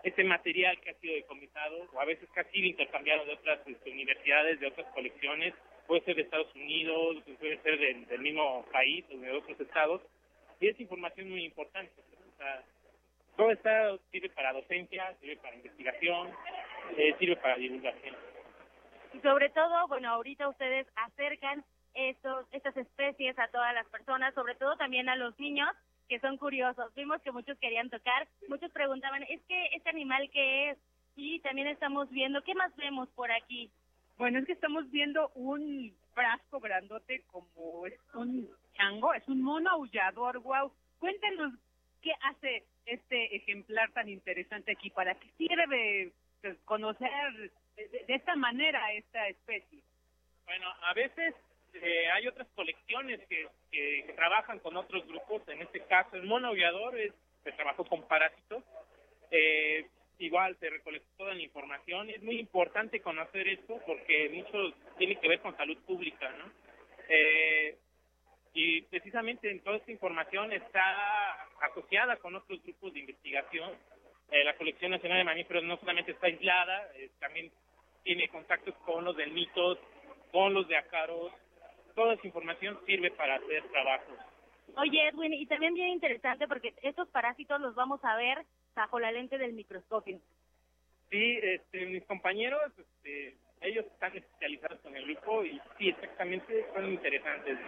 ese 0.04 0.22
material 0.24 0.78
que 0.80 0.90
ha 0.90 0.94
sido 0.94 1.14
decomisado 1.14 1.88
o 1.92 2.00
a 2.00 2.04
veces 2.04 2.28
que 2.30 2.40
ha 2.40 2.44
sido 2.50 2.66
intercambiado 2.66 3.24
de 3.24 3.32
otras 3.32 3.60
este, 3.66 3.90
universidades, 3.90 4.60
de 4.60 4.66
otras 4.66 4.86
colecciones, 4.92 5.54
puede 5.86 6.02
ser 6.02 6.16
de 6.16 6.22
Estados 6.22 6.54
Unidos, 6.54 7.16
puede 7.40 7.58
ser 7.62 7.78
del, 7.78 8.20
mismo 8.20 8.64
país 8.70 9.04
o 9.12 9.18
de 9.18 9.32
otros 9.32 9.58
estados, 9.58 10.02
y 10.60 10.68
es 10.68 10.78
información 10.78 11.30
muy 11.30 11.44
importante. 11.44 11.90
todo 13.36 13.50
esto 13.50 13.98
sirve 14.10 14.28
para 14.30 14.52
docencia, 14.52 15.14
sirve 15.20 15.36
para 15.38 15.56
investigación, 15.56 16.30
eh, 16.96 17.14
sirve 17.18 17.36
para 17.36 17.56
divulgación. 17.56 18.14
Y 19.14 19.20
sobre 19.20 19.48
todo, 19.50 19.88
bueno, 19.88 20.10
ahorita 20.10 20.48
ustedes 20.48 20.86
acercan 20.96 21.64
estos, 21.94 22.46
estas 22.52 22.76
especies 22.76 23.38
a 23.38 23.48
todas 23.48 23.72
las 23.74 23.86
personas, 23.88 24.34
sobre 24.34 24.54
todo 24.56 24.76
también 24.76 25.08
a 25.08 25.16
los 25.16 25.38
niños 25.38 25.68
que 26.08 26.20
son 26.20 26.36
curiosos. 26.36 26.94
Vimos 26.94 27.20
que 27.22 27.32
muchos 27.32 27.58
querían 27.58 27.90
tocar, 27.90 28.26
muchos 28.48 28.70
preguntaban, 28.72 29.22
¿es 29.24 29.40
que 29.42 29.66
este 29.74 29.90
animal 29.90 30.30
qué 30.32 30.70
es? 30.70 30.78
Y 31.16 31.38
también 31.40 31.68
estamos 31.68 32.10
viendo, 32.10 32.42
¿qué 32.42 32.54
más 32.54 32.74
vemos 32.76 33.08
por 33.10 33.30
aquí? 33.30 33.70
Bueno, 34.16 34.38
es 34.38 34.46
que 34.46 34.52
estamos 34.52 34.90
viendo 34.90 35.30
un 35.34 35.94
frasco 36.14 36.60
grandote 36.60 37.22
como 37.30 37.86
es 37.86 37.94
un 38.14 38.48
chango, 38.74 39.12
es 39.14 39.26
un 39.28 39.42
mono 39.42 39.70
aullador, 39.70 40.40
wow. 40.40 40.72
Cuéntenos 40.98 41.52
qué 42.00 42.12
hace 42.22 42.64
este 42.86 43.36
ejemplar 43.36 43.90
tan 43.92 44.08
interesante 44.08 44.72
aquí, 44.72 44.90
para 44.90 45.14
qué 45.14 45.28
sirve 45.36 46.12
pues, 46.40 46.56
conocer 46.64 47.52
de, 47.76 48.04
esta 48.08 48.36
manera 48.36 48.92
esta 48.92 49.28
especie. 49.28 49.80
Bueno, 50.44 50.66
a 50.82 50.94
veces 50.94 51.34
eh, 51.74 52.10
hay 52.10 52.26
otras 52.26 52.48
colecciones 52.54 53.20
que, 53.28 53.48
trabajan 54.14 54.60
con 54.60 54.76
otros 54.76 55.06
grupos, 55.06 55.42
en 55.48 55.60
este 55.60 55.80
caso 55.80 56.16
el 56.16 56.22
mono 56.22 56.48
aullador 56.48 56.98
es, 56.98 57.12
se 57.42 57.52
trabajó 57.52 57.84
con 57.84 58.06
parásitos, 58.06 58.62
eh, 59.30 59.86
igual 60.18 60.56
se 60.60 60.70
recolectó 60.70 61.08
toda 61.18 61.34
la 61.34 61.42
información. 61.42 62.08
Es 62.08 62.22
muy 62.22 62.38
importante 62.38 63.00
conocer 63.00 63.48
esto 63.48 63.80
porque 63.86 64.30
mucho 64.30 64.72
tiene 64.96 65.16
que 65.16 65.28
ver 65.28 65.40
con 65.40 65.56
salud 65.56 65.76
pública, 65.84 66.30
¿no? 66.38 66.50
Eh, 67.08 67.76
y 68.54 68.82
precisamente 68.82 69.50
en 69.50 69.60
toda 69.60 69.76
esta 69.76 69.90
información 69.90 70.52
está 70.52 71.32
asociada 71.60 72.16
con 72.16 72.36
otros 72.36 72.62
grupos 72.62 72.94
de 72.94 73.00
investigación. 73.00 73.72
Eh, 74.30 74.44
la 74.44 74.56
Colección 74.56 74.92
Nacional 74.92 75.18
de 75.18 75.24
Mamíferos 75.24 75.64
no 75.64 75.76
solamente 75.78 76.12
está 76.12 76.28
aislada, 76.28 76.88
eh, 76.94 77.10
también 77.18 77.50
tiene 78.04 78.28
contactos 78.28 78.74
con 78.86 79.04
los 79.04 79.16
del 79.16 79.32
mitos, 79.32 79.78
con 80.30 80.54
los 80.54 80.68
de 80.68 80.76
Acaros. 80.76 81.32
Toda 81.94 82.14
esa 82.14 82.26
información 82.26 82.78
sirve 82.86 83.10
para 83.12 83.36
hacer 83.36 83.62
trabajos. 83.70 84.18
Oye, 84.76 85.08
Edwin, 85.08 85.32
y 85.34 85.46
también 85.46 85.74
bien 85.74 85.90
interesante 85.90 86.48
porque 86.48 86.74
estos 86.82 87.08
parásitos 87.08 87.60
los 87.60 87.74
vamos 87.74 88.00
a 88.04 88.16
ver 88.16 88.44
bajo 88.74 88.98
la 88.98 89.12
lente 89.12 89.38
del 89.38 89.52
microscopio. 89.52 90.18
Sí, 91.10 91.38
este, 91.42 91.86
mis 91.86 92.04
compañeros, 92.06 92.72
este, 92.76 93.36
ellos 93.60 93.86
están 93.86 94.16
especializados 94.16 94.84
en 94.84 94.96
el 94.96 95.06
grupo 95.06 95.44
y 95.44 95.60
sí, 95.78 95.90
exactamente, 95.90 96.66
son 96.74 96.90
interesantes. 96.90 97.58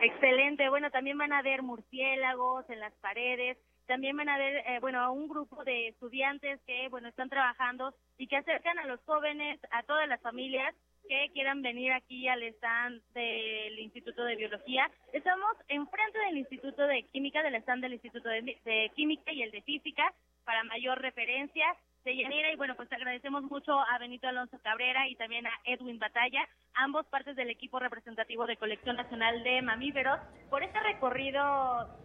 Excelente, 0.00 0.68
bueno, 0.68 0.90
también 0.90 1.18
van 1.18 1.32
a 1.32 1.42
ver 1.42 1.62
murciélagos 1.62 2.68
en 2.70 2.78
las 2.78 2.92
paredes, 2.94 3.58
también 3.86 4.16
van 4.16 4.28
a 4.28 4.38
ver, 4.38 4.62
eh, 4.66 4.78
bueno, 4.80 5.00
a 5.00 5.10
un 5.10 5.28
grupo 5.28 5.64
de 5.64 5.88
estudiantes 5.88 6.60
que, 6.66 6.88
bueno, 6.88 7.08
están 7.08 7.28
trabajando 7.28 7.94
y 8.16 8.28
que 8.28 8.36
acercan 8.36 8.78
a 8.78 8.86
los 8.86 9.00
jóvenes, 9.02 9.58
a 9.70 9.82
todas 9.82 10.08
las 10.08 10.20
familias 10.20 10.74
que 11.08 11.30
quieran 11.32 11.62
venir 11.62 11.92
aquí 11.92 12.28
al 12.28 12.42
stand 12.42 13.02
del 13.14 13.78
Instituto 13.78 14.24
de 14.24 14.36
Biología. 14.36 14.90
Estamos 15.12 15.56
enfrente 15.68 16.18
del 16.26 16.38
Instituto 16.38 16.86
de 16.86 17.04
Química, 17.04 17.42
del 17.42 17.56
stand 17.56 17.82
del 17.82 17.94
Instituto 17.94 18.28
de, 18.28 18.90
Química 18.94 19.32
y 19.32 19.42
el 19.42 19.50
de 19.50 19.62
Física, 19.62 20.12
para 20.44 20.64
mayor 20.64 21.00
referencia. 21.00 21.66
De 22.04 22.16
Yanira, 22.16 22.50
y 22.50 22.56
bueno, 22.56 22.74
pues 22.74 22.90
agradecemos 22.90 23.44
mucho 23.44 23.78
a 23.78 23.96
Benito 24.00 24.26
Alonso 24.26 24.58
Cabrera 24.58 25.06
y 25.06 25.14
también 25.14 25.46
a 25.46 25.52
Edwin 25.64 26.00
Batalla, 26.00 26.48
ambos 26.74 27.06
partes 27.06 27.36
del 27.36 27.48
equipo 27.48 27.78
representativo 27.78 28.44
de 28.44 28.56
Colección 28.56 28.96
Nacional 28.96 29.44
de 29.44 29.62
Mamíferos, 29.62 30.18
por 30.50 30.64
este 30.64 30.80
recorrido 30.80 31.40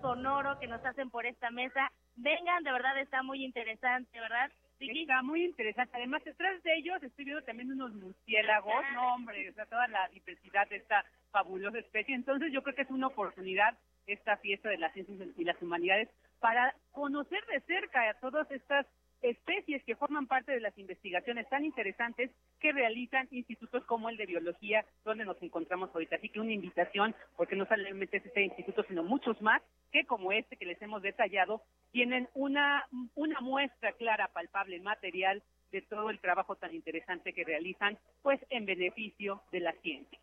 sonoro 0.01 0.59
que 0.59 0.67
nos 0.67 0.85
hacen 0.85 1.09
por 1.09 1.25
esta 1.25 1.49
mesa. 1.49 1.91
Vengan, 2.15 2.63
de 2.63 2.71
verdad 2.73 2.99
está 2.99 3.23
muy 3.23 3.43
interesante, 3.43 4.19
¿verdad? 4.19 4.51
Está 4.79 5.23
muy 5.23 5.43
interesante. 5.43 5.97
Además, 5.97 6.23
detrás 6.23 6.61
de 6.63 6.75
ellos 6.75 7.01
estoy 7.01 7.25
viendo 7.25 7.43
también 7.43 7.71
unos 7.71 7.93
murciélagos, 7.93 8.85
no 8.93 9.13
hombre, 9.13 9.49
o 9.49 9.53
sea, 9.53 9.65
toda 9.65 9.87
la 9.87 10.07
diversidad 10.09 10.67
de 10.69 10.77
esta 10.77 11.03
fabulosa 11.31 11.79
especie. 11.79 12.13
Entonces, 12.13 12.51
yo 12.51 12.61
creo 12.61 12.75
que 12.75 12.83
es 12.83 12.89
una 12.91 13.07
oportunidad 13.07 13.77
esta 14.05 14.37
fiesta 14.37 14.69
de 14.69 14.77
las 14.77 14.93
ciencias 14.93 15.19
y 15.37 15.43
las 15.43 15.61
humanidades 15.61 16.09
para 16.39 16.73
conocer 16.91 17.43
de 17.47 17.59
cerca 17.61 18.09
a 18.09 18.13
todas 18.15 18.49
estas 18.51 18.85
especies 19.21 19.83
que 19.83 19.95
forman 19.95 20.27
parte 20.27 20.51
de 20.51 20.59
las 20.59 20.77
investigaciones 20.77 21.47
tan 21.49 21.65
interesantes 21.65 22.31
que 22.59 22.71
realizan 22.71 23.27
institutos 23.31 23.83
como 23.85 24.09
el 24.09 24.17
de 24.17 24.25
biología, 24.25 24.85
donde 25.03 25.25
nos 25.25 25.41
encontramos 25.41 25.89
ahorita. 25.93 26.17
Así 26.17 26.29
que 26.29 26.39
una 26.39 26.53
invitación, 26.53 27.15
porque 27.35 27.55
no 27.55 27.65
solamente 27.65 28.17
es 28.17 28.25
este 28.25 28.43
instituto, 28.43 28.83
sino 28.83 29.03
muchos 29.03 29.41
más, 29.41 29.61
que 29.91 30.05
como 30.05 30.31
este 30.31 30.57
que 30.57 30.65
les 30.65 30.81
hemos 30.81 31.01
detallado, 31.01 31.61
tienen 31.91 32.27
una, 32.33 32.85
una 33.15 33.39
muestra 33.41 33.93
clara, 33.93 34.27
palpable, 34.29 34.79
material 34.81 35.41
de 35.71 35.81
todo 35.81 36.09
el 36.09 36.19
trabajo 36.19 36.55
tan 36.55 36.73
interesante 36.73 37.33
que 37.33 37.43
realizan, 37.43 37.97
pues 38.21 38.39
en 38.49 38.65
beneficio 38.65 39.41
de 39.51 39.59
la 39.59 39.73
ciencia. 39.81 40.19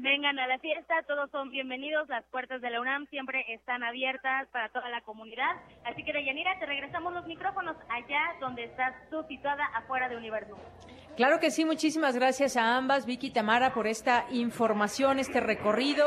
Vengan 0.00 0.38
a 0.38 0.46
la 0.46 0.60
fiesta, 0.60 1.02
todos 1.08 1.28
son 1.32 1.50
bienvenidos, 1.50 2.08
las 2.08 2.24
puertas 2.26 2.60
de 2.60 2.70
la 2.70 2.80
UNAM 2.80 3.08
siempre 3.08 3.44
están 3.52 3.82
abiertas 3.82 4.46
para 4.52 4.68
toda 4.68 4.88
la 4.90 5.00
comunidad. 5.00 5.56
Así 5.84 6.04
que, 6.04 6.12
Deyanira, 6.12 6.56
te 6.60 6.66
regresamos 6.66 7.12
los 7.12 7.26
micrófonos 7.26 7.76
allá 7.88 8.36
donde 8.38 8.62
estás 8.62 8.94
tú 9.10 9.24
situada 9.24 9.64
afuera 9.74 10.08
de 10.08 10.16
Universo. 10.16 10.56
Claro 11.18 11.40
que 11.40 11.50
sí, 11.50 11.64
muchísimas 11.64 12.14
gracias 12.14 12.56
a 12.56 12.76
ambas, 12.76 13.04
Vicky 13.04 13.26
y 13.26 13.30
Tamara, 13.30 13.74
por 13.74 13.88
esta 13.88 14.26
información, 14.30 15.18
este 15.18 15.40
recorrido 15.40 16.06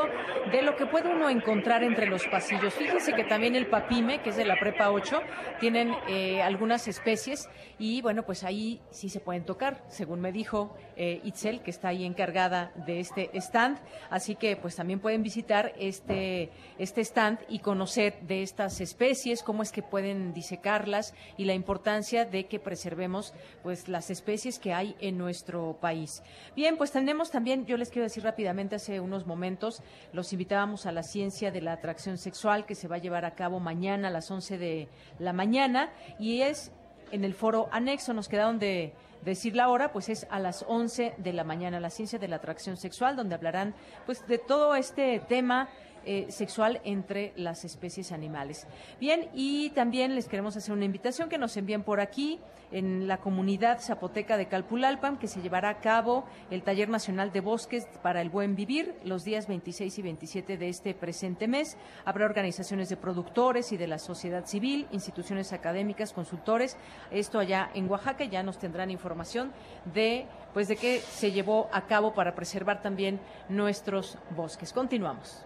de 0.53 0.61
lo 0.61 0.77
que 0.77 0.85
puede 0.85 1.09
uno 1.09 1.29
encontrar 1.29 1.83
entre 1.83 2.07
los 2.07 2.25
pasillos. 2.27 2.73
Fíjense 2.75 3.11
que 3.11 3.25
también 3.25 3.57
el 3.57 3.67
papime, 3.67 4.21
que 4.21 4.29
es 4.29 4.37
de 4.37 4.45
la 4.45 4.55
Prepa 4.55 4.89
8, 4.89 5.19
tienen 5.59 5.93
eh, 6.07 6.41
algunas 6.41 6.87
especies 6.87 7.49
y 7.77 8.01
bueno, 8.01 8.23
pues 8.23 8.45
ahí 8.45 8.79
sí 8.89 9.09
se 9.09 9.19
pueden 9.19 9.43
tocar, 9.43 9.83
según 9.89 10.21
me 10.21 10.31
dijo 10.31 10.77
eh, 10.95 11.19
Itzel, 11.25 11.61
que 11.61 11.71
está 11.71 11.89
ahí 11.89 12.05
encargada 12.05 12.71
de 12.85 13.01
este 13.01 13.31
stand. 13.33 13.79
Así 14.09 14.35
que 14.35 14.55
pues 14.55 14.77
también 14.77 15.01
pueden 15.01 15.23
visitar 15.23 15.73
este, 15.77 16.51
este 16.77 17.01
stand 17.01 17.39
y 17.49 17.59
conocer 17.59 18.21
de 18.21 18.43
estas 18.43 18.79
especies, 18.79 19.43
cómo 19.43 19.61
es 19.61 19.73
que 19.73 19.83
pueden 19.83 20.33
disecarlas 20.33 21.13
y 21.35 21.43
la 21.43 21.53
importancia 21.53 22.23
de 22.23 22.45
que 22.45 22.59
preservemos 22.59 23.33
pues 23.61 23.89
las 23.89 24.09
especies 24.09 24.57
que 24.57 24.71
hay 24.71 24.95
en 25.01 25.17
nuestro 25.17 25.77
país. 25.81 26.23
Bien, 26.55 26.77
pues 26.77 26.91
tenemos 26.91 27.31
también, 27.31 27.65
yo 27.65 27.77
les 27.77 27.89
quiero 27.89 28.03
decir 28.03 28.23
rápidamente, 28.23 28.75
hace 28.75 28.99
unos 28.99 29.25
momentos 29.25 29.83
los 30.13 30.31
invitábamos 30.31 30.85
a 30.85 30.91
la 30.91 31.03
ciencia 31.03 31.51
de 31.51 31.61
la 31.61 31.73
atracción 31.73 32.17
sexual 32.17 32.65
que 32.65 32.75
se 32.75 32.87
va 32.87 32.95
a 32.95 32.99
llevar 32.99 33.25
a 33.25 33.35
cabo 33.35 33.59
mañana 33.59 34.07
a 34.07 34.11
las 34.11 34.29
11 34.31 34.57
de 34.57 34.87
la 35.19 35.33
mañana 35.33 35.91
y 36.19 36.41
es 36.41 36.71
en 37.11 37.25
el 37.25 37.33
foro 37.33 37.67
anexo, 37.71 38.13
nos 38.13 38.29
quedaron 38.29 38.57
de 38.57 38.93
decir 39.23 39.55
la 39.55 39.69
hora, 39.69 39.91
pues 39.91 40.09
es 40.09 40.25
a 40.29 40.39
las 40.39 40.65
11 40.67 41.15
de 41.17 41.33
la 41.33 41.43
mañana, 41.43 41.79
la 41.79 41.89
ciencia 41.89 42.19
de 42.19 42.27
la 42.27 42.37
atracción 42.37 42.77
sexual, 42.77 43.15
donde 43.15 43.35
hablarán 43.35 43.75
pues 44.05 44.25
de 44.27 44.37
todo 44.37 44.75
este 44.75 45.19
tema 45.27 45.69
eh, 46.05 46.27
sexual 46.29 46.81
entre 46.83 47.33
las 47.35 47.65
especies 47.65 48.11
animales. 48.11 48.67
Bien, 48.99 49.29
y 49.33 49.69
también 49.71 50.15
les 50.15 50.27
queremos 50.27 50.57
hacer 50.57 50.73
una 50.73 50.85
invitación 50.85 51.29
que 51.29 51.37
nos 51.37 51.55
envíen 51.57 51.83
por 51.83 51.99
aquí 51.99 52.39
en 52.71 53.07
la 53.07 53.17
comunidad 53.17 53.79
zapoteca 53.81 54.37
de 54.37 54.47
Calpulalpan, 54.47 55.17
que 55.17 55.27
se 55.27 55.41
llevará 55.41 55.69
a 55.69 55.79
cabo 55.79 56.25
el 56.49 56.63
Taller 56.63 56.89
Nacional 56.89 57.31
de 57.31 57.41
Bosques 57.41 57.85
para 58.01 58.21
el 58.21 58.29
Buen 58.29 58.55
Vivir 58.55 58.95
los 59.03 59.23
días 59.23 59.47
26 59.47 59.99
y 59.99 60.01
27 60.01 60.57
de 60.57 60.69
este 60.69 60.93
presente 60.93 61.47
mes. 61.47 61.77
Habrá 62.05 62.25
organizaciones 62.25 62.89
de 62.89 62.97
productores 62.97 63.71
y 63.71 63.77
de 63.77 63.87
la 63.87 63.99
sociedad 63.99 64.45
civil, 64.45 64.87
instituciones 64.91 65.53
académicas, 65.53 66.13
consultores. 66.13 66.77
Esto 67.11 67.39
allá 67.39 67.69
en 67.73 67.89
Oaxaca 67.89 68.25
ya 68.25 68.43
nos 68.43 68.57
tendrán 68.57 68.89
información 68.89 69.51
de 69.93 70.25
pues 70.53 70.67
de 70.67 70.75
qué 70.75 70.99
se 70.99 71.31
llevó 71.31 71.69
a 71.71 71.85
cabo 71.87 72.13
para 72.13 72.35
preservar 72.35 72.81
también 72.81 73.19
nuestros 73.49 74.17
bosques. 74.35 74.73
Continuamos. 74.73 75.45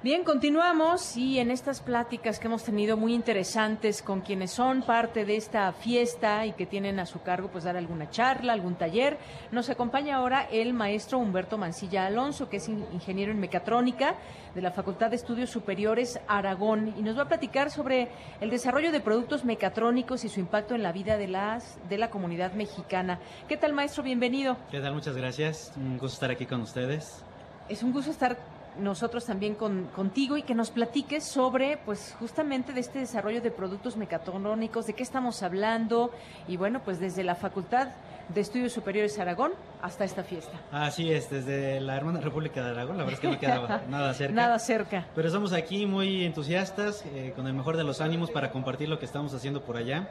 Bien, 0.00 0.22
continuamos 0.22 1.16
y 1.16 1.40
en 1.40 1.50
estas 1.50 1.80
pláticas 1.80 2.38
que 2.38 2.46
hemos 2.46 2.62
tenido 2.62 2.96
muy 2.96 3.12
interesantes 3.12 4.00
con 4.00 4.20
quienes 4.20 4.52
son 4.52 4.82
parte 4.82 5.24
de 5.24 5.34
esta 5.34 5.72
fiesta 5.72 6.46
y 6.46 6.52
que 6.52 6.66
tienen 6.66 7.00
a 7.00 7.04
su 7.04 7.20
cargo 7.22 7.48
pues 7.48 7.64
dar 7.64 7.76
alguna 7.76 8.08
charla, 8.08 8.52
algún 8.52 8.76
taller, 8.76 9.18
nos 9.50 9.70
acompaña 9.70 10.14
ahora 10.14 10.46
el 10.52 10.72
maestro 10.72 11.18
Humberto 11.18 11.58
Mancilla 11.58 12.06
Alonso, 12.06 12.48
que 12.48 12.58
es 12.58 12.68
ingeniero 12.68 13.32
en 13.32 13.40
mecatrónica 13.40 14.14
de 14.54 14.62
la 14.62 14.70
Facultad 14.70 15.10
de 15.10 15.16
Estudios 15.16 15.50
Superiores 15.50 16.20
Aragón 16.28 16.94
y 16.96 17.02
nos 17.02 17.18
va 17.18 17.22
a 17.22 17.28
platicar 17.28 17.72
sobre 17.72 18.06
el 18.40 18.50
desarrollo 18.50 18.92
de 18.92 19.00
productos 19.00 19.44
mecatrónicos 19.44 20.22
y 20.22 20.28
su 20.28 20.38
impacto 20.38 20.76
en 20.76 20.84
la 20.84 20.92
vida 20.92 21.16
de 21.16 21.26
las 21.26 21.76
de 21.88 21.98
la 21.98 22.08
comunidad 22.08 22.52
mexicana. 22.52 23.18
¿Qué 23.48 23.56
tal, 23.56 23.72
maestro? 23.72 24.04
Bienvenido. 24.04 24.58
¿Qué 24.70 24.78
tal? 24.78 24.94
Muchas 24.94 25.16
gracias. 25.16 25.72
Un 25.76 25.98
gusto 25.98 26.14
estar 26.14 26.30
aquí 26.30 26.46
con 26.46 26.60
ustedes. 26.60 27.24
Es 27.68 27.82
un 27.82 27.92
gusto 27.92 28.12
estar 28.12 28.38
nosotros 28.78 29.24
también 29.24 29.54
con, 29.54 29.86
contigo 29.94 30.36
y 30.36 30.42
que 30.42 30.54
nos 30.54 30.70
platiques 30.70 31.24
sobre, 31.24 31.78
pues 31.84 32.14
justamente 32.18 32.72
de 32.72 32.80
este 32.80 33.00
desarrollo 33.00 33.40
de 33.40 33.50
productos 33.50 33.96
mecatrónicos, 33.96 34.86
de 34.86 34.94
qué 34.94 35.02
estamos 35.02 35.42
hablando 35.42 36.10
y 36.46 36.56
bueno, 36.56 36.80
pues 36.84 37.00
desde 37.00 37.24
la 37.24 37.34
Facultad 37.34 37.88
de 38.28 38.40
Estudios 38.40 38.72
Superiores 38.72 39.18
Aragón 39.18 39.52
hasta 39.80 40.04
esta 40.04 40.22
fiesta. 40.22 40.60
Así 40.70 41.10
es, 41.10 41.30
desde 41.30 41.80
la 41.80 41.96
hermana 41.96 42.20
República 42.20 42.62
de 42.62 42.70
Aragón, 42.70 42.98
la 42.98 43.04
verdad 43.04 43.14
es 43.14 43.20
que 43.20 43.28
no 43.28 43.38
quedaba 43.38 43.82
nada 43.88 44.12
cerca. 44.14 44.34
Nada 44.34 44.58
cerca. 44.58 45.06
Pero 45.14 45.28
estamos 45.28 45.52
aquí 45.52 45.86
muy 45.86 46.24
entusiastas, 46.24 47.04
eh, 47.06 47.32
con 47.34 47.46
el 47.46 47.54
mejor 47.54 47.76
de 47.76 47.84
los 47.84 48.00
ánimos 48.00 48.30
para 48.30 48.50
compartir 48.50 48.88
lo 48.88 48.98
que 48.98 49.06
estamos 49.06 49.32
haciendo 49.34 49.62
por 49.62 49.76
allá. 49.76 50.08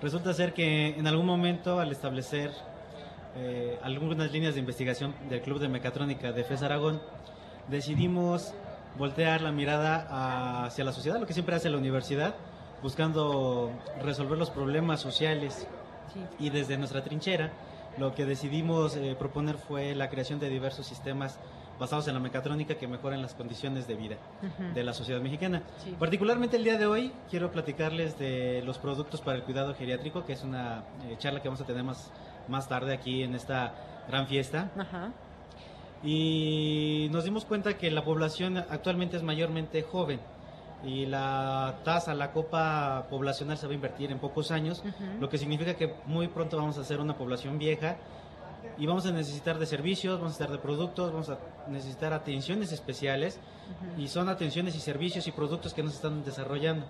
Resulta 0.00 0.32
ser 0.34 0.52
que 0.52 0.88
en 0.90 1.06
algún 1.06 1.26
momento 1.26 1.80
al 1.80 1.90
establecer 1.90 2.52
eh, 3.36 3.78
algunas 3.82 4.30
líneas 4.32 4.54
de 4.54 4.60
investigación 4.60 5.14
del 5.28 5.40
Club 5.40 5.58
de 5.58 5.68
Mecatrónica 5.68 6.32
de 6.32 6.44
FES 6.44 6.62
Aragón, 6.62 7.00
decidimos 7.70 8.54
voltear 8.96 9.40
la 9.40 9.52
mirada 9.52 10.64
hacia 10.64 10.84
la 10.84 10.92
sociedad, 10.92 11.18
lo 11.18 11.26
que 11.26 11.32
siempre 11.32 11.54
hace 11.54 11.70
la 11.70 11.78
universidad, 11.78 12.34
buscando 12.82 13.72
resolver 14.02 14.38
los 14.38 14.50
problemas 14.50 15.00
sociales. 15.00 15.66
Y 16.38 16.50
desde 16.50 16.78
nuestra 16.78 17.04
trinchera, 17.04 17.52
lo 17.98 18.14
que 18.14 18.24
decidimos 18.24 18.96
eh, 18.96 19.14
proponer 19.18 19.56
fue 19.56 19.94
la 19.94 20.08
creación 20.08 20.40
de 20.40 20.48
diversos 20.48 20.86
sistemas 20.86 21.38
basados 21.78 22.08
en 22.08 22.14
la 22.14 22.20
mecatrónica 22.20 22.74
que 22.74 22.88
mejoren 22.88 23.22
las 23.22 23.34
condiciones 23.34 23.86
de 23.86 23.94
vida 23.94 24.16
de 24.74 24.82
la 24.82 24.92
sociedad 24.92 25.20
mexicana. 25.20 25.62
Particularmente 25.98 26.56
el 26.56 26.64
día 26.64 26.76
de 26.76 26.86
hoy 26.86 27.12
quiero 27.30 27.52
platicarles 27.52 28.18
de 28.18 28.62
los 28.64 28.78
productos 28.78 29.20
para 29.20 29.36
el 29.36 29.44
cuidado 29.44 29.74
geriátrico, 29.74 30.24
que 30.24 30.32
es 30.32 30.42
una 30.42 30.82
eh, 31.04 31.14
charla 31.18 31.40
que 31.40 31.48
vamos 31.48 31.60
a 31.60 31.66
tener 31.66 31.84
más, 31.84 32.10
más 32.48 32.68
tarde 32.68 32.94
aquí 32.94 33.22
en 33.22 33.36
esta 33.36 33.74
gran 34.08 34.26
fiesta. 34.26 34.70
Ajá 34.76 35.12
y 36.02 37.08
nos 37.10 37.24
dimos 37.24 37.44
cuenta 37.44 37.76
que 37.76 37.90
la 37.90 38.04
población 38.04 38.58
actualmente 38.58 39.16
es 39.16 39.22
mayormente 39.22 39.82
joven 39.82 40.20
y 40.84 41.06
la 41.06 41.80
tasa, 41.84 42.14
la 42.14 42.30
copa 42.30 43.06
poblacional 43.10 43.58
se 43.58 43.66
va 43.66 43.72
a 43.72 43.74
invertir 43.74 44.12
en 44.12 44.18
pocos 44.18 44.50
años, 44.50 44.82
lo 45.18 45.28
que 45.28 45.38
significa 45.38 45.74
que 45.74 45.94
muy 46.06 46.28
pronto 46.28 46.56
vamos 46.56 46.78
a 46.78 46.84
ser 46.84 47.00
una 47.00 47.16
población 47.16 47.58
vieja 47.58 47.96
y 48.76 48.86
vamos 48.86 49.06
a 49.06 49.10
necesitar 49.10 49.58
de 49.58 49.66
servicios, 49.66 50.18
vamos 50.18 50.26
a 50.26 50.44
necesitar 50.44 50.52
de 50.52 50.62
productos, 50.62 51.12
vamos 51.12 51.30
a 51.30 51.38
necesitar 51.68 52.12
atenciones 52.12 52.70
especiales 52.70 53.40
y 53.96 54.06
son 54.08 54.28
atenciones 54.28 54.76
y 54.76 54.80
servicios 54.80 55.26
y 55.26 55.32
productos 55.32 55.74
que 55.74 55.82
nos 55.82 55.94
están 55.94 56.24
desarrollando. 56.24 56.86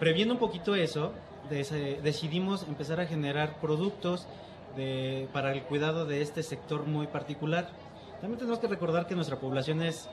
Previendo 0.00 0.34
un 0.34 0.40
poquito 0.40 0.74
eso, 0.74 1.12
decidimos 1.48 2.64
empezar 2.64 3.00
a 3.00 3.06
generar 3.06 3.60
productos 3.60 4.26
de, 4.76 5.28
para 5.32 5.52
el 5.52 5.62
cuidado 5.62 6.06
de 6.06 6.22
este 6.22 6.42
sector 6.42 6.86
muy 6.86 7.06
particular 7.06 7.68
también 8.20 8.38
tenemos 8.38 8.58
que 8.58 8.68
recordar 8.68 9.06
que 9.06 9.14
nuestra 9.14 9.38
población 9.38 9.82
es 9.82 10.08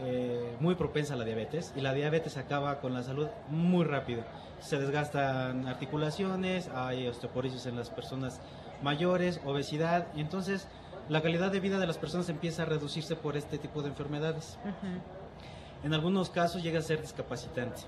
eh, 0.00 0.56
muy 0.58 0.74
propensa 0.74 1.14
a 1.14 1.16
la 1.16 1.24
diabetes 1.24 1.72
y 1.76 1.82
la 1.82 1.92
diabetes 1.92 2.38
acaba 2.38 2.80
con 2.80 2.94
la 2.94 3.02
salud 3.02 3.28
muy 3.48 3.84
rápido. 3.84 4.22
Se 4.60 4.78
desgastan 4.78 5.66
articulaciones, 5.68 6.68
hay 6.74 7.06
osteoporosis 7.08 7.66
en 7.66 7.76
las 7.76 7.90
personas 7.90 8.40
mayores, 8.82 9.40
obesidad 9.44 10.06
y 10.14 10.20
entonces 10.22 10.66
la 11.08 11.20
calidad 11.20 11.52
de 11.52 11.60
vida 11.60 11.78
de 11.78 11.86
las 11.86 11.98
personas 11.98 12.28
empieza 12.30 12.62
a 12.62 12.66
reducirse 12.66 13.16
por 13.16 13.36
este 13.36 13.58
tipo 13.58 13.82
de 13.82 13.88
enfermedades. 13.88 14.58
En 15.84 15.92
algunos 15.92 16.30
casos 16.30 16.62
llega 16.62 16.78
a 16.78 16.82
ser 16.82 17.02
discapacitante. 17.02 17.82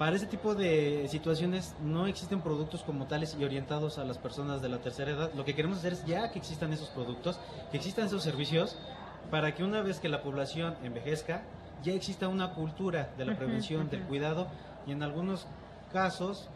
Para 0.00 0.16
ese 0.16 0.24
tipo 0.24 0.54
de 0.54 1.06
situaciones 1.10 1.74
no 1.82 2.06
existen 2.06 2.40
productos 2.40 2.82
como 2.82 3.04
tales 3.04 3.36
y 3.38 3.44
orientados 3.44 3.98
a 3.98 4.04
las 4.06 4.16
personas 4.16 4.62
de 4.62 4.70
la 4.70 4.78
tercera 4.78 5.10
edad. 5.10 5.30
Lo 5.34 5.44
que 5.44 5.54
queremos 5.54 5.76
hacer 5.76 5.92
es 5.92 6.06
ya 6.06 6.32
que 6.32 6.38
existan 6.38 6.72
esos 6.72 6.88
productos, 6.88 7.38
que 7.70 7.76
existan 7.76 8.06
esos 8.06 8.22
servicios, 8.22 8.78
para 9.30 9.54
que 9.54 9.62
una 9.62 9.82
vez 9.82 10.00
que 10.00 10.08
la 10.08 10.22
población 10.22 10.74
envejezca, 10.82 11.42
ya 11.82 11.92
exista 11.92 12.28
una 12.28 12.54
cultura 12.54 13.10
de 13.18 13.26
la 13.26 13.36
prevención, 13.36 13.90
del 13.90 14.00
cuidado 14.04 14.46
y 14.86 14.92
en 14.92 15.02
algunos 15.02 15.46
casos 15.92 16.48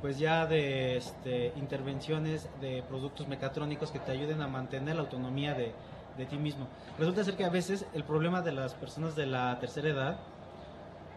pues 0.00 0.18
ya 0.18 0.46
de 0.46 0.96
este, 0.96 1.52
intervenciones 1.54 2.48
de 2.60 2.82
productos 2.82 3.28
mecatrónicos 3.28 3.92
que 3.92 4.00
te 4.00 4.10
ayuden 4.10 4.42
a 4.42 4.48
mantener 4.48 4.96
la 4.96 5.02
autonomía 5.02 5.54
de, 5.54 5.72
de 6.16 6.26
ti 6.26 6.36
mismo. 6.36 6.66
Resulta 6.98 7.22
ser 7.22 7.36
que 7.36 7.44
a 7.44 7.48
veces 7.48 7.86
el 7.94 8.02
problema 8.02 8.42
de 8.42 8.50
las 8.50 8.74
personas 8.74 9.14
de 9.14 9.26
la 9.26 9.56
tercera 9.60 9.88
edad 9.88 10.18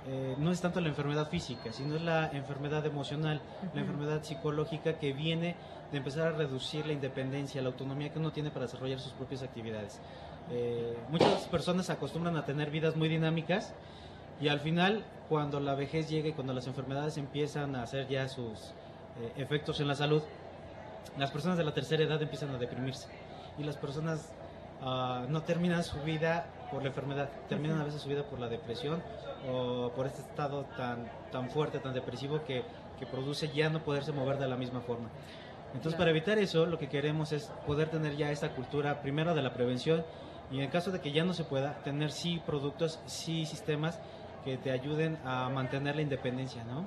eh, 0.08 0.36
no 0.40 0.52
es 0.52 0.60
tanto 0.62 0.82
la 0.82 0.88
enfermedad 0.88 1.30
física, 1.30 1.72
sino 1.72 1.96
es 1.96 2.02
la 2.02 2.32
enfermedad 2.32 2.86
emocional, 2.86 3.40
la 3.74 3.82
enfermedad 3.82 4.24
psicológica 4.24 4.98
que 4.98 5.14
viene 5.14 5.56
de 5.92 5.98
empezar 5.98 6.28
a 6.28 6.32
reducir 6.32 6.88
la 6.88 6.94
independencia, 6.94 7.62
la 7.62 7.70
autonomía 7.70 8.12
que 8.12 8.18
uno 8.18 8.32
tiene 8.32 8.50
para 8.50 8.66
desarrollar 8.66 9.00
sus 9.00 9.14
propias 9.14 9.44
actividades. 9.44 10.02
Eh, 10.50 10.98
muchas 11.10 11.48
personas 11.48 11.90
acostumbran 11.90 12.36
a 12.36 12.46
tener 12.46 12.72
vidas 12.72 12.96
muy 12.96 13.10
dinámicas 13.10 13.76
y 14.40 14.48
al 14.48 14.60
final, 14.60 15.06
cuando 15.30 15.60
la 15.60 15.76
vejez 15.76 16.10
llega 16.10 16.30
y 16.30 16.34
cuando 16.34 16.54
las 16.54 16.66
enfermedades 16.66 17.18
empiezan 17.18 17.76
a 17.76 17.84
hacer 17.84 18.08
ya 18.08 18.28
sus 18.28 18.74
eh, 19.20 19.34
efectos 19.38 19.80
en 19.82 19.88
la 19.88 19.94
salud, 19.94 20.24
las 21.18 21.30
personas 21.30 21.60
de 21.60 21.64
la 21.64 21.74
tercera 21.74 22.04
edad 22.04 22.20
empiezan 22.20 22.50
a 22.50 22.58
deprimirse 22.58 23.08
y 23.60 23.64
las 23.64 23.78
personas 23.78 24.34
ah, 24.82 25.26
no 25.30 25.44
terminan 25.44 25.84
su 25.84 26.02
vida 26.02 26.48
por 26.72 26.82
la 26.82 26.88
enfermedad, 26.88 27.30
terminan 27.50 27.80
a 27.82 27.84
veces 27.84 28.02
su 28.02 28.10
vida 28.10 28.24
por 28.24 28.40
la 28.40 28.48
depresión 28.48 29.04
o 29.48 29.92
por 29.96 30.08
este 30.08 30.22
estado 30.22 30.66
tan, 30.78 31.10
tan 31.32 31.50
fuerte, 31.50 31.80
tan 31.80 31.94
depresivo 31.94 32.44
que, 32.44 32.64
que 33.00 33.06
produce 33.06 33.50
ya 33.50 33.70
no 33.70 33.84
poderse 33.84 34.12
mover 34.12 34.38
de 34.38 34.48
la 34.48 34.56
misma 34.56 34.82
forma. 34.82 35.10
Entonces, 35.74 35.98
para 35.98 36.12
evitar 36.12 36.38
eso, 36.38 36.66
lo 36.66 36.78
que 36.78 36.90
queremos 36.90 37.32
es 37.32 37.48
poder 37.66 37.90
tener 37.90 38.18
ya 38.18 38.30
esta 38.30 38.50
cultura, 38.50 39.02
primero 39.02 39.34
de 39.34 39.42
la 39.42 39.54
prevención, 39.54 40.04
y 40.52 40.60
en 40.60 40.70
caso 40.70 40.92
de 40.92 41.00
que 41.00 41.12
ya 41.12 41.24
no 41.24 41.34
se 41.34 41.46
pueda, 41.46 41.76
tener 41.84 42.12
sí 42.12 42.42
productos, 42.46 43.00
sí 43.06 43.46
sistemas 43.46 44.00
que 44.44 44.58
te 44.58 44.72
ayuden 44.72 45.18
a 45.24 45.50
mantener 45.50 45.96
la 45.96 46.02
independencia, 46.02 46.64
¿no? 46.66 46.86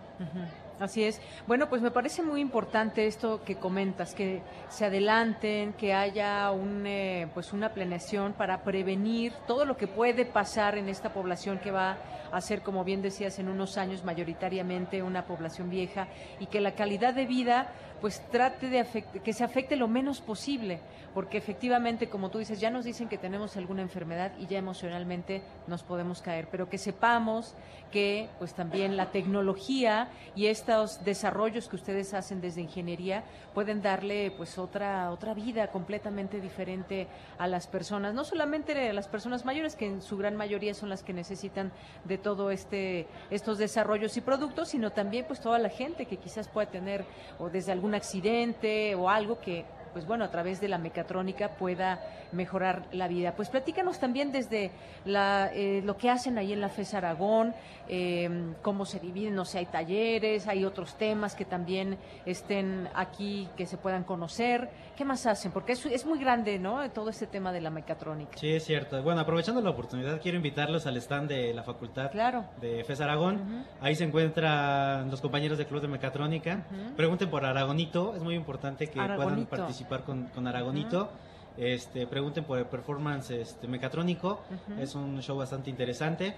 Así 0.80 1.04
es. 1.04 1.20
Bueno, 1.46 1.68
pues 1.68 1.82
me 1.82 1.92
parece 1.92 2.22
muy 2.22 2.40
importante 2.40 3.06
esto 3.06 3.44
que 3.44 3.54
comentas, 3.54 4.12
que 4.12 4.42
se 4.68 4.84
adelanten, 4.86 5.72
que 5.74 5.94
haya 5.94 6.50
un, 6.50 6.84
eh, 6.84 7.28
pues 7.32 7.52
una 7.52 7.72
planeación 7.72 8.32
para 8.32 8.64
prevenir 8.64 9.32
todo 9.46 9.64
lo 9.66 9.76
que 9.76 9.86
puede 9.86 10.24
pasar 10.26 10.76
en 10.76 10.88
esta 10.88 11.12
población 11.12 11.60
que 11.60 11.70
va 11.70 11.98
a 12.32 12.40
ser, 12.40 12.62
como 12.62 12.82
bien 12.82 13.02
decías, 13.02 13.38
en 13.38 13.48
unos 13.48 13.78
años 13.78 14.04
mayoritariamente 14.04 15.00
una 15.02 15.26
población 15.26 15.70
vieja 15.70 16.08
y 16.40 16.46
que 16.46 16.60
la 16.60 16.74
calidad 16.74 17.14
de 17.14 17.26
vida 17.26 17.72
pues 18.00 18.20
trate 18.30 18.68
de 18.68 18.84
que 19.24 19.32
se 19.32 19.44
afecte 19.44 19.76
lo 19.76 19.88
menos 19.88 20.20
posible, 20.20 20.80
porque 21.14 21.38
efectivamente, 21.38 22.08
como 22.08 22.30
tú 22.30 22.38
dices, 22.38 22.60
ya 22.60 22.70
nos 22.70 22.84
dicen 22.84 23.08
que 23.08 23.18
tenemos 23.18 23.56
alguna 23.56 23.82
enfermedad 23.82 24.32
y 24.38 24.46
ya 24.46 24.58
emocionalmente 24.58 25.42
nos 25.68 25.84
podemos 25.84 26.20
caer, 26.20 26.48
pero 26.50 26.68
que 26.68 26.76
sepamos 26.76 27.54
que 27.92 28.28
pues 28.38 28.54
también 28.54 28.96
la 28.96 29.12
tecnología 29.12 30.08
y 30.34 30.46
estos 30.46 31.04
desarrollos 31.04 31.68
que 31.68 31.76
ustedes 31.76 32.12
hacen 32.12 32.40
desde 32.40 32.60
ingeniería 32.60 33.22
pueden 33.54 33.80
darle 33.80 34.32
pues 34.36 34.58
otra 34.58 35.12
otra 35.12 35.32
vida 35.34 35.68
completamente 35.70 36.40
diferente 36.40 37.06
a 37.38 37.46
las 37.46 37.68
personas, 37.68 38.12
no 38.12 38.24
solamente 38.24 38.90
a 38.90 38.92
las 38.92 39.06
personas 39.06 39.44
mayores 39.44 39.76
que 39.76 39.86
en 39.86 40.02
su 40.02 40.16
gran 40.16 40.34
mayoría 40.34 40.74
son 40.74 40.88
las 40.88 41.04
que 41.04 41.12
necesitan 41.12 41.70
de 42.04 42.18
todo 42.18 42.50
este 42.50 43.06
estos 43.30 43.58
desarrollos 43.58 44.16
y 44.16 44.20
productos, 44.20 44.70
sino 44.70 44.90
también 44.90 45.26
pues 45.26 45.40
toda 45.40 45.60
la 45.60 45.68
gente 45.68 46.06
que 46.06 46.16
quizás 46.16 46.48
pueda 46.48 46.68
tener 46.68 47.04
o 47.38 47.48
desde 47.48 47.70
alguna 47.70 47.98
accidente 47.98 48.96
o 48.96 49.08
algo 49.08 49.38
que, 49.38 49.64
pues 49.94 50.06
bueno, 50.06 50.24
a 50.24 50.30
través 50.30 50.60
de 50.60 50.68
la 50.68 50.76
mecatrónica 50.76 51.50
pueda 51.50 52.00
mejorar 52.32 52.82
la 52.92 53.06
vida. 53.06 53.34
Pues 53.36 53.48
platícanos 53.48 54.00
también 54.00 54.32
desde 54.32 54.72
la, 55.04 55.50
eh, 55.54 55.82
lo 55.84 55.96
que 55.96 56.10
hacen 56.10 56.36
ahí 56.36 56.52
en 56.52 56.60
la 56.60 56.68
FES 56.68 56.94
Aragón, 56.94 57.54
eh, 57.88 58.28
cómo 58.60 58.84
se 58.84 58.98
dividen, 58.98 59.36
no 59.36 59.44
sé, 59.44 59.58
hay 59.58 59.66
talleres, 59.66 60.48
hay 60.48 60.64
otros 60.64 60.98
temas 60.98 61.36
que 61.36 61.44
también 61.44 61.96
estén 62.26 62.88
aquí, 62.94 63.48
que 63.56 63.66
se 63.66 63.76
puedan 63.76 64.02
conocer. 64.02 64.68
¿Qué 64.96 65.04
más 65.04 65.26
hacen? 65.26 65.50
Porque 65.50 65.72
es, 65.72 65.84
es 65.86 66.06
muy 66.06 66.18
grande, 66.20 66.58
¿no? 66.58 66.88
Todo 66.90 67.10
este 67.10 67.26
tema 67.26 67.52
de 67.52 67.60
la 67.60 67.70
mecatrónica. 67.70 68.38
Sí, 68.38 68.52
es 68.52 68.64
cierto. 68.64 69.02
Bueno, 69.02 69.20
aprovechando 69.20 69.60
la 69.60 69.70
oportunidad, 69.70 70.20
quiero 70.20 70.36
invitarlos 70.36 70.86
al 70.86 70.96
stand 70.98 71.28
de 71.28 71.52
la 71.52 71.64
Facultad 71.64 72.12
de 72.60 72.84
FES 72.84 73.00
Aragón. 73.00 73.64
Ahí 73.80 73.96
se 73.96 74.04
encuentran 74.04 75.10
los 75.10 75.20
compañeros 75.20 75.58
del 75.58 75.66
Club 75.66 75.82
de 75.82 75.88
Mecatrónica. 75.88 76.64
Pregunten 76.96 77.28
por 77.28 77.44
Aragonito, 77.44 78.14
es 78.14 78.22
muy 78.22 78.34
importante 78.36 78.86
que 78.86 79.00
puedan 79.00 79.46
participar 79.46 80.04
con, 80.04 80.26
con 80.28 80.46
Aragonito. 80.46 81.10
este, 81.56 82.06
pregunten 82.06 82.44
por 82.44 82.58
el 82.58 82.66
performance 82.66 83.30
este, 83.30 83.66
mecatrónico. 83.68 84.42
Es 84.78 84.94
un 84.94 85.20
show 85.22 85.36
bastante 85.36 85.70
interesante. 85.70 86.34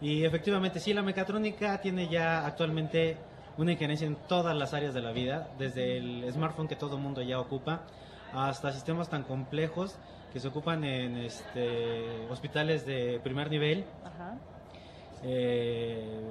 Y 0.00 0.24
efectivamente, 0.24 0.80
sí, 0.80 0.92
la 0.92 1.02
mecatrónica 1.02 1.80
tiene 1.80 2.08
ya 2.08 2.44
actualmente 2.46 3.16
una 3.58 3.72
injerencia 3.72 4.06
en 4.06 4.16
todas 4.28 4.56
las 4.56 4.74
áreas 4.74 4.94
de 4.94 5.02
la 5.02 5.12
vida, 5.12 5.48
desde 5.58 5.98
el 5.98 6.30
smartphone 6.32 6.68
que 6.68 6.76
todo 6.76 6.96
el 6.96 7.02
mundo 7.02 7.22
ya 7.22 7.40
ocupa, 7.40 7.82
hasta 8.32 8.72
sistemas 8.72 9.08
tan 9.08 9.22
complejos 9.22 9.96
que 10.32 10.40
se 10.40 10.48
ocupan 10.48 10.84
en 10.84 11.16
este, 11.16 12.26
hospitales 12.30 12.84
de 12.84 13.20
primer 13.22 13.50
nivel. 13.50 13.84
Eh, 15.22 16.30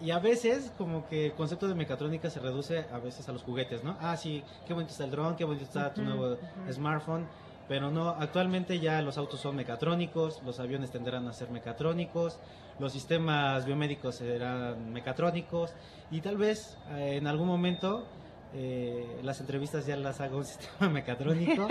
y 0.00 0.10
a 0.10 0.18
veces 0.18 0.72
como 0.78 1.06
que 1.08 1.26
el 1.26 1.32
concepto 1.32 1.66
de 1.66 1.74
mecatrónica 1.74 2.30
se 2.30 2.40
reduce 2.40 2.86
a 2.92 2.98
veces 2.98 3.28
a 3.28 3.32
los 3.32 3.42
juguetes, 3.42 3.82
¿no? 3.82 3.96
Ah, 4.00 4.16
sí, 4.16 4.42
qué 4.66 4.74
bonito 4.74 4.92
está 4.92 5.04
el 5.04 5.10
dron, 5.10 5.36
qué 5.36 5.44
bonito 5.44 5.64
está 5.64 5.92
tu 5.92 6.02
nuevo 6.02 6.36
smartphone, 6.70 7.26
pero 7.68 7.90
no, 7.90 8.10
actualmente 8.10 8.78
ya 8.78 9.02
los 9.02 9.18
autos 9.18 9.40
son 9.40 9.56
mecatrónicos, 9.56 10.42
los 10.44 10.60
aviones 10.60 10.90
tendrán 10.90 11.26
a 11.26 11.32
ser 11.32 11.50
mecatrónicos, 11.50 12.38
los 12.78 12.92
sistemas 12.92 13.66
biomédicos 13.66 14.16
serán 14.16 14.92
mecatrónicos 14.92 15.74
y 16.10 16.20
tal 16.20 16.36
vez 16.36 16.76
eh, 16.90 17.16
en 17.16 17.26
algún 17.26 17.46
momento 17.46 18.06
eh, 18.54 19.20
las 19.22 19.40
entrevistas 19.40 19.86
ya 19.86 19.96
las 19.96 20.20
haga 20.20 20.36
un 20.36 20.44
sistema 20.46 20.88
mecatrónico. 20.88 21.68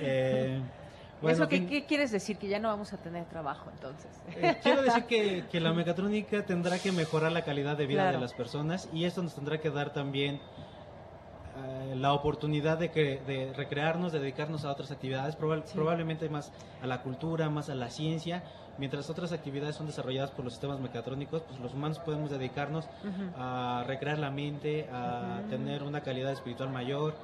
eh, 0.00 0.60
¿Eso 1.22 1.48
qué, 1.48 1.84
quieres 1.86 2.12
decir? 2.12 2.38
Que 2.38 2.48
ya 2.48 2.58
no 2.58 2.68
vamos 2.68 2.92
a 2.92 2.96
tener 2.98 3.24
trabajo 3.26 3.70
entonces. 3.72 4.10
Eh, 4.36 4.56
quiero 4.62 4.82
decir 4.82 5.04
que, 5.04 5.44
que, 5.50 5.60
la 5.60 5.72
mecatrónica 5.72 6.44
tendrá 6.44 6.78
que 6.78 6.92
mejorar 6.92 7.32
la 7.32 7.42
calidad 7.42 7.76
de 7.76 7.86
vida 7.86 8.12
de 8.12 8.18
las 8.18 8.34
personas 8.34 8.88
y 8.92 9.04
esto 9.04 9.22
nos 9.22 9.34
tendrá 9.34 9.58
que 9.58 9.70
dar 9.70 9.92
también 9.92 10.36
eh, 10.36 11.94
la 11.96 12.12
oportunidad 12.12 12.78
de, 12.78 12.90
que, 12.90 13.20
de 13.26 13.52
recrearnos, 13.52 14.12
de 14.12 14.20
dedicarnos 14.20 14.64
a 14.64 14.70
otras 14.70 14.90
actividades, 14.90 15.36
probablemente 15.36 16.28
más 16.28 16.52
a 16.82 16.86
la 16.86 17.02
cultura, 17.02 17.50
más 17.50 17.68
a 17.68 17.74
la 17.74 17.90
ciencia. 17.90 18.44
Mientras 18.78 19.10
otras 19.10 19.32
actividades 19.32 19.76
son 19.76 19.86
desarrolladas 19.86 20.30
por 20.30 20.44
los 20.44 20.54
sistemas 20.54 20.78
mecatrónicos, 20.80 21.42
pues 21.42 21.58
los 21.60 21.74
humanos 21.74 21.98
podemos 21.98 22.30
dedicarnos 22.30 22.88
a 23.36 23.84
recrear 23.86 24.18
la 24.18 24.30
mente, 24.30 24.88
a 24.92 25.42
tener 25.50 25.82
una 25.82 26.02
calidad 26.02 26.32
espiritual 26.32 26.70
mayor, 26.70 27.14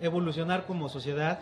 evolucionar 0.00 0.66
como 0.66 0.88
sociedad 0.88 1.38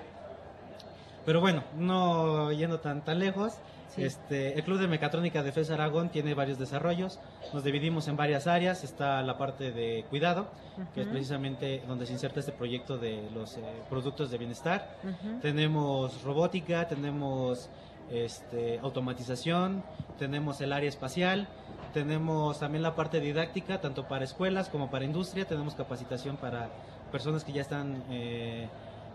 pero 1.29 1.43
bueno, 1.43 1.63
no 1.77 2.51
yendo 2.53 2.81
tan, 2.81 3.05
tan 3.05 3.19
lejos, 3.19 3.53
este, 3.99 4.55
el 4.55 4.65
Club 4.65 4.79
de 4.79 4.89
Mecatrónica 4.89 5.43
de 5.43 5.53
FES 5.53 5.71
Aragón 5.71 6.09
tiene 6.09 6.33
varios 6.33 6.59
desarrollos. 6.59 7.19
Nos 7.53 7.65
dividimos 7.65 8.09
en 8.09 8.17
varias 8.17 8.47
áreas. 8.47 8.83
Está 8.83 9.23
la 9.23 9.37
parte 9.37 9.71
de 9.71 10.07
cuidado, 10.09 10.49
que 10.95 11.03
es 11.03 11.07
precisamente 11.07 11.83
donde 11.87 12.07
se 12.07 12.15
inserta 12.15 12.41
este 12.41 12.53
proyecto 12.53 12.97
de 12.97 13.29
los 13.35 13.59
eh, 13.59 13.63
productos 13.91 14.31
de 14.31 14.39
bienestar. 14.39 14.97
Tenemos 15.43 16.23
robótica, 16.23 16.89
tenemos 16.89 17.69
este, 18.11 18.79
automatización, 18.81 19.83
tenemos 20.19 20.61
el 20.61 20.73
área 20.73 20.89
espacial, 20.89 21.49
tenemos 21.95 22.59
también 22.59 22.83
la 22.83 22.95
parte 22.95 23.21
didáctica, 23.21 23.81
tanto 23.81 24.09
para 24.09 24.25
escuelas 24.25 24.69
como 24.69 24.91
para 24.91 25.05
industria. 25.05 25.47
Tenemos 25.47 25.75
capacitación 25.75 26.37
para 26.37 26.69
personas 27.11 27.45
que 27.45 27.53
ya 27.53 27.63
están... 27.63 28.03
Eh, 28.11 28.69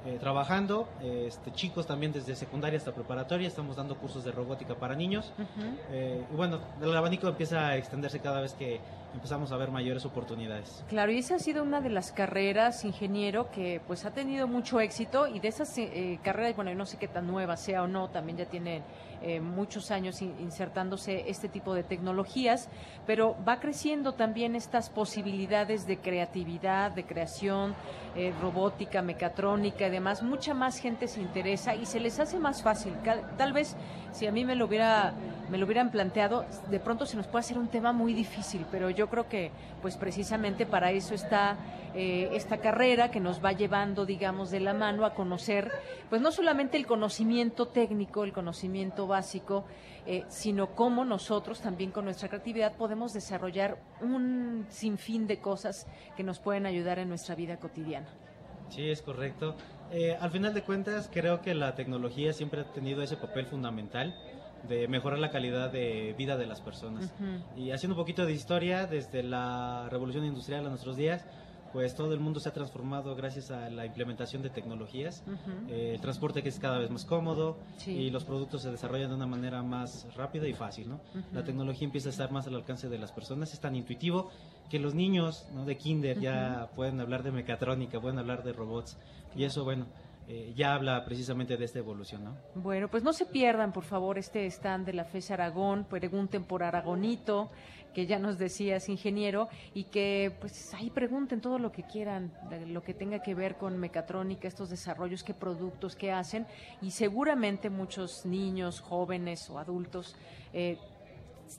eh, 0.06 0.18
trabajando, 0.20 0.90
este, 1.02 1.53
chicos 1.53 1.88
también 1.88 2.11
desde 2.11 2.36
secundaria 2.36 2.78
hasta 2.78 2.91
preparatoria, 2.91 3.48
estamos 3.48 3.78
dando 3.78 3.95
cursos 3.95 4.26
de 4.26 4.34
robótica 4.34 4.76
para 4.76 4.95
niños. 4.95 5.32
Eh, 5.91 6.22
y 6.30 6.36
bueno, 6.36 6.60
el 6.82 6.94
abanico 6.94 7.30
empieza 7.30 7.68
a 7.68 7.78
extenderse 7.78 8.20
cada 8.20 8.41
vez 8.41 8.53
que 8.53 8.82
empezamos 9.14 9.52
a 9.52 9.57
ver 9.57 9.72
mayores 9.72 10.06
oportunidades. 10.06 10.84
Claro, 10.90 11.11
y 11.11 11.19
esa 11.19 11.35
ha 11.35 11.40
sido 11.40 11.64
una 11.64 11.81
de 11.81 11.90
las 11.90 12.11
carreras, 12.11 12.84
ingeniero, 12.85 13.49
que 13.52 13.81
pues 13.85 14.06
ha 14.06 14.11
tenido 14.11 14.48
mucho 14.48 14.80
éxito 14.80 15.27
y 15.27 15.40
de 15.40 15.48
esas 15.48 15.77
eh, 15.77 16.19
carreras, 16.23 16.56
bueno, 16.56 16.73
no 16.73 16.85
sé 16.85 16.98
qué 16.98 17.07
tan 17.07 17.27
nueva 17.27 17.57
sea 17.57 17.84
o 17.84 17.88
no, 17.88 18.10
también 18.10 18.38
ya 18.38 18.45
tiene 18.45 18.81
eh, 19.24 19.40
muchos 19.40 19.90
años 19.90 20.22
insertándose 20.22 21.30
este 21.30 21.48
tipo 21.48 21.74
de 21.74 21.84
tecnologías, 21.84 22.68
pero 23.08 23.36
va 23.48 23.60
creciendo 23.60 24.14
también 24.14 24.56
estas 24.56 24.90
posibilidades 24.90 25.88
de 25.88 25.98
creatividad, 25.98 26.91
de 26.91 27.06
creación, 27.06 27.74
eh, 28.16 28.34
robótica, 28.41 29.02
mecatrónica 29.02 29.88
y 29.88 29.91
demás. 29.91 30.22
Mucha 30.24 30.54
más 30.54 30.78
gente 30.78 31.08
se 31.08 31.22
interesa 31.22 31.74
y 31.74 31.86
se 31.86 32.00
les 32.00 32.20
hace 32.20 32.38
más 32.38 32.62
fácil. 32.62 32.94
Tal 33.38 33.54
vez 33.54 33.78
si 34.12 34.28
a 34.28 34.32
mí 34.32 34.45
me 34.45 34.56
lo 34.56 34.66
hubieran 34.66 35.91
planteado, 35.91 36.45
de 36.70 36.80
pronto 36.80 37.06
se 37.06 37.18
nos 37.18 37.28
puede 37.28 37.40
hacer 37.40 37.58
un 37.58 37.70
tema 37.70 37.94
muy 37.94 38.14
difícil, 38.14 38.66
pero 38.70 38.90
yo 38.90 39.08
creo 39.10 39.28
que 39.28 39.52
pues 39.82 39.98
precisamente 39.98 40.66
para 40.66 40.91
eso 40.91 41.16
está 41.16 41.58
eh, 41.95 42.30
esta 42.34 42.58
carrera 42.58 43.12
que 43.12 43.20
nos 43.20 43.44
va 43.44 43.52
llevando, 43.52 44.06
digamos, 44.06 44.50
de 44.50 44.60
la 44.60 44.74
mano 44.74 45.06
a 45.06 45.14
conocer, 45.14 45.72
pues 46.10 46.22
no 46.22 46.32
solamente 46.32 46.76
el 46.76 46.88
conocimiento 46.88 47.68
técnico, 47.68 48.24
el 48.24 48.34
conocimiento 48.34 49.08
básico, 49.14 49.64
eh, 50.06 50.23
sino 50.27 50.76
cómo 50.76 51.06
nosotros 51.06 51.61
también 51.61 51.91
con 51.91 52.06
nuestra 52.06 52.27
creatividad 52.27 52.76
podemos 52.76 53.14
desarrollar 53.14 53.77
un 54.02 54.65
sinfín 54.69 55.27
de 55.27 55.40
cosas 55.40 55.88
que 56.18 56.23
nos 56.23 56.40
pueden 56.40 56.65
ayudar 56.65 56.98
en 56.99 57.10
nuestra 57.10 57.35
vida 57.35 57.57
cotidiana. 57.57 58.07
Sí, 58.69 58.90
es 58.90 59.02
correcto. 59.02 59.56
Eh, 59.91 60.18
al 60.19 60.31
final 60.31 60.53
de 60.53 60.64
cuentas, 60.64 61.10
creo 61.14 61.41
que 61.41 61.53
la 61.53 61.76
tecnología 61.76 62.34
siempre 62.34 62.61
ha 62.61 62.73
tenido 62.73 63.03
ese 63.03 63.18
papel 63.18 63.45
fundamental 63.45 64.15
de 64.68 64.88
mejorar 64.88 65.19
la 65.19 65.30
calidad 65.30 65.72
de 65.72 66.15
vida 66.18 66.38
de 66.38 66.48
las 66.48 66.61
personas. 66.61 67.14
Y 67.56 67.72
haciendo 67.72 67.95
un 67.95 68.02
poquito 68.02 68.26
de 68.26 68.34
historia, 68.34 68.88
desde 68.88 69.22
la 69.22 69.88
revolución 69.91 70.26
industrial 70.26 70.65
a 70.65 70.69
nuestros 70.69 70.95
días, 70.95 71.26
pues 71.74 71.95
todo 71.95 72.14
el 72.14 72.20
mundo 72.20 72.40
se 72.40 72.50
ha 72.50 72.54
transformado 72.54 73.16
gracias 73.16 73.52
a 73.52 73.70
la 73.70 73.86
implementación 73.86 74.44
de 74.44 74.50
tecnologías, 74.50 75.24
eh, 75.68 75.91
el 75.95 76.02
transporte 76.02 76.44
que 76.44 76.50
es 76.50 76.60
cada 76.60 76.78
vez 76.78 76.91
más 76.91 77.04
cómodo 77.04 77.58
y 77.86 78.12
los 78.12 78.24
productos 78.24 78.62
se 78.62 78.72
desarrollan 78.72 79.10
de 79.10 79.16
una 79.16 79.26
manera 79.26 79.64
más 79.64 80.08
rápida 80.16 80.48
y 80.48 80.54
fácil, 80.54 80.88
¿no? 80.88 81.02
La 81.34 81.44
tecnología 81.44 81.86
empieza 81.86 82.10
a 82.10 82.12
estar 82.12 82.32
más 82.32 82.48
al 82.48 82.56
alcance 82.56 82.88
de 82.88 83.00
las 83.00 83.12
personas, 83.12 83.52
es 83.54 83.60
tan 83.60 83.76
intuitivo 83.76 84.30
que 84.70 84.80
los 84.80 84.94
niños 84.94 85.48
¿no? 85.54 85.66
de 85.66 85.78
kinder 85.78 86.20
ya 86.20 86.70
pueden 86.76 87.00
hablar 87.00 87.24
de 87.24 87.32
mecatrónica, 87.32 88.00
pueden 88.00 88.20
hablar 88.20 88.44
de 88.44 88.54
robots. 88.54 88.98
Y 89.36 89.44
eso, 89.44 89.64
bueno, 89.64 89.88
eh, 90.28 90.54
ya 90.56 90.74
habla 90.74 91.04
precisamente 91.04 91.58
de 91.58 91.66
esta 91.66 91.80
evolución, 91.80 92.24
¿no? 92.24 92.38
Bueno, 92.56 92.88
pues 92.88 93.04
no 93.04 93.12
se 93.12 93.26
pierdan, 93.26 93.74
por 93.74 93.84
favor, 93.84 94.18
este 94.18 94.45
stand 94.45 94.86
de 94.86 94.94
la 94.94 95.04
FES 95.04 95.32
Aragón, 95.32 95.86
pregunten 95.86 96.45
por 96.45 96.64
Aragonito, 96.64 97.52
que 97.94 98.06
ya 98.06 98.20
nos 98.20 98.38
decías, 98.38 98.90
ingeniero, 98.90 99.49
y 99.74 99.86
que 99.86 100.36
pues 100.40 100.74
ahí 100.74 100.90
pregunten 100.90 101.41
todo 101.41 101.60
lo 101.60 101.72
que 101.72 101.84
quieran, 101.84 102.32
lo 102.68 102.84
que 102.84 102.94
tenga 102.94 103.22
que 103.22 103.36
ver 103.36 103.56
con 103.56 103.78
mecatrónica, 103.78 104.48
estos 104.48 104.70
desarrollos, 104.70 105.24
qué 105.24 105.34
productos, 105.34 105.95
qué 105.95 106.11
hacen, 106.11 106.45
y 106.82 106.91
seguramente 106.91 107.70
muchos 107.70 108.26
niños, 108.26 108.82
jóvenes 108.82 109.49
o 109.49 109.60
adultos 109.60 110.15
eh, 110.53 110.78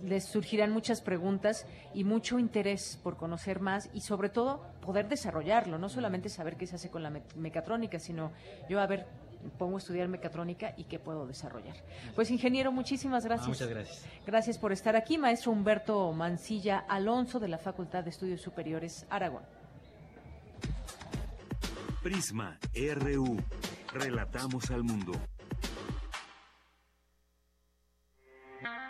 les 0.03 0.25
surgirán 0.25 0.73
muchas 0.73 1.01
preguntas 1.01 1.67
y 1.93 2.05
mucho 2.05 2.39
interés 2.39 2.99
por 3.03 3.17
conocer 3.17 3.61
más 3.61 3.91
y 3.93 4.01
sobre 4.01 4.29
todo 4.29 4.67
poder 4.81 5.09
desarrollarlo, 5.09 5.79
no 5.79 5.89
solamente 5.89 6.29
saber 6.29 6.57
qué 6.57 6.67
se 6.67 6.77
hace 6.77 6.91
con 6.91 7.03
la 7.03 7.13
mecatrónica, 7.37 7.99
sino 7.99 8.33
yo 8.69 8.81
a 8.81 8.87
ver, 8.87 9.07
pongo 9.59 9.77
a 9.77 9.79
estudiar 9.79 10.09
mecatrónica 10.09 10.75
y 10.77 10.85
qué 10.85 10.99
puedo 10.99 11.27
desarrollar. 11.27 11.77
Pues 12.15 12.31
ingeniero, 12.31 12.73
muchísimas 12.73 13.25
gracias. 13.25 13.49
muchas 13.49 13.69
gracias. 13.69 14.07
Gracias 14.27 14.59
por 14.59 14.73
estar 14.73 14.97
aquí, 14.97 15.19
maestro 15.19 15.53
Humberto 15.53 16.13
Mancilla 16.13 16.85
Alonso 16.89 17.41
de 17.41 17.49
la 17.49 17.59
Facultad 17.59 18.05
de 18.05 18.11
Estudios 18.11 18.41
Superiores 18.41 19.07
Aragón. 19.11 19.43
Prisma 22.03 22.59
RU. 22.75 23.37
Relatamos 23.93 24.71
al 24.71 24.83
mundo. 24.83 25.13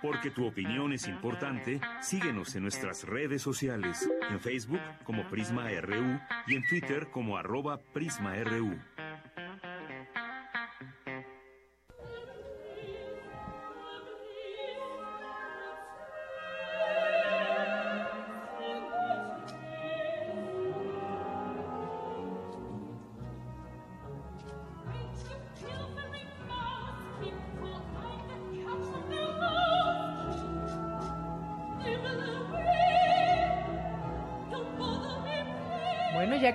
Porque 0.02 0.30
tu 0.30 0.46
opinión 0.46 0.92
es 0.92 1.08
importante, 1.08 1.80
síguenos 2.02 2.54
en 2.56 2.62
nuestras 2.62 3.04
redes 3.04 3.40
sociales, 3.40 4.06
en 4.30 4.40
Facebook 4.40 4.80
como 5.04 5.28
Prisma 5.30 5.68
RU 5.80 6.20
y 6.46 6.56
en 6.56 6.66
Twitter 6.68 7.10
como 7.10 7.38
arroba 7.38 7.78
PrismaRU. 7.92 8.78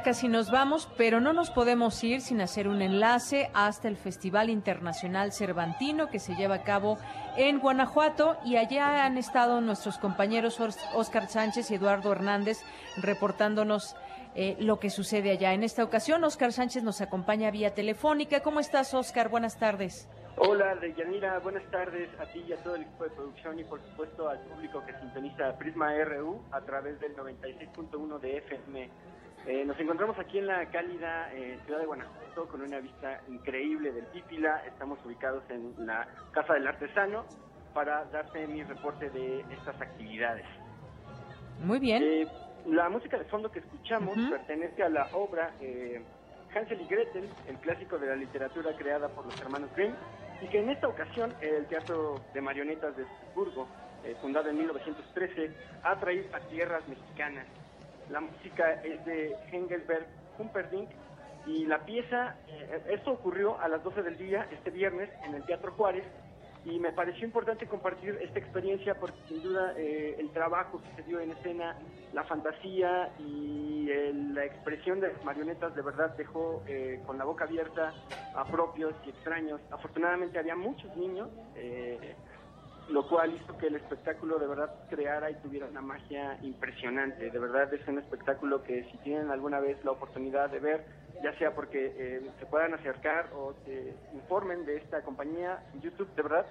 Casi 0.01 0.27
nos 0.27 0.51
vamos, 0.51 0.89
pero 0.97 1.19
no 1.19 1.33
nos 1.33 1.49
podemos 1.49 2.03
ir 2.03 2.21
sin 2.21 2.41
hacer 2.41 2.67
un 2.67 2.81
enlace 2.81 3.49
hasta 3.53 3.87
el 3.87 3.97
Festival 3.97 4.49
Internacional 4.49 5.31
Cervantino 5.31 6.09
que 6.09 6.19
se 6.19 6.35
lleva 6.35 6.55
a 6.55 6.63
cabo 6.63 6.97
en 7.37 7.59
Guanajuato 7.59 8.37
y 8.45 8.57
allá 8.57 9.05
han 9.05 9.17
estado 9.17 9.61
nuestros 9.61 9.97
compañeros 9.97 10.59
Oscar 10.93 11.27
Sánchez 11.27 11.71
y 11.71 11.75
Eduardo 11.75 12.11
Hernández 12.11 12.59
reportándonos 12.97 13.95
eh, 14.35 14.55
lo 14.59 14.79
que 14.79 14.89
sucede 14.89 15.31
allá. 15.31 15.53
En 15.53 15.63
esta 15.63 15.83
ocasión, 15.83 16.23
Oscar 16.23 16.53
Sánchez 16.53 16.83
nos 16.83 17.01
acompaña 17.01 17.51
vía 17.51 17.73
telefónica. 17.73 18.41
¿Cómo 18.41 18.59
estás, 18.59 18.93
Oscar? 18.93 19.29
Buenas 19.29 19.57
tardes. 19.57 20.07
Hola, 20.37 20.75
Deyanira, 20.75 21.39
buenas 21.39 21.69
tardes 21.71 22.09
a 22.19 22.25
ti 22.27 22.45
y 22.47 22.53
a 22.53 22.57
todo 22.63 22.75
el 22.75 22.83
equipo 22.83 23.03
de 23.03 23.09
producción 23.09 23.59
y 23.59 23.63
por 23.65 23.81
supuesto 23.81 24.29
al 24.29 24.39
público 24.39 24.81
que 24.85 24.93
sintoniza 24.99 25.57
Prisma 25.57 25.93
RU 26.05 26.41
a 26.51 26.61
través 26.61 26.99
del 27.01 27.15
96.1 27.15 28.19
de 28.19 28.37
FM. 28.37 28.89
Eh, 29.47 29.65
nos 29.65 29.79
encontramos 29.79 30.17
aquí 30.19 30.37
en 30.37 30.47
la 30.47 30.65
cálida 30.69 31.33
eh, 31.33 31.59
ciudad 31.65 31.79
de 31.79 31.85
Guanajuato 31.85 32.47
con 32.47 32.61
una 32.61 32.79
vista 32.79 33.21
increíble 33.27 33.91
del 33.91 34.05
Pípila. 34.05 34.63
Estamos 34.67 34.99
ubicados 35.05 35.43
en 35.49 35.73
la 35.85 36.07
Casa 36.31 36.53
del 36.53 36.67
Artesano 36.67 37.25
para 37.73 38.05
darte 38.05 38.45
mi 38.47 38.63
reporte 38.63 39.09
de 39.09 39.41
estas 39.51 39.79
actividades. 39.81 40.45
Muy 41.61 41.79
bien. 41.79 42.03
Eh, 42.03 42.27
la 42.65 42.89
música 42.89 43.17
de 43.17 43.25
fondo 43.25 43.51
que 43.51 43.59
escuchamos 43.59 44.17
pertenece 44.29 44.83
a 44.83 44.89
la 44.89 45.07
obra 45.13 45.53
eh, 45.61 46.01
Hansel 46.53 46.81
y 46.81 46.85
Gretel, 46.87 47.29
el 47.47 47.57
clásico 47.57 47.97
de 47.97 48.07
la 48.07 48.15
literatura 48.15 48.75
creada 48.75 49.09
por 49.09 49.25
los 49.25 49.39
hermanos 49.41 49.69
Grimm, 49.75 49.93
y 50.41 50.47
que 50.47 50.59
en 50.59 50.69
esta 50.69 50.87
ocasión 50.87 51.33
el 51.41 51.65
Teatro 51.67 52.21
de 52.33 52.41
Marionetas 52.41 52.95
de 52.95 53.03
Estrasburgo, 53.03 53.67
eh, 54.03 54.15
fundado 54.21 54.49
en 54.49 54.57
1913, 54.57 55.51
ha 55.83 55.95
traído 55.99 56.35
a 56.35 56.39
tierras 56.41 56.87
mexicanas. 56.87 57.45
La 58.09 58.21
música 58.21 58.73
es 58.83 59.03
de 59.05 59.35
Engelbert 59.51 60.07
Humperdinck 60.37 60.89
y 61.45 61.65
la 61.65 61.85
pieza, 61.85 62.35
eh, 62.47 62.81
esto 62.89 63.11
ocurrió 63.11 63.59
a 63.59 63.67
las 63.67 63.83
12 63.83 64.03
del 64.03 64.17
día 64.17 64.47
este 64.51 64.71
viernes 64.71 65.09
en 65.25 65.35
el 65.35 65.43
Teatro 65.45 65.71
Juárez 65.73 66.03
y 66.65 66.79
me 66.79 66.91
pareció 66.91 67.25
importante 67.25 67.67
compartir 67.67 68.17
esta 68.21 68.39
experiencia 68.39 68.95
porque 68.95 69.17
sin 69.27 69.41
duda 69.41 69.73
eh, 69.77 70.15
el 70.19 70.29
trabajo 70.31 70.81
que 70.81 71.01
se 71.01 71.07
dio 71.07 71.19
en 71.19 71.31
escena, 71.31 71.77
la 72.13 72.23
fantasía 72.25 73.11
y 73.19 73.87
la 74.33 74.45
expresión 74.45 74.99
de 74.99 75.11
marionetas 75.23 75.73
de 75.75 75.81
verdad 75.81 76.15
dejó 76.17 76.63
eh, 76.67 77.01
con 77.05 77.17
la 77.17 77.23
boca 77.23 77.45
abierta 77.45 77.93
a 78.35 78.45
propios 78.45 78.93
y 79.05 79.09
extraños. 79.09 79.61
Afortunadamente 79.71 80.37
había 80.37 80.55
muchos 80.55 80.95
niños, 80.97 81.29
eh, 81.55 82.15
lo 82.89 83.07
cual 83.07 83.33
hizo 83.35 83.57
que 83.57 83.67
el 83.67 83.75
espectáculo 83.75 84.39
de 84.39 84.47
verdad 84.47 84.73
creara 84.89 85.29
y 85.29 85.35
tuviera 85.35 85.67
una 85.67 85.81
magia 85.81 86.37
impresionante. 86.41 87.29
De 87.29 87.39
verdad 87.39 87.71
es 87.73 87.87
un 87.87 87.99
espectáculo 87.99 88.63
que 88.63 88.83
si 88.91 88.97
tienen 88.99 89.29
alguna 89.29 89.59
vez 89.59 89.83
la 89.83 89.91
oportunidad 89.91 90.49
de 90.49 90.59
ver, 90.59 90.85
ya 91.23 91.37
sea 91.37 91.53
porque 91.53 91.93
eh, 91.97 92.31
se 92.39 92.45
puedan 92.47 92.73
acercar 92.73 93.29
o 93.35 93.53
se 93.65 93.93
informen 94.13 94.65
de 94.65 94.77
esta 94.77 95.01
compañía 95.03 95.63
YouTube, 95.81 96.13
de 96.15 96.21
verdad, 96.23 96.45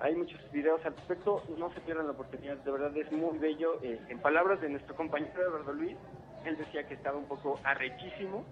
hay 0.00 0.14
muchos 0.14 0.40
videos 0.52 0.84
al 0.84 0.94
respecto, 0.96 1.42
no 1.56 1.72
se 1.72 1.80
pierdan 1.80 2.06
la 2.06 2.12
oportunidad, 2.12 2.56
de 2.56 2.70
verdad 2.70 2.96
es 2.96 3.10
muy 3.12 3.38
bello. 3.38 3.80
Eh, 3.82 4.00
en 4.08 4.18
palabras 4.20 4.60
de 4.60 4.68
nuestro 4.68 4.94
compañero 4.94 5.40
Eduardo 5.40 5.72
Luis, 5.72 5.96
él 6.44 6.56
decía 6.56 6.86
que 6.86 6.94
estaba 6.94 7.16
un 7.16 7.26
poco 7.26 7.58
arrechísimo, 7.64 8.44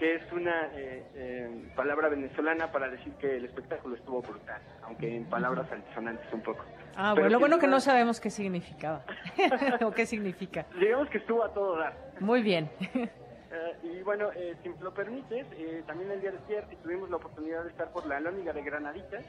que 0.00 0.14
es 0.14 0.32
una 0.32 0.70
eh, 0.74 1.70
palabra 1.76 2.08
venezolana 2.08 2.72
para 2.72 2.88
decir 2.88 3.12
que 3.20 3.36
el 3.36 3.44
espectáculo 3.44 3.96
estuvo 3.96 4.22
brutal, 4.22 4.60
aunque 4.82 5.14
en 5.14 5.26
palabras 5.26 5.70
altisonantes 5.70 6.26
un 6.32 6.40
poco. 6.40 6.64
Ah, 6.96 7.12
bueno, 7.12 7.28
lo 7.28 7.38
bueno 7.38 7.58
que 7.58 7.68
no 7.68 7.80
sabemos 7.80 8.18
qué 8.18 8.30
significaba 8.30 9.04
o 9.84 9.90
qué 9.92 10.06
significa. 10.06 10.66
Digamos 10.80 11.10
que 11.10 11.18
estuvo 11.18 11.44
a 11.44 11.52
todo 11.52 11.76
dar. 11.76 11.94
Muy 12.18 12.42
bien. 12.42 12.70
Eh, 13.52 13.76
y 13.82 14.02
bueno, 14.04 14.30
eh, 14.36 14.54
si 14.62 14.68
me 14.68 14.76
lo 14.80 14.94
permites, 14.94 15.44
eh, 15.58 15.82
también 15.84 16.08
el 16.12 16.20
día 16.20 16.30
de 16.30 16.38
ayer 16.46 16.64
tuvimos 16.84 17.10
la 17.10 17.16
oportunidad 17.16 17.64
de 17.64 17.70
estar 17.70 17.90
por 17.90 18.06
la 18.06 18.20
Lóniga 18.20 18.52
de 18.52 18.62
Granaditas 18.62 19.24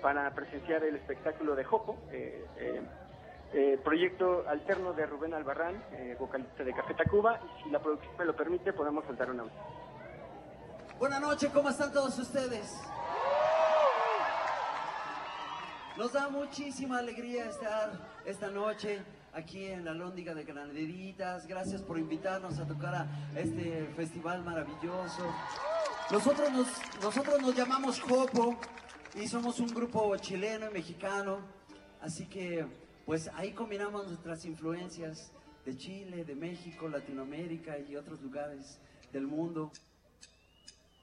para 0.00 0.30
presenciar 0.30 0.82
el 0.84 0.96
espectáculo 0.96 1.54
de 1.54 1.64
Jopo, 1.64 1.98
proyecto 3.84 4.48
alterno 4.48 4.94
de 4.94 5.04
Rubén 5.04 5.34
Albarrán, 5.34 5.82
vocalista 6.18 6.64
de 6.64 6.72
Café 6.72 6.94
Tacuba, 6.94 7.38
y 7.44 7.64
si 7.64 7.70
la 7.70 7.78
producción 7.78 8.14
me 8.18 8.24
lo 8.24 8.34
permite, 8.34 8.72
podemos 8.72 9.04
soltar 9.04 9.30
un 9.30 9.40
audio. 9.40 9.52
Buenas 10.98 11.20
noches, 11.20 11.48
¿cómo 11.50 11.68
están 11.68 11.92
todos 11.92 12.18
ustedes? 12.18 12.74
Nos 15.96 16.12
da 16.12 16.28
muchísima 16.28 16.98
alegría 16.98 17.44
estar 17.44 17.92
esta 18.26 18.50
noche 18.50 19.04
aquí 19.32 19.66
en 19.66 19.84
la 19.84 19.94
Lóndiga 19.94 20.34
de 20.34 20.42
Granaditas. 20.42 21.46
Gracias 21.46 21.82
por 21.82 22.00
invitarnos 22.00 22.58
a 22.58 22.66
tocar 22.66 22.96
a 22.96 23.06
este 23.36 23.86
festival 23.94 24.42
maravilloso. 24.42 25.22
Nosotros 26.10 26.50
nos, 26.50 26.66
nosotros 27.00 27.42
nos 27.42 27.54
llamamos 27.54 28.00
Jopo 28.00 28.58
y 29.14 29.28
somos 29.28 29.60
un 29.60 29.68
grupo 29.68 30.16
chileno 30.16 30.68
y 30.68 30.74
mexicano. 30.74 31.38
Así 32.00 32.26
que, 32.26 32.66
pues 33.06 33.30
ahí 33.36 33.52
combinamos 33.52 34.08
nuestras 34.08 34.44
influencias 34.44 35.30
de 35.64 35.76
Chile, 35.76 36.24
de 36.24 36.34
México, 36.34 36.88
Latinoamérica 36.88 37.78
y 37.78 37.94
otros 37.94 38.20
lugares 38.20 38.80
del 39.12 39.28
mundo. 39.28 39.70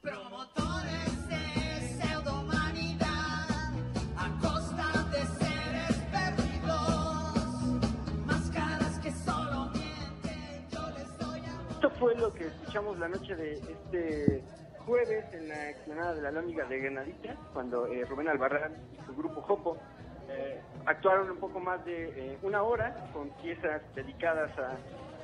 Promotores 0.06 1.28
de 1.28 1.98
pseudohumanidad 1.98 3.50
a 4.16 4.40
costa 4.40 5.04
de 5.10 5.26
seres 5.26 5.98
perdidos. 6.12 7.36
Esto 11.72 11.90
fue 12.00 12.14
lo 12.18 12.32
que 12.36 12.46
escuchamos 12.46 13.00
la 13.00 13.08
noche 13.08 13.36
de 13.36 13.54
este 13.54 14.44
jueves 14.86 15.26
en 15.34 15.48
la 15.48 15.72
explanada 15.72 16.14
de 16.14 16.22
la 16.22 16.32
Lóniga 16.32 16.66
de 16.66 16.78
Granaditas, 16.82 17.36
cuando 17.52 17.88
eh, 17.88 18.06
Rubén 18.06 18.28
Albarrán 18.28 18.76
y 18.94 19.04
su 19.08 19.16
grupo 19.16 19.42
Jopo 19.42 19.76
eh, 20.30 20.62
actuaron 20.86 21.32
un 21.32 21.38
poco 21.38 21.60
más 21.60 21.84
de 21.84 22.34
eh, 22.34 22.38
una 22.44 22.62
hora 22.62 23.10
con 23.12 23.32
piezas 23.42 23.82
dedicadas 23.96 24.56
a 24.60 24.78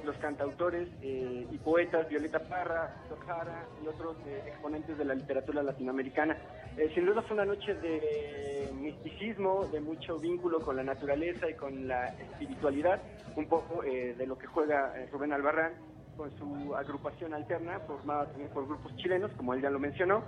los 0.04 0.16
cantautores 0.18 0.88
eh, 1.02 1.48
y 1.50 1.58
poetas 1.60 2.08
Violeta 2.10 2.40
Parra, 2.40 2.96
Jara 3.26 3.66
y 3.84 3.88
otros 3.88 4.18
eh, 4.26 4.44
exponentes 4.48 4.98
de 4.98 5.06
la 5.06 5.14
literatura 5.14 5.64
latinoamericana. 5.64 6.38
Eh, 6.78 6.92
sin 6.94 7.06
duda 7.06 7.22
fue 7.22 7.36
una 7.36 7.46
noche 7.46 7.74
de 7.76 8.70
misticismo, 8.80 9.66
de 9.68 9.80
mucho 9.80 10.18
vínculo 10.18 10.60
con 10.60 10.76
la 10.76 10.84
naturaleza 10.84 11.50
y 11.50 11.54
con 11.56 11.88
la 11.88 12.08
espiritualidad, 12.10 13.02
un 13.36 13.48
poco 13.48 13.82
de 13.84 14.26
lo 14.26 14.38
que 14.38 14.48
juega 14.48 14.94
Rubén 15.12 15.34
Albarrán 15.34 15.74
con 16.18 16.32
su 16.38 16.76
agrupación 16.76 17.34
alterna, 17.34 17.80
formada 17.82 18.28
también 18.28 18.50
por 18.52 18.68
grupos 18.68 18.96
chilenos, 18.98 19.32
como 19.38 19.54
él 19.54 19.62
ya 19.62 19.70
lo 19.70 19.80
mencionó, 19.80 20.24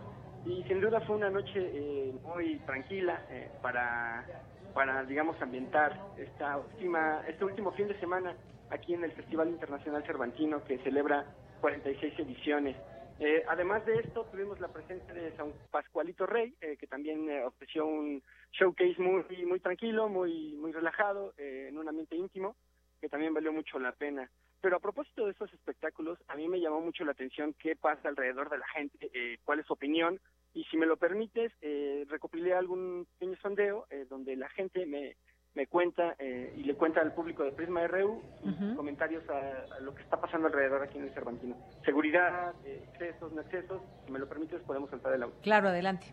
y 0.45 0.63
sin 0.63 0.81
duda 0.81 1.01
fue 1.01 1.15
una 1.17 1.29
noche 1.29 2.13
muy 2.23 2.59
tranquila 2.59 3.21
para, 3.61 4.25
para, 4.73 5.03
digamos, 5.03 5.41
ambientar 5.41 5.99
esta 6.17 6.57
última, 6.57 7.21
este 7.27 7.45
último 7.45 7.71
fin 7.71 7.87
de 7.87 7.99
semana 7.99 8.35
aquí 8.73 8.93
en 8.93 9.03
el 9.03 9.11
Festival 9.11 9.49
Internacional 9.49 10.03
Cervantino 10.03 10.63
que 10.63 10.79
celebra 10.79 11.25
46 11.61 12.19
ediciones. 12.19 12.75
Eh, 13.19 13.43
además 13.47 13.85
de 13.85 13.99
esto, 13.99 14.25
tuvimos 14.31 14.59
la 14.59 14.67
presencia 14.67 15.13
de 15.13 15.35
San 15.37 15.53
Pascualito 15.69 16.25
Rey, 16.25 16.55
eh, 16.59 16.75
que 16.77 16.87
también 16.87 17.29
eh, 17.29 17.45
ofreció 17.45 17.85
un 17.85 18.23
showcase 18.51 18.95
muy 18.97 19.23
muy 19.45 19.59
tranquilo, 19.59 20.09
muy 20.09 20.55
muy 20.55 20.71
relajado, 20.71 21.33
en 21.37 21.77
un 21.77 21.87
ambiente 21.87 22.15
íntimo, 22.15 22.55
que 22.99 23.09
también 23.09 23.33
valió 23.33 23.53
mucho 23.53 23.79
la 23.79 23.91
pena. 23.91 24.29
Pero 24.61 24.77
a 24.77 24.79
propósito 24.79 25.25
de 25.25 25.31
estos 25.31 25.53
espectáculos, 25.53 26.17
a 26.27 26.35
mí 26.35 26.47
me 26.47 26.59
llamó 26.59 26.81
mucho 26.81 27.05
la 27.05 27.11
atención 27.11 27.53
qué 27.59 27.75
pasa 27.75 28.09
alrededor 28.09 28.49
de 28.49 28.57
la 28.57 28.67
gente, 28.69 29.09
cuál 29.43 29.59
es 29.59 29.65
su 29.65 29.73
opinión, 29.73 30.19
y 30.53 30.63
si 30.65 30.77
me 30.77 30.85
lo 30.85 30.95
permites, 30.95 31.51
recopilé 32.07 32.53
algún 32.53 33.05
pequeño 33.19 33.37
sondeo 33.41 33.85
donde 34.09 34.37
la 34.37 34.47
gente 34.49 34.85
me, 34.85 35.17
me 35.55 35.67
cuenta 35.67 36.15
eh, 36.19 36.53
y 36.57 36.63
le 36.63 36.75
cuenta 36.75 37.01
al 37.01 37.13
público 37.13 37.43
de 37.43 37.51
Prisma 37.51 37.85
RU 37.87 38.21
comentarios 38.75 39.23
a, 39.29 39.79
lo 39.81 39.93
que 39.93 40.01
está 40.01 40.19
pasando 40.19 40.47
alrededor 40.47 40.83
aquí 40.83 40.97
en 40.97 41.05
el 41.05 41.13
Cervantino. 41.13 41.55
Seguridad, 41.85 42.53
eh, 42.65 42.83
excesos, 42.91 43.31
no 43.33 43.41
excesos, 43.41 43.81
si 44.05 44.11
me 44.11 44.19
lo 44.19 44.27
permites 44.27 44.61
podemos 44.61 44.89
saltar 44.89 45.13
el 45.13 45.23
auto. 45.23 45.37
Claro, 45.41 45.69
adelante. 45.69 46.07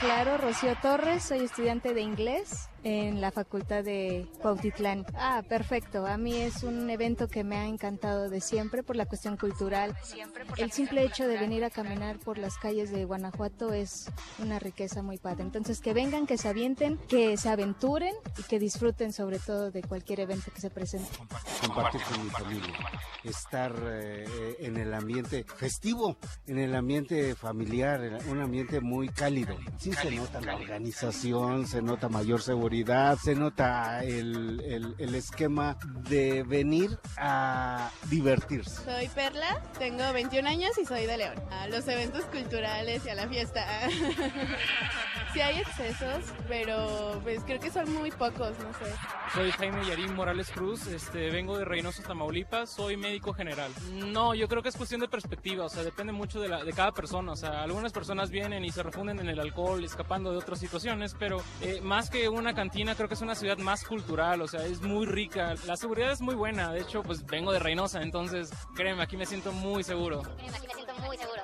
Claro, 0.00 0.36
Rocío 0.38 0.74
Torres, 0.82 1.22
soy 1.22 1.44
estudiante 1.44 1.94
de 1.94 2.00
inglés 2.00 2.71
en 2.84 3.20
la 3.20 3.30
Facultad 3.30 3.84
de 3.84 4.26
Cuautitlán. 4.40 5.06
Ah, 5.14 5.42
perfecto. 5.48 6.06
A 6.06 6.16
mí 6.16 6.36
es 6.36 6.62
un 6.62 6.90
evento 6.90 7.28
que 7.28 7.44
me 7.44 7.56
ha 7.56 7.66
encantado 7.66 8.28
de 8.28 8.40
siempre 8.40 8.82
por 8.82 8.96
la 8.96 9.06
cuestión 9.06 9.36
cultural. 9.36 9.96
El 10.56 10.72
simple 10.72 11.04
hecho 11.04 11.28
de 11.28 11.38
venir 11.38 11.64
a 11.64 11.70
caminar 11.70 12.18
por 12.18 12.38
las 12.38 12.56
calles 12.56 12.90
de 12.90 13.04
Guanajuato 13.04 13.72
es 13.72 14.10
una 14.38 14.58
riqueza 14.58 15.02
muy 15.02 15.18
padre. 15.18 15.42
Entonces, 15.42 15.80
que 15.80 15.92
vengan, 15.92 16.26
que 16.26 16.38
se 16.38 16.48
avienten, 16.48 16.98
que 17.08 17.36
se 17.36 17.48
aventuren 17.48 18.14
y 18.38 18.42
que 18.42 18.58
disfruten 18.58 19.12
sobre 19.12 19.38
todo 19.38 19.70
de 19.70 19.82
cualquier 19.82 20.20
evento 20.20 20.50
que 20.52 20.60
se 20.60 20.70
presente. 20.70 21.08
Compartir 21.60 22.00
con 22.02 22.24
mi 22.24 22.30
familia, 22.30 22.74
estar 23.22 23.74
eh, 23.84 24.56
en 24.58 24.76
el 24.76 24.92
ambiente 24.92 25.44
festivo, 25.44 26.16
en 26.46 26.58
el 26.58 26.74
ambiente 26.74 27.34
familiar, 27.36 28.18
un 28.28 28.40
ambiente 28.40 28.80
muy 28.80 29.08
cálido. 29.08 29.56
Sí 29.78 29.92
se 29.92 30.10
nota 30.10 30.40
la 30.40 30.56
organización, 30.56 31.66
se 31.66 31.80
nota 31.80 32.08
mayor 32.08 32.42
seguridad 32.42 32.71
se 33.22 33.34
nota 33.34 34.02
el, 34.02 34.94
el, 34.98 35.14
esquema 35.14 35.76
de 36.08 36.42
venir 36.42 36.98
a 37.18 37.90
divertirse. 38.08 38.82
Soy 38.82 39.08
Perla, 39.08 39.62
tengo 39.78 40.10
21 40.12 40.48
años 40.48 40.70
y 40.80 40.86
soy 40.86 41.04
de 41.04 41.18
León. 41.18 41.34
A 41.50 41.68
los 41.68 41.86
eventos 41.86 42.24
culturales 42.24 43.04
y 43.04 43.10
a 43.10 43.14
la 43.14 43.28
fiesta. 43.28 43.66
sí 45.34 45.40
hay 45.40 45.58
excesos, 45.58 46.24
pero 46.48 47.20
pues 47.22 47.42
creo 47.44 47.60
que 47.60 47.70
son 47.70 47.92
muy 47.92 48.10
pocos, 48.10 48.52
no 48.58 48.72
sé. 48.72 48.94
Soy 49.34 49.50
Jaime 49.50 49.86
Yarín 49.86 50.14
Morales 50.14 50.50
Cruz, 50.50 50.86
este, 50.86 51.30
vengo 51.30 51.58
de 51.58 51.64
Reynosa, 51.64 52.02
Tamaulipas, 52.02 52.70
soy 52.70 52.96
médico 52.96 53.34
general. 53.34 53.70
No, 53.92 54.34
yo 54.34 54.48
creo 54.48 54.62
que 54.62 54.70
es 54.70 54.76
cuestión 54.76 55.00
de 55.00 55.08
perspectiva, 55.08 55.66
o 55.66 55.68
sea, 55.68 55.82
depende 55.82 56.12
mucho 56.12 56.40
de, 56.40 56.48
la, 56.48 56.64
de 56.64 56.72
cada 56.72 56.92
persona, 56.92 57.32
o 57.32 57.36
sea, 57.36 57.62
algunas 57.62 57.92
personas 57.92 58.30
vienen 58.30 58.64
y 58.64 58.70
se 58.70 58.82
refunden 58.82 59.20
en 59.20 59.28
el 59.28 59.40
alcohol, 59.40 59.84
escapando 59.84 60.32
de 60.32 60.38
otras 60.38 60.58
situaciones, 60.58 61.14
pero 61.18 61.42
eh, 61.60 61.80
más 61.82 62.10
que 62.10 62.28
una 62.28 62.54
cantina, 62.62 62.94
creo 62.94 63.08
que 63.08 63.14
es 63.14 63.20
una 63.20 63.34
ciudad 63.34 63.58
más 63.58 63.82
cultural, 63.82 64.40
o 64.40 64.46
sea, 64.46 64.64
es 64.64 64.80
muy 64.82 65.04
rica, 65.04 65.56
la 65.66 65.76
seguridad 65.76 66.12
es 66.12 66.20
muy 66.20 66.36
buena, 66.36 66.72
de 66.72 66.82
hecho, 66.82 67.02
pues 67.02 67.26
vengo 67.26 67.50
de 67.50 67.58
Reynosa, 67.58 68.02
entonces, 68.02 68.52
créeme, 68.76 69.02
aquí 69.02 69.16
me 69.16 69.26
siento 69.26 69.50
muy 69.50 69.82
seguro. 69.82 70.22
Créeme, 70.22 70.56
aquí 70.58 70.66
me 70.68 70.74
siento 70.74 70.94
muy 71.04 71.16
seguro. 71.16 71.42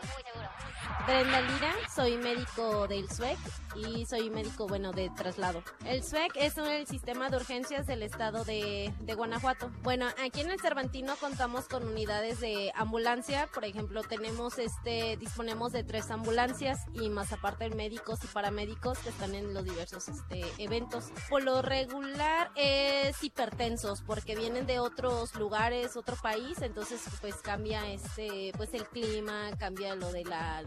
Brenda 1.09 1.41
Lira, 1.41 1.75
soy 1.95 2.19
médico 2.19 2.87
del 2.87 3.09
SUEC 3.09 3.39
y 3.77 4.05
soy 4.05 4.29
médico, 4.29 4.67
bueno, 4.67 4.93
de 4.93 5.09
traslado. 5.09 5.63
El 5.87 6.03
SUEC 6.03 6.33
es 6.35 6.59
el 6.59 6.87
sistema 6.87 7.31
de 7.31 7.39
urgencias 7.39 7.87
del 7.87 8.03
estado 8.03 8.45
de, 8.45 8.93
de, 9.01 9.15
Guanajuato. 9.15 9.71
Bueno, 9.83 10.07
aquí 10.23 10.43
en 10.43 10.51
el 10.51 10.61
Cervantino 10.61 11.17
contamos 11.17 11.67
con 11.67 11.87
unidades 11.87 12.41
de 12.41 12.73
ambulancia, 12.75 13.49
por 13.55 13.65
ejemplo, 13.65 14.03
tenemos 14.03 14.59
este, 14.59 15.17
disponemos 15.17 15.73
de 15.73 15.83
tres 15.83 16.11
ambulancias 16.11 16.81
y 16.93 17.09
más 17.09 17.33
aparte 17.33 17.71
médicos 17.71 18.19
y 18.25 18.27
paramédicos 18.27 18.99
que 18.99 19.09
están 19.09 19.35
en 19.35 19.55
los 19.55 19.65
diversos 19.65 20.09
este, 20.09 20.45
eventos. 20.59 21.07
Por 21.31 21.43
lo 21.43 21.63
regular 21.63 22.51
es 22.55 23.25
hipertensos 23.25 24.03
porque 24.03 24.37
vienen 24.37 24.67
de 24.67 24.79
otros 24.79 25.35
lugares, 25.37 25.97
otro 25.97 26.17
país, 26.17 26.61
entonces 26.61 27.01
pues 27.23 27.37
cambia 27.37 27.91
este, 27.91 28.53
pues 28.59 28.75
el 28.75 28.87
clima, 28.87 29.53
cambia 29.59 29.95
lo 29.95 30.13
de 30.13 30.25
la 30.25 30.63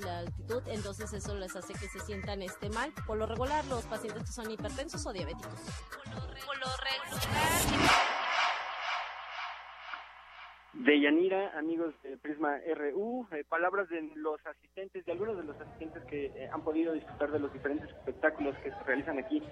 la 0.00 0.18
altitud, 0.18 0.62
entonces 0.68 1.12
eso 1.12 1.34
les 1.34 1.54
hace 1.56 1.74
que 1.74 1.88
se 1.88 2.00
sientan 2.00 2.42
este 2.42 2.68
mal. 2.70 2.92
Por 3.06 3.18
lo 3.18 3.26
regular, 3.26 3.64
los 3.66 3.84
pacientes 3.84 4.24
que 4.24 4.32
son 4.32 4.50
hipertensos 4.50 5.04
o 5.06 5.12
diabéticos. 5.12 5.52
Por 6.46 6.58
lo 6.58 6.66
amigos 11.56 11.94
de 12.02 12.16
Prisma 12.18 12.58
RU, 12.74 13.26
eh, 13.32 13.44
palabras 13.48 13.88
de 13.88 14.10
los 14.14 14.44
asistentes, 14.46 15.04
de 15.04 15.12
algunos 15.12 15.36
de 15.36 15.44
los 15.44 15.60
asistentes 15.60 16.02
que 16.04 16.26
eh, 16.26 16.48
han 16.52 16.62
podido 16.62 16.92
disfrutar 16.92 17.30
de 17.32 17.38
los 17.38 17.52
diferentes 17.52 17.88
espectáculos 17.90 18.56
que 18.62 18.70
se 18.70 18.82
realizan 18.84 19.18
aquí 19.18 19.42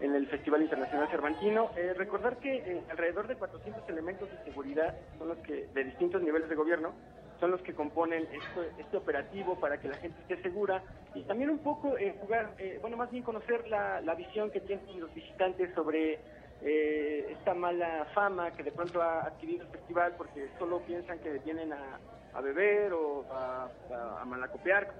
en 0.00 0.14
el 0.14 0.26
Festival 0.28 0.62
Internacional 0.62 1.08
Cervantino. 1.08 1.70
Eh, 1.76 1.94
recordar 1.94 2.38
que 2.38 2.82
alrededor 2.90 3.28
de 3.28 3.36
400 3.36 3.88
elementos 3.88 4.30
de 4.30 4.44
seguridad 4.44 4.96
son 5.18 5.28
los 5.28 5.38
que, 5.38 5.68
de 5.72 5.84
distintos 5.84 6.22
niveles 6.22 6.48
de 6.48 6.56
gobierno, 6.56 6.94
son 7.42 7.50
los 7.50 7.62
que 7.62 7.74
componen 7.74 8.28
este 8.78 8.96
operativo 8.96 9.56
para 9.56 9.80
que 9.80 9.88
la 9.88 9.96
gente 9.96 10.16
esté 10.20 10.40
segura 10.42 10.80
y 11.12 11.22
también 11.24 11.50
un 11.50 11.58
poco 11.58 11.98
eh, 11.98 12.14
jugar, 12.20 12.54
eh, 12.56 12.78
bueno, 12.80 12.96
más 12.96 13.10
bien 13.10 13.24
conocer 13.24 13.66
la, 13.66 14.14
visión 14.14 14.48
que 14.52 14.60
tienen 14.60 15.00
los 15.00 15.12
visitantes 15.12 15.74
sobre 15.74 16.20
eh, 16.62 17.26
esta 17.32 17.52
mala 17.52 18.06
fama 18.14 18.52
que 18.52 18.62
de 18.62 18.70
pronto 18.70 19.02
ha 19.02 19.22
adquirido 19.22 19.64
el 19.64 19.70
festival 19.70 20.14
porque 20.16 20.50
solo 20.56 20.82
piensan 20.82 21.18
que 21.18 21.30
vienen 21.40 21.72
a, 21.72 22.40
beber 22.40 22.92
o 22.92 23.24
a, 23.32 24.24
malacopiar. 24.24 24.94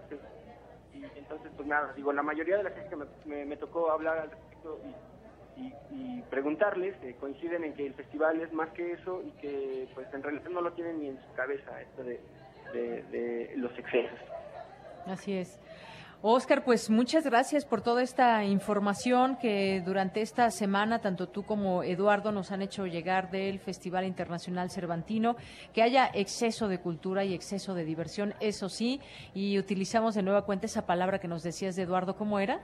Y 0.92 1.04
entonces, 1.16 1.52
pues 1.56 1.68
nada, 1.68 1.92
digo, 1.92 2.12
la 2.12 2.24
mayoría 2.24 2.56
de 2.56 2.64
la 2.64 2.70
gente 2.70 2.90
que 3.22 3.44
me, 3.46 3.56
tocó 3.56 3.92
hablar 3.92 4.18
al 4.18 4.30
respecto 4.32 4.80
y, 4.84 5.11
preguntarles 6.30 6.94
coinciden 7.20 7.64
en 7.64 7.74
que 7.74 7.86
el 7.86 7.94
festival 7.94 8.40
es 8.40 8.52
más 8.52 8.70
que 8.70 8.92
eso 8.92 9.22
y 9.22 9.30
que 9.32 9.88
pues 9.94 10.06
en 10.14 10.22
realidad 10.22 10.48
no 10.50 10.60
lo 10.60 10.72
tienen 10.72 11.00
ni 11.00 11.08
en 11.08 11.18
su 11.20 11.32
cabeza 11.34 11.80
esto 11.80 12.02
de, 12.02 12.20
de, 12.72 13.52
los 13.56 13.76
excesos. 13.78 14.18
Así 15.06 15.34
es. 15.34 15.60
Oscar, 16.24 16.62
pues 16.62 16.88
muchas 16.88 17.24
gracias 17.24 17.64
por 17.64 17.82
toda 17.82 18.00
esta 18.00 18.44
información 18.44 19.36
que 19.36 19.82
durante 19.84 20.20
esta 20.20 20.52
semana 20.52 21.00
tanto 21.00 21.28
tú 21.28 21.42
como 21.42 21.82
Eduardo 21.82 22.30
nos 22.30 22.52
han 22.52 22.62
hecho 22.62 22.86
llegar 22.86 23.32
del 23.32 23.58
Festival 23.58 24.04
Internacional 24.06 24.70
Cervantino, 24.70 25.36
que 25.74 25.82
haya 25.82 26.08
exceso 26.14 26.68
de 26.68 26.78
cultura 26.78 27.24
y 27.24 27.34
exceso 27.34 27.74
de 27.74 27.84
diversión, 27.84 28.34
eso 28.38 28.68
sí, 28.68 29.00
y 29.34 29.58
utilizamos 29.58 30.14
de 30.14 30.22
nueva 30.22 30.46
cuenta 30.46 30.66
esa 30.66 30.86
palabra 30.86 31.18
que 31.18 31.26
nos 31.26 31.42
decías 31.42 31.74
de 31.74 31.82
Eduardo, 31.82 32.14
¿cómo 32.14 32.38
era? 32.38 32.60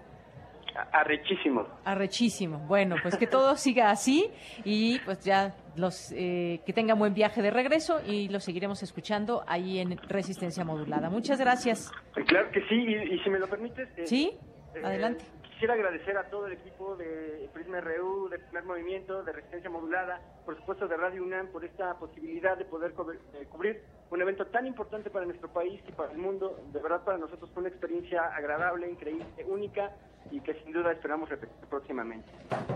Arrechísimo. 0.92 1.66
Arrechísimo. 1.84 2.58
Bueno, 2.66 2.96
pues 3.02 3.16
que 3.16 3.26
todo 3.26 3.56
siga 3.56 3.90
así 3.90 4.30
y 4.64 4.98
pues 5.00 5.20
ya 5.24 5.54
los 5.76 6.12
eh, 6.12 6.60
que 6.66 6.72
tengan 6.72 6.98
buen 6.98 7.14
viaje 7.14 7.42
de 7.42 7.50
regreso 7.50 8.00
y 8.04 8.28
los 8.28 8.44
seguiremos 8.44 8.82
escuchando 8.82 9.44
ahí 9.46 9.78
en 9.78 9.96
Resistencia 10.08 10.64
Modulada. 10.64 11.10
Muchas 11.10 11.38
gracias. 11.38 11.90
Claro 12.26 12.50
que 12.50 12.60
sí, 12.68 12.74
y, 12.74 13.18
si 13.20 13.30
me 13.30 13.38
lo 13.38 13.46
permites. 13.48 13.88
Eh, 13.96 14.06
sí, 14.06 14.32
eh, 14.74 14.80
adelante. 14.84 15.24
Quisiera 15.50 15.74
agradecer 15.74 16.16
a 16.16 16.30
todo 16.30 16.46
el 16.46 16.52
equipo 16.52 16.94
de 16.94 17.50
Prisma 17.52 17.80
RU, 17.80 18.28
de 18.28 18.38
Primer 18.38 18.64
Movimiento, 18.64 19.24
de 19.24 19.32
Resistencia 19.32 19.68
Modulada, 19.68 20.20
por 20.44 20.56
supuesto 20.56 20.86
de 20.86 20.96
Radio 20.96 21.24
UNAM, 21.24 21.48
por 21.48 21.64
esta 21.64 21.94
posibilidad 21.98 22.56
de 22.56 22.64
poder 22.64 22.92
cubrir 22.92 23.82
un 24.10 24.22
evento 24.22 24.46
tan 24.46 24.66
importante 24.66 25.10
para 25.10 25.26
nuestro 25.26 25.52
país 25.52 25.82
y 25.88 25.92
para 25.92 26.12
el 26.12 26.18
mundo. 26.18 26.60
De 26.72 26.80
verdad, 26.80 27.04
para 27.04 27.18
nosotros 27.18 27.50
fue 27.52 27.62
una 27.62 27.70
experiencia 27.70 28.22
agradable, 28.36 28.88
increíble, 28.88 29.26
única 29.48 29.90
y 30.30 30.40
que 30.40 30.54
sin 30.54 30.72
duda 30.72 30.92
esperamos 30.92 31.28
repetir 31.28 31.66
próximamente. 31.68 32.28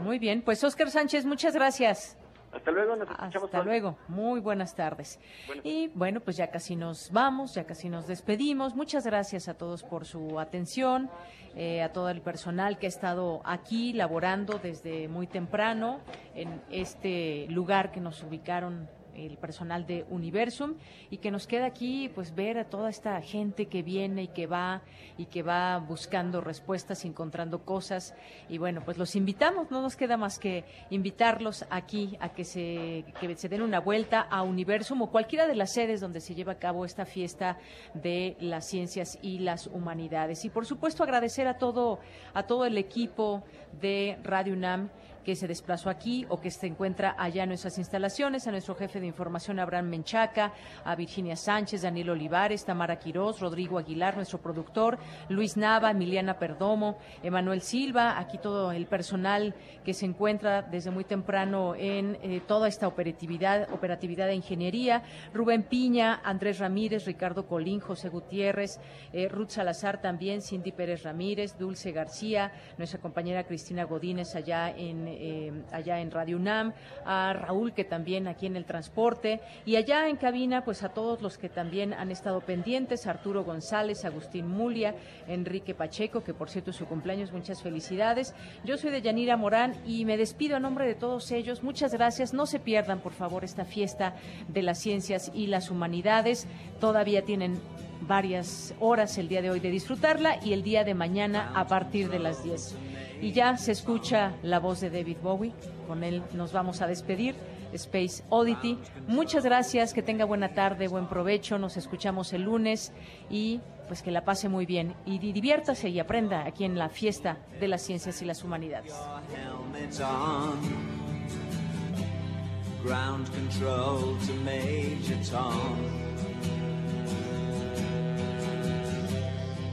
Muy 0.02 0.18
bien, 0.18 0.42
pues 0.42 0.62
Oscar 0.64 0.90
Sánchez, 0.90 1.24
muchas 1.24 1.54
gracias. 1.54 2.18
Hasta 2.52 2.70
luego, 2.70 2.96
nos 2.96 3.08
escuchamos. 3.08 3.44
Hasta 3.44 3.62
luego, 3.62 3.96
muy 4.08 4.40
buenas 4.40 4.74
tardes. 4.74 5.18
Y 5.64 5.88
bueno, 5.94 6.20
pues 6.20 6.36
ya 6.36 6.50
casi 6.50 6.76
nos 6.76 7.10
vamos, 7.10 7.54
ya 7.54 7.64
casi 7.64 7.88
nos 7.88 8.06
despedimos. 8.06 8.74
Muchas 8.74 9.06
gracias 9.06 9.48
a 9.48 9.54
todos 9.54 9.82
por 9.82 10.04
su 10.04 10.38
atención, 10.38 11.08
eh, 11.56 11.82
a 11.82 11.92
todo 11.92 12.10
el 12.10 12.20
personal 12.20 12.78
que 12.78 12.86
ha 12.86 12.88
estado 12.90 13.40
aquí 13.44 13.94
laborando 13.94 14.58
desde 14.58 15.08
muy 15.08 15.26
temprano 15.26 16.00
en 16.34 16.60
este 16.70 17.46
lugar 17.48 17.90
que 17.90 18.00
nos 18.00 18.22
ubicaron 18.22 18.86
el 19.14 19.36
personal 19.36 19.86
de 19.86 20.04
Universum 20.10 20.74
y 21.10 21.18
que 21.18 21.30
nos 21.30 21.46
queda 21.46 21.66
aquí 21.66 22.10
pues 22.14 22.34
ver 22.34 22.58
a 22.58 22.64
toda 22.64 22.90
esta 22.90 23.20
gente 23.20 23.66
que 23.66 23.82
viene 23.82 24.24
y 24.24 24.28
que 24.28 24.46
va 24.46 24.82
y 25.18 25.26
que 25.26 25.42
va 25.42 25.78
buscando 25.78 26.40
respuestas, 26.40 27.04
encontrando 27.04 27.64
cosas. 27.64 28.14
Y 28.48 28.58
bueno, 28.58 28.82
pues 28.84 28.98
los 28.98 29.16
invitamos, 29.16 29.70
no 29.70 29.82
nos 29.82 29.96
queda 29.96 30.16
más 30.16 30.38
que 30.38 30.64
invitarlos 30.90 31.64
aquí 31.70 32.16
a 32.20 32.30
que 32.30 32.44
se 32.44 33.04
que 33.20 33.36
se 33.36 33.48
den 33.48 33.62
una 33.62 33.80
vuelta 33.80 34.20
a 34.20 34.42
Universum 34.42 35.02
o 35.02 35.10
cualquiera 35.10 35.46
de 35.46 35.54
las 35.54 35.72
sedes 35.72 36.00
donde 36.00 36.20
se 36.20 36.34
lleva 36.34 36.52
a 36.52 36.58
cabo 36.58 36.84
esta 36.84 37.04
fiesta 37.04 37.58
de 37.94 38.36
las 38.40 38.66
ciencias 38.66 39.18
y 39.22 39.38
las 39.38 39.66
humanidades. 39.66 40.44
Y 40.44 40.50
por 40.50 40.66
supuesto 40.66 41.02
agradecer 41.02 41.46
a 41.46 41.58
todo 41.58 41.98
a 42.34 42.44
todo 42.44 42.64
el 42.64 42.78
equipo 42.78 43.42
de 43.80 44.18
Radio 44.22 44.54
UNAM 44.54 44.90
que 45.24 45.36
se 45.36 45.46
desplazó 45.46 45.90
aquí 45.90 46.26
o 46.28 46.40
que 46.40 46.50
se 46.50 46.66
encuentra 46.66 47.14
allá 47.18 47.44
en 47.44 47.50
nuestras 47.50 47.78
instalaciones, 47.78 48.46
a 48.46 48.50
nuestro 48.50 48.74
jefe 48.74 49.00
de 49.00 49.06
información 49.06 49.58
Abraham 49.58 49.88
Menchaca, 49.88 50.52
a 50.84 50.94
Virginia 50.96 51.36
Sánchez, 51.36 51.82
Daniel 51.82 52.10
Olivares, 52.10 52.64
Tamara 52.64 52.98
Quirós, 52.98 53.40
Rodrigo 53.40 53.78
Aguilar, 53.78 54.16
nuestro 54.16 54.40
productor, 54.40 54.98
Luis 55.28 55.56
Nava, 55.56 55.90
Emiliana 55.90 56.38
Perdomo, 56.38 56.98
Emanuel 57.22 57.62
Silva, 57.62 58.18
aquí 58.18 58.38
todo 58.38 58.72
el 58.72 58.86
personal 58.86 59.54
que 59.84 59.94
se 59.94 60.06
encuentra 60.06 60.62
desde 60.62 60.90
muy 60.90 61.04
temprano 61.04 61.74
en 61.74 62.18
eh, 62.22 62.40
toda 62.46 62.68
esta 62.68 62.88
operatividad, 62.88 63.72
operatividad 63.72 64.26
de 64.26 64.34
ingeniería, 64.34 65.02
Rubén 65.32 65.62
Piña, 65.62 66.20
Andrés 66.24 66.58
Ramírez, 66.58 67.04
Ricardo 67.04 67.46
Colín, 67.46 67.80
José 67.80 68.08
Gutiérrez, 68.08 68.80
eh, 69.12 69.28
Ruth 69.28 69.50
Salazar 69.50 70.00
también, 70.00 70.42
Cindy 70.42 70.72
Pérez 70.72 71.02
Ramírez, 71.02 71.56
Dulce 71.58 71.92
García, 71.92 72.52
nuestra 72.78 73.00
compañera 73.00 73.44
Cristina 73.44 73.84
Godínez 73.84 74.34
allá 74.34 74.70
en 74.70 75.06
eh, 75.12 75.52
allá 75.72 76.00
en 76.00 76.10
Radio 76.10 76.36
UNAM, 76.36 76.72
a 77.04 77.32
Raúl 77.32 77.72
que 77.72 77.84
también 77.84 78.28
aquí 78.28 78.46
en 78.46 78.56
el 78.56 78.64
transporte 78.64 79.40
y 79.64 79.76
allá 79.76 80.08
en 80.08 80.16
cabina 80.16 80.64
pues 80.64 80.82
a 80.82 80.90
todos 80.90 81.22
los 81.22 81.38
que 81.38 81.48
también 81.48 81.92
han 81.92 82.10
estado 82.10 82.40
pendientes, 82.40 83.06
Arturo 83.06 83.44
González, 83.44 84.04
Agustín 84.04 84.48
Mulia, 84.48 84.94
Enrique 85.28 85.74
Pacheco, 85.74 86.22
que 86.22 86.34
por 86.34 86.50
cierto 86.50 86.70
es 86.70 86.76
su 86.76 86.86
cumpleaños, 86.86 87.32
muchas 87.32 87.62
felicidades. 87.62 88.34
Yo 88.64 88.76
soy 88.76 88.90
de 88.90 89.02
Yanira 89.02 89.36
Morán 89.36 89.74
y 89.86 90.04
me 90.04 90.16
despido 90.16 90.56
a 90.56 90.60
nombre 90.60 90.86
de 90.86 90.94
todos 90.94 91.30
ellos. 91.30 91.62
Muchas 91.62 91.92
gracias. 91.92 92.32
No 92.32 92.46
se 92.46 92.58
pierdan 92.58 93.00
por 93.00 93.12
favor 93.12 93.44
esta 93.44 93.64
fiesta 93.64 94.14
de 94.48 94.62
las 94.62 94.78
ciencias 94.78 95.30
y 95.34 95.46
las 95.46 95.70
humanidades. 95.70 96.46
Todavía 96.80 97.22
tienen 97.22 97.60
varias 98.06 98.74
horas 98.80 99.16
el 99.18 99.28
día 99.28 99.42
de 99.42 99.50
hoy 99.50 99.60
de 99.60 99.70
disfrutarla 99.70 100.38
y 100.44 100.52
el 100.52 100.62
día 100.62 100.84
de 100.84 100.94
mañana 100.94 101.52
a 101.54 101.66
partir 101.66 102.10
de 102.10 102.18
las 102.18 102.42
10. 102.42 102.91
Y 103.22 103.30
ya 103.32 103.56
se 103.56 103.70
escucha 103.70 104.34
la 104.42 104.58
voz 104.58 104.80
de 104.80 104.90
David 104.90 105.18
Bowie. 105.22 105.52
Con 105.86 106.02
él 106.02 106.22
nos 106.34 106.52
vamos 106.52 106.82
a 106.82 106.88
despedir. 106.88 107.36
Space 107.72 108.22
Oddity. 108.28 108.76
Muchas 109.06 109.44
gracias, 109.44 109.94
que 109.94 110.02
tenga 110.02 110.24
buena 110.24 110.52
tarde, 110.52 110.88
buen 110.88 111.06
provecho. 111.06 111.56
Nos 111.56 111.76
escuchamos 111.76 112.32
el 112.32 112.42
lunes 112.42 112.92
y 113.30 113.60
pues 113.86 114.02
que 114.02 114.10
la 114.10 114.24
pase 114.24 114.48
muy 114.48 114.66
bien 114.66 114.94
y 115.06 115.18
diviértase 115.18 115.88
y 115.88 115.98
aprenda 116.00 116.44
aquí 116.44 116.64
en 116.64 116.78
la 116.78 116.88
fiesta 116.88 117.38
de 117.60 117.68
las 117.68 117.82
ciencias 117.82 118.20
y 118.22 118.24
las 118.24 118.42
humanidades. 118.44 118.92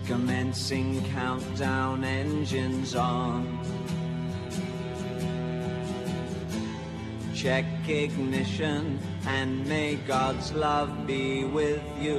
Commencing 0.10 1.06
countdown 1.12 2.04
engines 2.04 2.96
on. 2.96 3.60
Check 7.36 7.64
ignition 7.88 8.98
and 9.28 9.64
may 9.68 9.98
God's 10.08 10.52
love 10.52 11.06
be 11.06 11.44
with 11.44 11.84
you. 12.02 12.18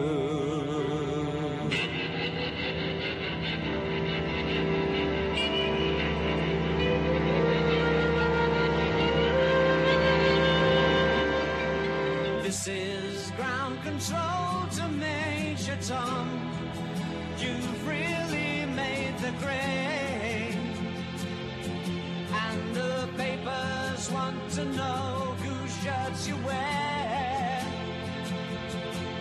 This 12.44 12.68
is 12.68 13.32
ground 13.32 13.82
control 13.82 14.68
to 14.76 14.88
Major 14.90 15.76
Tom. 15.82 16.49
You've 17.40 17.88
really 17.88 18.66
made 18.66 19.16
the 19.18 19.32
grade. 19.40 20.58
And 22.32 22.76
the 22.76 23.08
papers 23.16 24.10
want 24.10 24.50
to 24.52 24.64
know 24.66 25.34
whose 25.42 25.74
shirts 25.82 26.28
you 26.28 26.36
wear. 26.44 27.64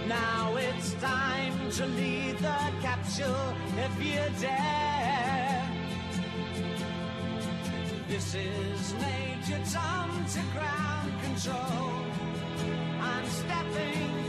Now 0.08 0.54
it's 0.58 0.94
time 0.96 1.72
to 1.72 1.86
lead 1.86 2.40
the 2.40 2.60
capsule 2.82 3.54
if 3.78 4.04
you 4.04 4.22
dare. 4.42 5.70
This 8.10 8.36
is 8.36 8.94
Major 8.96 9.62
Tom 9.72 10.26
to 10.34 10.42
ground 10.52 11.14
control. 11.24 12.04
I'm 13.00 13.26
stepping 13.28 14.29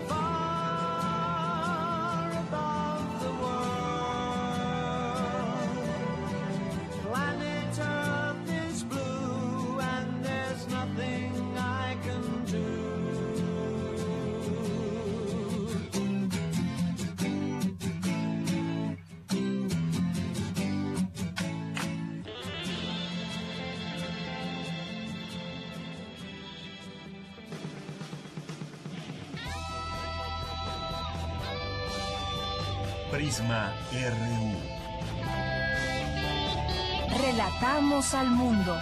Prisma 33.31 33.71
RU. 33.93 34.57
Relatamos 37.17 38.13
al 38.13 38.29
mundo. 38.29 38.77